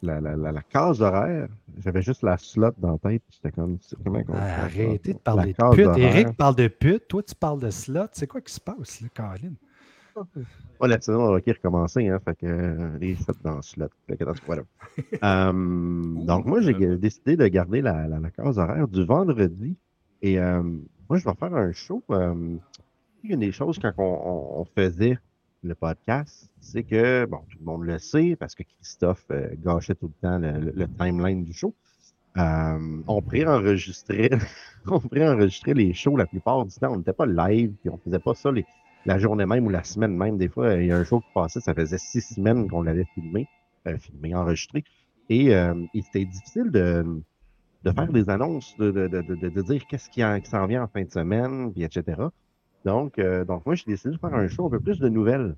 la, 0.07 0.21
la- 0.21 0.37
la- 0.37 0.53
la 0.53 0.63
case 0.63 1.03
horaire. 1.03 1.49
J'avais 1.85 2.03
juste 2.03 2.23
la 2.23 2.39
slot 2.39 2.73
dans 2.79 2.93
la 2.93 2.99
tête. 2.99 3.23
J'étais 3.31 3.51
comme, 3.51 3.79
comment 4.05 4.19
fait 4.21 4.33
ça? 4.33 4.63
Arrêtez 4.63 5.13
de 5.15 5.19
parler 5.19 5.53
de 5.53 5.77
pute. 5.77 5.87
horaire. 5.87 6.17
Eric 6.17 6.37
parle 6.37 6.55
de 6.57 6.69
pute. 6.69 7.09
Toi, 7.09 7.23
tu 7.23 7.35
parles 7.35 7.61
de 7.61 7.71
slot. 7.71 8.07
C'est 8.13 8.27
quoi 8.27 8.41
qui 8.41 8.53
se 8.55 8.61
passe, 8.61 9.01
là, 9.03 9.09
Colin? 9.15 9.53
Ouais, 10.81 10.89
la 10.89 10.99
saison 11.01 11.25
hockey 11.35 11.53
recommencé, 11.53 12.09
hein, 12.09 12.19
fait 12.25 12.35
que 12.39 12.47
euh, 12.47 12.99
les 12.99 13.17
dans 13.45 13.57
le 13.57 13.63
slot. 13.63 13.89
Dans 14.09 14.35
ce. 14.35 14.41
Euh, 15.23 15.53
donc, 16.25 16.47
moi, 16.47 16.61
j'ai 16.63 16.73
décidé 16.97 17.37
de 17.37 17.47
garder 17.49 17.83
la, 17.83 18.07
la, 18.09 18.19
la 18.19 18.31
case 18.31 18.59
horaire 18.59 18.89
du 18.89 19.05
vendredi. 19.05 19.77
Et 20.23 20.39
euh, 20.39 20.63
moi, 21.09 21.19
je 21.19 21.25
vais 21.25 21.35
faire 21.39 21.55
un 21.55 21.73
show. 21.73 22.03
une 22.09 23.41
des 23.41 23.53
choses 23.53 23.79
quand 23.79 23.93
on, 23.99 24.03
on- 24.03 24.61
on 24.61 24.65
faisait 24.65 25.19
le 25.67 25.75
podcast, 25.75 26.51
c'est 26.61 26.83
que, 26.83 27.27
bon, 27.27 27.39
tout 27.51 27.59
le 27.59 27.65
monde 27.65 27.85
le 27.85 27.99
sait, 27.99 28.37
parce 28.37 28.55
que 28.55 28.63
Christophe 28.63 29.25
euh, 29.31 29.51
gâchait 29.63 29.95
tout 29.95 30.07
le 30.09 30.29
temps 30.29 30.39
le, 30.39 30.87
timeline 30.99 31.45
du 31.45 31.53
show. 31.53 31.75
Euh, 32.37 33.03
on 33.07 33.23
préenregistrait, 33.23 34.31
on 34.87 35.01
les 35.67 35.95
shows 35.95 36.17
la 36.17 36.27
plupart 36.27 36.65
du 36.65 36.75
temps. 36.75 36.93
On 36.93 36.99
n'était 36.99 37.13
pas 37.13 37.27
live, 37.27 37.73
puis 37.81 37.91
on 37.91 37.99
faisait 37.99 38.19
pas 38.19 38.35
ça 38.35 38.53
les, 38.53 38.65
la 39.05 39.19
journée 39.19 39.47
même 39.47 39.67
ou 39.67 39.71
la 39.71 39.85
semaine 39.85 40.17
même. 40.17 40.39
Des 40.39 40.49
fois, 40.49 40.75
il 40.75 40.87
y 40.87 40.93
a 40.93 40.97
un 40.97 41.05
show 41.05 41.21
qui 41.21 41.31
passait, 41.35 41.61
ça 41.61 41.75
faisait 41.75 41.99
six 41.99 42.21
semaines 42.21 42.69
qu'on 42.69 42.83
l'avait 42.83 43.07
filmé, 43.15 43.49
euh, 43.87 43.99
filmé, 43.99 44.35
enregistré. 44.35 44.85
Et, 45.29 45.53
c'était 46.03 46.25
difficile 46.25 46.71
de, 46.71 47.05
de 47.83 47.91
faire 47.91 48.13
des 48.13 48.31
annonces, 48.31 48.77
de, 48.79 48.93
de, 48.93 49.09
de, 49.09 49.63
dire 49.63 49.85
qu'est-ce 49.89 50.09
qui 50.09 50.23
s'en 50.49 50.67
vient 50.67 50.85
en 50.85 50.87
fin 50.87 51.03
de 51.03 51.11
semaine, 51.11 51.73
puis 51.73 51.83
etc. 51.83 52.29
Donc, 52.87 53.19
euh, 53.19 53.45
donc 53.45 53.67
moi, 53.67 53.75
j'ai 53.75 53.85
décidé 53.85 54.15
de 54.15 54.19
faire 54.19 54.33
un 54.33 54.47
show 54.47 54.67
un 54.67 54.71
peu 54.71 54.79
plus 54.79 55.01
de 55.01 55.09
nouvelles. 55.09 55.57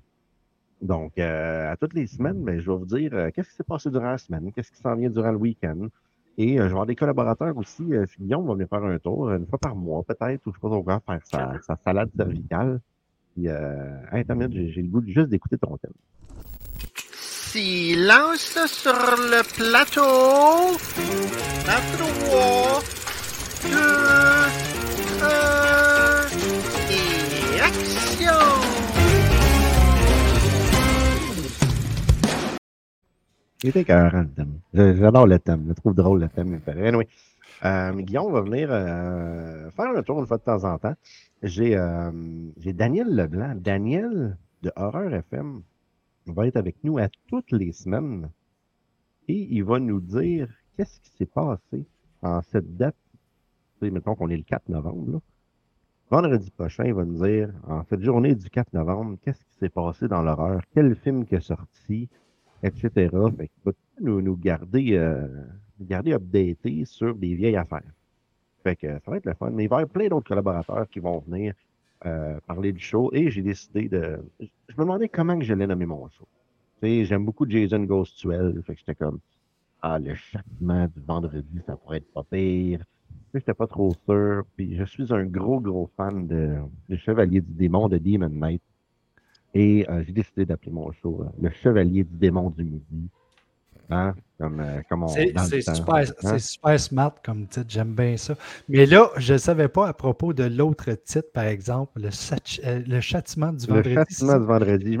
Donc, 0.81 1.11
euh, 1.19 1.71
à 1.71 1.77
toutes 1.77 1.93
les 1.93 2.07
semaines, 2.07 2.43
ben, 2.43 2.59
je 2.59 2.71
vais 2.71 2.77
vous 2.77 2.85
dire 2.85 3.11
euh, 3.13 3.29
qu'est-ce 3.31 3.49
qui 3.49 3.55
s'est 3.55 3.63
passé 3.63 3.91
durant 3.91 4.11
la 4.11 4.17
semaine, 4.17 4.51
qu'est-ce 4.51 4.71
qui 4.71 4.81
s'en 4.81 4.95
vient 4.95 5.11
durant 5.11 5.31
le 5.31 5.37
week-end? 5.37 5.89
Et 6.39 6.59
euh, 6.59 6.63
je 6.63 6.67
vais 6.69 6.71
avoir 6.71 6.87
des 6.87 6.95
collaborateurs 6.95 7.55
aussi. 7.55 7.93
Euh, 7.93 8.07
Guillaume 8.19 8.47
va 8.47 8.53
venir 8.53 8.67
faire 8.67 8.83
un 8.83 8.97
tour 8.97 9.29
une 9.29 9.45
fois 9.45 9.59
par 9.59 9.75
mois, 9.75 10.01
peut-être, 10.01 10.47
ou 10.47 10.51
je 10.51 10.55
sais 10.55 10.61
pas 10.61 10.69
trop 10.69 10.81
quoi, 10.81 10.99
faire 11.05 11.19
sa, 11.23 11.53
sa 11.61 11.75
salade 11.75 12.09
cervicale. 12.17 12.79
Puis, 13.35 13.47
euh, 13.47 13.93
une 14.11 14.35
minute, 14.35 14.73
j'ai 14.73 14.81
le 14.81 14.87
goût 14.87 15.03
juste 15.05 15.29
d'écouter 15.29 15.59
ton 15.59 15.77
thème. 15.77 15.93
Silence 17.13 18.57
sur 18.65 18.93
le 18.93 19.43
plateau. 19.55 20.77
À 21.67 21.79
trois, 21.93 22.81
deux, 23.69 24.49
un, 25.21 25.65
et 25.65 25.68
action! 27.77 28.79
Il 33.61 33.69
était 33.69 33.81
écœurant, 33.81 34.21
le 34.21 34.29
thème. 34.29 34.59
J'adore 34.73 35.27
le 35.27 35.37
thème. 35.39 35.65
Je 35.67 35.73
trouve 35.73 35.93
drôle, 35.93 36.21
le 36.21 36.29
thème. 36.29 36.61
Anyway, 36.65 37.07
euh, 37.65 37.91
Guillaume 37.93 38.31
va 38.31 38.41
venir 38.41 38.69
euh, 38.71 39.69
faire 39.71 39.89
un 39.89 40.01
tour 40.01 40.19
une 40.21 40.27
fois 40.27 40.37
de 40.37 40.43
temps 40.43 40.63
en 40.63 40.77
temps. 40.77 40.95
J'ai 41.43 41.75
euh, 41.75 42.11
Daniel 42.57 43.13
Leblanc. 43.13 43.55
Daniel 43.55 44.37
de 44.61 44.71
Horreur 44.77 45.13
FM 45.13 45.61
va 46.27 46.47
être 46.47 46.55
avec 46.55 46.77
nous 46.83 46.99
à 46.99 47.09
toutes 47.27 47.51
les 47.51 47.73
semaines. 47.73 48.29
Et 49.27 49.47
il 49.51 49.63
va 49.65 49.79
nous 49.79 49.99
dire 49.99 50.47
qu'est-ce 50.77 50.99
qui 51.01 51.11
s'est 51.17 51.25
passé 51.25 51.85
en 52.21 52.41
cette 52.41 52.77
date. 52.77 52.95
Tu 53.81 53.91
mettons 53.91 54.15
qu'on 54.15 54.29
est 54.29 54.37
le 54.37 54.43
4 54.43 54.69
novembre. 54.69 55.11
là. 55.11 55.19
Vendredi 56.11 56.49
prochain, 56.49 56.85
il 56.85 56.93
va 56.95 57.05
nous 57.05 57.23
dire, 57.23 57.51
en 57.67 57.83
cette 57.83 58.01
journée 58.01 58.33
du 58.33 58.49
4 58.49 58.73
novembre, 58.73 59.17
qu'est-ce 59.21 59.45
qui 59.45 59.53
s'est 59.59 59.69
passé 59.69 60.07
dans 60.07 60.23
l'horreur, 60.23 60.61
quel 60.73 60.95
film 60.95 61.23
qui 61.23 61.35
est 61.35 61.41
sorti, 61.41 62.09
etc. 62.63 62.89
Fait 63.37 63.47
qu'il 63.47 63.63
va 63.63 63.71
nous, 64.01 64.19
nous 64.19 64.35
garder, 64.35 64.93
euh, 64.97 65.27
garder 65.79 66.13
updatés 66.13 66.85
sur 66.85 67.13
des 67.13 67.35
vieilles 67.35 67.57
affaires. 67.57 67.91
Fait 68.63 68.75
que 68.75 68.87
ça 68.87 69.11
va 69.11 69.17
être 69.17 69.25
le 69.25 69.35
fun. 69.35 69.51
Mais 69.51 69.65
il 69.65 69.69
va 69.69 69.77
y 69.77 69.81
avoir 69.81 69.93
plein 69.93 70.07
d'autres 70.07 70.27
collaborateurs 70.27 70.89
qui 70.89 70.99
vont 70.99 71.19
venir 71.19 71.53
euh, 72.07 72.39
parler 72.47 72.73
du 72.73 72.79
show. 72.79 73.11
Et 73.13 73.29
j'ai 73.29 73.43
décidé 73.43 73.87
de. 73.87 74.19
Je 74.39 74.73
me 74.77 74.81
demandais 74.81 75.09
comment 75.09 75.37
que 75.37 75.45
j'allais 75.45 75.67
nommer 75.67 75.85
mon 75.85 76.09
show. 76.09 76.27
J'aime 76.81 77.23
beaucoup 77.23 77.47
Jason 77.47 77.83
Goes. 77.83 78.05
Fait 78.05 78.73
que 78.73 78.79
j'étais 78.79 78.95
comme 78.95 79.19
Ah, 79.83 79.99
le 79.99 80.15
châtiment 80.15 80.87
du 80.87 81.01
vendredi, 81.05 81.61
ça 81.67 81.77
pourrait 81.77 81.97
être 81.97 82.11
pas 82.11 82.23
pire. 82.23 82.83
J'étais 83.33 83.53
pas 83.53 83.67
trop 83.67 83.93
sûr. 84.05 84.43
Puis 84.55 84.75
je 84.75 84.83
suis 84.83 85.13
un 85.13 85.25
gros, 85.25 85.59
gros 85.59 85.89
fan 85.97 86.27
de, 86.27 86.57
de 86.89 86.95
Chevalier 86.97 87.41
du 87.41 87.53
Démon 87.53 87.87
de 87.87 87.97
Demon 87.97 88.29
Knight. 88.29 88.61
Et 89.53 89.85
euh, 89.89 90.03
j'ai 90.05 90.13
décidé 90.13 90.45
d'appeler 90.45 90.71
mon 90.71 90.91
show 90.91 91.23
euh, 91.23 91.29
Le 91.41 91.49
Chevalier 91.49 92.03
du 92.03 92.15
Démon 92.15 92.49
du 92.51 92.63
Midi. 92.63 93.09
Hein? 93.89 94.13
Comme, 94.39 94.63
comme 94.87 95.03
on 95.03 95.07
C'est 95.09 95.33
le 95.33 95.61
super, 95.61 95.95
hein? 96.63 96.77
smart 96.77 97.13
comme 97.25 97.45
titre, 97.47 97.65
j'aime 97.67 97.93
bien 97.93 98.15
ça. 98.15 98.35
Mais 98.69 98.85
là, 98.85 99.09
je 99.17 99.33
ne 99.33 99.37
savais 99.37 99.67
pas 99.67 99.89
à 99.89 99.93
propos 99.93 100.31
de 100.31 100.43
l'autre 100.45 100.91
titre, 100.93 101.27
par 101.33 101.43
exemple, 101.45 101.99
le, 102.01 102.09
sach- 102.09 102.61
euh, 102.65 102.81
le 102.87 103.01
châtiment 103.01 103.51
du 103.51 103.65
Le 103.67 103.73
vendredi. 103.73 103.95
châtiment 103.95 104.39
du 104.39 104.45
vendredi. 104.45 104.97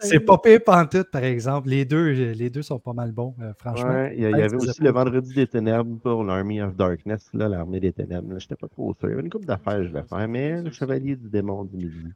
C'est- 0.00 0.18
pas 0.20 0.38
pire 0.38 0.60
pantoute, 0.64 1.10
par 1.12 1.22
exemple. 1.22 1.68
Les 1.68 1.84
deux, 1.84 2.10
les 2.32 2.50
deux 2.50 2.62
sont 2.62 2.80
pas 2.80 2.94
mal 2.94 3.12
bons, 3.12 3.34
euh, 3.40 3.52
franchement. 3.58 3.90
Ouais, 3.90 4.14
il 4.16 4.22
y, 4.22 4.26
avait 4.26 4.48
si 4.48 4.56
aussi 4.56 4.82
le 4.82 4.90
Vendredi 4.90 5.34
des 5.34 5.46
Ténèbres 5.46 5.96
pour 6.02 6.24
l'Army 6.24 6.60
of 6.60 6.74
Darkness, 6.74 7.28
là, 7.34 7.48
l'armée 7.48 7.78
des 7.78 7.92
Ténèbres. 7.92 8.28
Je 8.30 8.34
n'étais 8.44 8.56
pas 8.56 8.68
trop 8.68 8.92
sûr. 8.98 9.08
Il 9.08 9.10
y 9.10 9.12
avait 9.12 9.22
une 9.22 9.30
couple 9.30 9.46
d'affaires 9.46 9.84
je 9.84 9.90
vais 9.90 10.02
faire, 10.02 10.26
mais 10.28 10.62
le 10.62 10.70
Chevalier 10.72 11.14
du 11.14 11.28
Démon 11.28 11.64
du 11.64 11.76
Midi. 11.76 12.08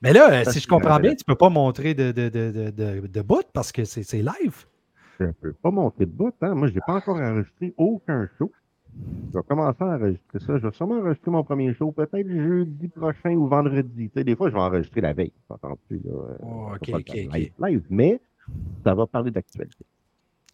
Mais 0.00 0.12
là, 0.14 0.32
euh, 0.32 0.44
Ça, 0.44 0.52
si 0.52 0.60
je 0.60 0.66
comprends 0.68 0.98
bien, 0.98 1.14
tu 1.14 1.24
peux 1.24 1.34
pas 1.34 1.50
montrer 1.50 1.92
de, 1.92 2.10
de, 2.12 2.28
de, 2.30 2.50
de, 2.50 2.70
de, 2.70 3.06
de 3.06 3.20
bout 3.22 3.44
parce 3.52 3.70
que 3.70 3.84
c'est 3.84 4.02
live. 4.14 4.64
Je 5.20 5.24
ne 5.26 5.32
peux 5.32 5.52
pas 5.52 5.70
monter 5.70 6.06
de 6.06 6.10
bout. 6.10 6.34
Hein? 6.40 6.54
Moi, 6.54 6.68
je 6.68 6.74
n'ai 6.74 6.80
pas 6.86 6.94
encore 6.94 7.16
enregistré 7.16 7.74
aucun 7.76 8.28
show. 8.38 8.50
Je 9.32 9.38
vais 9.38 9.44
commencer 9.46 9.82
à 9.84 9.96
enregistrer 9.96 10.40
ça. 10.40 10.58
Je 10.58 10.66
vais 10.66 10.72
sûrement 10.72 10.96
enregistrer 10.96 11.30
mon 11.30 11.44
premier 11.44 11.72
show 11.74 11.92
peut-être 11.92 12.26
jeudi 12.28 12.88
prochain 12.88 13.32
ou 13.34 13.46
vendredi. 13.46 14.08
Tu 14.08 14.12
sais, 14.18 14.24
des 14.24 14.34
fois, 14.34 14.48
je 14.48 14.54
vais 14.54 14.60
enregistrer 14.60 15.00
la 15.02 15.12
veille. 15.12 15.32
T'entends-tu, 15.48 16.00
là? 16.04 16.10
Euh, 16.10 16.36
Oh, 16.42 16.72
live, 17.68 17.84
mais 17.90 18.20
ça 18.82 18.94
va 18.94 19.06
parler 19.06 19.30
d'actualité. 19.30 19.84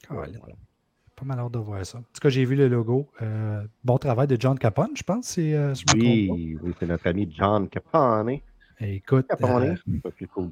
Pas 0.09 1.25
mal 1.25 1.51
de 1.51 1.59
voir 1.59 1.87
ça. 1.87 1.99
En 1.99 2.03
tout 2.03 2.21
cas, 2.21 2.29
j'ai 2.29 2.45
vu 2.45 2.57
le 2.57 2.69
logo. 2.69 3.09
Euh, 3.23 3.63
bon 3.85 3.97
travail 3.97 4.27
de 4.27 4.37
John 4.39 4.59
Capone, 4.59 4.91
je 4.95 5.03
pense. 5.03 5.29
si, 5.29 5.55
euh, 5.55 5.73
je. 5.75 5.85
Oui, 5.95 6.59
oui, 6.63 6.75
c'est 6.79 6.87
notre 6.87 7.07
ami 7.07 7.27
John 7.35 7.69
Capone. 7.69 8.39
Écoute, 8.79 9.27
Capone. 9.29 9.63
euh, 9.63 9.75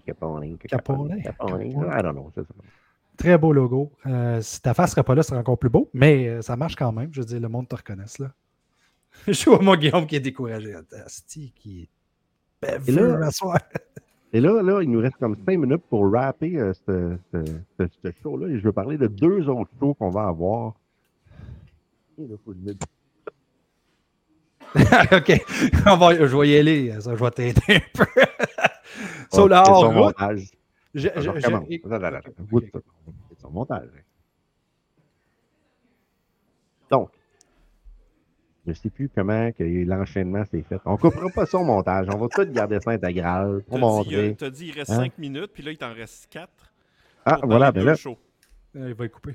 Capone. 0.07 0.57
que 0.57 0.69
Capone. 0.69 1.21
Capone. 1.23 1.63
I 1.63 2.03
don't 2.03 2.13
know. 2.15 2.33
Très 3.17 3.39
beau 3.39 3.53
logo. 3.53 3.93
Euh, 4.07 4.41
si 4.43 4.61
ta 4.61 4.75
face 4.75 4.91
serait 4.91 5.05
pas 5.05 5.15
là, 5.15 5.23
ce 5.23 5.29
serait 5.31 5.39
encore 5.41 5.59
plus 5.59 5.71
beau, 5.71 5.89
mais 5.95 6.29
euh, 6.29 6.43
ça 6.43 6.57
marche 6.57 6.77
quand 6.77 6.93
même. 6.93 7.09
Je 7.13 7.21
veux 7.21 7.27
dire, 7.27 7.41
le 7.41 7.49
monde 7.49 7.69
te 7.69 7.77
reconnaisse 7.77 8.19
là. 8.19 8.33
Je 9.29 9.45
vois 9.49 9.63
mon 9.63 9.77
Guillaume 9.77 10.07
qui 10.07 10.17
est 10.17 10.21
découragé. 10.21 10.75
Asti, 11.07 11.53
qui 11.55 11.89
est 12.63 12.89
Et 12.89 12.93
là, 12.93 13.31
et 14.33 14.41
là, 14.41 14.63
là, 14.63 14.83
il 14.83 14.91
nous 14.91 14.99
reste 15.01 15.17
comme 15.17 15.37
cinq 15.47 15.59
minutes 15.59 15.85
pour 15.89 16.11
rapper 16.11 16.59
euh, 16.59 16.73
ce, 16.89 17.17
ce- 17.33 17.45
ce- 17.79 17.87
ce 18.05 18.13
show-là. 18.23 18.49
Et 18.49 18.59
je 18.59 18.65
veux 18.65 18.73
parler 18.73 18.99
de 18.99 19.07
deux 19.07 19.49
autres 19.49 19.71
shows 19.79 19.95
qu'on 19.95 20.11
va 20.11 20.27
avoir. 20.27 20.73
Et 22.19 22.27
là, 22.27 22.35
faut 22.45 22.53
OK. 25.17 25.45
On 25.87 25.97
va, 25.97 26.27
je 26.27 26.37
vais 26.37 26.49
y 26.49 26.57
aller. 26.57 27.01
Ça, 27.01 27.15
je 27.15 27.23
vais 27.23 27.31
t'aider 27.31 27.61
un 27.69 27.81
peu. 27.93 28.07
Sur 29.33 29.45
Oh, 29.45 29.49
la 29.49 29.63
hors-route. 29.71 30.17
Je- 30.95 31.09
Je 31.17 31.21
je- 31.21 32.81
son 33.41 33.51
montage. 33.51 33.89
Donc, 36.91 37.11
je 38.65 38.71
ne 38.71 38.75
sais 38.75 38.91
plus 38.91 39.09
comment 39.09 39.51
que 39.53 39.65
l'enchaînement 39.85 40.45
s'est 40.45 40.63
fait. 40.63 40.79
On 40.85 40.93
ne 40.93 40.97
coupera 40.97 41.29
pas 41.31 41.45
au 41.55 41.65
montage. 41.65 42.07
On 42.15 42.17
va 42.19 42.29
tout 42.29 42.51
garder 42.51 42.79
ça 42.81 42.93
intégral 42.93 43.63
pour 43.69 43.79
montrer. 43.79 44.29
euh, 44.31 44.35
t'as 44.35 44.51
dit 44.51 44.67
il 44.69 44.73
reste 44.73 44.91
Hein? 44.93 44.97
5 45.05 45.19
minutes, 45.19 45.51
puis 45.53 45.63
là, 45.63 45.71
il 45.73 45.79
t'en 45.79 45.93
reste 45.93 46.29
4. 46.31 46.49
Ah, 47.27 47.41
voilà, 47.43 47.73
ben 47.73 47.85
là. 47.85 47.95
Euh, 48.77 48.89
il 48.89 48.95
va 48.95 49.05
y 49.07 49.11
couper. 49.11 49.35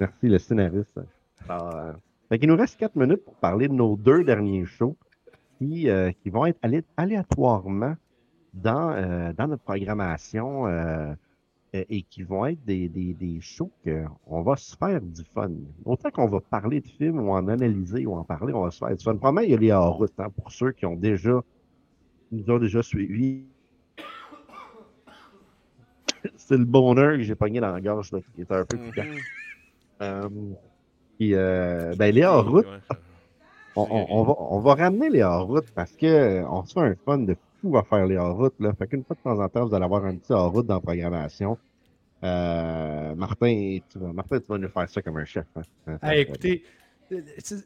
Merci, 0.00 0.28
le 0.28 0.38
scénariste. 0.38 1.00
Alors, 1.48 1.74
euh, 1.74 1.92
fait 2.28 2.38
qu'il 2.38 2.48
nous 2.48 2.56
reste 2.56 2.78
quatre 2.78 2.96
minutes 2.96 3.24
pour 3.24 3.34
parler 3.36 3.68
de 3.68 3.72
nos 3.74 3.96
deux 3.96 4.24
derniers 4.24 4.66
shows 4.66 4.96
qui, 5.58 5.88
euh, 5.88 6.10
qui 6.22 6.30
vont 6.30 6.46
être 6.46 6.58
alé- 6.62 6.84
aléatoirement 6.96 7.94
dans, 8.54 8.90
euh, 8.92 9.32
dans 9.32 9.48
notre 9.48 9.62
programmation 9.64 10.66
euh, 10.66 11.12
euh, 11.74 11.84
et 11.88 12.02
qui 12.02 12.22
vont 12.22 12.46
être 12.46 12.64
des, 12.64 12.88
des, 12.88 13.14
des 13.14 13.40
shows 13.40 13.70
qu'on 13.84 14.42
va 14.42 14.56
se 14.56 14.76
faire 14.76 15.00
du 15.00 15.22
fun. 15.34 15.50
Autant 15.84 16.10
qu'on 16.10 16.28
va 16.28 16.40
parler 16.40 16.80
de 16.80 16.86
films 16.88 17.18
ou 17.20 17.30
en 17.32 17.48
analyser 17.48 18.06
ou 18.06 18.14
en 18.14 18.24
parler, 18.24 18.52
on 18.54 18.62
va 18.64 18.70
se 18.70 18.78
faire 18.78 18.96
du 18.96 19.02
fun. 19.02 19.16
Probablement, 19.16 19.44
il 19.46 19.50
y 19.50 19.54
a 19.54 19.58
les 19.58 19.72
hors-route 19.72 20.12
hein, 20.18 20.30
pour 20.30 20.52
ceux 20.52 20.72
qui 20.72 20.86
ont 20.86 20.96
déjà, 20.96 21.42
qui 22.28 22.36
nous 22.36 22.50
ont 22.54 22.58
déjà 22.58 22.82
suivis. 22.82 23.44
C'est 26.36 26.56
le 26.56 26.64
bonheur 26.64 27.16
que 27.16 27.22
j'ai 27.22 27.34
pogné 27.34 27.60
dans 27.60 27.72
la 27.72 27.80
gorge, 27.80 28.12
là, 28.12 28.20
qui 28.34 28.42
est 28.42 28.52
un 28.52 28.64
peu 28.64 28.78
piquant. 28.78 29.02
Euh, 30.02 30.28
puis, 31.18 31.34
euh, 31.34 31.94
ben, 31.96 32.14
les 32.14 32.24
hors-route, 32.24 32.66
on, 33.76 33.86
on- 33.90 34.06
on 34.10 34.22
va, 34.24 34.34
on 34.38 34.60
va 34.60 34.74
ramener 34.74 35.10
les 35.10 35.22
hors-route 35.22 35.66
parce 35.74 35.92
que 35.96 36.06
euh, 36.06 36.48
on 36.48 36.64
se 36.64 36.72
fait 36.74 36.80
un 36.80 36.94
fun 37.04 37.18
de 37.18 37.36
fou 37.64 37.76
à 37.76 37.82
faire 37.82 38.06
les 38.06 38.16
hors-route. 38.16 38.54
là. 38.60 38.72
Fait 38.74 38.86
qu'une 38.86 39.04
fois 39.04 39.16
de 39.16 39.22
temps 39.22 39.42
en 39.42 39.48
temps, 39.48 39.66
vous 39.66 39.74
allez 39.74 39.84
avoir 39.84 40.04
un 40.04 40.16
petit 40.16 40.32
hors-route 40.32 40.66
dans 40.66 40.74
la 40.74 40.80
programmation. 40.80 41.58
Euh, 42.22 43.14
Martin, 43.14 43.78
tu 43.90 43.98
vas, 43.98 44.12
Martin, 44.12 44.38
tu 44.40 44.46
vas 44.48 44.58
nous 44.58 44.68
faire 44.68 44.88
ça 44.88 45.02
comme 45.02 45.16
un 45.18 45.24
chef. 45.24 45.44
hein. 45.86 46.10
Écoutez, 46.12 46.62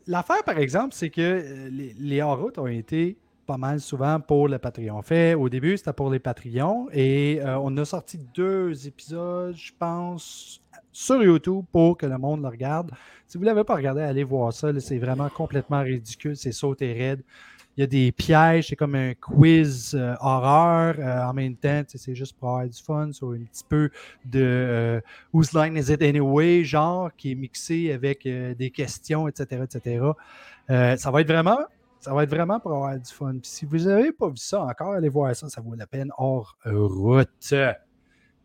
l'affaire, 0.07 0.43
par 0.45 0.59
exemple, 0.59 0.95
c'est 0.95 1.11
que 1.11 1.21
euh, 1.21 1.69
les, 1.71 1.95
les 1.99 2.23
hors-routes 2.23 2.59
ont 2.59 2.67
été 2.67 3.17
pas 3.47 3.57
mal 3.57 3.81
souvent 3.81 4.21
pour 4.21 4.49
le 4.49 4.59
Patreon. 4.59 5.01
Fait, 5.03 5.35
au 5.35 5.49
début, 5.49 5.77
c'était 5.77 5.93
pour 5.93 6.11
les 6.11 6.19
Patreons 6.19 6.89
et 6.93 7.41
euh, 7.41 7.59
on 7.59 7.75
a 7.79 7.85
sorti 7.85 8.19
deux 8.35 8.87
épisodes, 8.87 9.55
je 9.57 9.73
pense, 9.79 10.61
sur 10.93 11.23
YouTube 11.23 11.65
pour 11.73 11.97
que 11.97 12.07
le 12.07 12.19
monde 12.19 12.43
le 12.43 12.49
regarde. 12.49 12.91
Si 13.27 13.39
vous 13.39 13.45
ne 13.45 13.49
l'avez 13.49 13.65
pas 13.65 13.77
regardé, 13.77 14.03
allez 14.03 14.25
voir 14.25 14.53
ça. 14.53 14.79
C'est 14.81 14.99
vraiment 14.99 15.29
complètement 15.31 15.81
ridicule. 15.83 16.37
C'est 16.37 16.53
sauté 16.53 16.93
raide. 16.93 17.23
Il 17.79 17.83
y 17.83 17.85
a 17.85 17.87
des 17.87 18.11
pièges, 18.11 18.67
c'est 18.67 18.75
comme 18.75 18.97
un 18.97 19.15
quiz 19.15 19.95
euh, 19.95 20.17
horreur 20.21 20.97
euh, 20.99 21.23
en 21.23 21.33
même 21.33 21.55
temps. 21.55 21.85
C'est 21.87 22.13
juste 22.13 22.37
pour 22.37 22.49
avoir 22.49 22.67
du 22.67 22.83
fun 22.83 23.13
sur 23.13 23.29
un 23.31 23.39
petit 23.45 23.63
peu 23.69 23.89
de 24.25 24.43
euh, 24.43 25.01
Whose 25.33 25.53
Line 25.53 25.77
Is 25.77 25.93
It 25.93 26.03
Anyway, 26.03 26.65
genre, 26.65 27.13
qui 27.17 27.31
est 27.31 27.35
mixé 27.37 27.93
avec 27.93 28.27
euh, 28.27 28.53
des 28.57 28.71
questions, 28.73 29.29
etc. 29.29 29.63
etc. 29.63 30.07
Ça 30.99 31.11
va 31.13 31.21
être 31.21 31.29
vraiment. 31.29 31.61
Ça 32.01 32.13
va 32.13 32.25
être 32.25 32.31
vraiment 32.31 32.59
pour 32.59 32.73
avoir 32.73 32.99
du 32.99 33.13
fun. 33.13 33.35
Puis 33.35 33.43
si 33.49 33.65
vous 33.65 33.79
n'avez 33.79 34.11
pas 34.11 34.27
vu 34.27 34.39
ça 34.39 34.61
encore, 34.63 34.95
allez 34.95 35.09
voir 35.09 35.37
ça, 35.37 35.49
ça 35.49 35.61
vaut 35.61 35.77
la 35.77 35.87
peine 35.87 36.11
hors 36.19 36.57
route. 36.67 37.55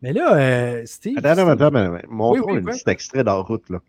Mais 0.00 0.12
là, 0.12 0.86
Steve. 0.86 1.18
Attends, 1.18 1.30
attends, 1.30 1.48
attends, 1.48 1.64
attends, 1.74 1.94
attends. 1.94 2.06
Montrons 2.08 2.52
Oui, 2.52 2.62
oui, 2.62 2.70
un 2.70 2.72
petit 2.76 2.88
extrait 2.88 3.24
d'en 3.24 3.42
route. 3.42 3.68
Là. 3.68 3.80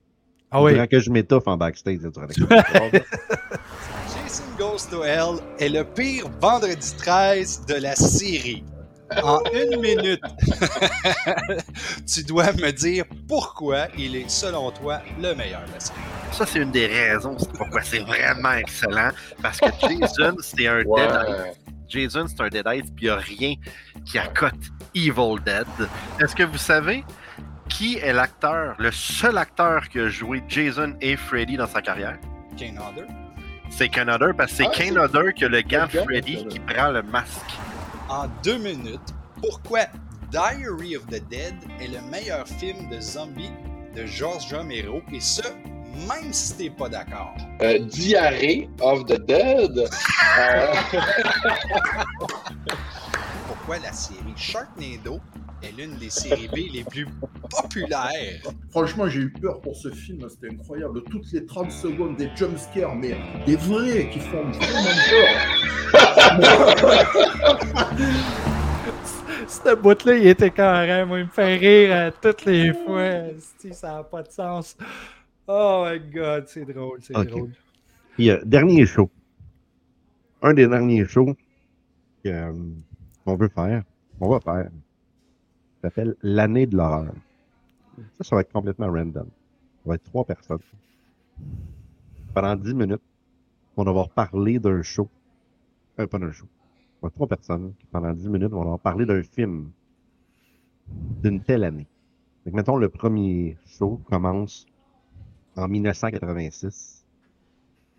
Ah 0.49 0.63
oui. 0.63 0.73
Durant 0.73 0.87
que 0.87 0.99
je 0.99 1.11
m'étouffe 1.11 1.47
en 1.47 1.55
backstage. 1.57 1.99
là, 2.01 2.09
durant 2.09 2.25
que- 2.25 2.97
Jason 4.09 4.44
Goes 4.57 4.87
to 4.89 5.03
Hell 5.03 5.39
est 5.59 5.69
le 5.69 5.83
pire 5.83 6.29
vendredi 6.39 6.95
13 6.97 7.65
de 7.65 7.75
la 7.75 7.95
série. 7.95 8.63
En 9.21 9.39
une 9.53 9.79
minute, 9.81 10.21
tu 12.07 12.23
dois 12.23 12.51
me 12.53 12.71
dire 12.71 13.05
pourquoi 13.27 13.87
il 13.97 14.15
est, 14.15 14.29
selon 14.29 14.71
toi, 14.71 15.01
le 15.21 15.35
meilleur 15.35 15.61
de 15.67 15.73
la 15.73 15.79
série. 15.79 15.99
Ça, 16.31 16.45
c'est 16.45 16.59
une 16.59 16.71
des 16.71 16.87
raisons 16.87 17.35
pourquoi 17.57 17.81
c'est 17.83 17.99
vraiment 17.99 18.53
excellent. 18.53 19.09
Parce 19.41 19.59
que 19.59 19.67
Jason, 19.81 20.37
c'est 20.39 20.67
un 20.67 20.83
Ouais. 20.83 21.07
Deadite. 21.07 21.59
Jason, 21.87 22.25
c'est 22.27 22.41
un 22.41 22.47
Deadite, 22.47 22.95
puis 22.95 23.05
il 23.05 23.07
n'y 23.07 23.09
a 23.09 23.17
rien 23.17 23.55
qui 24.05 24.17
accote 24.17 24.53
Evil 24.95 25.35
Dead. 25.45 25.67
Est-ce 26.21 26.35
que 26.35 26.43
vous 26.43 26.57
savez 26.57 27.03
qui 27.69 27.97
est 27.97 28.13
l'acteur, 28.13 28.75
le 28.79 28.91
seul 28.91 29.37
acteur 29.37 29.87
qui 29.89 29.99
a 29.99 30.07
joué 30.07 30.41
Jason 30.47 30.95
et 31.01 31.15
Freddy 31.17 31.57
dans 31.57 31.67
sa 31.67 31.81
carrière? 31.81 32.17
Kane 32.57 32.79
Hodder. 32.79 33.05
C'est 33.77 33.89
Kane 33.89 34.09
Hodder, 34.09 34.31
parce 34.37 34.51
que 34.51 34.57
c'est 34.57 34.63
Ah, 34.67 34.71
c'est- 34.75 34.97
Hodder 34.97 35.33
qui 35.33 35.45
a 35.45 35.49
le 35.49 35.61
gant, 35.61 35.87
Freddy 35.89 36.45
qui 36.47 36.59
prend 36.59 36.89
le 36.91 37.03
masque. 37.03 37.51
En 38.07 38.27
deux 38.43 38.57
minutes, 38.57 39.13
pourquoi 39.41 39.81
Diary 40.31 40.95
of 40.95 41.05
the 41.07 41.21
Dead 41.29 41.55
est 41.81 41.87
le 41.87 42.01
meilleur 42.09 42.47
film 42.47 42.89
de 42.89 42.99
zombies 43.01 43.51
de 43.95 44.05
George 44.05 44.53
Romero, 44.53 45.01
et 45.11 45.19
ce, 45.19 45.41
même 46.07 46.31
si 46.31 46.55
t'es 46.57 46.69
pas 46.69 46.87
d'accord. 46.89 47.35
Euh, 47.61 47.79
Diarrhée 47.79 48.69
of 48.81 49.05
the 49.05 49.19
Dead. 49.25 49.77
Euh, 49.77 50.73
Pourquoi 53.47 53.79
la 53.79 53.91
série 53.93 54.33
Sharknado 54.35 55.19
est 55.65 55.71
l'une 55.77 55.97
des 55.97 56.09
séries 56.09 56.47
B 56.47 56.71
les 56.73 56.83
plus 56.83 57.07
populaires. 57.49 58.41
Franchement, 58.69 59.07
j'ai 59.07 59.21
eu 59.21 59.31
peur 59.31 59.61
pour 59.61 59.75
ce 59.75 59.89
film, 59.89 60.27
c'était 60.29 60.49
incroyable. 60.53 61.03
Toutes 61.03 61.31
les 61.31 61.45
30 61.45 61.71
secondes, 61.71 62.17
des 62.17 62.29
jumpscares, 62.35 62.95
mais 62.95 63.15
des 63.45 63.55
vrais 63.55 64.09
qui 64.09 64.19
font 64.19 64.51
vraiment 64.51 64.95
peur. 65.09 65.95
Ce 69.47 69.75
bout-là, 69.75 70.17
il 70.17 70.27
était 70.27 70.51
carré. 70.51 71.05
Moi, 71.05 71.19
il 71.19 71.25
me 71.25 71.29
fait 71.29 71.55
rire 71.55 71.89
euh, 71.91 72.11
toutes 72.21 72.45
les 72.45 72.73
fois. 72.73 73.03
Esti, 73.03 73.73
Ça 73.73 73.93
n'a 73.93 74.03
pas 74.03 74.23
de 74.23 74.31
sens. 74.31 74.75
Oh 75.47 75.85
my 75.87 75.99
god, 75.99 76.45
c'est 76.47 76.65
drôle, 76.65 76.99
c'est 77.01 77.13
drôle. 77.13 77.51
Puis, 78.13 78.31
euh, 78.31 78.39
dernier 78.43 78.85
show. 78.85 79.09
Un 80.41 80.53
des 80.53 80.67
derniers 80.67 81.05
shows 81.05 81.35
que, 82.23 82.29
euh, 82.29 82.53
qu'on 83.23 83.35
veut 83.35 83.49
faire, 83.49 83.83
qu'on 84.19 84.29
va 84.29 84.39
faire, 84.39 84.69
s'appelle 85.89 86.15
l'année 86.21 86.65
de 86.65 86.75
l'horreur. 86.75 87.13
Ça, 88.17 88.23
ça 88.23 88.35
va 88.35 88.41
être 88.41 88.51
complètement 88.51 88.87
random. 88.87 89.25
Ça 89.25 89.89
va 89.89 89.95
être 89.95 90.03
trois 90.03 90.25
personnes. 90.25 90.59
Pendant 92.33 92.55
dix 92.55 92.73
minutes, 92.73 93.01
on 93.77 93.83
va 93.83 93.89
devoir 93.89 94.09
parler 94.09 94.59
d'un 94.59 94.81
show. 94.81 95.07
Euh, 95.99 96.07
pas 96.07 96.19
d'un 96.19 96.31
show. 96.31 96.47
Ça 96.95 97.07
va 97.07 97.09
trois 97.09 97.27
personnes 97.27 97.73
qui, 97.79 97.85
pendant 97.85 98.13
dix 98.13 98.27
minutes, 98.27 98.51
vont 98.51 98.61
devoir 98.61 98.79
parler 98.79 99.05
d'un 99.05 99.23
film 99.23 99.71
d'une 101.21 101.41
telle 101.41 101.63
année. 101.63 101.87
Que, 102.43 102.49
mettons, 102.49 102.77
le 102.77 102.89
premier 102.89 103.57
show 103.65 104.01
commence 104.09 104.65
en 105.55 105.67
1986. 105.67 107.05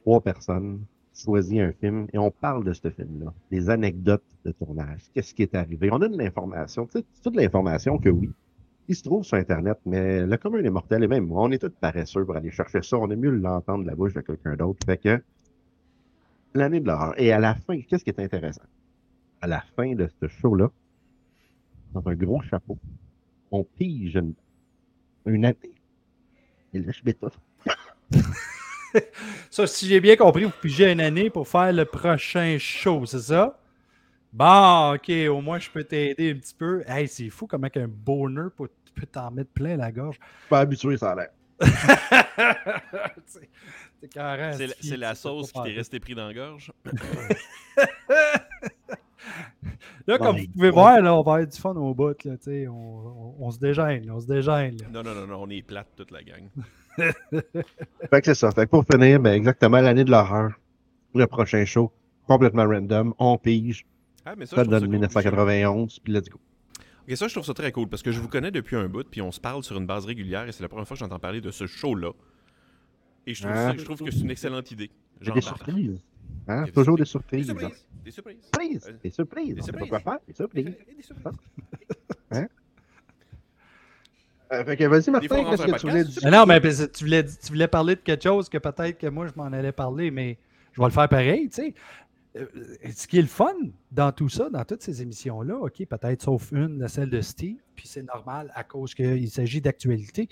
Trois 0.02 0.20
personnes 0.20 0.84
choisissent 1.16 1.60
un 1.60 1.72
film 1.72 2.06
et 2.12 2.18
on 2.18 2.30
parle 2.30 2.64
de 2.64 2.72
ce 2.72 2.90
film-là. 2.90 3.32
Des 3.51 3.70
anecdotes 3.70 4.24
de 4.44 4.52
tournage. 4.52 5.01
Qu'est-ce 5.14 5.34
qui 5.34 5.43
est 5.43 5.55
arrivé? 5.55 5.88
On 5.90 6.01
a 6.02 6.09
de 6.09 6.16
l'information. 6.16 6.88
Toute 7.22 7.36
l'information 7.36 7.98
que 7.98 8.09
oui, 8.09 8.30
il 8.88 8.94
se 8.94 9.02
trouve 9.02 9.24
sur 9.24 9.36
Internet, 9.36 9.78
mais 9.84 10.26
le 10.26 10.36
commun 10.36 10.62
des 10.62 10.70
mortels, 10.70 11.02
et 11.02 11.09
même 11.09 11.26
moi, 11.26 11.43
on 11.43 11.51
est 11.51 11.59
tous 11.59 11.70
paresseux 11.80 12.24
pour 12.24 12.36
aller 12.36 12.51
chercher 12.51 12.82
ça. 12.82 12.97
On 12.98 13.10
est 13.10 13.16
mieux 13.16 13.30
l'entendre 13.30 13.82
de 13.84 13.88
la 13.88 13.97
bouche 13.97 14.14
de 14.14 14.20
quelqu'un 14.20 14.56
d'autre. 14.56 14.78
Fait 14.86 14.98
que 14.98 15.22
l'année 16.55 16.80
de 16.80 16.86
l'horreur. 16.86 17.14
Et 17.18 17.32
à 17.32 17.38
la 17.38 17.55
fin, 17.55 17.80
qu'est-ce 17.80 18.05
qui 18.05 18.10
est 18.10 18.20
intéressant? 18.20 18.62
À 19.40 19.47
la 19.47 19.60
fin 19.60 19.94
de 19.94 20.09
ce 20.20 20.28
show-là, 20.28 20.70
dans 21.93 22.06
un 22.09 22.14
gros 22.14 22.40
chapeau, 22.43 22.78
on 23.51 23.64
pige 23.64 24.16
une, 24.16 24.34
une 25.26 25.44
année. 25.44 25.74
Et 26.72 26.80
là, 26.80 26.93
je 26.93 27.10
tout. 27.12 27.30
Ça, 29.50 29.66
si 29.66 29.88
j'ai 29.88 30.00
bien 30.00 30.16
compris, 30.16 30.44
vous 30.44 30.52
pigez 30.62 30.90
une 30.92 31.00
année 31.00 31.30
pour 31.30 31.46
faire 31.48 31.72
le 31.72 31.84
prochain 31.84 32.56
show, 32.58 33.04
c'est 33.06 33.20
ça? 33.20 33.58
Bon, 34.32 34.94
ok, 34.94 35.10
au 35.30 35.40
moins 35.40 35.58
je 35.58 35.70
peux 35.70 35.84
t'aider 35.84 36.32
un 36.32 36.38
petit 36.38 36.54
peu. 36.54 36.82
Hey, 36.86 37.08
c'est 37.08 37.30
fou 37.30 37.46
comment 37.46 37.68
un 37.74 37.88
boner 37.88 38.48
peut, 38.56 38.68
peut 38.94 39.06
t'en 39.06 39.30
mettre 39.30 39.50
plein 39.50 39.76
la 39.76 39.90
gorge. 39.92 40.18
Pas 40.48 40.60
habitué, 40.60 40.96
ça 40.98 41.12
a 41.12 41.14
l'air. 41.16 41.28
C'est- 43.26 43.48
c'est 44.02 44.08
carré, 44.12 44.52
C'est 44.78 44.90
la- 44.98 45.08
la 45.08 45.14
sauce 45.14 45.50
qui 45.50 45.62
t'est 45.62 45.72
restée 45.72 46.00
pris 46.00 46.14
dans 46.14 46.26
la 46.28 46.34
gorge. 46.34 46.70
Là, 50.07 50.19
comme 50.19 50.37
vous 50.39 50.47
pouvez 50.53 50.70
voir, 50.70 51.01
là, 51.03 51.12
on 51.15 51.23
va 51.23 51.33
avoir 51.35 51.47
du 51.47 51.57
fun 51.59 51.74
au 51.74 51.95
bout. 51.95 52.23
Là, 52.24 52.37
tu 52.37 52.45
sais, 52.45 52.69
on, 52.69 52.74
on- 52.74 53.35
on 53.41 53.51
se 53.51 53.59
dégêne, 53.59 54.09
on 54.11 54.20
se 54.20 54.27
dégêne. 54.27 54.77
là. 54.81 54.87
Non, 54.93 55.03
non, 55.03 55.15
non, 55.15 55.27
non, 55.27 55.43
on 55.43 55.51
est 55.51 55.62
plate 55.62 55.89
toute 55.97 56.11
la 56.12 56.23
gang. 56.23 56.49
Fait 58.11 58.20
que 58.20 58.24
c'est 58.27 58.35
ça. 58.35 58.51
Fait 58.53 58.66
que 58.66 58.70
pour 58.70 58.85
finir, 58.85 59.20
ben 59.20 59.33
exactement 59.33 59.81
l'année 59.81 60.05
de 60.05 60.11
l'horreur. 60.11 60.53
Le 61.15 61.27
prochain 61.27 61.65
show, 61.65 61.93
complètement 62.27 62.65
random, 62.66 63.15
on 63.19 63.37
pige. 63.39 63.85
Ah, 64.24 64.35
mais 64.37 64.47
ça, 64.47 64.57
ça 64.57 64.65
donne 64.65 64.73
ça 64.74 64.78
cool, 64.81 64.89
1991, 64.91 65.99
puis 66.01 66.12
let's 66.12 66.28
go. 66.28 66.39
Ok, 67.09 67.16
ça, 67.16 67.28
je 67.28 67.35
trouve 67.35 67.45
ça 67.45 67.55
très 67.55 67.70
cool 67.73 67.89
parce 67.89 68.03
que 68.03 68.11
je 68.12 68.20
vous 68.20 68.28
connais 68.28 68.51
depuis 68.51 68.77
un 68.77 68.89
bout, 68.89 69.05
puis 69.09 69.23
on 69.23 69.31
se 69.33 69.41
parle 69.41 69.62
sur 69.62 69.77
une 69.77 69.87
base 69.87 70.05
régulière 70.07 70.49
et 70.49 70.53
c'est 70.53 70.62
la 70.62 70.69
première 70.69 70.87
fois 70.87 70.97
que 70.97 71.01
j'entends 71.01 71.19
parler 71.19 71.41
de 71.41 71.51
ce 71.51 71.66
show-là. 71.66 72.11
Et 73.27 73.35
je 73.35 73.43
trouve, 73.43 73.53
Ah. 73.57 73.70
ça- 73.73 73.77
je 73.77 73.85
trouve 73.85 73.99
que 74.03 74.11
c'est 74.11 74.20
une 74.20 74.31
excellente 74.31 74.70
idée. 74.70 74.91
A 75.27 75.31
des 75.31 75.41
surprises. 75.41 76.03
Hein? 76.48 76.65
Toujours 76.74 76.97
des 76.97 77.03
Des 77.03 77.07
surprises. 77.07 77.47
surprises. 77.47 77.66
hein. 77.74 77.86
Des 78.05 78.11
surprises. 78.11 78.36
Surprises. 78.43 78.94
Des 79.03 79.11
surprises. 79.11 79.55
Des 79.57 79.62
sait 79.62 79.73
pas? 79.73 79.78
Surprises. 79.78 79.89
quoi 79.90 80.01
faire. 80.01 80.19
Des 80.28 80.35
surprises. 80.35 80.74
Hein? 82.32 82.47
Euh, 84.53 84.65
fait 84.65 84.77
que 84.77 84.85
vas-y, 84.85 85.03
Des 85.07 85.11
Martin, 85.11 85.28
qu'est-ce 85.51 85.62
un 85.62 85.66
que 85.73 85.81
tu 85.81 85.86
voulais 85.89 86.05
dire? 86.05 86.20
Mais 86.24 86.31
non, 86.31 86.47
mais 86.47 86.61
parce 86.61 86.86
que 86.86 86.93
tu 86.93 87.05
voulais, 87.05 87.24
tu 87.24 87.48
voulais 87.48 87.66
parler 87.66 87.97
de 87.97 88.01
quelque 88.01 88.23
chose 88.23 88.48
que 88.48 88.59
peut-être 88.59 88.97
que 88.98 89.09
moi, 89.09 89.27
je 89.27 89.32
m'en 89.35 89.47
allais 89.47 89.73
parler, 89.73 90.11
mais 90.12 90.39
je 90.73 90.81
vais 90.81 90.86
le 90.86 90.93
faire 90.93 91.09
pareil, 91.09 91.48
tu 91.48 91.62
sais. 91.62 91.74
Euh, 92.36 92.46
Ce 92.94 93.06
qui 93.06 93.18
est 93.18 93.22
le 93.22 93.28
fun 93.28 93.54
dans 93.92 94.12
tout 94.12 94.28
ça, 94.28 94.50
dans 94.50 94.64
toutes 94.64 94.82
ces 94.82 95.02
émissions-là, 95.02 95.56
OK, 95.56 95.84
peut-être 95.86 96.22
sauf 96.22 96.52
une, 96.52 96.86
celle 96.88 97.10
de 97.10 97.20
Steve, 97.20 97.56
puis 97.74 97.88
c'est 97.88 98.02
normal 98.02 98.52
à 98.54 98.64
cause 98.64 98.94
qu'il 98.94 99.30
s'agit 99.30 99.60
d'actualité, 99.60 100.28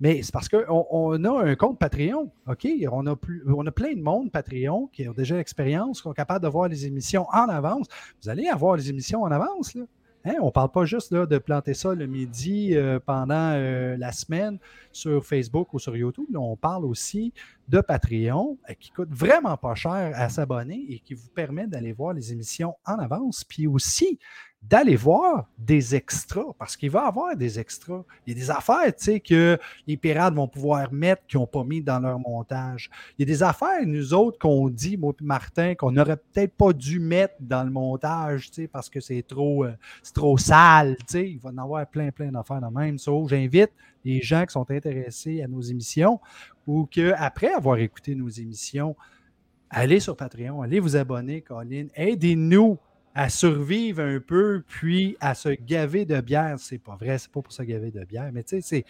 mais 0.00 0.22
c'est 0.22 0.32
parce 0.32 0.48
qu'on 0.48 0.86
on 0.90 1.24
a 1.24 1.44
un 1.44 1.54
compte 1.56 1.78
Patreon, 1.78 2.30
OK? 2.46 2.68
On 2.90 3.06
a, 3.06 3.16
plus, 3.16 3.42
on 3.46 3.66
a 3.66 3.72
plein 3.72 3.94
de 3.94 4.02
monde 4.02 4.30
Patreon 4.30 4.88
qui 4.92 5.08
ont 5.08 5.12
déjà 5.12 5.36
l'expérience, 5.36 5.98
qui 5.98 6.02
sont 6.04 6.12
capables 6.12 6.44
de 6.44 6.50
voir 6.50 6.68
les 6.68 6.86
émissions 6.86 7.26
en 7.32 7.48
avance. 7.48 7.86
Vous 8.22 8.28
allez 8.28 8.46
avoir 8.46 8.76
les 8.76 8.88
émissions 8.90 9.22
en 9.22 9.30
avance, 9.30 9.74
là. 9.74 9.84
Hein, 10.28 10.34
on 10.42 10.46
ne 10.46 10.50
parle 10.50 10.70
pas 10.70 10.84
juste 10.84 11.14
de 11.14 11.38
planter 11.38 11.72
ça 11.72 11.94
le 11.94 12.06
midi 12.06 12.76
euh, 12.76 13.00
pendant 13.00 13.52
euh, 13.54 13.96
la 13.96 14.12
semaine 14.12 14.58
sur 14.92 15.24
Facebook 15.24 15.72
ou 15.72 15.78
sur 15.78 15.96
YouTube. 15.96 16.26
On 16.34 16.54
parle 16.54 16.84
aussi 16.84 17.32
de 17.68 17.80
Patreon 17.80 18.58
euh, 18.68 18.74
qui 18.74 18.90
coûte 18.90 19.08
vraiment 19.10 19.56
pas 19.56 19.74
cher 19.74 20.12
à 20.14 20.28
s'abonner 20.28 20.84
et 20.90 20.98
qui 20.98 21.14
vous 21.14 21.30
permet 21.30 21.66
d'aller 21.66 21.92
voir 21.92 22.12
les 22.12 22.30
émissions 22.30 22.74
en 22.84 22.96
avance, 22.98 23.42
puis 23.42 23.66
aussi 23.66 24.18
d'aller 24.60 24.96
voir 24.96 25.46
des 25.56 25.94
extras, 25.94 26.52
parce 26.58 26.76
qu'il 26.76 26.90
va 26.90 27.04
y 27.04 27.08
avoir 27.08 27.36
des 27.36 27.58
extras. 27.58 28.02
Il 28.26 28.32
y 28.32 28.36
a 28.36 28.40
des 28.40 28.50
affaires, 28.50 28.86
tu 28.86 29.04
sais, 29.04 29.20
que 29.20 29.56
les 29.86 29.96
pirates 29.96 30.34
vont 30.34 30.48
pouvoir 30.48 30.92
mettre 30.92 31.24
qu'ils 31.26 31.38
n'ont 31.38 31.46
pas 31.46 31.64
mis 31.64 31.80
dans 31.80 32.00
leur 32.00 32.18
montage. 32.18 32.90
Il 33.16 33.22
y 33.22 33.30
a 33.30 33.34
des 33.34 33.42
affaires, 33.42 33.86
nous 33.86 34.12
autres, 34.12 34.38
qu'on 34.38 34.68
dit, 34.68 34.96
moi 34.96 35.14
et 35.18 35.24
Martin, 35.24 35.74
qu'on 35.74 35.92
n'aurait 35.92 36.16
peut-être 36.16 36.54
pas 36.54 36.72
dû 36.72 36.98
mettre 36.98 37.34
dans 37.40 37.62
le 37.62 37.70
montage, 37.70 38.50
tu 38.50 38.62
sais, 38.62 38.68
parce 38.68 38.90
que 38.90 39.00
c'est 39.00 39.22
trop, 39.22 39.64
euh, 39.64 39.74
trop 40.12 40.36
sale, 40.36 40.96
tu 40.98 41.04
sais. 41.08 41.30
Il 41.30 41.38
va 41.38 41.50
y 41.50 41.54
en 41.54 41.58
avoir 41.58 41.86
plein, 41.86 42.10
plein 42.10 42.32
d'affaires 42.32 42.60
de 42.60 42.66
même. 42.66 42.98
So, 42.98 43.26
j'invite 43.28 43.70
les 44.04 44.20
gens 44.20 44.44
qui 44.44 44.52
sont 44.52 44.70
intéressés 44.70 45.40
à 45.42 45.48
nos 45.48 45.60
émissions 45.60 46.20
ou 46.66 46.86
qu'après 46.86 47.54
avoir 47.54 47.78
écouté 47.78 48.14
nos 48.14 48.28
émissions, 48.28 48.96
allez 49.70 50.00
sur 50.00 50.16
Patreon, 50.16 50.62
allez 50.62 50.80
vous 50.80 50.96
abonner, 50.96 51.42
Colin. 51.42 51.86
Aidez-nous 51.94 52.78
à 53.18 53.28
survivre 53.30 54.00
un 54.00 54.20
peu, 54.20 54.62
puis 54.64 55.16
à 55.18 55.34
se 55.34 55.48
gaver 55.48 56.04
de 56.04 56.20
bière. 56.20 56.54
C'est 56.58 56.78
pas 56.78 56.94
vrai, 56.94 57.18
c'est 57.18 57.32
pas 57.32 57.42
pour 57.42 57.52
se 57.52 57.64
gaver 57.64 57.90
de 57.90 58.04
bière, 58.04 58.30
mais 58.32 58.44
tu 58.44 58.50
sais, 58.50 58.60
c'est. 58.60 58.82
tu 58.82 58.88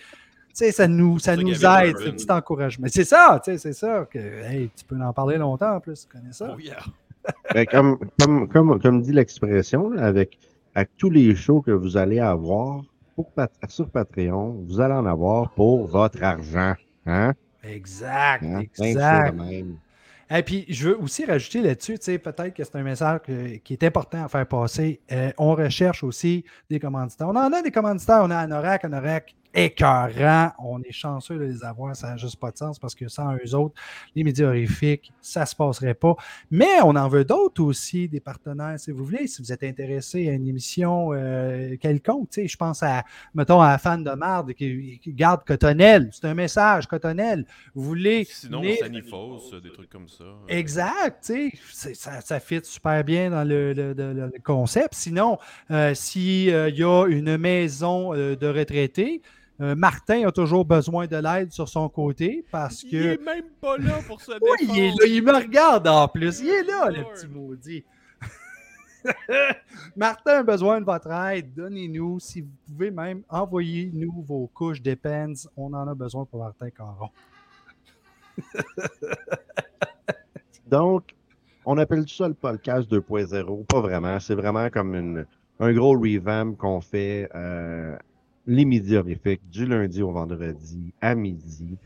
sais, 0.53 0.71
ça 0.71 0.87
nous, 0.87 1.19
ça 1.19 1.35
nous 1.35 1.65
aide, 1.65 1.97
ce 1.97 2.11
petit 2.11 2.31
encouragement. 2.31 2.89
C'est 2.91 3.05
ça, 3.05 3.41
tu 3.43 3.53
sais, 3.53 3.57
c'est 3.59 3.73
ça. 3.73 4.07
Que, 4.11 4.19
hey, 4.19 4.71
tu 4.77 4.85
peux 4.85 5.01
en 5.01 5.15
parler 5.15 5.39
longtemps 5.39 5.77
en 5.77 5.81
plus, 5.81 6.07
tu 6.07 6.15
connais 6.15 6.33
ça? 6.33 6.55
Oh 6.55 6.61
yeah. 6.61 6.77
Que 7.55 7.65
comme, 7.71 7.99
comme, 8.21 8.49
comme, 8.49 8.79
comme 8.83 9.01
dit 9.01 9.13
l'expression, 9.13 9.93
avec, 9.93 10.39
avec 10.75 10.91
tous 10.99 11.09
les 11.09 11.35
shows 11.35 11.63
que 11.63 11.71
vous 11.71 11.97
allez 11.97 12.21
avoir 12.21 12.83
pour 13.15 13.33
sur 13.71 13.89
Patreon, 13.89 14.63
vous 14.69 14.79
allez 14.79 14.95
en 14.95 15.07
avoir 15.07 15.51
pour 15.53 15.87
votre 15.87 16.23
argent. 16.23 16.75
Hein? 17.07 17.33
Exact, 17.65 18.45
Hein? 18.45 18.61
exact. 18.61 19.35
Et 20.31 20.43
puis, 20.43 20.67
je 20.69 20.91
veux 20.91 20.99
aussi 20.99 21.25
rajouter 21.25 21.63
là-dessus, 21.63 21.99
tu 21.99 22.05
sais, 22.05 22.19
peut-être 22.19 22.53
que 22.53 22.63
c'est 22.63 22.77
un 22.77 22.83
message 22.83 23.21
qui 23.65 23.73
est 23.73 23.83
important 23.83 24.25
à 24.25 24.29
faire 24.29 24.47
passer. 24.47 25.01
Euh, 25.11 25.33
on 25.39 25.55
recherche 25.55 26.05
aussi 26.05 26.45
des 26.69 26.79
commanditaires. 26.79 27.29
On 27.29 27.37
en 27.37 27.53
a 27.53 27.63
des 27.63 27.71
commanditaires. 27.71 28.21
On 28.23 28.31
a 28.31 28.37
Anorak, 28.37 28.85
Anorak, 28.85 29.35
écœurant. 29.55 30.53
On 30.63 30.81
est 30.83 30.93
chanceux 30.93 31.39
de 31.39 31.45
les 31.45 31.65
avoir. 31.65 31.95
Ça 31.97 32.11
n'a 32.11 32.17
juste 32.17 32.37
pas 32.37 32.51
de 32.51 32.57
sens 32.59 32.79
parce 32.79 32.95
que 32.95 33.09
sans 33.09 33.35
eux 33.37 33.55
autres, 33.55 33.75
les 34.15 34.25
médias 34.25 34.49
horrifiques, 34.49 35.13
ça 35.21 35.41
ne 35.43 35.47
se 35.47 35.55
passerait 35.57 35.95
pas. 35.95 36.15
Mais 36.51 36.81
on 36.85 36.95
en 36.97 37.09
veut 37.09 37.25
d'autres 37.25 37.63
aussi, 37.63 38.09
des 38.09 38.21
partenaires, 38.21 38.79
si 38.79 38.91
vous 38.91 39.05
voulez. 39.05 39.27
Si 39.27 39.43
vous 39.43 39.53
êtes 39.53 39.63
intéressé 39.65 40.29
à 40.29 40.33
une 40.33 40.47
émission 40.47 41.11
euh, 41.13 41.77
quelconque, 41.77 42.29
je 42.37 42.57
pense 42.57 42.83
à, 42.83 43.05
mettons, 43.35 43.61
à 43.61 43.73
un 43.75 43.79
fan 43.79 44.03
de 44.05 44.11
marde 44.13 44.53
qui, 44.55 44.99
qui 45.03 45.13
garde 45.13 45.45
Cotonnel. 45.45 46.09
C'est 46.13 46.27
un 46.27 46.35
message, 46.35 46.87
Cotonnel. 46.87 47.45
Vous 47.75 47.83
voulez. 47.83 48.25
Sinon, 48.29 48.61
venir- 48.61 48.79
Sanifos, 48.79 49.61
des 49.63 49.71
trucs 49.73 49.91
comme 49.91 50.09
ça. 50.09 50.25
Exact, 50.49 51.25
sais, 51.25 51.53
c'est- 51.71 51.95
ça, 51.95 52.21
ça 52.21 52.41
fit 52.41 52.61
super 52.63 53.03
bien 53.05 53.31
dans 53.31 53.45
le, 53.45 53.73
le- 53.73 53.93
le- 53.95 54.13
le 54.15 54.33
concept. 54.45 54.95
Sinon, 54.95 55.39
euh, 55.71 55.95
s'il 55.95 56.45
y 56.51 56.53
a 56.83 57.07
une 57.09 57.37
maison 57.37 58.15
euh, 58.15 58.37
de 58.37 58.47
retraités, 58.47 59.23
euh, 59.61 59.75
Martin 59.75 60.27
a 60.27 60.33
toujours 60.33 60.65
besoin 60.65 61.07
de 61.07 61.17
l'aide 61.17 61.53
sur 61.53 61.69
son 61.69 61.89
côté 61.89 62.45
parce 62.51 62.83
que. 62.83 62.89
Il 62.89 63.07
est 63.07 63.25
même 63.25 63.49
pas 63.61 63.77
là 63.77 63.99
pour 64.07 64.21
se 64.21 64.31
Oui, 64.41 64.59
il 64.63 64.79
est 64.79 64.91
là, 64.91 65.07
il 65.07 65.23
me 65.23 65.35
regarde 65.35 65.89
en 65.89 66.07
plus. 66.07 66.41
Il 66.41 66.49
est 66.49 66.63
là, 66.63 66.91
le 66.91 67.03
petit 67.05 67.27
maudit. 67.27 67.85
Martin 69.97 70.39
a 70.39 70.43
besoin 70.43 70.81
de 70.81 70.85
votre 70.85 71.11
aide. 71.11 71.53
Donnez-nous, 71.55 72.21
si 72.21 72.43
vous 72.43 72.51
pouvez 72.67 72.91
même, 72.91 73.23
envoyez-nous 73.29 74.23
vos 74.23 74.47
couches 74.55 74.81
Depends. 74.81 75.33
On 75.57 75.73
en 75.73 75.89
a 75.89 75.95
besoin 75.95 76.25
pour 76.25 76.41
Martin 76.41 76.71
Caron. 76.71 77.11
Donc, 80.67 81.15
on 81.65 81.79
appelle 81.79 82.09
ça 82.09 82.29
le 82.29 82.35
podcast 82.35 82.91
2.0. 82.91 83.67
Pas 83.67 83.81
vraiment. 83.81 84.21
C'est 84.21 84.35
vraiment 84.35 84.71
comme 84.71 84.95
une, 84.95 85.27
un 85.59 85.73
gros 85.73 85.99
revamp 85.99 86.55
qu'on 86.55 86.81
fait 86.81 87.29
euh, 87.35 87.97
les 88.49 88.65
midis 88.65 88.97
horrifiques 88.97 89.49
du 89.51 89.67
lundi 89.67 90.03
au 90.03 90.11
vendredi 90.11 90.93
à 91.01 91.15
midi. 91.15 91.77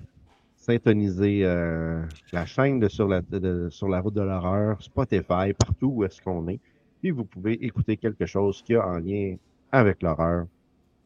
Syntoniser 0.56 1.40
euh, 1.44 2.04
la 2.32 2.46
chaîne 2.46 2.78
de 2.78 2.88
sur, 2.88 3.08
la, 3.08 3.20
de- 3.20 3.68
sur 3.68 3.88
la 3.88 4.00
route 4.00 4.14
de 4.14 4.20
l'horreur, 4.22 4.80
Spotify, 4.80 5.52
partout 5.58 5.88
où 5.92 6.04
est-ce 6.04 6.22
qu'on 6.22 6.46
est. 6.46 6.60
Puis 7.00 7.10
vous 7.10 7.24
pouvez 7.24 7.54
écouter 7.64 7.96
quelque 7.96 8.26
chose 8.26 8.62
qui 8.62 8.76
a 8.76 8.86
en 8.86 8.98
lien 8.98 9.34
avec 9.72 10.00
l'horreur. 10.02 10.46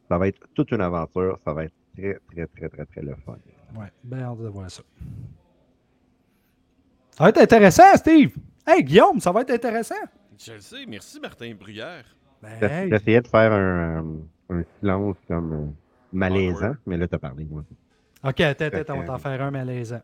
Ça 0.07 0.19
va 0.19 0.27
être 0.27 0.39
toute 0.53 0.71
une 0.71 0.81
aventure. 0.81 1.39
Ça 1.43 1.53
va 1.53 1.65
être 1.65 1.73
très, 1.95 2.19
très, 2.31 2.45
très, 2.45 2.69
très, 2.69 2.85
très 2.85 3.01
le 3.01 3.15
fun. 3.25 3.35
Ouais, 3.75 3.91
bien 4.03 4.19
hâte 4.19 4.37
de 4.39 4.47
voir 4.47 4.69
ça. 4.69 4.83
Ça 7.11 7.23
va 7.23 7.29
être 7.31 7.39
intéressant, 7.41 7.95
Steve. 7.95 8.35
Hey, 8.65 8.83
Guillaume, 8.83 9.19
ça 9.19 9.31
va 9.31 9.41
être 9.41 9.49
intéressant. 9.51 9.95
Je 10.37 10.53
le 10.53 10.59
sais. 10.59 10.85
Merci, 10.87 11.19
Martin 11.19 11.51
Bruyère. 11.59 12.05
Ben, 12.43 12.61
hey. 12.61 12.89
J'essayais 12.91 13.21
de 13.21 13.27
faire 13.27 13.51
un, 13.51 14.03
euh, 14.03 14.17
un 14.49 14.63
silence 14.79 15.17
comme 15.27 15.53
euh, 15.53 15.65
malaisant, 16.13 16.75
mais 16.85 16.97
là, 16.97 17.07
t'as 17.07 17.17
parlé, 17.19 17.45
moi. 17.45 17.63
OK, 18.23 18.39
attends, 18.41 18.65
attends, 18.65 18.95
on 18.95 18.99
va 18.99 19.05
t'en 19.05 19.17
faire 19.17 19.41
un 19.41 19.51
malaisant. 19.51 20.01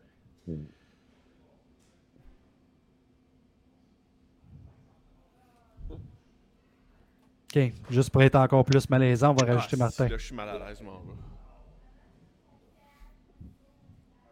OK, 7.56 7.72
juste 7.90 8.10
pour 8.10 8.22
être 8.22 8.34
encore 8.36 8.64
plus 8.64 8.88
malaisant, 8.90 9.30
on 9.30 9.34
va 9.34 9.52
rajouter 9.54 9.76
Ah, 9.78 9.84
Martin. 9.84 10.08
Là, 10.08 10.16
je 10.18 10.24
suis 10.26 10.34
mal 10.34 10.48
à 10.48 10.58
l'aise, 10.68 10.80
moi. 10.82 11.00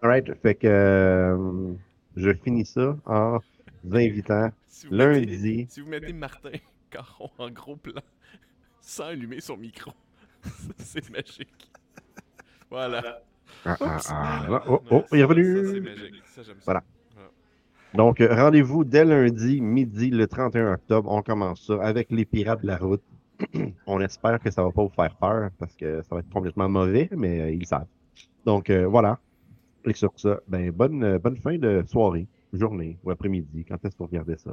Alright, 0.02 0.34
fait 0.42 0.56
que 0.56 0.66
euh, 0.66 1.74
je 2.16 2.32
finis 2.34 2.66
ça 2.66 2.96
en 3.06 3.38
vous 3.84 3.96
invitant 3.96 4.50
Si 4.66 4.86
vous 4.88 4.94
lundi. 4.94 5.26
mettez- 5.58 5.66
si 5.70 5.80
vous 5.80 5.88
mettez 5.88 6.12
Martin 6.12 6.50
Caron 6.90 7.30
en 7.38 7.50
gros 7.50 7.76
plan, 7.76 8.02
sans 8.82 9.04
allumer 9.04 9.40
son 9.40 9.56
micro, 9.56 9.92
c'est 10.78 11.08
magique. 11.10 11.70
Voilà. 12.68 13.22
Ah, 13.64 13.76
ah, 13.80 13.98
ah, 14.08 14.64
oh, 14.68 14.82
oh, 14.90 15.04
il 15.12 15.20
est 15.20 15.24
revenu. 15.24 15.66
Ça, 15.66 15.72
c'est 15.72 15.80
magique. 15.80 16.22
Ça, 16.26 16.42
j'aime 16.42 16.56
ça. 16.56 16.64
Voilà. 16.64 16.82
Donc, 17.94 18.20
euh, 18.20 18.34
rendez-vous 18.34 18.84
dès 18.84 19.04
lundi, 19.04 19.60
midi, 19.60 20.10
le 20.10 20.26
31 20.26 20.74
octobre. 20.74 21.10
On 21.12 21.22
commence 21.22 21.66
ça 21.66 21.74
avec 21.82 22.10
les 22.10 22.24
Pirates 22.24 22.62
de 22.62 22.66
la 22.66 22.78
route. 22.78 23.02
On 23.86 24.00
espère 24.00 24.40
que 24.40 24.50
ça 24.50 24.62
va 24.62 24.70
pas 24.70 24.82
vous 24.82 24.88
faire 24.88 25.14
peur 25.16 25.50
parce 25.58 25.74
que 25.76 26.02
ça 26.02 26.14
va 26.14 26.20
être 26.20 26.30
complètement 26.30 26.68
mauvais, 26.68 27.08
mais 27.14 27.40
euh, 27.40 27.50
ils 27.50 27.60
le 27.60 27.64
savent. 27.66 27.86
Donc, 28.46 28.70
euh, 28.70 28.86
voilà. 28.86 29.18
Et 29.84 29.92
sur 29.92 30.12
ça, 30.16 30.40
ben, 30.48 30.70
bonne, 30.70 31.18
bonne 31.18 31.36
fin 31.36 31.58
de 31.58 31.84
soirée, 31.86 32.26
journée 32.52 32.98
ou 33.04 33.10
après-midi, 33.10 33.64
quand 33.68 33.84
est-ce 33.84 33.94
que 33.94 33.98
vous 33.98 34.06
regardez 34.06 34.36
ça? 34.36 34.52